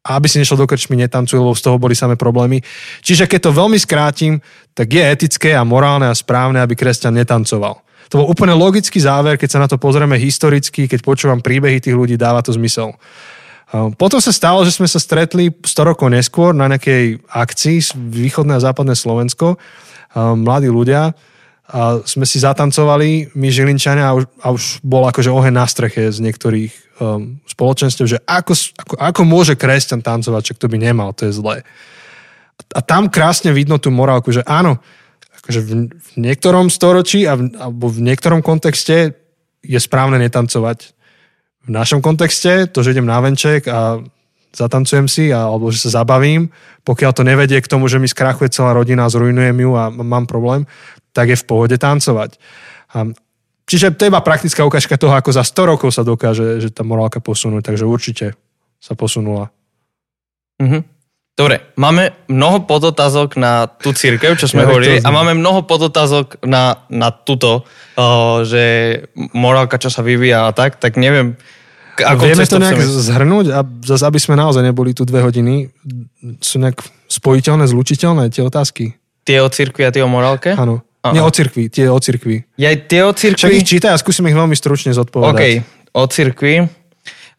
aby 0.00 0.26
si 0.28 0.40
nešiel 0.40 0.56
do 0.56 0.64
krčmy, 0.64 0.96
netancuj, 0.96 1.36
lebo 1.36 1.52
z 1.52 1.60
toho 1.60 1.76
boli 1.76 1.92
samé 1.92 2.16
problémy. 2.16 2.64
Čiže 3.04 3.28
keď 3.28 3.50
to 3.50 3.58
veľmi 3.58 3.76
skrátim, 3.76 4.40
tak 4.72 4.88
je 4.88 5.02
etické 5.04 5.52
a 5.52 5.60
morálne 5.60 6.08
a 6.08 6.16
správne, 6.16 6.60
aby 6.64 6.72
kresťan 6.72 7.20
netancoval. 7.20 7.84
To 8.10 8.24
bol 8.24 8.26
úplne 8.32 8.56
logický 8.56 8.98
záver, 8.98 9.38
keď 9.38 9.48
sa 9.54 9.62
na 9.62 9.68
to 9.70 9.78
pozrieme 9.78 10.18
historicky, 10.18 10.90
keď 10.90 11.04
počúvam 11.04 11.38
príbehy 11.38 11.78
tých 11.78 11.94
ľudí, 11.94 12.18
dáva 12.18 12.42
to 12.42 12.50
zmysel. 12.50 12.96
Potom 13.70 14.18
sa 14.18 14.34
stalo, 14.34 14.66
že 14.66 14.74
sme 14.74 14.90
sa 14.90 14.98
stretli 14.98 15.46
100 15.52 15.90
rokov 15.94 16.10
neskôr 16.10 16.50
na 16.50 16.66
nejakej 16.66 17.22
akcii 17.30 18.02
východné 18.10 18.58
a 18.58 18.64
západné 18.66 18.98
Slovensko, 18.98 19.62
mladí 20.16 20.66
ľudia, 20.66 21.14
a 21.70 22.02
sme 22.02 22.26
si 22.26 22.42
zatancovali, 22.42 23.30
my 23.38 23.48
Žilinčania, 23.48 24.10
a 24.10 24.14
už, 24.18 24.24
a 24.42 24.46
už 24.50 24.62
bol 24.82 25.06
akože 25.06 25.30
oheň 25.30 25.54
na 25.54 25.66
streche 25.70 26.10
z 26.10 26.18
niektorých 26.18 26.98
um, 26.98 27.38
spoločenstv, 27.46 28.02
že 28.10 28.18
ako, 28.26 28.52
ako, 28.74 28.94
ako 28.98 29.20
môže 29.22 29.54
kresťan 29.54 30.02
tancovať, 30.02 30.42
čak 30.52 30.58
to 30.58 30.66
by 30.66 30.82
nemal, 30.82 31.14
to 31.14 31.30
je 31.30 31.38
zlé. 31.38 31.62
A, 32.58 32.62
a 32.74 32.80
tam 32.82 33.06
krásne 33.06 33.54
vidno 33.54 33.78
tú 33.78 33.94
morálku, 33.94 34.34
že 34.34 34.42
áno, 34.42 34.82
akože 35.40 35.60
v, 35.62 35.70
v 35.94 36.10
niektorom 36.18 36.66
storočí 36.68 37.24
a 37.30 37.38
v, 37.38 37.54
alebo 37.54 37.86
v 37.86 38.02
niektorom 38.02 38.42
kontexte 38.42 39.14
je 39.62 39.78
správne 39.78 40.18
netancovať 40.18 40.98
v 41.66 41.68
našom 41.70 42.00
kontexte, 42.00 42.66
to, 42.72 42.82
že 42.82 42.96
idem 42.96 43.06
na 43.06 43.20
venček 43.20 43.68
a 43.68 44.00
zatancujem 44.50 45.06
si, 45.06 45.30
alebo 45.30 45.70
že 45.70 45.86
sa 45.86 46.02
zabavím, 46.02 46.50
pokiaľ 46.82 47.12
to 47.14 47.22
nevedie 47.22 47.60
k 47.62 47.70
tomu, 47.70 47.86
že 47.86 48.02
mi 48.02 48.10
skrachuje 48.10 48.50
celá 48.50 48.74
rodina, 48.74 49.06
zrujnujem 49.06 49.54
ju 49.54 49.70
a 49.76 49.92
mám 49.92 50.26
problém, 50.26 50.66
tak 51.10 51.32
je 51.32 51.38
v 51.38 51.44
pohode 51.46 51.76
tancovať. 51.76 52.38
A, 52.94 53.10
čiže 53.66 53.94
to 53.94 54.06
je 54.06 54.10
iba 54.10 54.22
praktická 54.22 54.62
ukážka 54.66 54.98
toho, 54.98 55.14
ako 55.14 55.30
za 55.30 55.44
100 55.46 55.70
rokov 55.76 55.88
sa 55.94 56.02
dokáže 56.02 56.62
že 56.62 56.70
tá 56.70 56.82
morálka 56.82 57.18
posunúť, 57.22 57.66
takže 57.66 57.84
určite 57.86 58.34
sa 58.80 58.96
posunula. 58.96 59.52
Mm-hmm. 60.60 60.82
Dobre, 61.40 61.72
máme 61.80 62.12
mnoho 62.28 62.68
podotázok 62.68 63.40
na 63.40 63.64
tú 63.64 63.96
církev, 63.96 64.36
čo 64.36 64.44
sme 64.44 64.66
ja, 64.66 64.66
hovorili, 64.68 65.00
a 65.00 65.08
máme 65.08 65.32
mnoho 65.32 65.64
podotázok 65.64 66.44
na, 66.44 66.84
na 66.92 67.08
túto, 67.08 67.64
uh, 67.64 68.44
že 68.44 68.64
morálka, 69.32 69.80
čo 69.80 69.88
sa 69.88 70.04
vyvíja 70.04 70.44
a 70.44 70.52
tak, 70.52 70.76
tak 70.76 71.00
neviem, 71.00 71.40
ako 71.96 72.22
Vieme 72.28 72.44
to 72.44 72.60
nejak 72.60 72.80
chceme... 72.80 73.04
zhrnúť 73.08 73.46
a 73.52 73.60
zase, 73.64 74.04
aby 74.04 74.20
sme 74.20 74.34
naozaj 74.36 74.64
neboli 74.64 74.92
tu 74.96 75.04
dve 75.04 75.24
hodiny, 75.24 75.68
sú 76.40 76.60
nejak 76.60 76.80
spojiteľné, 77.08 77.68
zlučiteľné 77.68 78.32
tie 78.32 78.44
otázky? 78.44 78.84
Tie 79.24 79.38
o 79.40 79.48
cirkvi 79.48 79.84
a 79.88 79.92
tie 79.92 80.04
o 80.04 80.10
morálke? 80.10 80.56
Áno. 80.56 80.84
Nie 81.00 81.24
o 81.24 81.32
cirkvi, 81.32 81.72
tie 81.72 81.88
o 81.88 81.96
cirkvi. 81.96 82.44
Ja 82.60 82.76
tie 82.76 83.08
o 83.08 83.12
cirkvi? 83.16 83.40
Však 83.40 83.56
ich 83.56 83.64
čítaj 83.64 83.96
a 83.96 84.00
skúsim 84.00 84.28
ich 84.28 84.36
veľmi 84.36 84.52
stručne 84.52 84.92
zodpovedať. 84.92 85.32
OK, 85.32 85.42
o 85.96 86.04
cirkvi. 86.04 86.54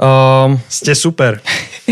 Um, 0.02 0.58
Ste 0.66 0.98
super. 0.98 1.38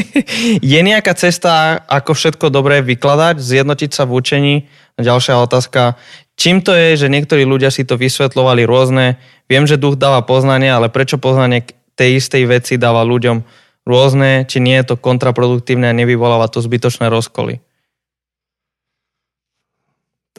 je 0.74 0.80
nejaká 0.82 1.14
cesta, 1.14 1.86
ako 1.86 2.18
všetko 2.18 2.50
dobre 2.50 2.82
vykladať, 2.82 3.38
zjednotiť 3.38 3.92
sa 3.94 4.10
v 4.10 4.18
učení? 4.18 4.56
Ďalšia 4.98 5.38
otázka. 5.46 5.94
Čím 6.34 6.66
to 6.66 6.74
je, 6.74 7.06
že 7.06 7.12
niektorí 7.12 7.46
ľudia 7.46 7.70
si 7.70 7.86
to 7.86 8.02
vysvetľovali 8.02 8.66
rôzne? 8.66 9.22
Viem, 9.46 9.70
že 9.70 9.78
duch 9.78 9.94
dáva 9.94 10.26
poznanie, 10.26 10.74
ale 10.74 10.90
prečo 10.90 11.22
poznanie 11.22 11.70
tej 11.94 12.18
istej 12.18 12.50
veci 12.50 12.74
dáva 12.82 13.06
ľuďom 13.06 13.46
rôzne? 13.86 14.50
Či 14.50 14.58
nie 14.58 14.74
je 14.82 14.90
to 14.90 14.96
kontraproduktívne 14.98 15.92
a 15.92 15.98
nevyvoláva 15.98 16.50
to 16.50 16.66
zbytočné 16.66 17.14
rozkoly? 17.14 17.62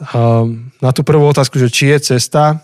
Um, 0.01 0.73
na 0.81 0.89
tú 0.89 1.05
prvú 1.05 1.29
otázku, 1.29 1.61
že 1.61 1.69
či 1.69 1.93
je 1.93 2.17
cesta, 2.17 2.57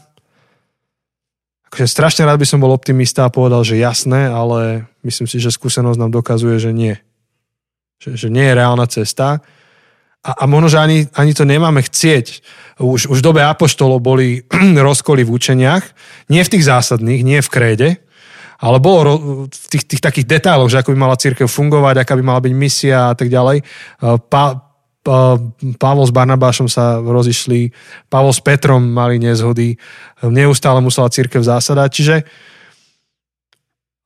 akože 1.70 1.86
strašne 1.86 2.26
rád 2.26 2.42
by 2.42 2.48
som 2.50 2.58
bol 2.58 2.74
optimista 2.74 3.30
a 3.30 3.34
povedal, 3.34 3.62
že 3.62 3.78
jasné, 3.78 4.26
ale 4.26 4.90
myslím 5.06 5.30
si, 5.30 5.38
že 5.38 5.54
skúsenosť 5.54 6.02
nám 6.02 6.10
dokazuje, 6.10 6.58
že 6.58 6.74
nie. 6.74 6.98
Že, 8.02 8.10
že 8.18 8.28
nie 8.34 8.42
je 8.42 8.58
reálna 8.58 8.90
cesta. 8.90 9.46
A, 10.26 10.32
a 10.34 10.44
možno, 10.50 10.74
že 10.74 10.82
ani, 10.82 11.06
ani 11.14 11.38
to 11.38 11.46
nemáme 11.46 11.78
chcieť. 11.86 12.42
Už, 12.82 13.06
už 13.06 13.22
v 13.22 13.26
dobe 13.26 13.46
apoštolov 13.46 14.02
boli 14.02 14.42
rozkoly 14.90 15.22
v 15.22 15.34
učeniach, 15.38 15.86
nie 16.34 16.42
v 16.42 16.52
tých 16.58 16.66
zásadných, 16.66 17.22
nie 17.22 17.40
v 17.46 17.52
kréde, 17.54 17.90
ale 18.58 18.82
bolo 18.82 19.46
v 19.46 19.66
tých, 19.70 19.86
tých 19.86 20.02
takých 20.02 20.26
detailoch, 20.26 20.74
že 20.74 20.82
ako 20.82 20.90
by 20.90 20.98
mala 20.98 21.22
církev 21.22 21.46
fungovať, 21.46 22.02
aká 22.02 22.18
by 22.18 22.24
mala 22.26 22.42
byť 22.42 22.54
misia 22.58 23.14
a 23.14 23.16
tak 23.16 23.30
ďalej. 23.30 23.62
Pa, 24.34 24.67
Pavol 25.80 26.06
s 26.06 26.14
Barnabášom 26.14 26.68
sa 26.68 27.00
rozišli, 27.00 27.72
Pavol 28.12 28.36
s 28.36 28.44
Petrom 28.44 28.84
mali 28.84 29.18
nezhody, 29.18 29.80
neustále 30.28 30.84
musela 30.84 31.08
církev 31.08 31.40
zásadať, 31.40 31.90
čiže 31.90 32.16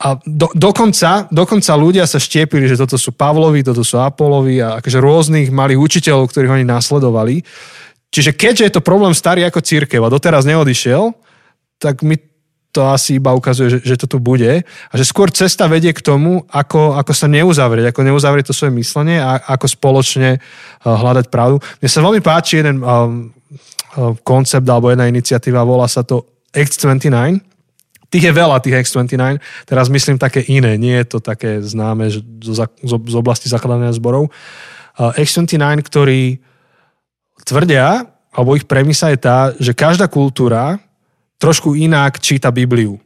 a 0.01 0.17
do, 0.25 0.49
dokonca, 0.57 1.29
dokonca 1.29 1.77
ľudia 1.77 2.09
sa 2.09 2.17
štiepili, 2.17 2.65
že 2.65 2.73
toto 2.73 2.97
sú 2.97 3.13
Pavlovi, 3.13 3.61
toto 3.61 3.85
sú 3.85 4.01
Apolovi 4.01 4.57
a 4.57 4.81
akože 4.81 4.97
rôznych 4.97 5.53
malých 5.53 5.77
učiteľov, 5.77 6.33
ktorých 6.33 6.57
oni 6.57 6.65
následovali. 6.65 7.45
Čiže 8.09 8.33
keďže 8.33 8.63
je 8.65 8.73
to 8.73 8.81
problém 8.81 9.13
starý 9.13 9.45
ako 9.45 9.61
církev 9.61 10.01
a 10.01 10.09
doteraz 10.09 10.49
neodišiel, 10.49 11.13
tak 11.77 12.01
my 12.01 12.17
to 12.71 12.87
asi 12.87 13.19
iba 13.19 13.35
ukazuje, 13.35 13.67
že, 13.67 13.79
že 13.83 13.95
to 13.99 14.07
tu 14.07 14.17
bude 14.23 14.63
a 14.63 14.93
že 14.95 15.03
skôr 15.03 15.27
cesta 15.27 15.67
vedie 15.67 15.91
k 15.91 15.99
tomu, 15.99 16.47
ako, 16.47 16.95
ako 16.95 17.11
sa 17.11 17.27
neuzavrieť, 17.27 17.91
ako 17.91 18.01
neuzavrieť 18.07 18.51
to 18.51 18.55
svoje 18.55 18.71
myslenie 18.79 19.19
a 19.19 19.43
ako 19.43 19.67
spoločne 19.67 20.39
uh, 20.39 20.95
hľadať 20.95 21.27
pravdu. 21.27 21.59
Mne 21.83 21.89
sa 21.91 21.99
veľmi 21.99 22.21
páči 22.23 22.63
jeden 22.63 22.79
um, 22.79 23.27
uh, 23.99 24.15
koncept 24.23 24.63
alebo 24.63 24.87
jedna 24.87 25.11
iniciatíva, 25.11 25.67
volá 25.67 25.85
sa 25.91 26.07
to 26.07 26.23
X29. 26.55 27.11
Tých 28.11 28.27
je 28.27 28.33
veľa, 28.35 28.59
tých 28.63 28.87
X29. 28.87 29.39
Teraz 29.67 29.87
myslím 29.87 30.19
také 30.19 30.43
iné, 30.47 30.75
nie 30.75 30.95
je 31.03 31.15
to 31.15 31.17
také 31.23 31.63
známe 31.63 32.11
z, 32.11 32.59
oblasti 33.15 33.51
zakladania 33.51 33.91
zborov. 33.91 34.31
Uh, 34.95 35.11
X29, 35.19 35.83
ktorí 35.83 36.39
tvrdia, 37.43 38.07
alebo 38.31 38.55
ich 38.55 38.63
premisa 38.63 39.11
je 39.11 39.19
tá, 39.19 39.51
že 39.59 39.75
každá 39.75 40.07
kultúra 40.07 40.79
trošku 41.41 41.73
inak 41.73 42.21
číta 42.21 42.53
Bibliu. 42.53 43.01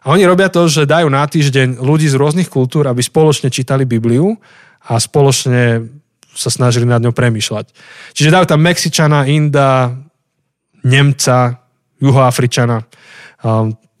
A 0.00 0.16
oni 0.16 0.24
robia 0.24 0.48
to, 0.48 0.70
že 0.70 0.88
dajú 0.88 1.10
na 1.12 1.26
týždeň 1.26 1.82
ľudí 1.82 2.08
z 2.08 2.16
rôznych 2.16 2.48
kultúr, 2.48 2.88
aby 2.88 3.02
spoločne 3.04 3.52
čítali 3.52 3.84
Bibliu 3.84 4.38
a 4.86 4.96
spoločne 4.96 5.84
sa 6.30 6.48
snažili 6.48 6.88
nad 6.88 7.02
ňou 7.02 7.12
premýšľať. 7.12 7.74
Čiže 8.16 8.32
dajú 8.32 8.46
tam 8.48 8.64
Mexičana, 8.64 9.28
Inda, 9.28 9.92
Nemca, 10.86 11.60
Juhoafričana, 12.00 12.80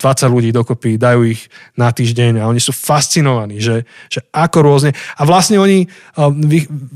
ľudí 0.32 0.48
dokopy, 0.48 0.96
dajú 0.96 1.28
ich 1.28 1.44
na 1.76 1.92
týždeň 1.92 2.40
a 2.40 2.48
oni 2.48 2.56
sú 2.56 2.72
fascinovaní, 2.72 3.60
že, 3.60 3.84
že 4.08 4.24
ako 4.32 4.58
rôzne. 4.64 4.96
A 5.20 5.28
vlastne 5.28 5.60
oni 5.60 5.84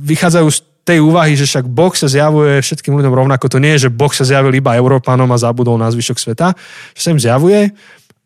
vychádzajú 0.00 0.48
z 0.48 0.58
tej 0.84 1.00
úvahy, 1.00 1.32
že 1.32 1.48
však 1.48 1.64
Boh 1.64 1.96
sa 1.96 2.06
zjavuje 2.06 2.60
všetkým 2.60 2.92
ľuďom 2.92 3.16
rovnako. 3.16 3.48
To 3.48 3.58
nie 3.58 3.72
je, 3.76 3.88
že 3.88 3.94
Boh 3.94 4.12
sa 4.12 4.28
zjavil 4.28 4.52
iba 4.52 4.76
Európanom 4.76 5.26
a 5.32 5.40
zabudol 5.40 5.80
na 5.80 5.88
zvyšok 5.88 6.20
sveta. 6.20 6.52
Že 6.92 7.00
sa 7.00 7.10
im 7.10 7.20
zjavuje 7.20 7.60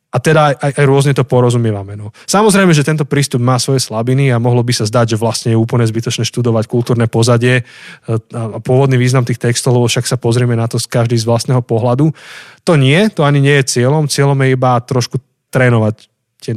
a 0.09 0.17
teda 0.17 0.57
aj, 0.57 0.73
aj 0.73 0.85
rôzne 0.89 1.13
to 1.13 1.21
porozumievame. 1.21 1.93
No. 1.93 2.17
Samozrejme, 2.25 2.73
že 2.73 2.81
tento 2.81 3.05
prístup 3.05 3.45
má 3.45 3.61
svoje 3.61 3.85
slabiny 3.85 4.33
a 4.33 4.41
mohlo 4.41 4.65
by 4.65 4.73
sa 4.73 4.89
zdať, 4.89 5.15
že 5.15 5.21
vlastne 5.21 5.53
je 5.53 5.61
úplne 5.61 5.85
zbytočné 5.85 6.25
študovať 6.25 6.65
kultúrne 6.65 7.05
pozadie 7.13 7.61
e, 7.61 7.63
a 8.33 8.57
pôvodný 8.57 8.97
význam 8.97 9.29
tých 9.29 9.37
textov, 9.37 9.77
lebo 9.77 9.85
však 9.85 10.09
sa 10.09 10.17
pozrieme 10.17 10.57
na 10.57 10.65
to 10.65 10.81
z 10.81 10.89
každý 10.89 11.21
z 11.21 11.29
vlastného 11.29 11.61
pohľadu. 11.61 12.09
To 12.65 12.73
nie, 12.81 13.13
to 13.13 13.29
ani 13.29 13.45
nie 13.45 13.61
je 13.61 13.79
cieľom. 13.79 14.09
Cieľom 14.09 14.41
je 14.49 14.57
iba 14.57 14.81
trošku 14.81 15.21
trénovať 15.53 16.09
tie, 16.41 16.57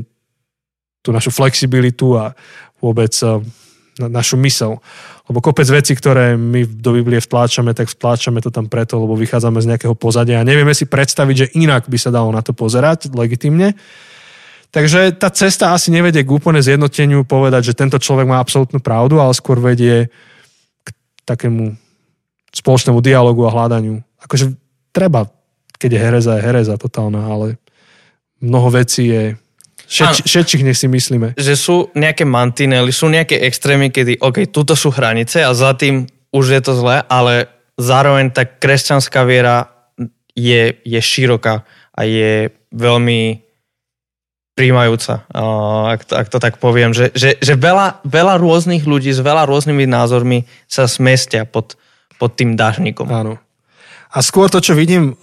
tú 1.04 1.12
našu 1.12 1.36
flexibilitu 1.36 2.16
a 2.16 2.32
vôbec 2.80 3.12
e, 3.20 3.44
na 4.00 4.08
našu 4.08 4.40
mysel. 4.48 4.80
Lebo 5.30 5.38
kopec 5.38 5.70
vecí, 5.70 5.94
ktoré 5.94 6.34
my 6.34 6.66
do 6.66 6.98
Biblie 6.98 7.22
vtláčame, 7.22 7.78
tak 7.78 7.94
vtláčame 7.94 8.42
to 8.42 8.50
tam 8.50 8.66
preto, 8.66 8.98
lebo 8.98 9.14
vychádzame 9.14 9.62
z 9.62 9.70
nejakého 9.76 9.94
pozadia 9.94 10.42
a 10.42 10.48
nevieme 10.48 10.74
si 10.74 10.90
predstaviť, 10.90 11.36
že 11.38 11.52
inak 11.62 11.86
by 11.86 11.98
sa 12.00 12.10
dalo 12.10 12.34
na 12.34 12.42
to 12.42 12.58
pozerať 12.58 13.14
legitimne. 13.14 13.78
Takže 14.72 15.20
tá 15.20 15.28
cesta 15.30 15.76
asi 15.76 15.92
nevedie 15.92 16.24
k 16.24 16.32
úplne 16.32 16.64
zjednoteniu 16.64 17.28
povedať, 17.28 17.72
že 17.72 17.78
tento 17.78 18.00
človek 18.00 18.24
má 18.24 18.40
absolútnu 18.40 18.80
pravdu, 18.80 19.20
ale 19.20 19.36
skôr 19.36 19.60
vedie 19.60 20.08
k 20.82 20.88
takému 21.28 21.76
spoločnému 22.56 23.04
dialogu 23.04 23.44
a 23.46 23.52
hľadaniu. 23.52 24.00
Akože 24.24 24.56
treba, 24.96 25.28
keď 25.76 25.90
je 25.92 26.00
hereza, 26.00 26.32
je 26.40 26.46
hereza 26.48 26.76
totálna, 26.80 27.20
ale 27.20 27.48
mnoho 28.40 28.72
vecí 28.72 29.12
je 29.12 29.24
Všetči, 29.92 30.22
všetčích 30.24 30.64
nech 30.64 30.80
si 30.80 30.88
myslíme. 30.88 31.36
Že 31.36 31.54
sú 31.60 31.76
nejaké 31.92 32.24
mantinely, 32.24 32.96
sú 32.96 33.12
nejaké 33.12 33.44
extrémy, 33.44 33.92
kedy 33.92 34.24
OK, 34.24 34.48
tuto 34.48 34.72
sú 34.72 34.88
hranice 34.88 35.44
a 35.44 35.52
za 35.52 35.76
tým 35.76 36.08
už 36.32 36.46
je 36.48 36.62
to 36.64 36.80
zlé, 36.80 37.04
ale 37.12 37.52
zároveň 37.76 38.32
tá 38.32 38.48
kresťanská 38.48 39.28
viera 39.28 39.68
je, 40.32 40.80
je 40.88 41.00
široká 41.04 41.68
a 41.92 42.02
je 42.08 42.56
veľmi 42.72 43.44
príjmajúca, 44.56 45.28
ak 45.92 46.02
to, 46.08 46.14
ak 46.16 46.28
to 46.28 46.38
tak 46.40 46.56
poviem, 46.60 46.92
že, 46.92 47.12
že, 47.16 47.40
že 47.40 47.56
veľa, 47.56 48.04
veľa 48.04 48.36
rôznych 48.40 48.84
ľudí 48.84 49.12
s 49.12 49.24
veľa 49.24 49.48
rôznymi 49.48 49.88
názormi 49.88 50.44
sa 50.68 50.88
smestia 50.88 51.48
pod, 51.48 51.80
pod 52.20 52.36
tým 52.36 52.60
dážnikom. 52.60 53.08
Áno. 53.12 53.40
A 54.12 54.20
skôr 54.20 54.52
to, 54.52 54.60
čo 54.60 54.76
vidím, 54.76 55.16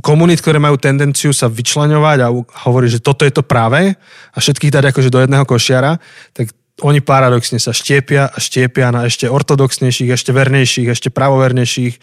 komunít, 0.00 0.40
ktoré 0.40 0.56
majú 0.56 0.80
tendenciu 0.80 1.36
sa 1.36 1.46
vyčleňovať 1.52 2.18
a 2.24 2.28
hovorí, 2.68 2.88
že 2.88 3.02
toto 3.02 3.28
je 3.28 3.32
to 3.32 3.44
práve 3.44 3.92
a 4.32 4.36
všetkých 4.36 4.72
dať 4.72 4.84
akože 4.92 5.12
do 5.12 5.20
jedného 5.20 5.44
košiara, 5.44 6.00
tak 6.32 6.52
oni 6.84 7.00
paradoxne 7.00 7.56
sa 7.56 7.72
štiepia 7.72 8.28
a 8.28 8.36
štiepia 8.36 8.92
na 8.92 9.08
ešte 9.08 9.28
ortodoxnejších, 9.28 10.12
ešte 10.12 10.30
vernejších, 10.32 10.88
ešte 10.92 11.08
pravovernejších. 11.08 11.94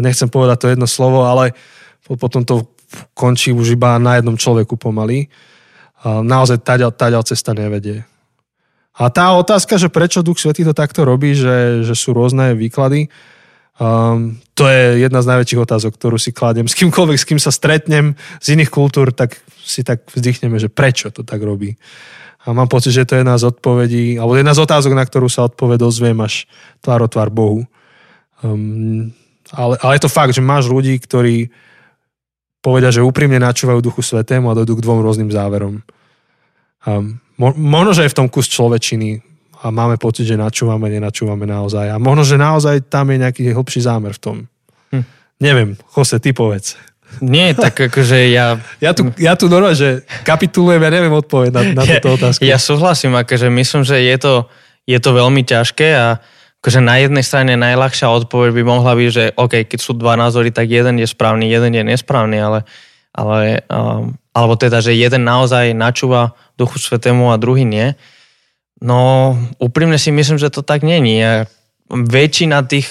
Nechcem 0.00 0.28
povedať 0.32 0.56
to 0.56 0.72
jedno 0.72 0.88
slovo, 0.88 1.28
ale 1.28 1.52
potom 2.08 2.40
to 2.40 2.72
končí 3.12 3.52
už 3.52 3.76
iba 3.76 4.00
na 4.00 4.16
jednom 4.16 4.40
človeku 4.40 4.80
pomaly. 4.80 5.28
A 6.00 6.24
naozaj 6.24 6.64
táďal, 6.64 6.96
táďal 6.96 7.28
cesta 7.28 7.52
nevedie. 7.52 8.08
A 8.96 9.12
tá 9.12 9.36
otázka, 9.36 9.76
že 9.76 9.92
prečo 9.92 10.24
Duch 10.24 10.40
Svetý 10.40 10.64
to 10.64 10.72
takto 10.72 11.04
robí, 11.04 11.36
že, 11.36 11.84
že 11.84 11.92
sú 11.92 12.16
rôzne 12.16 12.56
výklady, 12.56 13.12
Um, 13.80 14.36
to 14.60 14.68
je 14.68 15.08
jedna 15.08 15.24
z 15.24 15.30
najväčších 15.32 15.64
otázok, 15.64 15.96
ktorú 15.96 16.20
si 16.20 16.36
kladiem. 16.36 16.68
S 16.68 16.76
kýmkoľvek, 16.76 17.16
s 17.16 17.24
kým 17.24 17.40
sa 17.40 17.48
stretnem 17.48 18.12
z 18.44 18.60
iných 18.60 18.68
kultúr, 18.68 19.08
tak 19.08 19.40
si 19.56 19.80
tak 19.80 20.04
vzdychneme, 20.12 20.60
že 20.60 20.68
prečo 20.68 21.08
to 21.08 21.24
tak 21.24 21.40
robí. 21.40 21.80
A 22.44 22.52
mám 22.52 22.68
pocit, 22.68 22.92
že 22.92 23.08
to 23.08 23.16
je 23.16 23.24
jedna 23.24 23.40
z 23.40 23.48
odpovedí, 23.48 24.20
alebo 24.20 24.36
jedna 24.36 24.52
z 24.52 24.60
otázok, 24.60 24.92
na 24.92 25.08
ktorú 25.08 25.32
sa 25.32 25.48
odpoved 25.48 25.80
dozviem 25.80 26.20
až 26.20 26.44
tvár 26.84 27.00
o 27.00 27.08
tvár 27.08 27.32
Bohu. 27.32 27.64
Um, 28.44 29.16
ale, 29.48 29.80
ale 29.80 29.96
je 29.96 30.04
to 30.04 30.12
fakt, 30.12 30.36
že 30.36 30.44
máš 30.44 30.68
ľudí, 30.68 30.92
ktorí 31.00 31.48
povedia, 32.60 32.92
že 32.92 33.00
úprimne 33.00 33.40
načúvajú 33.40 33.80
Duchu 33.80 34.04
Svetému 34.04 34.52
a 34.52 34.56
dojdú 34.60 34.76
k 34.76 34.84
dvom 34.84 35.00
rôznym 35.00 35.32
záverom. 35.32 35.80
Um, 36.84 37.16
mo, 37.40 37.56
možno, 37.56 37.96
že 37.96 38.04
je 38.04 38.12
v 38.12 38.18
tom 38.24 38.28
kus 38.28 38.44
človečiny, 38.52 39.24
a 39.60 39.68
máme 39.68 40.00
pocit, 40.00 40.24
že 40.24 40.40
načúvame, 40.40 40.88
nenačúvame 40.88 41.44
naozaj. 41.44 41.92
A 41.92 41.96
možno, 42.00 42.24
že 42.24 42.36
naozaj 42.40 42.88
tam 42.88 43.12
je 43.12 43.20
nejaký 43.20 43.42
hlbší 43.52 43.80
zámer 43.84 44.16
v 44.16 44.20
tom. 44.20 44.36
Hm. 44.90 45.04
Neviem, 45.40 45.70
Jose, 45.92 46.16
ty 46.16 46.32
povedz. 46.32 46.80
Nie, 47.20 47.52
tak 47.52 47.76
akože 47.76 48.30
ja... 48.32 48.56
Ja 48.84 48.96
tu, 48.96 49.12
ja 49.20 49.36
tu 49.36 49.52
normálne, 49.52 49.76
že 49.76 50.06
kapitulujem, 50.24 50.80
ja 50.80 50.90
neviem 50.90 51.12
odpovedať 51.12 51.52
na, 51.52 51.62
na 51.76 51.84
túto 51.84 52.16
otázku. 52.16 52.40
Ja, 52.46 52.56
ja 52.56 52.58
súhlasím, 52.58 53.12
akože 53.18 53.52
myslím, 53.52 53.82
že 53.84 54.00
je 54.00 54.16
to, 54.16 54.34
je 54.88 54.96
to 54.96 55.10
veľmi 55.12 55.44
ťažké 55.44 55.88
a 55.92 56.22
akože 56.60 56.80
na 56.80 56.96
jednej 57.00 57.24
strane 57.24 57.52
najľahšia 57.56 58.08
odpoveď 58.08 58.50
by 58.56 58.62
mohla 58.64 58.92
byť, 58.96 59.08
že 59.12 59.24
OK, 59.36 59.68
keď 59.68 59.78
sú 59.80 59.92
dva 59.96 60.16
názory, 60.16 60.52
tak 60.52 60.68
jeden 60.68 61.00
je 61.00 61.08
správny, 61.08 61.48
jeden 61.48 61.72
je 61.72 61.84
nesprávny, 61.84 62.36
ale, 62.40 62.60
ale 63.12 63.64
um, 63.68 64.16
alebo 64.30 64.54
teda, 64.54 64.78
že 64.78 64.94
jeden 64.94 65.26
naozaj 65.26 65.74
načúva 65.74 66.38
Duchu 66.54 66.78
Svetému 66.78 67.34
a 67.34 67.40
druhý 67.40 67.66
nie. 67.66 67.98
No, 68.80 69.36
úprimne 69.60 70.00
si 70.00 70.08
myslím, 70.08 70.40
že 70.40 70.48
to 70.48 70.64
tak 70.64 70.80
není. 70.80 71.20
Ja, 71.20 71.44
väčšina 71.90 72.64
tých, 72.64 72.88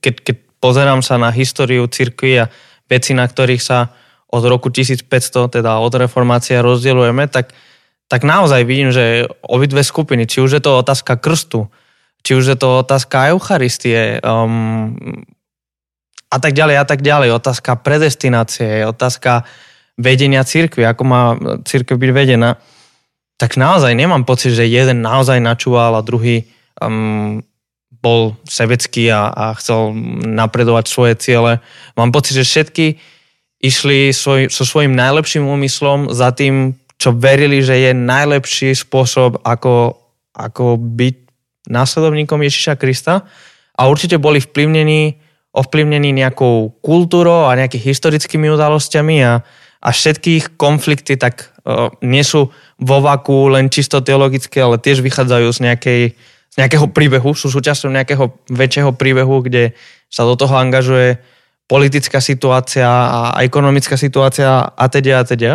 keď, 0.00 0.14
keď 0.24 0.36
pozerám 0.62 1.00
sa 1.04 1.20
na 1.20 1.28
históriu 1.28 1.84
cirkvi 1.90 2.46
a 2.46 2.50
veci, 2.88 3.12
na 3.12 3.26
ktorých 3.28 3.60
sa 3.60 3.92
od 4.30 4.42
roku 4.46 4.72
1500, 4.72 5.60
teda 5.60 5.82
od 5.82 5.92
reformácie 5.92 6.58
rozdielujeme, 6.62 7.28
tak, 7.28 7.52
tak 8.08 8.22
naozaj 8.22 8.62
vidím, 8.64 8.90
že 8.94 9.26
obidve 9.42 9.82
skupiny, 9.82 10.24
či 10.24 10.40
už 10.40 10.58
je 10.58 10.62
to 10.62 10.78
otázka 10.80 11.18
krstu, 11.18 11.68
či 12.24 12.34
už 12.34 12.44
je 12.54 12.58
to 12.58 12.82
otázka 12.82 13.30
Eucharistie 13.34 14.18
um, 14.22 14.94
a 16.26 16.36
tak 16.42 16.56
ďalej 16.56 16.76
a 16.82 16.84
tak 16.86 17.00
ďalej, 17.02 17.38
otázka 17.38 17.78
predestinácie, 17.78 18.82
otázka 18.86 19.46
vedenia 19.94 20.42
cirkvi, 20.42 20.84
ako 20.84 21.02
má 21.06 21.22
cirkev 21.62 21.96
byť 21.96 22.10
vedená, 22.12 22.58
tak 23.36 23.60
naozaj 23.60 23.92
nemám 23.92 24.24
pocit, 24.24 24.56
že 24.56 24.64
jeden 24.64 25.04
naozaj 25.04 25.40
načúval 25.40 25.96
a 25.96 26.04
druhý 26.04 26.48
um, 26.80 27.44
bol 28.00 28.36
sebecký 28.48 29.12
a, 29.12 29.28
a 29.32 29.44
chcel 29.56 29.92
napredovať 30.24 30.84
svoje 30.88 31.14
ciele. 31.20 31.60
Mám 31.96 32.12
pocit, 32.12 32.36
že 32.36 32.48
všetky 32.48 32.96
išli 33.60 34.12
svoj, 34.12 34.52
so 34.52 34.64
svojím 34.64 34.94
najlepším 34.96 35.44
úmyslom 35.44 36.12
za 36.12 36.32
tým, 36.32 36.76
čo 36.96 37.12
verili, 37.12 37.60
že 37.60 37.76
je 37.76 37.92
najlepší 37.92 38.72
spôsob, 38.72 39.44
ako, 39.44 39.96
ako 40.32 40.80
byť 40.80 41.16
následovníkom 41.68 42.40
Ježiša 42.40 42.78
Krista 42.78 43.26
a 43.76 43.82
určite 43.90 44.16
boli 44.16 44.40
vplyvnení, 44.40 45.18
ovplyvnení 45.52 46.14
nejakou 46.14 46.78
kultúrou 46.80 47.50
a 47.50 47.58
nejakými 47.58 47.84
historickými 47.84 48.48
udalosťami 48.48 49.16
a, 49.24 49.42
a 49.82 49.88
všetkých 49.92 50.56
konflikty 50.56 51.18
tak 51.20 51.52
uh, 51.66 51.92
nie 52.00 52.22
sú 52.24 52.48
vo 52.76 52.98
vaku 53.00 53.48
len 53.52 53.72
čisto 53.72 54.04
teologické, 54.04 54.60
ale 54.60 54.76
tiež 54.76 55.00
vychádzajú 55.00 55.48
z, 55.48 55.60
nejakej, 55.64 56.02
z 56.52 56.54
nejakého 56.60 56.86
príbehu, 56.92 57.32
sú 57.32 57.48
súčasťou 57.48 57.88
nejakého 57.88 58.36
väčšieho 58.52 58.92
príbehu, 58.92 59.40
kde 59.40 59.72
sa 60.12 60.28
do 60.28 60.36
toho 60.36 60.52
angažuje 60.56 61.16
politická 61.66 62.22
situácia 62.22 62.86
a 62.86 63.42
ekonomická 63.42 63.98
situácia 63.98 64.62
a 64.62 64.84
teda 64.86 65.14
a 65.18 65.24
teda. 65.26 65.52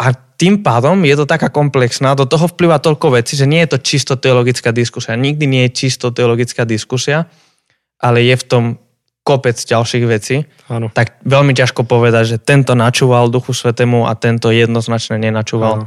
A 0.00 0.06
tým 0.40 0.64
pádom 0.64 1.04
je 1.04 1.12
to 1.12 1.28
taká 1.28 1.52
komplexná, 1.52 2.16
do 2.16 2.24
toho 2.24 2.48
vplyva 2.48 2.80
toľko 2.80 3.20
vecí, 3.20 3.36
že 3.36 3.44
nie 3.44 3.60
je 3.68 3.76
to 3.76 3.78
čisto 3.84 4.16
teologická 4.16 4.72
diskusia. 4.72 5.12
Nikdy 5.12 5.44
nie 5.44 5.62
je 5.68 5.76
čisto 5.76 6.08
teologická 6.08 6.64
diskusia, 6.64 7.28
ale 8.00 8.24
je 8.24 8.34
v 8.40 8.44
tom 8.48 8.64
kopec 9.30 9.54
ďalších 9.54 10.04
vecí, 10.10 10.42
Áno. 10.66 10.90
tak 10.90 11.22
veľmi 11.22 11.54
ťažko 11.54 11.86
povedať, 11.86 12.34
že 12.34 12.36
tento 12.42 12.74
načúval 12.74 13.30
Duchu 13.30 13.54
Svetému 13.54 14.10
a 14.10 14.18
tento 14.18 14.50
jednoznačne 14.50 15.22
nenačúval. 15.22 15.86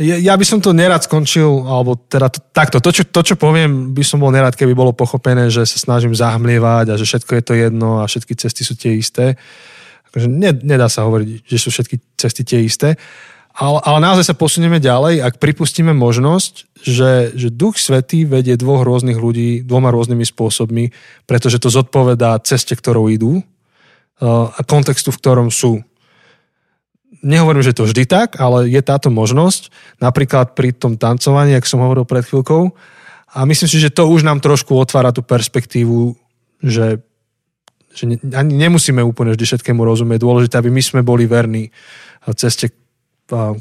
Ja, 0.00 0.16
ja 0.16 0.34
by 0.36 0.44
som 0.44 0.60
to 0.64 0.72
nerad 0.72 1.04
skončil, 1.04 1.64
alebo 1.64 1.96
teda 1.96 2.32
to, 2.32 2.40
takto, 2.56 2.80
to 2.80 2.88
čo, 2.88 3.04
to, 3.04 3.20
čo 3.20 3.34
poviem, 3.36 3.92
by 3.92 4.00
som 4.00 4.20
bol 4.20 4.32
nerad, 4.32 4.56
keby 4.56 4.72
bolo 4.72 4.96
pochopené, 4.96 5.52
že 5.52 5.68
sa 5.68 5.76
snažím 5.76 6.16
zahmlievať 6.16 6.92
a 6.92 6.98
že 7.00 7.04
všetko 7.04 7.32
je 7.36 7.42
to 7.44 7.54
jedno 7.56 8.00
a 8.00 8.08
všetky 8.08 8.32
cesty 8.36 8.64
sú 8.64 8.76
tie 8.80 8.96
isté. 8.96 9.36
Akože 10.08 10.28
ne, 10.32 10.56
nedá 10.64 10.88
sa 10.88 11.04
hovoriť, 11.04 11.44
že 11.44 11.58
sú 11.60 11.68
všetky 11.68 11.96
cesty 12.16 12.42
tie 12.48 12.64
isté. 12.64 12.96
Ale, 13.50 13.82
ale 13.82 13.98
naozaj 13.98 14.30
sa 14.30 14.38
posunieme 14.38 14.78
ďalej, 14.78 15.26
ak 15.26 15.42
pripustíme 15.42 15.90
možnosť, 15.90 16.70
že, 16.80 17.34
že 17.34 17.50
Duch 17.50 17.76
Svetý 17.76 18.22
vedie 18.22 18.54
dvoch 18.54 18.86
rôznych 18.86 19.18
ľudí 19.18 19.66
dvoma 19.66 19.90
rôznymi 19.90 20.22
spôsobmi, 20.22 20.94
pretože 21.26 21.58
to 21.58 21.68
zodpovedá 21.68 22.38
ceste, 22.46 22.78
ktorou 22.78 23.10
idú 23.10 23.42
uh, 23.42 24.48
a 24.54 24.60
kontextu, 24.62 25.10
v 25.10 25.20
ktorom 25.20 25.48
sú. 25.50 25.82
Nehovorím, 27.20 27.60
že 27.60 27.76
to 27.76 27.84
vždy 27.84 28.08
tak, 28.08 28.40
ale 28.40 28.70
je 28.70 28.80
táto 28.80 29.12
možnosť. 29.12 29.68
Napríklad 30.00 30.56
pri 30.56 30.72
tom 30.72 30.96
tancovaní, 30.96 31.52
ak 31.52 31.68
som 31.68 31.84
hovoril 31.84 32.08
pred 32.08 32.24
chvíľkou. 32.24 32.72
A 33.36 33.44
myslím 33.44 33.68
si, 33.68 33.76
že 33.76 33.92
to 33.92 34.08
už 34.08 34.24
nám 34.24 34.40
trošku 34.40 34.72
otvára 34.72 35.12
tú 35.12 35.20
perspektívu, 35.20 36.16
že, 36.64 37.04
že 37.92 38.08
ani 38.32 38.56
nemusíme 38.56 39.04
úplne 39.04 39.36
vždy 39.36 39.44
všetkému 39.44 39.84
rozumieť. 39.84 40.22
Dôležité, 40.22 40.56
aby 40.56 40.72
my 40.72 40.80
sme 40.80 41.00
boli 41.04 41.28
verní 41.28 41.68
ceste, 42.40 42.72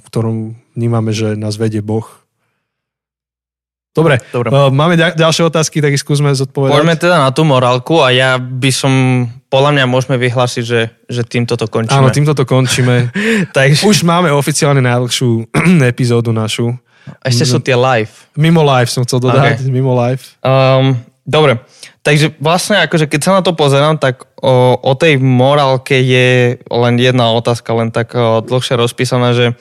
ktorom 0.09 0.57
vnímame, 0.73 1.13
že 1.13 1.37
nás 1.37 1.55
vedie 1.55 1.85
Boh. 1.85 2.05
Dobre, 3.89 4.21
Dobre. 4.29 4.53
Uh, 4.53 4.69
máme 4.69 4.95
ďalšie 4.95 5.49
otázky, 5.49 5.81
tak 5.81 5.97
ich 5.97 6.03
skúsme 6.05 6.29
zodpovedať. 6.31 6.77
Poďme 6.77 6.95
teda 6.95 7.25
na 7.25 7.29
tú 7.33 7.41
morálku 7.41 7.99
a 7.99 8.13
ja 8.13 8.37
by 8.37 8.71
som 8.71 8.93
podľa 9.49 9.75
mňa 9.75 9.85
môžeme 9.89 10.15
vyhlásiť, 10.21 10.63
že, 10.63 10.93
že 11.09 11.21
týmto 11.25 11.57
to 11.57 11.65
končíme. 11.65 11.97
Áno, 11.97 12.13
týmto 12.13 12.37
to 12.37 12.45
končíme. 12.45 13.09
Takže 13.57 13.89
Už 13.89 14.05
máme 14.05 14.29
oficiálne 14.29 14.79
najdlhšiu 14.79 15.49
epizódu 15.91 16.29
našu. 16.29 16.77
ešte 17.25 17.49
sú 17.49 17.57
tie 17.59 17.73
live. 17.73 18.13
Mimo 18.37 18.61
live 18.61 18.87
som 18.93 19.01
chcel 19.01 19.25
dodať, 19.25 19.57
okay. 19.57 19.73
mimo 19.73 19.97
live. 19.97 20.21
Um, 20.45 21.01
dobre, 21.29 21.61
takže 22.01 22.33
vlastne 22.41 22.81
akože 22.89 23.05
keď 23.05 23.21
sa 23.21 23.37
na 23.37 23.41
to 23.45 23.53
pozerám, 23.53 24.01
tak 24.01 24.25
o, 24.41 24.73
o 24.73 24.93
tej 24.97 25.21
morálke 25.21 26.01
je 26.01 26.57
len 26.57 26.95
jedna 26.97 27.29
otázka, 27.37 27.69
len 27.77 27.93
tak 27.93 28.17
o, 28.17 28.41
dlhšie 28.41 28.73
rozpísaná, 28.73 29.37
že, 29.37 29.53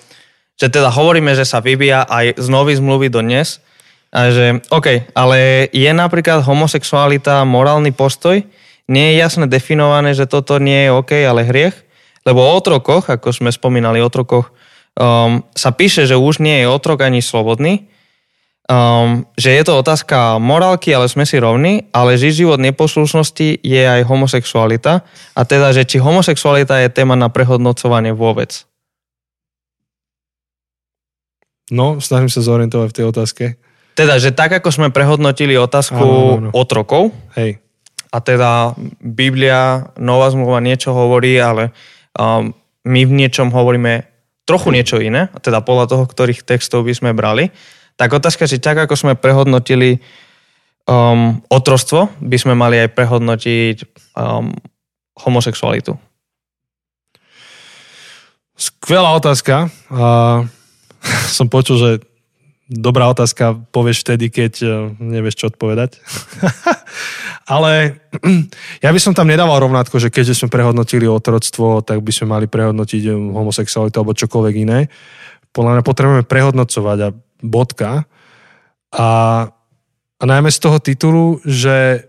že 0.56 0.72
teda 0.72 0.88
hovoríme, 0.88 1.36
že 1.36 1.44
sa 1.44 1.60
vybíja 1.60 2.08
aj 2.08 2.40
z 2.40 2.48
nových 2.48 2.80
zmluvy 2.80 3.12
do 3.12 3.20
dnes, 3.20 3.60
a 4.08 4.32
že 4.32 4.64
OK, 4.72 5.12
ale 5.12 5.68
je 5.68 5.90
napríklad 5.92 6.40
homosexualita 6.40 7.44
morálny 7.44 7.92
postoj? 7.92 8.40
Nie 8.88 9.12
je 9.12 9.20
jasne 9.20 9.44
definované, 9.44 10.16
že 10.16 10.24
toto 10.24 10.56
nie 10.56 10.88
je 10.88 10.94
OK, 10.96 11.12
ale 11.28 11.44
hriech? 11.44 11.76
Lebo 12.24 12.40
o 12.40 12.56
otrokoch, 12.56 13.12
ako 13.12 13.28
sme 13.36 13.52
spomínali, 13.52 14.00
o 14.00 14.08
otrokoch, 14.08 14.48
um, 14.96 15.44
sa 15.52 15.76
píše, 15.76 16.08
že 16.08 16.16
už 16.16 16.40
nie 16.40 16.64
je 16.64 16.72
otrok 16.72 17.04
ani 17.04 17.20
slobodný, 17.20 17.92
um, 18.68 19.24
že 19.34 19.56
je 19.56 19.62
to 19.64 19.80
otázka 19.80 20.36
morálky, 20.38 20.92
ale 20.92 21.08
sme 21.08 21.24
si 21.24 21.40
rovní, 21.40 21.88
ale 21.90 22.20
žiť 22.20 22.32
život 22.44 22.60
neposlušnosti 22.60 23.64
je 23.64 23.82
aj 23.82 24.04
homosexualita. 24.04 25.02
A 25.34 25.40
teda, 25.48 25.72
že 25.72 25.88
či 25.88 25.98
homosexualita 25.98 26.84
je 26.84 26.92
téma 26.92 27.16
na 27.16 27.32
prehodnocovanie 27.32 28.12
vôbec. 28.12 28.68
No, 31.68 32.00
snažím 32.00 32.32
sa 32.32 32.40
zorientovať 32.40 32.88
v 32.92 32.96
tej 32.96 33.06
otázke. 33.08 33.44
Teda, 33.92 34.16
že 34.16 34.30
tak 34.30 34.54
ako 34.54 34.70
sme 34.70 34.88
prehodnotili 34.94 35.58
otázku 35.58 35.98
Áno, 35.98 36.38
áno, 36.38 36.50
otrokov, 36.54 37.10
Hej. 37.34 37.58
a 38.14 38.18
teda 38.22 38.78
Biblia, 39.02 39.90
Nová 39.98 40.30
zmluva 40.30 40.62
niečo 40.62 40.94
hovorí, 40.94 41.34
ale 41.34 41.74
um, 42.14 42.54
my 42.86 43.00
v 43.04 43.12
niečom 43.12 43.50
hovoríme 43.50 44.06
trochu 44.48 44.72
niečo 44.72 44.96
iné, 45.02 45.28
teda 45.42 45.60
podľa 45.60 45.92
toho, 45.92 46.04
ktorých 46.08 46.46
textov 46.46 46.86
by 46.88 46.94
sme 46.94 47.10
brali, 47.12 47.52
tak 47.98 48.14
otázka, 48.14 48.46
či 48.46 48.62
tak 48.62 48.78
ako 48.78 48.94
sme 48.94 49.18
prehodnotili 49.18 49.98
um, 50.86 51.42
otrostvo, 51.50 52.14
by 52.22 52.38
sme 52.38 52.54
mali 52.54 52.78
aj 52.78 52.94
prehodnotiť 52.94 53.76
um, 54.14 54.54
homosexualitu. 55.18 55.98
Skvelá 58.58 59.14
otázka. 59.14 59.70
A 59.90 60.06
som 61.36 61.50
počul, 61.50 61.76
že 61.78 61.90
dobrá 62.68 63.08
otázka 63.08 63.56
povieš 63.72 64.04
vtedy, 64.04 64.28
keď 64.28 64.52
eh, 64.62 64.70
nevieš, 65.00 65.42
čo 65.42 65.50
odpovedať. 65.50 65.98
Ale 67.54 67.96
ja 68.84 68.90
by 68.92 69.00
som 69.00 69.16
tam 69.16 69.30
nedával 69.30 69.62
rovnátko, 69.62 69.96
že 69.96 70.12
keďže 70.12 70.44
sme 70.44 70.52
prehodnotili 70.52 71.08
otroctvo, 71.08 71.80
tak 71.80 72.04
by 72.04 72.12
sme 72.12 72.34
mali 72.34 72.46
prehodnotiť 72.50 73.02
eh, 73.08 73.14
homosexualitu 73.14 73.96
alebo 73.98 74.18
čokoľvek 74.18 74.54
iné. 74.58 74.92
Podľa 75.48 75.80
mňa 75.80 75.82
potrebujeme 75.82 76.24
prehodnocovať 76.28 76.98
a 77.02 77.08
bodka. 77.42 78.04
A, 78.94 79.08
a 80.18 80.24
najmä 80.24 80.50
z 80.50 80.58
toho 80.58 80.78
titulu, 80.80 81.40
že, 81.44 82.08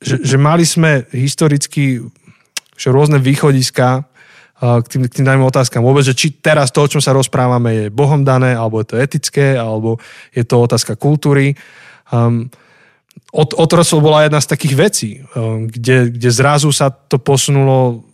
že, 0.00 0.16
že 0.24 0.36
mali 0.40 0.66
sme 0.66 1.06
historicky 1.12 2.02
že 2.82 2.90
rôzne 2.90 3.22
východiska 3.22 4.02
k 4.62 4.86
tým, 4.86 5.02
k 5.10 5.14
tým 5.20 5.26
daným 5.26 5.46
otázkam. 5.46 5.82
Vôbec, 5.82 6.06
že 6.06 6.14
či 6.14 6.38
teraz 6.38 6.70
to, 6.70 6.86
o 6.86 6.90
čom 6.90 7.02
sa 7.02 7.14
rozprávame, 7.14 7.86
je 7.86 7.94
Bohom 7.94 8.22
dané, 8.22 8.54
alebo 8.54 8.78
je 8.78 8.94
to 8.94 8.96
etické, 8.98 9.58
alebo 9.58 9.98
je 10.30 10.46
to 10.46 10.62
otázka 10.62 10.94
kultúry. 10.94 11.58
Um, 12.14 12.46
od, 13.34 13.58
bola 13.98 14.22
jedna 14.22 14.38
z 14.38 14.50
takých 14.54 14.74
vecí, 14.78 15.10
um, 15.34 15.66
kde, 15.66 16.14
kde 16.14 16.30
zrazu 16.30 16.70
sa 16.70 16.94
to 16.94 17.18
posunulo 17.18 18.06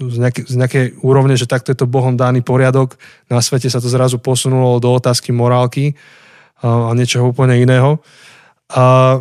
z, 0.00 0.16
nejaké, 0.16 0.48
z 0.48 0.56
nejakej 0.56 0.84
úrovne, 1.04 1.36
že 1.36 1.44
takto 1.44 1.68
je 1.68 1.78
to 1.84 1.90
Bohom 1.90 2.16
daný 2.16 2.40
poriadok. 2.40 2.96
Na 3.28 3.44
svete 3.44 3.68
sa 3.68 3.84
to 3.84 3.92
zrazu 3.92 4.16
posunulo 4.16 4.80
do 4.80 4.88
otázky 4.96 5.28
morálky 5.36 5.92
uh, 6.64 6.88
a 6.88 6.96
niečoho 6.96 7.28
úplne 7.28 7.60
iného. 7.60 8.00
Uh, 8.72 9.20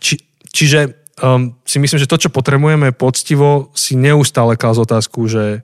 či, 0.00 0.24
čiže 0.48 1.12
um, 1.20 1.52
si 1.68 1.76
myslím, 1.76 2.00
že 2.00 2.08
to, 2.08 2.16
čo 2.16 2.32
potrebujeme 2.32 2.96
poctivo, 2.96 3.68
si 3.76 3.92
neustále 4.00 4.56
klas 4.56 4.80
otázku, 4.80 5.28
že 5.28 5.60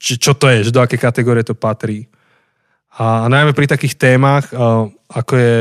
či, 0.00 0.16
čo 0.16 0.32
to 0.32 0.48
je, 0.48 0.70
že 0.70 0.74
do 0.74 0.80
aké 0.80 0.96
kategórie 0.96 1.44
to 1.44 1.52
patrí. 1.52 2.08
A, 2.96 3.24
a 3.24 3.26
najmä 3.28 3.52
pri 3.52 3.68
takých 3.68 4.00
témach, 4.00 4.48
uh, 4.56 4.88
ako 5.12 5.32
je 5.36 5.56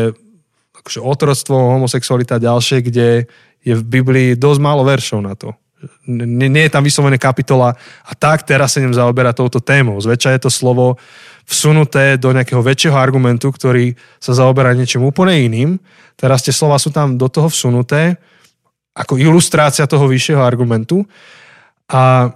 akože 0.80 0.99
otroctvo, 1.02 1.56
homosexualita 1.76 2.38
a 2.38 2.45
ďalšie, 2.45 2.86
kde 2.86 3.26
je 3.66 3.74
v 3.74 3.84
Biblii 3.84 4.38
dosť 4.38 4.62
málo 4.62 4.86
veršov 4.86 5.20
na 5.26 5.34
to. 5.34 5.57
Nie, 6.06 6.48
nie 6.49 6.64
je 6.66 6.74
tam 6.74 6.84
vyslovené 6.86 7.18
kapitola 7.18 7.74
a 8.06 8.12
tak 8.14 8.44
teraz 8.44 8.76
sa 8.76 8.82
idem 8.82 8.94
zaoberať 8.94 9.41
touto 9.41 9.60
témou. 9.62 9.98
Zväčša 10.02 10.36
je 10.36 10.41
to 10.45 10.52
slovo 10.53 10.99
vsunuté 11.45 12.18
do 12.18 12.34
nejakého 12.34 12.62
väčšieho 12.62 12.98
argumentu, 12.98 13.53
ktorý 13.53 13.94
sa 14.18 14.34
zaoberá 14.34 14.74
niečím 14.74 15.06
úplne 15.06 15.38
iným. 15.45 15.78
Teraz 16.18 16.41
tie 16.41 16.53
slova 16.53 16.82
sú 16.82 16.90
tam 16.90 17.18
do 17.18 17.30
toho 17.30 17.48
vsunuté 17.48 18.18
ako 18.95 19.20
ilustrácia 19.20 19.86
toho 19.86 20.07
vyššieho 20.07 20.41
argumentu. 20.41 21.03
A 21.91 22.34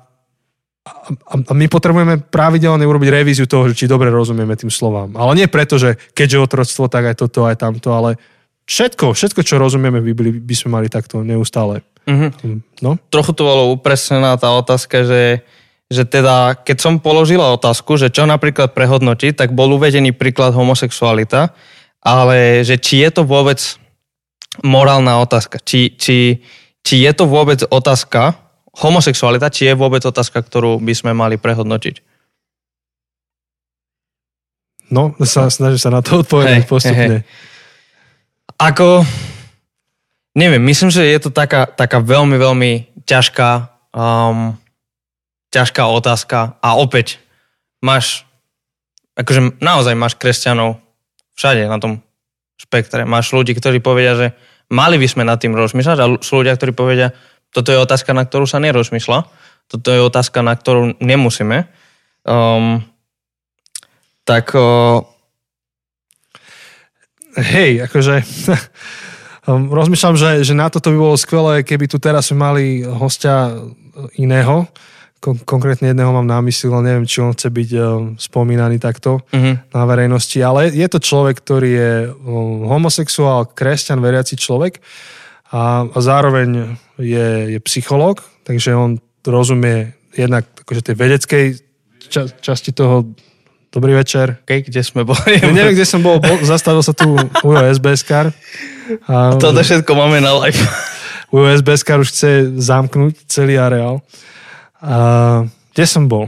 a, 0.89 1.35
a 1.37 1.53
my 1.53 1.65
potrebujeme 1.69 2.21
pravidelne 2.29 2.81
urobiť 2.85 3.09
revíziu 3.13 3.45
toho, 3.45 3.69
či 3.73 3.89
dobre 3.89 4.09
rozumieme 4.09 4.57
tým 4.57 4.73
slovám. 4.73 5.13
Ale 5.13 5.37
nie 5.37 5.47
preto, 5.51 5.77
že 5.77 5.97
keďže 6.17 6.43
otroctvo, 6.49 6.89
tak 6.89 7.13
aj 7.13 7.15
toto, 7.19 7.45
aj 7.45 7.61
tamto, 7.61 7.93
ale 7.93 8.17
všetko, 8.65 9.13
všetko, 9.13 9.41
čo 9.45 9.61
rozumieme 9.61 10.01
v 10.01 10.13
Biblii, 10.13 10.33
by 10.41 10.55
sme 10.55 10.69
mali 10.79 10.87
takto 10.89 11.21
neustále. 11.21 11.85
Mm-hmm. 12.09 12.81
No? 12.81 12.97
Trochu 13.13 13.31
to 13.37 13.45
bolo 13.45 13.63
upresnená 13.77 14.33
tá 14.41 14.49
otázka, 14.57 15.05
že, 15.05 15.45
že 15.93 16.09
teda, 16.09 16.57
keď 16.57 16.77
som 16.81 16.93
položila 16.97 17.53
otázku, 17.53 18.01
že 18.01 18.09
čo 18.09 18.25
napríklad 18.25 18.73
prehodnotiť, 18.73 19.37
tak 19.37 19.53
bol 19.53 19.69
uvedený 19.77 20.17
príklad 20.17 20.57
homosexualita, 20.57 21.53
ale 22.01 22.65
že 22.65 22.81
či 22.81 23.05
je 23.05 23.09
to 23.13 23.21
vôbec 23.29 23.61
morálna 24.65 25.21
otázka, 25.21 25.61
či, 25.61 25.93
či, 25.93 26.41
či 26.81 27.05
je 27.05 27.11
to 27.13 27.29
vôbec 27.29 27.61
otázka, 27.69 28.33
homosexualita, 28.73 29.53
či 29.53 29.69
je 29.69 29.77
vôbec 29.77 30.01
otázka, 30.01 30.41
ktorú 30.41 30.81
by 30.81 30.93
sme 30.97 31.11
mali 31.13 31.37
prehodnotiť? 31.37 32.01
No, 34.89 35.13
sa, 35.21 35.53
snažím 35.53 35.77
sa 35.77 35.93
na 35.93 36.01
to 36.01 36.25
odpovedať 36.25 36.65
hey, 36.65 36.65
postupne. 36.65 36.97
Hey, 36.97 37.21
hey. 37.21 37.23
Ako, 38.57 39.05
neviem, 40.39 40.63
myslím, 40.63 40.87
že 40.87 41.03
je 41.03 41.19
to 41.19 41.35
taká, 41.35 41.67
taká 41.67 41.99
veľmi, 41.99 42.39
veľmi 42.39 42.71
ťažká, 43.03 43.67
um, 43.91 44.55
ťažká 45.51 45.83
otázka 45.83 46.55
a 46.63 46.79
opäť 46.79 47.19
máš, 47.83 48.23
akože 49.19 49.59
naozaj 49.59 49.99
máš 49.99 50.15
kresťanov 50.15 50.79
všade 51.35 51.67
na 51.67 51.75
tom 51.83 51.99
spektre. 52.55 53.03
Máš 53.03 53.35
ľudí, 53.35 53.51
ktorí 53.51 53.83
povedia, 53.83 54.15
že 54.15 54.27
mali 54.71 54.95
by 54.95 55.07
sme 55.11 55.23
nad 55.27 55.35
tým 55.35 55.55
rozmýšľať 55.59 55.97
a 55.99 56.05
sú 56.23 56.39
ľudia, 56.39 56.55
ktorí 56.55 56.71
povedia, 56.71 57.11
toto 57.51 57.75
je 57.75 57.81
otázka, 57.81 58.15
na 58.15 58.23
ktorú 58.23 58.47
sa 58.47 58.63
nerozmýšľa. 58.63 59.27
Toto 59.67 59.89
je 59.89 59.99
otázka, 60.01 60.39
na 60.45 60.55
ktorú 60.55 60.95
nemusíme. 61.03 61.67
Um, 62.23 62.85
tak... 64.23 64.55
Uh... 64.55 65.03
Hej, 67.35 67.89
akože... 67.89 68.21
um, 69.49 69.73
rozmýšľam, 69.73 70.15
že, 70.15 70.31
že 70.45 70.53
na 70.53 70.69
toto 70.69 70.93
by 70.93 70.97
bolo 70.97 71.17
skvelé, 71.17 71.65
keby 71.65 71.89
tu 71.89 71.97
teraz 71.97 72.29
mali 72.29 72.85
hostia 72.85 73.57
iného. 74.15 74.69
Kon- 75.19 75.41
konkrétne 75.43 75.91
jedného 75.91 76.15
mám 76.15 76.23
na 76.23 76.39
mysli, 76.45 76.71
ale 76.71 76.93
neviem, 76.93 77.09
či 77.09 77.19
on 77.19 77.35
chce 77.35 77.49
byť 77.51 77.69
um, 77.75 77.81
spomínaný 78.15 78.79
takto 78.79 79.19
uh-huh. 79.19 79.59
na 79.73 79.83
verejnosti. 79.83 80.39
Ale 80.39 80.71
je 80.71 80.87
to 80.87 81.03
človek, 81.03 81.41
ktorý 81.43 81.69
je 81.73 81.93
um, 82.07 82.69
homosexuál, 82.69 83.49
kresťan, 83.51 83.99
veriaci 83.99 84.39
človek 84.39 84.79
a, 85.51 85.83
a 85.89 85.97
zároveň 85.99 86.77
je, 87.01 87.57
je 87.57 87.59
psychológ, 87.65 88.23
takže 88.45 88.77
on 88.77 89.01
rozumie 89.25 89.97
jednak 90.15 90.47
akože 90.63 90.87
tej 90.87 90.95
vedeckej 90.95 91.45
ča, 92.07 92.29
časti 92.39 92.71
toho 92.71 93.09
Dobrý 93.69 93.93
večer. 93.93 94.41
Okay, 94.49 94.65
kde 94.65 94.81
sme 94.81 95.05
boli? 95.05 95.37
Neviem, 95.53 95.77
kde 95.77 95.85
som 95.85 96.01
bol, 96.01 96.17
bol 96.17 96.41
zastavil 96.41 96.81
sa 96.81 96.89
tu 96.89 97.13
Ujo 97.45 97.61
SBS 97.69 98.01
A, 99.05 99.37
Toto 99.37 99.61
všetko 99.61 99.91
máme 99.93 100.21
na 100.21 100.33
live. 100.45 100.57
Ujo 101.33 101.45
SBS 101.61 101.85
kar 101.85 102.01
už 102.01 102.09
chce 102.09 102.29
zamknúť 102.57 103.29
celý 103.29 103.61
areál. 103.61 104.01
A, 104.81 105.45
kde 105.75 105.85
som 105.85 106.09
bol? 106.09 106.27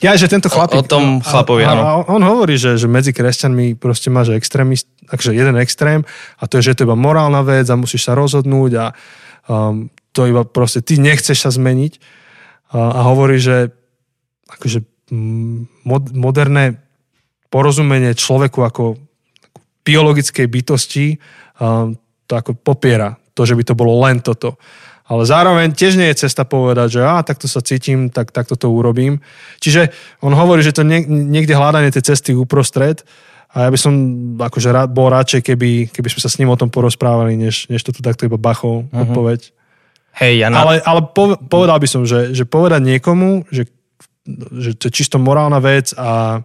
Ja, 0.00 0.16
že 0.16 0.32
tento 0.32 0.48
chlapík... 0.48 0.80
O, 0.80 0.84
o 0.84 0.88
tom 0.88 1.20
chlapovi, 1.20 1.68
áno. 1.68 1.82
A, 1.84 1.88
a 2.00 2.08
on 2.08 2.24
hovorí, 2.24 2.56
že, 2.56 2.80
že 2.80 2.88
medzi 2.88 3.12
kresťanmi 3.12 3.76
proste 3.76 4.08
máš 4.08 4.32
extrémist, 4.32 4.88
takže 5.12 5.36
jeden 5.36 5.60
extrém 5.60 6.08
a 6.40 6.48
to 6.48 6.56
je, 6.58 6.68
že 6.68 6.70
je 6.72 6.76
to 6.80 6.86
iba 6.88 6.96
morálna 6.96 7.44
vec 7.44 7.68
a 7.68 7.76
musíš 7.76 8.08
sa 8.08 8.16
rozhodnúť 8.16 8.72
a 8.80 8.86
um, 9.44 9.92
to 10.16 10.24
iba 10.24 10.48
proste 10.48 10.80
ty 10.80 10.96
nechceš 10.96 11.44
sa 11.44 11.50
zmeniť 11.52 12.00
a, 12.72 12.80
a 12.80 13.00
hovorí, 13.12 13.36
že 13.36 13.76
akože 14.48 15.12
mod, 15.84 16.16
moderné 16.16 16.80
porozumenie 17.52 18.16
človeku 18.16 18.64
ako 18.64 18.96
biologickej 19.84 20.46
bytosti 20.48 21.06
um, 21.60 21.94
to 22.24 22.32
ako 22.34 22.56
popiera 22.56 23.14
to, 23.36 23.44
že 23.44 23.54
by 23.54 23.62
to 23.66 23.74
bolo 23.76 24.00
len 24.02 24.24
toto. 24.24 24.56
Ale 25.04 25.28
zároveň 25.28 25.76
tiež 25.76 26.00
nie 26.00 26.08
je 26.08 26.24
cesta 26.24 26.48
povedať, 26.48 26.96
že 26.96 27.00
a 27.04 27.20
takto 27.20 27.44
sa 27.44 27.60
cítim, 27.60 28.08
tak 28.08 28.32
takto 28.32 28.56
to 28.56 28.72
urobím. 28.72 29.20
Čiže 29.60 29.92
on 30.24 30.32
hovorí, 30.32 30.64
že 30.64 30.72
to 30.72 30.80
nie, 30.80 31.04
niekde 31.04 31.52
hľadanie 31.52 31.92
tej 31.92 32.08
cesty 32.14 32.32
uprostred 32.32 33.04
a 33.52 33.68
ja 33.68 33.70
by 33.70 33.78
som 33.78 33.92
akože 34.40 34.68
rád, 34.72 34.88
bol 34.96 35.12
radšej, 35.12 35.44
keby, 35.44 35.92
keby 35.92 36.08
sme 36.08 36.20
sa 36.24 36.32
s 36.32 36.40
ním 36.40 36.48
o 36.50 36.56
tom 36.56 36.72
porozprávali, 36.72 37.36
než, 37.36 37.68
než 37.68 37.84
to 37.84 37.92
tu 37.92 38.00
takto 38.00 38.24
iba 38.24 38.40
bachol 38.40 38.88
uh-huh. 38.88 39.04
odpoveď. 39.04 39.52
Hej, 40.24 40.32
ja 40.42 40.48
na... 40.48 40.64
Ale, 40.64 40.74
ale 40.80 41.00
povedal 41.46 41.78
by 41.78 41.88
som, 41.90 42.02
že, 42.08 42.32
že 42.32 42.48
povedať 42.48 42.80
niekomu, 42.82 43.44
že, 43.52 43.68
že 44.58 44.72
to 44.74 44.88
je 44.88 44.92
čisto 44.94 45.20
morálna 45.20 45.60
vec 45.60 45.92
a 45.94 46.40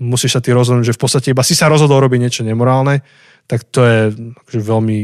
musíš 0.00 0.34
sa 0.34 0.40
ty 0.40 0.56
rozhodnúť, 0.56 0.90
že 0.90 0.96
v 0.96 1.02
podstate 1.04 1.30
iba 1.30 1.44
si 1.44 1.52
sa 1.52 1.68
rozhodol 1.68 2.00
robiť 2.00 2.18
niečo 2.18 2.42
nemorálne, 2.42 3.04
tak 3.44 3.68
to 3.68 3.84
je 3.84 3.98
akože 4.34 4.60
veľmi 4.64 4.98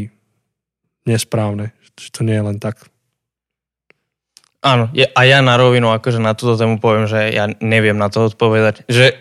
nesprávne. 1.06 1.77
Že 1.97 2.09
to 2.10 2.20
nie 2.24 2.36
je 2.36 2.44
len 2.44 2.59
tak. 2.59 2.81
Áno, 4.64 4.90
a 4.90 5.20
ja 5.23 5.39
na 5.44 5.55
rovinu 5.55 5.94
akože 5.94 6.18
na 6.18 6.35
túto 6.35 6.59
tému 6.59 6.82
poviem, 6.82 7.06
že 7.06 7.31
ja 7.31 7.47
neviem 7.62 7.94
na 7.94 8.10
to 8.10 8.27
odpovedať. 8.27 8.82
Že 8.90 9.14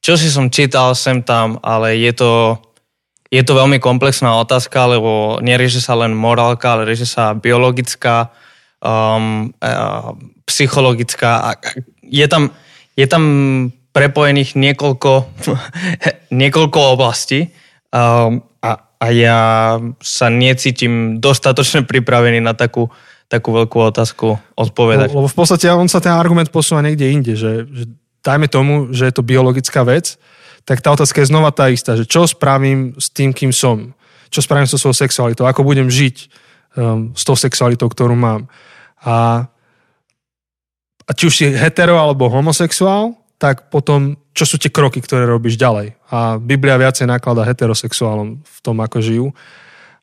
čo 0.00 0.16
si 0.16 0.32
som 0.32 0.48
čítal 0.48 0.96
sem 0.96 1.20
tam, 1.20 1.60
ale 1.60 2.00
je 2.00 2.16
to, 2.16 2.56
je 3.28 3.42
to 3.44 3.52
veľmi 3.52 3.76
komplexná 3.76 4.32
otázka, 4.40 4.88
lebo 4.88 5.36
nerieši 5.44 5.84
sa 5.84 5.98
len 6.00 6.16
morálka, 6.16 6.72
ale 6.72 6.88
rieši 6.88 7.04
sa 7.04 7.36
biologická, 7.36 8.32
um, 8.80 9.52
uh, 9.60 10.16
psychologická. 10.48 11.52
Je 12.00 12.24
tam, 12.24 12.48
je 12.96 13.04
tam 13.04 13.24
prepojených 13.90 14.54
niekoľko, 14.54 15.12
niekoľko 16.42 16.78
oblastí 16.94 17.50
um, 17.90 18.42
a, 18.62 18.70
a 19.00 19.06
ja 19.10 19.40
sa 19.98 20.26
necítim 20.30 21.18
dostatočne 21.18 21.82
pripravený 21.86 22.38
na 22.38 22.54
takú, 22.54 22.90
takú 23.26 23.50
veľkú 23.54 23.78
otázku 23.90 24.38
odpovedať. 24.54 25.10
Lebo 25.10 25.30
v 25.30 25.36
podstate 25.36 25.70
on 25.74 25.90
sa 25.90 25.98
ten 25.98 26.14
argument 26.14 26.50
posúva 26.54 26.82
niekde 26.82 27.06
inde, 27.10 27.34
že, 27.34 27.66
že 27.66 27.84
dajme 28.22 28.46
tomu, 28.46 28.94
že 28.94 29.10
je 29.10 29.14
to 29.14 29.26
biologická 29.26 29.82
vec, 29.82 30.20
tak 30.68 30.84
tá 30.84 30.92
otázka 30.92 31.24
je 31.24 31.30
znova 31.32 31.50
tá 31.50 31.72
istá, 31.72 31.96
že 31.96 32.06
čo 32.06 32.28
spravím 32.28 32.94
s 33.00 33.08
tým, 33.10 33.32
kým 33.32 33.50
som, 33.50 33.96
čo 34.30 34.44
spravím 34.44 34.68
so 34.68 34.78
svojou 34.78 34.94
sexualitou, 34.94 35.48
ako 35.48 35.66
budem 35.66 35.90
žiť 35.90 36.16
um, 36.76 37.10
s 37.16 37.26
tou 37.26 37.34
sexualitou, 37.34 37.90
ktorú 37.90 38.14
mám. 38.14 38.46
A, 39.00 39.48
a 41.08 41.10
či 41.16 41.26
už 41.26 41.34
si 41.34 41.44
hetero 41.48 41.96
alebo 41.96 42.28
homosexuál, 42.28 43.19
tak 43.40 43.72
potom 43.72 44.20
čo 44.36 44.44
sú 44.44 44.60
tie 44.60 44.68
kroky, 44.68 45.00
ktoré 45.00 45.24
robíš 45.24 45.56
ďalej. 45.56 45.96
A 46.12 46.36
Biblia 46.36 46.76
viacej 46.76 47.08
naklada 47.08 47.42
heterosexuálom 47.48 48.44
v 48.44 48.58
tom, 48.60 48.76
ako 48.84 49.00
žijú. 49.00 49.26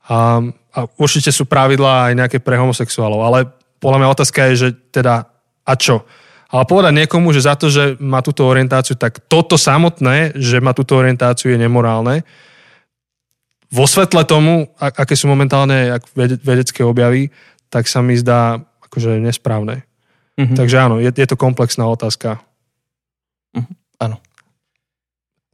A, 0.10 0.42
a 0.74 0.80
určite 0.98 1.30
sú 1.30 1.46
pravidlá 1.46 2.12
aj 2.12 2.14
nejaké 2.18 2.38
pre 2.42 2.58
homosexuálov, 2.58 3.22
ale 3.22 3.40
podľa 3.78 3.98
mňa 4.02 4.14
otázka 4.18 4.40
je, 4.52 4.54
že 4.58 4.70
teda 4.90 5.30
a 5.64 5.74
čo? 5.78 6.02
Ale 6.48 6.64
povedať 6.64 6.94
niekomu, 6.96 7.30
že 7.36 7.46
za 7.46 7.60
to, 7.60 7.68
že 7.68 8.00
má 8.00 8.24
túto 8.24 8.48
orientáciu, 8.48 8.96
tak 8.96 9.20
toto 9.30 9.60
samotné, 9.60 10.34
že 10.34 10.64
má 10.64 10.72
túto 10.72 10.96
orientáciu, 10.96 11.52
je 11.54 11.60
nemorálne. 11.60 12.24
Vo 13.68 13.84
svetle 13.84 14.24
tomu, 14.24 14.72
aké 14.80 15.14
sú 15.14 15.28
momentálne 15.28 16.00
vedecké 16.42 16.88
objavy, 16.88 17.36
tak 17.68 17.92
sa 17.92 18.00
mi 18.00 18.16
zdá 18.16 18.64
akože 18.88 19.20
nesprávne. 19.20 19.84
Mm-hmm. 20.40 20.56
Takže 20.56 20.78
áno, 20.80 20.96
je, 21.04 21.12
je 21.12 21.28
to 21.28 21.36
komplexná 21.36 21.84
otázka. 21.84 22.40
Uh-huh. 23.56 23.68
Áno. 24.02 24.18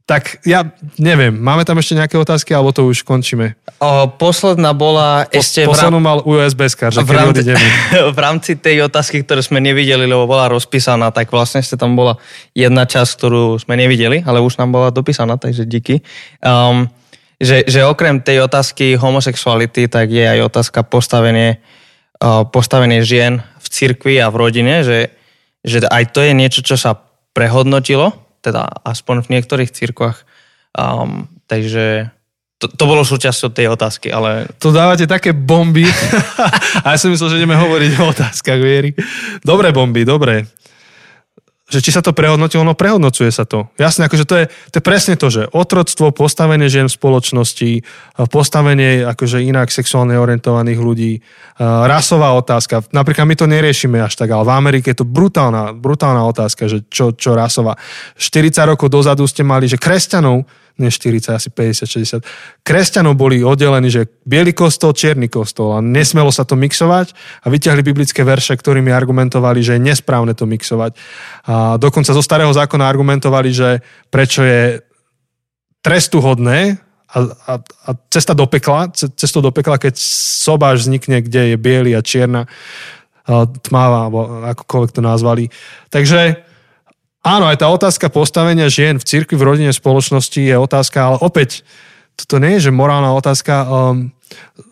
Tak 0.04 0.44
ja 0.44 0.68
neviem, 1.00 1.32
máme 1.32 1.64
tam 1.64 1.80
ešte 1.80 1.96
nejaké 1.96 2.20
otázky, 2.20 2.52
alebo 2.52 2.76
to 2.76 2.84
už 2.84 3.08
končíme? 3.08 3.56
O, 3.80 4.04
posledná 4.12 4.76
bola 4.76 5.24
po, 5.24 5.40
ešte... 5.40 5.64
Poslednú 5.64 5.96
mal 5.96 6.20
USB 6.20 6.68
skar, 6.68 6.92
že 6.92 7.00
v 7.00 7.16
rámci, 7.16 7.40
v 8.16 8.18
rámci 8.20 8.52
tej 8.60 8.84
otázky, 8.84 9.24
ktoré 9.24 9.40
sme 9.40 9.64
nevideli, 9.64 10.04
lebo 10.04 10.28
bola 10.28 10.52
rozpísaná, 10.52 11.08
tak 11.08 11.32
vlastne 11.32 11.64
ste 11.64 11.80
tam 11.80 11.96
bola 11.96 12.20
jedna 12.52 12.84
časť, 12.84 13.10
ktorú 13.16 13.56
sme 13.56 13.80
nevideli, 13.80 14.20
ale 14.28 14.44
už 14.44 14.60
nám 14.60 14.76
bola 14.76 14.92
dopísaná, 14.92 15.40
takže 15.40 15.64
díky. 15.64 16.04
Um, 16.44 16.92
že, 17.40 17.64
že 17.64 17.88
okrem 17.88 18.20
tej 18.20 18.44
otázky 18.44 19.00
homosexuality, 19.00 19.88
tak 19.88 20.12
je 20.12 20.28
aj 20.28 20.52
otázka 20.52 20.84
postavenie, 20.84 21.64
uh, 22.20 22.44
postavenie 22.44 23.00
žien 23.00 23.40
v 23.40 23.66
cirkvi 23.72 24.20
a 24.20 24.28
v 24.28 24.36
rodine, 24.36 24.84
že, 24.84 25.16
že 25.64 25.80
aj 25.88 26.12
to 26.12 26.20
je 26.20 26.32
niečo, 26.36 26.60
čo 26.60 26.76
sa 26.76 26.92
prehodnotilo, 27.34 28.14
teda 28.40 28.70
aspoň 28.86 29.26
v 29.26 29.30
niektorých 29.36 29.74
cirkvách. 29.74 30.22
Um, 30.74 31.26
takže 31.50 32.08
to, 32.62 32.70
to 32.70 32.84
bolo 32.86 33.02
súčasťou 33.02 33.50
tej 33.50 33.68
otázky, 33.74 34.08
ale... 34.14 34.48
To 34.62 34.70
dávate 34.70 35.04
také 35.10 35.34
bomby. 35.34 35.84
a 36.86 36.94
ja 36.94 36.98
som 36.98 37.10
myslel, 37.10 37.34
že 37.34 37.38
ideme 37.42 37.58
hovoriť 37.58 37.90
o 37.98 38.08
otázkach 38.14 38.60
viery. 38.62 38.94
Dobré 39.42 39.74
bomby, 39.74 40.06
dobré 40.06 40.46
že 41.74 41.82
či 41.82 41.90
sa 41.90 42.06
to 42.06 42.14
prehodnotilo, 42.14 42.62
no 42.62 42.78
prehodnocuje 42.78 43.34
sa 43.34 43.42
to. 43.42 43.66
Jasne, 43.74 44.06
akože 44.06 44.24
to 44.24 44.34
je, 44.38 44.44
to 44.70 44.74
je 44.78 44.84
presne 44.84 45.18
to, 45.18 45.26
že 45.26 45.50
otroctvo, 45.50 46.14
postavenie 46.14 46.70
žien 46.70 46.86
v 46.86 46.94
spoločnosti, 46.94 47.70
postavenie 48.30 49.02
akože 49.02 49.42
inak 49.42 49.74
sexuálne 49.74 50.14
orientovaných 50.14 50.78
ľudí, 50.78 51.12
rasová 51.58 52.38
otázka. 52.38 52.86
Napríklad 52.94 53.26
my 53.26 53.34
to 53.34 53.50
neriešime 53.50 53.98
až 53.98 54.14
tak, 54.14 54.30
ale 54.30 54.46
v 54.46 54.54
Amerike 54.54 54.94
je 54.94 55.02
to 55.02 55.06
brutálna, 55.06 55.74
brutálna 55.74 56.22
otázka, 56.30 56.70
že 56.70 56.86
čo, 56.86 57.10
čo 57.10 57.34
rasová. 57.34 57.74
40 58.14 58.54
rokov 58.70 58.86
dozadu 58.88 59.26
ste 59.26 59.42
mali, 59.42 59.66
že 59.66 59.80
kresťanov 59.80 60.46
nie 60.74 60.90
40, 60.90 61.38
asi 61.38 61.48
50, 61.54 61.86
60. 61.86 62.66
Kresťanov 62.66 63.14
boli 63.14 63.46
oddelení, 63.46 63.86
že 63.86 64.10
biely 64.26 64.50
kostol, 64.50 64.90
čierny 64.90 65.30
kostol 65.30 65.78
a 65.78 65.78
nesmelo 65.78 66.34
sa 66.34 66.42
to 66.42 66.58
mixovať 66.58 67.14
a 67.14 67.46
vyťahli 67.46 67.82
biblické 67.86 68.26
verše, 68.26 68.58
ktorými 68.58 68.90
argumentovali, 68.90 69.62
že 69.62 69.78
je 69.78 69.86
nesprávne 69.86 70.34
to 70.34 70.50
mixovať. 70.50 70.98
A 71.46 71.78
dokonca 71.78 72.10
zo 72.10 72.22
starého 72.26 72.50
zákona 72.50 72.90
argumentovali, 72.90 73.54
že 73.54 73.68
prečo 74.10 74.42
je 74.42 74.82
trestuhodné 75.78 76.82
a, 77.06 77.18
a, 77.22 77.52
a 77.62 77.90
cesta 78.10 78.34
do 78.34 78.50
pekla, 78.50 78.90
cestou 78.90 79.38
do 79.38 79.54
pekla, 79.54 79.78
keď 79.78 79.94
sobáš 80.42 80.90
vznikne, 80.90 81.22
kde 81.22 81.54
je 81.54 81.56
biely 81.60 81.94
a 81.94 82.02
čierna, 82.02 82.50
tmavá, 83.62 84.10
alebo 84.10 84.42
akokoľvek 84.42 84.90
to 84.90 85.00
nazvali. 85.00 85.44
Takže 85.88 86.42
Áno, 87.24 87.48
aj 87.48 87.64
tá 87.64 87.72
otázka 87.72 88.12
postavenia 88.12 88.68
žien 88.68 89.00
v 89.00 89.08
cirkvi, 89.08 89.40
v 89.40 89.46
rodine, 89.48 89.72
v 89.72 89.80
spoločnosti 89.80 90.36
je 90.36 90.56
otázka, 90.60 90.98
ale 91.00 91.16
opäť, 91.24 91.64
toto 92.14 92.36
nie 92.36 92.60
je, 92.60 92.68
že 92.68 92.70
morálna 92.70 93.16
otázka. 93.16 93.64
Um, 93.64 94.12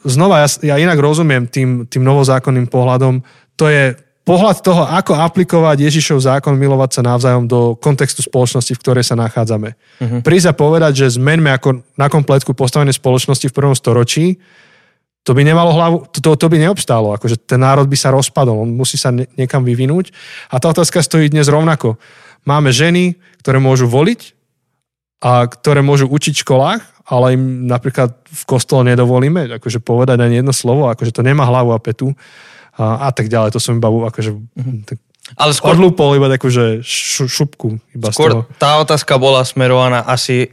znova, 0.05 0.45
ja, 0.45 0.49
ja 0.61 0.77
inak 0.77 1.01
rozumiem 1.01 1.49
tým, 1.49 1.89
tým 1.89 2.05
novozákonným 2.05 2.69
pohľadom. 2.69 3.25
To 3.57 3.67
je 3.73 3.97
pohľad 4.23 4.63
toho, 4.63 4.87
ako 4.87 5.19
aplikovať 5.19 5.83
Ježišov 5.83 6.23
zákon, 6.23 6.55
milovať 6.55 7.01
sa 7.01 7.03
navzájom 7.03 7.51
do 7.51 7.75
kontextu 7.75 8.23
spoločnosti, 8.23 8.71
v 8.77 8.83
ktorej 8.85 9.05
sa 9.09 9.19
nachádzame. 9.19 9.75
Uh-huh. 9.75 10.21
Prísť 10.23 10.53
a 10.53 10.55
povedať, 10.55 11.03
že 11.07 11.19
zmeňme 11.19 11.51
ako 11.57 11.83
na 11.99 12.07
kompletku 12.07 12.55
postavenie 12.55 12.95
spoločnosti 12.95 13.51
v 13.51 13.57
prvom 13.57 13.75
storočí, 13.75 14.39
to 15.23 15.39
by 15.39 15.47
nemalo 15.47 15.71
hlavu, 15.71 15.97
to, 16.11 16.19
to, 16.19 16.35
to 16.35 16.47
by 16.51 16.59
neobstálo, 16.59 17.15
akože 17.15 17.47
ten 17.47 17.63
národ 17.63 17.87
by 17.87 17.95
sa 17.95 18.11
rozpadol, 18.11 18.67
on 18.67 18.75
musí 18.75 18.99
sa 18.99 19.15
ne, 19.15 19.31
niekam 19.39 19.63
vyvinúť 19.63 20.11
a 20.51 20.59
tá 20.59 20.67
otázka 20.75 20.99
stojí 20.99 21.31
dnes 21.31 21.47
rovnako. 21.47 21.95
Máme 22.43 22.75
ženy, 22.75 23.17
ktoré 23.43 23.63
môžu 23.63 23.87
voliť 23.87 24.35
a 25.23 25.47
ktoré 25.47 25.81
môžu 25.83 26.11
učiť 26.11 26.35
v 26.35 26.43
školách, 26.43 26.83
ale 27.07 27.39
im 27.39 27.67
napríklad 27.71 28.15
v 28.27 28.43
kostole 28.47 28.87
nedovolíme 28.87 29.59
akože 29.59 29.83
povedať 29.83 30.19
ani 30.23 30.43
jedno 30.43 30.55
slovo, 30.55 30.91
akože 30.91 31.15
to 31.15 31.23
nemá 31.23 31.47
hlavu 31.47 31.75
a 31.75 31.83
petu 31.83 32.15
a, 32.79 33.07
a 33.07 33.11
tak 33.15 33.31
ďalej. 33.31 33.55
To 33.55 33.61
som 33.63 33.79
iba 33.79 33.91
akože 33.91 34.31
mm-hmm. 34.35 34.79
tak 34.87 34.99
ale 35.39 35.55
skôr... 35.55 35.79
Odlúpol 35.79 36.19
iba 36.19 36.27
takúže 36.27 36.83
šupku. 36.83 37.79
Iba 37.95 38.11
skôr 38.11 38.43
tá 38.59 38.83
otázka 38.83 39.17
bola 39.23 39.47
smerovaná 39.47 40.03
asi 40.03 40.51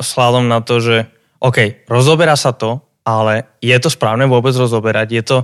sladom 0.00 0.48
na 0.48 0.64
to, 0.64 0.80
že 0.80 0.96
OK, 1.40 1.86
rozoberá 1.86 2.34
sa 2.34 2.56
to, 2.56 2.80
ale 3.04 3.48
je 3.60 3.76
to 3.76 3.92
správne 3.92 4.24
vôbec 4.28 4.52
rozoberať? 4.56 5.08
Je 5.12 5.22
to, 5.22 5.38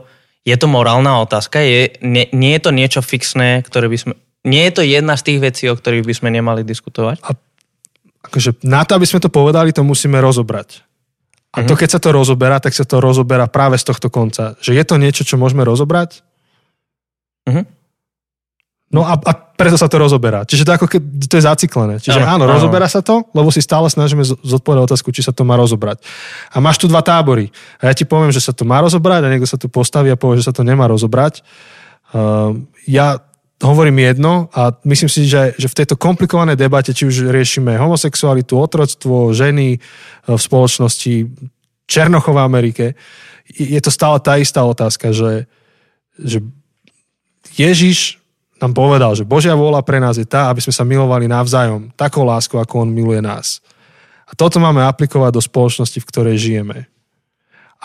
je 0.45 0.57
to 0.57 0.67
morálna 0.69 1.21
otázka? 1.25 1.61
Je, 1.63 2.01
nie, 2.01 2.29
nie 2.33 2.57
je 2.57 2.63
to 2.65 2.71
niečo 2.73 3.01
fixné, 3.05 3.61
ktoré 3.65 3.87
by 3.93 3.99
sme, 4.01 4.15
nie 4.47 4.63
je 4.71 4.73
to 4.79 4.83
jedna 4.87 5.19
z 5.19 5.23
tých 5.27 5.39
vecí, 5.43 5.65
o 5.67 5.75
ktorých 5.75 6.07
by 6.07 6.15
sme 6.15 6.29
nemali 6.31 6.63
diskutovať? 6.63 7.19
A 7.27 7.35
akože 8.31 8.63
na 8.63 8.87
to, 8.87 8.95
aby 8.95 9.07
sme 9.07 9.19
to 9.19 9.31
povedali, 9.31 9.75
to 9.75 9.83
musíme 9.83 10.17
rozobrať. 10.23 10.87
A 11.57 11.65
to, 11.65 11.73
keď 11.73 11.97
sa 11.97 12.01
to 12.01 12.13
rozoberá, 12.13 12.61
tak 12.61 12.77
sa 12.77 12.85
to 12.85 13.01
rozoberá 13.01 13.49
práve 13.49 13.81
z 13.81 13.89
tohto 13.89 14.13
konca. 14.13 14.61
Že 14.61 14.77
je 14.77 14.85
to 14.85 14.95
niečo, 15.01 15.23
čo 15.25 15.41
môžeme 15.41 15.65
rozobrať? 15.65 16.21
Mm-hmm. 17.49 17.65
No 18.93 19.03
a, 19.03 19.17
a 19.19 19.33
preto 19.35 19.75
sa 19.81 19.89
to 19.89 19.97
rozoberá. 19.99 20.45
Čiže 20.47 20.69
to, 20.69 20.77
ako 20.77 20.87
keď, 20.87 21.03
to 21.27 21.35
je 21.41 21.49
zaciklené. 21.49 21.95
Čiže 21.99 22.23
áno, 22.23 22.45
áno, 22.45 22.55
rozoberá 22.55 22.87
sa 22.87 23.01
to, 23.03 23.25
lebo 23.35 23.49
si 23.51 23.65
stále 23.65 23.89
snažíme 23.89 24.23
zodpovedať 24.23 24.85
otázku, 24.85 25.11
či 25.11 25.27
sa 25.27 25.35
to 25.35 25.43
má 25.43 25.59
rozobrať. 25.59 26.05
A 26.53 26.63
máš 26.63 26.79
tu 26.79 26.87
dva 26.87 27.03
tábory. 27.03 27.51
A 27.83 27.91
ja 27.91 27.95
ti 27.97 28.07
poviem, 28.07 28.31
že 28.31 28.45
sa 28.45 28.55
to 28.55 28.69
má 28.69 28.79
rozobrať 28.85 29.27
a 29.27 29.33
niekto 29.33 29.49
sa 29.49 29.59
tu 29.59 29.67
postaví 29.67 30.13
a 30.13 30.21
povie, 30.21 30.39
že 30.39 30.53
sa 30.53 30.55
to 30.55 30.63
nemá 30.63 30.87
rozobrať. 30.87 31.43
Uh, 32.15 32.63
ja 32.87 33.19
hovorím 33.63 33.99
jedno 33.99 34.53
a 34.53 34.73
myslím 34.85 35.09
si, 35.09 35.25
že, 35.25 35.57
že 35.57 35.69
v 35.69 35.79
tejto 35.83 35.97
komplikovanej 35.97 36.61
debate, 36.61 36.93
či 36.93 37.09
už 37.09 37.33
riešime 37.33 37.81
homosexualitu, 37.81 38.53
otroctvo, 38.57 39.33
ženy 39.33 39.77
e, 39.77 39.79
v 40.29 40.41
spoločnosti, 40.41 41.15
Černochov 41.87 42.35
v 42.35 42.43
Amerike, 42.43 42.87
je 43.47 43.79
to 43.79 43.95
stále 43.95 44.19
tá 44.19 44.37
istá 44.43 44.67
otázka, 44.67 45.15
že, 45.15 45.47
že 46.19 46.43
Ježiš 47.55 48.19
nám 48.59 48.75
povedal, 48.75 49.15
že 49.15 49.29
Božia 49.29 49.55
vôľa 49.55 49.87
pre 49.87 50.03
nás 50.03 50.19
je 50.19 50.27
tá, 50.27 50.51
aby 50.51 50.65
sme 50.65 50.75
sa 50.75 50.83
milovali 50.83 51.31
navzájom, 51.31 51.93
takou 51.95 52.27
láskou, 52.27 52.59
ako 52.59 52.89
On 52.89 52.91
miluje 52.91 53.23
nás. 53.23 53.61
A 54.27 54.35
toto 54.35 54.59
máme 54.59 54.83
aplikovať 54.83 55.31
do 55.39 55.43
spoločnosti, 55.45 56.03
v 56.03 56.09
ktorej 56.11 56.37
žijeme. 56.37 56.91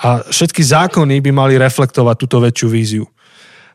A 0.01 0.25
všetky 0.25 0.63
zákony 0.65 1.21
by 1.21 1.31
mali 1.35 1.53
reflektovať 1.61 2.15
túto 2.17 2.41
väčšiu 2.41 2.67
víziu. 2.71 3.05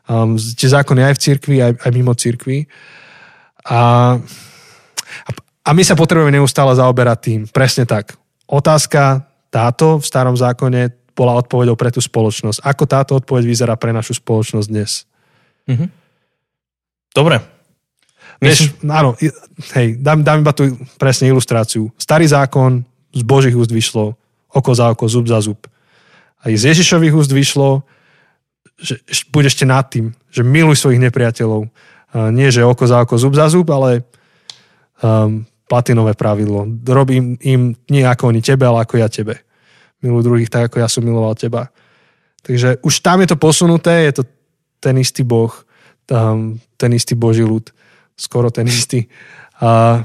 Um, 0.07 0.39
tie 0.39 0.71
zákony 0.71 1.03
aj 1.03 1.13
v 1.19 1.23
cirkvi, 1.23 1.55
aj, 1.59 1.71
aj 1.83 1.91
mimo 1.91 2.15
cirkvi. 2.15 2.63
A, 3.67 4.15
a 5.63 5.69
my 5.75 5.83
sa 5.83 5.99
potrebujeme 5.99 6.31
neustále 6.31 6.71
zaoberať 6.79 7.17
tým. 7.19 7.41
Presne 7.51 7.83
tak. 7.83 8.15
Otázka 8.47 9.27
táto 9.51 9.99
v 9.99 10.05
starom 10.07 10.39
zákone 10.39 10.95
bola 11.11 11.35
odpovedou 11.35 11.75
pre 11.75 11.91
tú 11.91 11.99
spoločnosť. 11.99 12.63
Ako 12.63 12.83
táto 12.87 13.11
odpoveď 13.19 13.43
vyzerá 13.43 13.73
pre 13.75 13.91
našu 13.91 14.15
spoločnosť 14.15 14.67
dnes? 14.69 15.03
Mm-hmm. 15.67 15.89
Dobre. 17.11 17.41
Vieš, 18.37 18.77
áno, 18.85 19.17
hej, 19.73 19.97
dám, 19.97 20.21
dám 20.21 20.45
iba 20.45 20.53
tu 20.53 20.77
presne 21.01 21.25
ilustráciu. 21.33 21.89
Starý 21.97 22.29
zákon 22.29 22.85
z 23.09 23.25
Božích 23.25 23.57
úst 23.57 23.73
vyšlo 23.73 24.13
oko 24.53 24.71
za 24.77 24.93
oko, 24.93 25.09
zub 25.09 25.25
za 25.25 25.41
zub. 25.41 25.57
A 26.45 26.53
z 26.53 26.69
Ježišových 26.69 27.17
úst 27.17 27.33
vyšlo, 27.33 27.81
že 28.77 29.01
budeš 29.33 29.57
ešte 29.57 29.65
nad 29.65 29.85
tým, 29.89 30.13
že 30.29 30.45
miluj 30.45 30.77
svojich 30.77 31.01
nepriateľov. 31.01 31.65
Nie, 32.31 32.53
že 32.53 32.63
oko 32.63 32.85
za 32.85 33.03
oko, 33.03 33.17
zub 33.17 33.33
za 33.33 33.49
zub, 33.49 33.67
ale 33.73 34.05
um, 35.01 35.43
platinové 35.67 36.13
pravidlo. 36.13 36.69
Robím 36.87 37.35
im 37.43 37.75
nie 37.91 38.05
ako 38.05 38.31
oni 38.31 38.39
tebe, 38.39 38.63
ale 38.63 38.85
ako 38.85 39.01
ja 39.01 39.09
tebe. 39.11 39.43
Miluj 39.99 40.23
druhých 40.23 40.49
tak, 40.53 40.71
ako 40.71 40.77
ja 40.79 40.87
som 40.87 41.03
miloval 41.03 41.33
teba. 41.35 41.73
Takže 42.45 42.79
už 42.85 43.03
tam 43.03 43.19
je 43.25 43.27
to 43.33 43.37
posunuté, 43.37 44.07
je 44.07 44.21
to 44.21 44.23
ten 44.79 44.95
istý 45.01 45.25
Boh, 45.25 45.51
tam, 46.05 46.61
ten 46.77 46.93
istý 46.93 47.17
Boží 47.17 47.43
ľud, 47.43 47.73
skoro 48.15 48.53
ten 48.53 48.69
istý. 48.69 49.09
A 49.59 49.99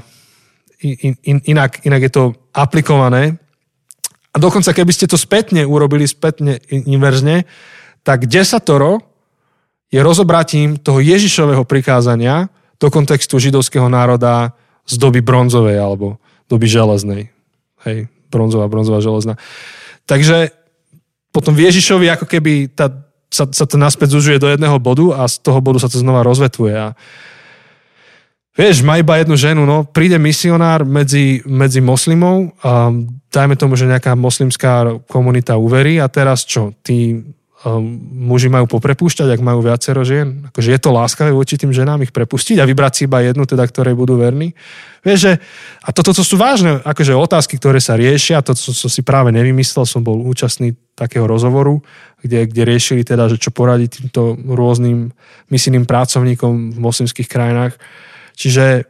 in, 0.81 1.15
in, 1.23 1.37
inak, 1.45 1.85
inak 1.87 2.01
je 2.09 2.11
to 2.11 2.23
aplikované. 2.51 3.37
A 4.33 4.41
dokonca, 4.41 4.73
keby 4.73 4.91
ste 4.91 5.07
to 5.07 5.15
spätne 5.15 5.63
urobili, 5.63 6.03
spätne 6.09 6.57
inverzne, 6.67 7.45
tak 8.03 8.27
desatoro 8.27 8.99
je 9.87 9.99
rozobratím 10.03 10.77
toho 10.79 10.99
Ježišového 10.99 11.63
prikázania 11.63 12.51
do 12.79 12.91
kontextu 12.91 13.39
židovského 13.39 13.87
národa 13.87 14.51
z 14.83 14.99
doby 14.99 15.23
bronzovej 15.23 15.79
alebo 15.79 16.19
doby 16.51 16.67
železnej. 16.67 17.31
Hej, 17.87 18.11
bronzová, 18.27 18.67
bronzová, 18.67 18.99
železná. 18.99 19.39
Takže 20.03 20.51
potom 21.31 21.55
v 21.55 21.71
Ježišovi 21.71 22.11
ako 22.11 22.25
keby 22.27 22.75
tá 22.75 22.91
sa, 23.33 23.49
sa 23.49 23.65
to 23.65 23.81
naspäť 23.81 24.13
zužuje 24.13 24.37
do 24.37 24.45
jedného 24.45 24.77
bodu 24.77 25.17
a 25.17 25.25
z 25.25 25.41
toho 25.41 25.57
bodu 25.57 25.81
sa 25.81 25.89
to 25.89 25.97
znova 25.97 26.21
rozvetuje. 26.21 26.77
A 26.77 26.93
vieš, 28.53 28.85
má 28.85 29.01
iba 29.01 29.17
jednu 29.17 29.33
ženu, 29.33 29.65
no, 29.65 29.81
príde 29.89 30.21
misionár 30.21 30.85
medzi, 30.85 31.41
medzi 31.49 31.81
moslimov 31.81 32.53
a 32.61 32.93
dajme 33.33 33.57
tomu, 33.57 33.73
že 33.73 33.89
nejaká 33.89 34.13
moslimská 34.13 35.01
komunita 35.09 35.57
uverí 35.57 35.97
a 35.97 36.05
teraz 36.05 36.45
čo, 36.45 36.77
tí 36.85 37.25
muži 38.11 38.51
majú 38.51 38.67
poprepúšťať, 38.67 39.39
ak 39.39 39.41
majú 39.41 39.63
viacero 39.63 40.03
žien? 40.03 40.51
Akože 40.51 40.75
je 40.75 40.79
to 40.83 40.91
láskavé 40.91 41.31
voči 41.31 41.55
tým 41.55 41.71
ženám 41.71 42.03
ich 42.03 42.11
prepustiť 42.11 42.59
a 42.59 42.67
vybrať 42.67 42.91
si 42.91 43.01
iba 43.07 43.23
jednu, 43.23 43.47
teda, 43.47 43.63
ktorej 43.63 43.95
budú 43.95 44.19
verní? 44.19 44.51
Vieš, 45.03 45.19
že, 45.19 45.33
a 45.79 45.89
toto 45.95 46.11
to 46.11 46.27
sú 46.27 46.35
vážne 46.35 46.83
akože 46.83 47.15
otázky, 47.15 47.55
ktoré 47.55 47.79
sa 47.79 47.95
riešia, 47.95 48.43
to 48.43 48.51
som 48.51 48.91
si 48.91 48.99
práve 48.99 49.31
nevymyslel, 49.31 49.87
som 49.87 50.03
bol 50.03 50.19
účastný 50.27 50.75
takého 50.95 51.23
rozhovoru, 51.23 51.79
kde, 52.19 52.51
kde 52.51 52.63
riešili 52.67 53.07
teda, 53.07 53.31
že 53.31 53.39
čo 53.39 53.55
poradiť 53.55 53.89
týmto 54.03 54.35
rôznym 54.35 55.15
misijným 55.47 55.87
pracovníkom 55.87 56.75
v 56.75 56.77
moslimských 56.79 57.31
krajinách. 57.31 57.79
Čiže 58.35 58.87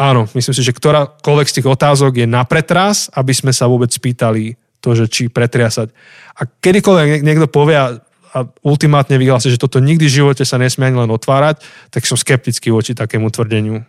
áno, 0.00 0.28
myslím 0.32 0.54
si, 0.56 0.64
že 0.64 0.76
ktorákoľvek 0.76 1.48
z 1.48 1.56
tých 1.60 1.68
otázok 1.68 2.24
je 2.24 2.26
na 2.28 2.44
pretras, 2.48 3.12
aby 3.12 3.36
sme 3.36 3.52
sa 3.52 3.68
vôbec 3.68 3.92
spýtali 3.92 4.56
to, 4.82 4.98
že 4.98 5.06
či 5.06 5.22
pretriasať. 5.30 5.94
A 6.34 6.44
kedykoľvek 6.44 7.22
niekto 7.22 7.46
povie 7.46 7.78
a, 7.78 8.02
a 8.34 8.38
ultimátne 8.66 9.14
vyhlási, 9.16 9.54
že 9.54 9.62
toto 9.62 9.78
nikdy 9.78 10.10
v 10.10 10.16
živote 10.18 10.42
sa 10.42 10.58
nesmie 10.58 10.90
ani 10.90 11.06
len 11.06 11.14
otvárať, 11.14 11.62
tak 11.94 12.02
som 12.02 12.18
skeptický 12.18 12.74
voči 12.74 12.98
takému 12.98 13.30
tvrdeniu. 13.30 13.86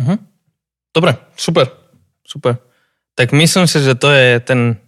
Uh-huh. 0.00 0.18
Dobre, 0.96 1.20
super, 1.36 1.68
super. 2.24 2.56
Tak 3.12 3.36
myslím 3.36 3.68
si, 3.68 3.84
že 3.84 3.98
to 3.98 4.08
je 4.08 4.40
ten 4.40 4.80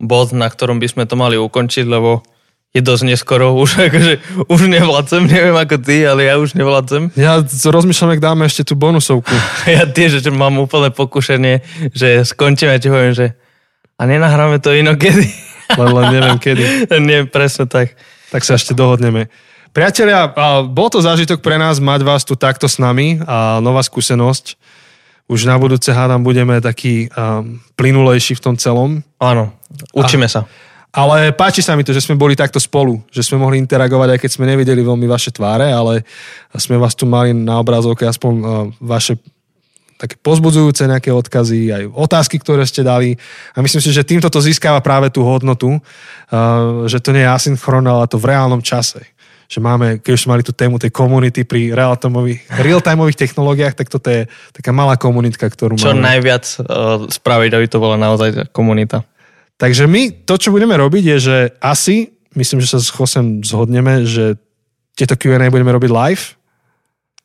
bod, 0.00 0.32
na 0.32 0.48
ktorom 0.48 0.80
by 0.80 0.88
sme 0.88 1.04
to 1.04 1.14
mali 1.14 1.36
ukončiť, 1.36 1.84
lebo 1.86 2.24
je 2.70 2.80
dosť 2.80 3.04
neskoro, 3.04 3.52
už, 3.58 3.70
akože, 3.90 4.14
už 4.46 4.60
nevládzem, 4.70 5.26
neviem 5.26 5.56
ako 5.58 5.76
ty, 5.82 6.06
ale 6.06 6.30
ja 6.30 6.38
už 6.38 6.54
nevládzem. 6.54 7.12
Ja 7.18 7.42
rozmýšľam, 7.44 8.16
ak 8.16 8.22
dáme 8.22 8.42
ešte 8.46 8.62
tú 8.62 8.74
bonusovku. 8.78 9.34
ja 9.68 9.84
tiež, 9.84 10.22
že 10.22 10.30
mám 10.30 10.56
úplne 10.62 10.94
pokušenie, 10.94 11.54
že 11.92 12.22
skončíme, 12.24 12.72
a 12.72 12.80
ti 12.80 12.88
poviem, 12.88 13.14
že 13.14 13.34
a 14.00 14.02
nenahráme 14.08 14.64
to 14.64 14.72
inokedy. 14.72 15.28
Len, 15.70 15.86
len 15.94 16.06
neviem 16.10 16.34
kedy. 16.34 16.90
Nie, 16.98 17.30
presne 17.30 17.62
tak. 17.62 17.94
Tak 18.34 18.42
sa 18.42 18.58
ešte 18.58 18.74
dohodneme. 18.74 19.30
Priatelia, 19.70 20.26
bol 20.66 20.90
to 20.90 20.98
zážitok 20.98 21.38
pre 21.38 21.54
nás 21.62 21.78
mať 21.78 22.02
vás 22.02 22.26
tu 22.26 22.34
takto 22.34 22.66
s 22.66 22.82
nami 22.82 23.22
a 23.22 23.62
nová 23.62 23.78
skúsenosť. 23.78 24.58
Už 25.30 25.46
na 25.46 25.54
budúce 25.54 25.94
hádam 25.94 26.26
budeme 26.26 26.58
taký 26.58 27.06
um, 27.14 27.62
plynulejší 27.78 28.34
v 28.34 28.42
tom 28.42 28.54
celom. 28.58 28.98
Áno, 29.22 29.54
učíme 29.94 30.26
a, 30.26 30.32
sa. 30.34 30.40
Ale 30.90 31.30
páči 31.30 31.62
sa 31.62 31.78
mi 31.78 31.86
to, 31.86 31.94
že 31.94 32.02
sme 32.02 32.18
boli 32.18 32.34
takto 32.34 32.58
spolu, 32.58 32.98
že 33.14 33.22
sme 33.22 33.38
mohli 33.38 33.62
interagovať, 33.62 34.18
aj 34.18 34.20
keď 34.26 34.30
sme 34.34 34.50
nevideli 34.50 34.82
veľmi 34.82 35.06
vaše 35.06 35.30
tváre, 35.30 35.70
ale 35.70 36.02
sme 36.58 36.82
vás 36.82 36.98
tu 36.98 37.06
mali 37.06 37.30
na 37.30 37.62
obrazovke 37.62 38.02
aspoň 38.10 38.32
uh, 38.42 38.46
vaše 38.82 39.22
také 40.00 40.16
pozbudzujúce 40.16 40.88
nejaké 40.88 41.12
odkazy, 41.12 41.68
aj 41.68 41.84
otázky, 41.92 42.40
ktoré 42.40 42.64
ste 42.64 42.80
dali. 42.80 43.20
A 43.52 43.60
myslím 43.60 43.84
si, 43.84 43.92
že 43.92 44.00
týmto 44.00 44.32
to 44.32 44.40
získava 44.40 44.80
práve 44.80 45.12
tú 45.12 45.20
hodnotu, 45.20 45.76
uh, 45.76 46.88
že 46.88 47.04
to 47.04 47.12
nie 47.12 47.20
je 47.20 47.28
asynchron, 47.28 47.84
ale 47.84 48.08
to 48.08 48.16
v 48.16 48.32
reálnom 48.32 48.64
čase. 48.64 49.04
Že 49.50 49.60
máme, 49.60 49.86
keď 50.00 50.12
už 50.16 50.24
mali 50.30 50.40
tú 50.40 50.56
tému 50.56 50.80
tej 50.80 50.88
komunity 50.94 51.44
pri 51.44 51.74
real-timeových 51.74 53.18
technológiách, 53.18 53.76
tak 53.76 53.92
toto 53.92 54.08
je 54.08 54.24
taká 54.56 54.72
malá 54.72 54.96
komunitka, 54.96 55.44
ktorú 55.44 55.76
Čo 55.76 55.92
máme. 55.92 56.16
najviac 56.16 56.44
uh, 56.64 57.04
spraviť, 57.04 57.50
aby 57.60 57.66
to 57.68 57.76
bola 57.76 58.00
naozaj 58.00 58.48
komunita. 58.56 59.04
Takže 59.60 59.84
my, 59.84 60.24
to, 60.24 60.40
čo 60.40 60.56
budeme 60.56 60.72
robiť, 60.72 61.04
je, 61.04 61.18
že 61.20 61.36
asi, 61.60 62.16
myslím, 62.32 62.64
že 62.64 62.72
sa 62.72 62.80
s 62.80 62.88
Chosem 62.88 63.44
zhodneme, 63.44 64.08
že 64.08 64.40
tieto 64.96 65.12
Q&A 65.20 65.52
budeme 65.52 65.76
robiť 65.76 65.92
live, 65.92 66.39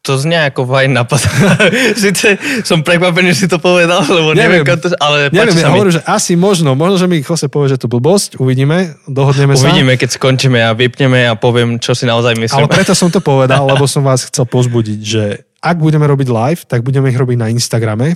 to 0.06 0.22
znie 0.22 0.38
ako 0.54 0.70
fajn 0.70 0.94
nápad. 0.94 1.22
Sice 2.06 2.38
som 2.62 2.86
prekvapený, 2.86 3.34
že 3.34 3.46
si 3.46 3.48
to 3.50 3.58
povedal, 3.58 4.06
lebo 4.06 4.38
neviem, 4.38 4.62
neviem 4.62 4.78
to, 4.78 4.94
ale 5.02 5.34
neviem, 5.34 5.58
ja 5.58 5.74
hovorím, 5.74 5.98
že 5.98 6.04
asi 6.06 6.38
možno, 6.38 6.78
možno, 6.78 7.02
že 7.02 7.10
mi 7.10 7.26
Jose 7.26 7.50
povie, 7.50 7.74
že 7.74 7.82
to 7.82 7.90
blbosť, 7.90 8.38
uvidíme, 8.38 8.94
dohodneme 9.10 9.58
sa. 9.58 9.66
Uvidíme, 9.66 9.98
keď 9.98 10.22
skončíme 10.22 10.62
a 10.62 10.78
vypneme 10.78 11.26
a 11.26 11.34
poviem, 11.34 11.82
čo 11.82 11.98
si 11.98 12.06
naozaj 12.06 12.38
myslím. 12.38 12.70
Ale 12.70 12.70
preto 12.70 12.94
som 12.94 13.10
to 13.10 13.18
povedal, 13.34 13.66
lebo 13.66 13.90
som 13.90 14.06
vás 14.06 14.30
chcel 14.30 14.46
pozbudiť, 14.46 15.00
že 15.02 15.24
ak 15.66 15.82
budeme 15.82 16.06
robiť 16.06 16.30
live, 16.30 16.62
tak 16.70 16.86
budeme 16.86 17.10
ich 17.10 17.18
robiť 17.18 17.38
na 17.42 17.50
Instagrame. 17.50 18.14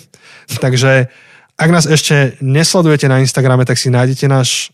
Takže 0.62 1.10
ak 1.58 1.70
nás 1.74 1.90
ešte 1.90 2.38
nesledujete 2.40 3.10
na 3.10 3.20
Instagrame, 3.20 3.66
tak 3.66 3.82
si 3.82 3.90
nájdete 3.90 4.30
náš 4.30 4.70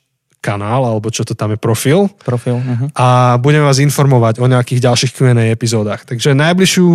kanál, 0.46 0.86
alebo 0.86 1.10
čo 1.10 1.26
to 1.26 1.34
tam 1.34 1.50
je, 1.50 1.58
profil. 1.58 2.06
Profil. 2.22 2.62
Uh-huh. 2.62 2.88
A 2.94 3.42
budeme 3.42 3.66
vás 3.66 3.82
informovať 3.82 4.38
o 4.38 4.46
nejakých 4.46 4.86
ďalších 4.86 5.12
Q&A 5.18 5.50
epizódach. 5.50 6.06
Takže 6.06 6.38
najbližšiu 6.38 6.86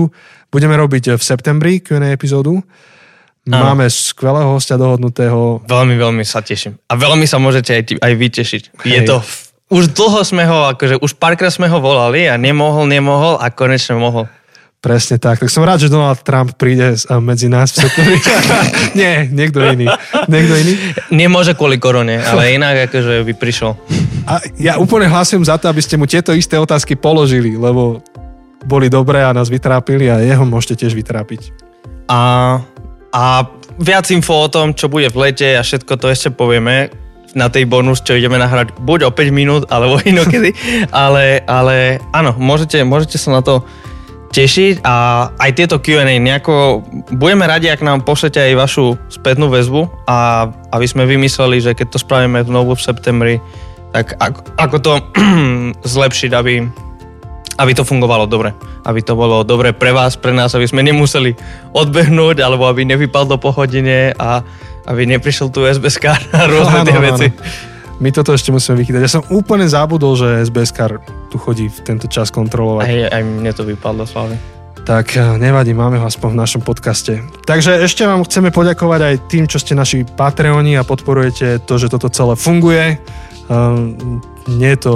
budeme 0.55 0.79
robiť 0.79 1.19
v 1.19 1.23
septembri 1.23 1.83
Q&A 1.83 2.15
epizódu. 2.15 2.63
Máme 3.51 3.89
Áno. 3.89 3.93
skvelého 3.93 4.55
hostia 4.55 4.79
dohodnutého. 4.79 5.67
Veľmi, 5.67 5.99
veľmi 5.99 6.23
sa 6.23 6.39
teším. 6.45 6.79
A 6.87 6.95
veľmi 6.95 7.27
sa 7.27 7.43
môžete 7.43 7.75
aj, 7.75 7.83
aj 7.99 8.13
vytešiť. 8.15 8.63
Hej. 8.87 8.91
Je 8.95 9.01
to... 9.11 9.17
Už 9.71 9.95
dlho 9.95 10.27
sme 10.27 10.51
ho, 10.51 10.67
akože 10.75 10.99
už 10.99 11.15
párkrát 11.15 11.55
sme 11.55 11.71
ho 11.71 11.79
volali 11.79 12.27
a 12.27 12.35
nemohol, 12.35 12.91
nemohol 12.91 13.39
a 13.39 13.55
konečne 13.55 13.95
mohol. 13.95 14.27
Presne 14.81 15.21
tak. 15.21 15.45
Tak 15.45 15.53
som 15.53 15.61
rád, 15.61 15.85
že 15.85 15.93
Donald 15.93 16.25
Trump 16.25 16.57
príde 16.57 16.97
medzi 17.21 17.53
nás 17.53 17.69
v 17.77 17.85
septembri. 17.85 18.17
Nie, 19.01 19.29
niekto 19.29 19.61
iný. 19.61 19.85
Niekto 20.25 20.55
iný. 20.57 20.73
Nemôže 21.13 21.53
kvôli 21.53 21.77
korone, 21.77 22.17
ale 22.17 22.57
inak 22.57 22.89
akože 22.89 23.29
by 23.29 23.33
prišiel. 23.37 23.77
A 24.25 24.41
ja 24.57 24.81
úplne 24.81 25.05
hlasujem 25.13 25.45
za 25.45 25.61
to, 25.61 25.69
aby 25.69 25.85
ste 25.85 26.01
mu 26.01 26.09
tieto 26.09 26.33
isté 26.33 26.57
otázky 26.57 26.97
položili, 26.97 27.61
lebo 27.61 28.01
boli 28.65 28.89
dobré 28.89 29.21
a 29.21 29.37
nás 29.37 29.53
vytrápili 29.53 30.09
a 30.09 30.25
jeho 30.25 30.49
môžete 30.49 30.81
tiež 30.81 30.97
vytrápiť. 30.97 31.53
A, 32.09 32.57
a 33.13 33.25
viac 33.77 34.09
info 34.09 34.33
o 34.33 34.49
tom, 34.49 34.73
čo 34.73 34.89
bude 34.89 35.13
v 35.13 35.29
lete 35.29 35.61
a 35.61 35.65
všetko 35.65 35.93
to 36.01 36.09
ešte 36.09 36.33
povieme 36.33 36.89
na 37.37 37.53
tej 37.53 37.69
bonus, 37.69 38.01
čo 38.01 38.17
ideme 38.17 38.41
nahrať 38.41 38.81
buď 38.81 39.07
o 39.07 39.11
5 39.13 39.29
minút, 39.29 39.63
alebo 39.69 40.01
inokedy. 40.09 40.57
ale, 40.89 41.45
ale 41.45 42.01
áno, 42.17 42.33
môžete, 42.41 42.81
môžete 42.81 43.21
sa 43.21 43.37
na 43.37 43.45
to 43.45 43.61
tešiť 44.31 44.87
a 44.87 45.27
aj 45.35 45.51
tieto 45.59 45.83
Q&A 45.83 46.07
nejako 46.07 46.87
budeme 47.11 47.51
radi, 47.51 47.67
ak 47.67 47.83
nám 47.83 48.07
pošlete 48.07 48.39
aj 48.39 48.55
vašu 48.55 48.95
spätnú 49.11 49.51
väzbu 49.51 50.07
a 50.07 50.49
aby 50.71 50.87
sme 50.87 51.07
vymysleli, 51.07 51.59
že 51.59 51.75
keď 51.75 51.87
to 51.95 51.99
spravíme 51.99 52.39
znovu 52.47 52.79
v 52.79 52.83
septembri, 52.83 53.35
tak 53.91 54.15
ako, 54.23 54.41
ako 54.55 54.77
to 54.79 54.93
zlepšiť, 55.99 56.31
aby, 56.31 56.63
aby 57.59 57.73
to 57.75 57.83
fungovalo 57.83 58.31
dobre. 58.31 58.55
Aby 58.87 59.03
to 59.03 59.19
bolo 59.19 59.43
dobre 59.43 59.75
pre 59.75 59.91
vás, 59.91 60.15
pre 60.15 60.31
nás, 60.31 60.55
aby 60.55 60.65
sme 60.65 60.87
nemuseli 60.87 61.35
odbehnúť, 61.75 62.39
alebo 62.41 62.71
aby 62.71 62.87
nevypal 62.87 63.27
do 63.27 63.37
pohodine 63.37 64.15
a 64.15 64.47
aby 64.87 65.11
neprišiel 65.11 65.51
tu 65.51 65.67
SBS 65.67 66.01
a 66.33 66.47
rôzne 66.47 66.87
tie 66.87 66.99
veci. 67.03 67.27
My 68.01 68.09
toto 68.09 68.33
ešte 68.33 68.49
musíme 68.49 68.81
vychytať. 68.81 69.01
Ja 69.05 69.13
som 69.13 69.29
úplne 69.29 69.69
zabudol, 69.69 70.17
že 70.17 70.41
SBS 70.49 70.73
tu 71.29 71.37
chodí 71.37 71.69
v 71.69 71.81
tento 71.85 72.09
čas 72.09 72.33
kontrolovať. 72.33 72.89
Aj, 72.89 73.01
aj 73.13 73.23
mne 73.23 73.53
to 73.53 73.63
vypadlo, 73.69 74.09
Slavy. 74.09 74.41
Tak 74.89 75.13
eh, 75.15 75.37
nevadí, 75.37 75.77
máme 75.77 76.01
ho 76.01 76.09
aspoň 76.09 76.33
v 76.33 76.41
našom 76.41 76.63
podcaste. 76.65 77.21
Takže 77.45 77.77
ešte 77.85 78.09
vám 78.09 78.25
chceme 78.25 78.49
poďakovať 78.49 79.01
aj 79.05 79.15
tým, 79.29 79.45
čo 79.45 79.61
ste 79.61 79.77
naši 79.77 80.09
Patreoni 80.09 80.81
a 80.81 80.89
podporujete 80.89 81.69
to, 81.69 81.77
že 81.77 81.93
toto 81.93 82.09
celé 82.09 82.35
funguje. 82.41 82.97
Um, 83.53 84.23
nie 84.49 84.73
je 84.73 84.81
to 84.81 84.95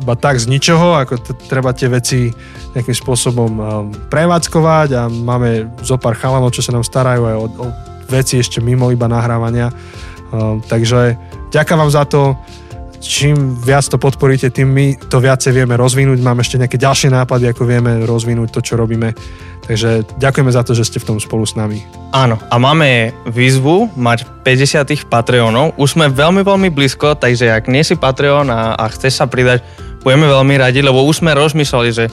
iba 0.00 0.16
tak 0.16 0.40
z 0.40 0.48
ničoho, 0.48 0.96
ako 0.96 1.20
t- 1.20 1.36
treba 1.44 1.76
tie 1.76 1.92
veci 1.92 2.32
nejakým 2.72 2.96
spôsobom 2.96 3.50
um, 3.52 3.62
prevádzkovať 4.08 4.88
a 4.96 5.02
máme 5.12 5.68
zo 5.84 6.00
pár 6.00 6.16
chalanov, 6.16 6.56
čo 6.56 6.64
sa 6.64 6.72
nám 6.72 6.86
starajú 6.86 7.22
aj 7.28 7.36
o, 7.36 7.46
o 7.60 7.66
veci 8.08 8.40
ešte 8.40 8.64
mimo 8.64 8.88
iba 8.88 9.06
nahrávania. 9.06 9.68
Um, 10.30 10.62
takže 10.62 11.18
ďakujem 11.50 11.78
vám 11.78 11.92
za 11.92 12.04
to. 12.06 12.38
Čím 13.00 13.56
viac 13.56 13.88
to 13.88 13.96
podporíte, 13.96 14.52
tým 14.52 14.68
my 14.76 14.86
to 15.08 15.24
viacej 15.24 15.56
vieme 15.56 15.72
rozvinúť. 15.72 16.20
Máme 16.20 16.44
ešte 16.44 16.60
nejaké 16.60 16.76
ďalšie 16.76 17.08
nápady, 17.08 17.48
ako 17.48 17.64
vieme 17.64 18.04
rozvinúť 18.04 18.52
to, 18.52 18.60
čo 18.60 18.76
robíme. 18.76 19.16
Takže 19.64 20.20
ďakujeme 20.20 20.52
za 20.52 20.60
to, 20.60 20.76
že 20.76 20.84
ste 20.84 21.00
v 21.00 21.08
tom 21.08 21.16
spolu 21.16 21.48
s 21.48 21.56
nami. 21.56 21.80
Áno, 22.12 22.36
a 22.36 22.60
máme 22.60 23.16
výzvu 23.24 23.88
mať 23.96 24.28
50 24.44 25.08
Patreonov. 25.08 25.72
Už 25.80 25.96
sme 25.96 26.12
veľmi, 26.12 26.44
veľmi 26.44 26.68
blízko, 26.68 27.16
takže 27.16 27.48
ak 27.48 27.72
nie 27.72 27.80
si 27.80 27.96
Patreon 27.96 28.52
a, 28.52 28.76
a 28.76 28.84
chceš 28.92 29.16
sa 29.16 29.24
pridať, 29.24 29.64
budeme 30.04 30.28
veľmi 30.28 30.60
radi, 30.60 30.84
lebo 30.84 31.00
už 31.08 31.24
sme 31.24 31.32
rozmýšľali, 31.32 31.90
že 31.96 32.12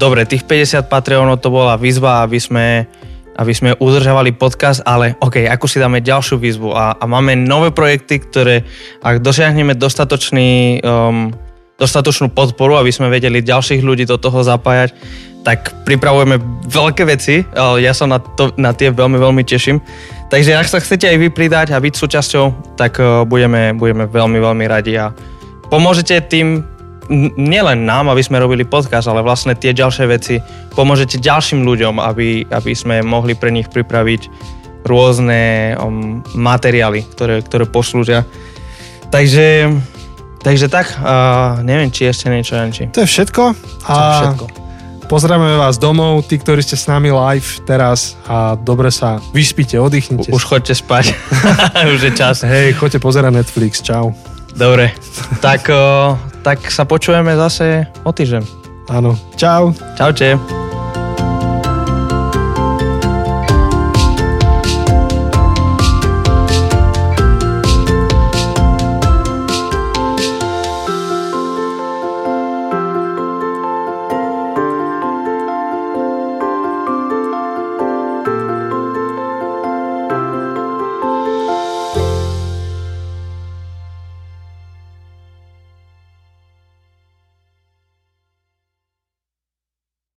dobre, 0.00 0.24
tých 0.24 0.48
50 0.48 0.88
Patreonov 0.88 1.44
to 1.44 1.52
bola 1.52 1.76
výzva, 1.76 2.24
aby 2.24 2.40
sme 2.40 2.88
aby 3.34 3.52
sme 3.54 3.70
udržavali 3.78 4.34
podcast, 4.34 4.82
ale 4.86 5.18
OK, 5.18 5.46
ako 5.46 5.66
si 5.66 5.82
dáme 5.82 6.02
ďalšiu 6.02 6.38
výzvu 6.38 6.70
a, 6.70 6.94
a 6.94 7.04
máme 7.04 7.34
nové 7.34 7.74
projekty, 7.74 8.22
ktoré 8.22 8.62
ak 9.02 9.22
dosiahneme 9.22 9.74
dostatočný, 9.74 10.82
um, 10.82 11.34
dostatočnú 11.76 12.30
podporu, 12.30 12.78
aby 12.78 12.94
sme 12.94 13.10
vedeli 13.10 13.42
ďalších 13.42 13.82
ľudí 13.82 14.06
do 14.06 14.18
toho 14.18 14.42
zapájať, 14.46 14.94
tak 15.44 15.84
pripravujeme 15.84 16.40
veľké 16.72 17.04
veci, 17.04 17.44
ja 17.54 17.92
sa 17.92 18.08
na, 18.08 18.16
to, 18.16 18.56
na 18.56 18.72
tie 18.72 18.88
veľmi, 18.88 19.20
veľmi 19.20 19.44
teším. 19.44 19.76
Takže 20.32 20.56
ak 20.56 20.72
sa 20.72 20.80
chcete 20.80 21.04
aj 21.04 21.20
vy 21.20 21.28
pridať 21.28 21.76
a 21.76 21.82
byť 21.84 21.94
súčasťou, 21.94 22.74
tak 22.80 22.96
uh, 22.98 23.28
budeme, 23.28 23.76
budeme 23.76 24.08
veľmi, 24.08 24.38
veľmi 24.40 24.64
radi 24.64 24.96
a 24.96 25.12
pomôžete 25.68 26.16
tým 26.32 26.73
nielen 27.10 27.84
nám, 27.84 28.08
aby 28.10 28.22
sme 28.24 28.40
robili 28.40 28.64
podcast, 28.64 29.08
ale 29.08 29.24
vlastne 29.24 29.56
tie 29.56 29.76
ďalšie 29.76 30.04
veci 30.08 30.40
pomôžete 30.72 31.20
ďalším 31.20 31.62
ľuďom, 31.62 32.00
aby, 32.00 32.48
aby 32.48 32.72
sme 32.72 33.04
mohli 33.04 33.36
pre 33.36 33.52
nich 33.52 33.68
pripraviť 33.68 34.28
rôzne 34.84 35.74
um, 35.80 36.20
materiály, 36.36 37.08
ktoré, 37.16 37.40
ktoré 37.40 37.64
poslúžia. 37.64 38.28
Takže, 39.08 39.72
takže 40.44 40.66
tak, 40.68 40.92
uh, 41.00 41.64
neviem, 41.64 41.88
či 41.88 42.08
ešte 42.08 42.28
niečo, 42.28 42.56
Janči. 42.56 42.92
To 42.92 43.04
je 43.04 43.08
všetko. 43.08 43.42
A 43.88 43.92
to 43.92 44.00
je 44.04 44.16
všetko. 44.20 44.46
Pozdravujeme 45.04 45.60
vás 45.60 45.76
domov, 45.76 46.24
tí, 46.24 46.40
ktorí 46.40 46.64
ste 46.64 46.80
s 46.80 46.88
nami 46.88 47.12
live 47.12 47.60
teraz 47.68 48.16
a 48.24 48.56
dobre 48.56 48.88
sa 48.88 49.20
vyspíte, 49.36 49.76
oddychnite. 49.76 50.32
U, 50.32 50.36
už 50.36 50.48
chodte 50.48 50.72
spať, 50.72 51.12
už 51.94 52.00
je 52.08 52.12
čas. 52.16 52.40
Hej, 52.44 52.76
chodte 52.76 52.96
pozerať 53.00 53.44
Netflix, 53.44 53.84
čau. 53.84 54.16
Dobre, 54.56 54.96
tak, 55.44 55.68
tak 56.44 56.60
sa 56.68 56.84
počujeme 56.84 57.32
zase 57.40 57.88
o 58.04 58.12
týždeň. 58.12 58.44
Áno. 58.92 59.16
Čau. 59.40 59.72
Čaute. 59.96 60.63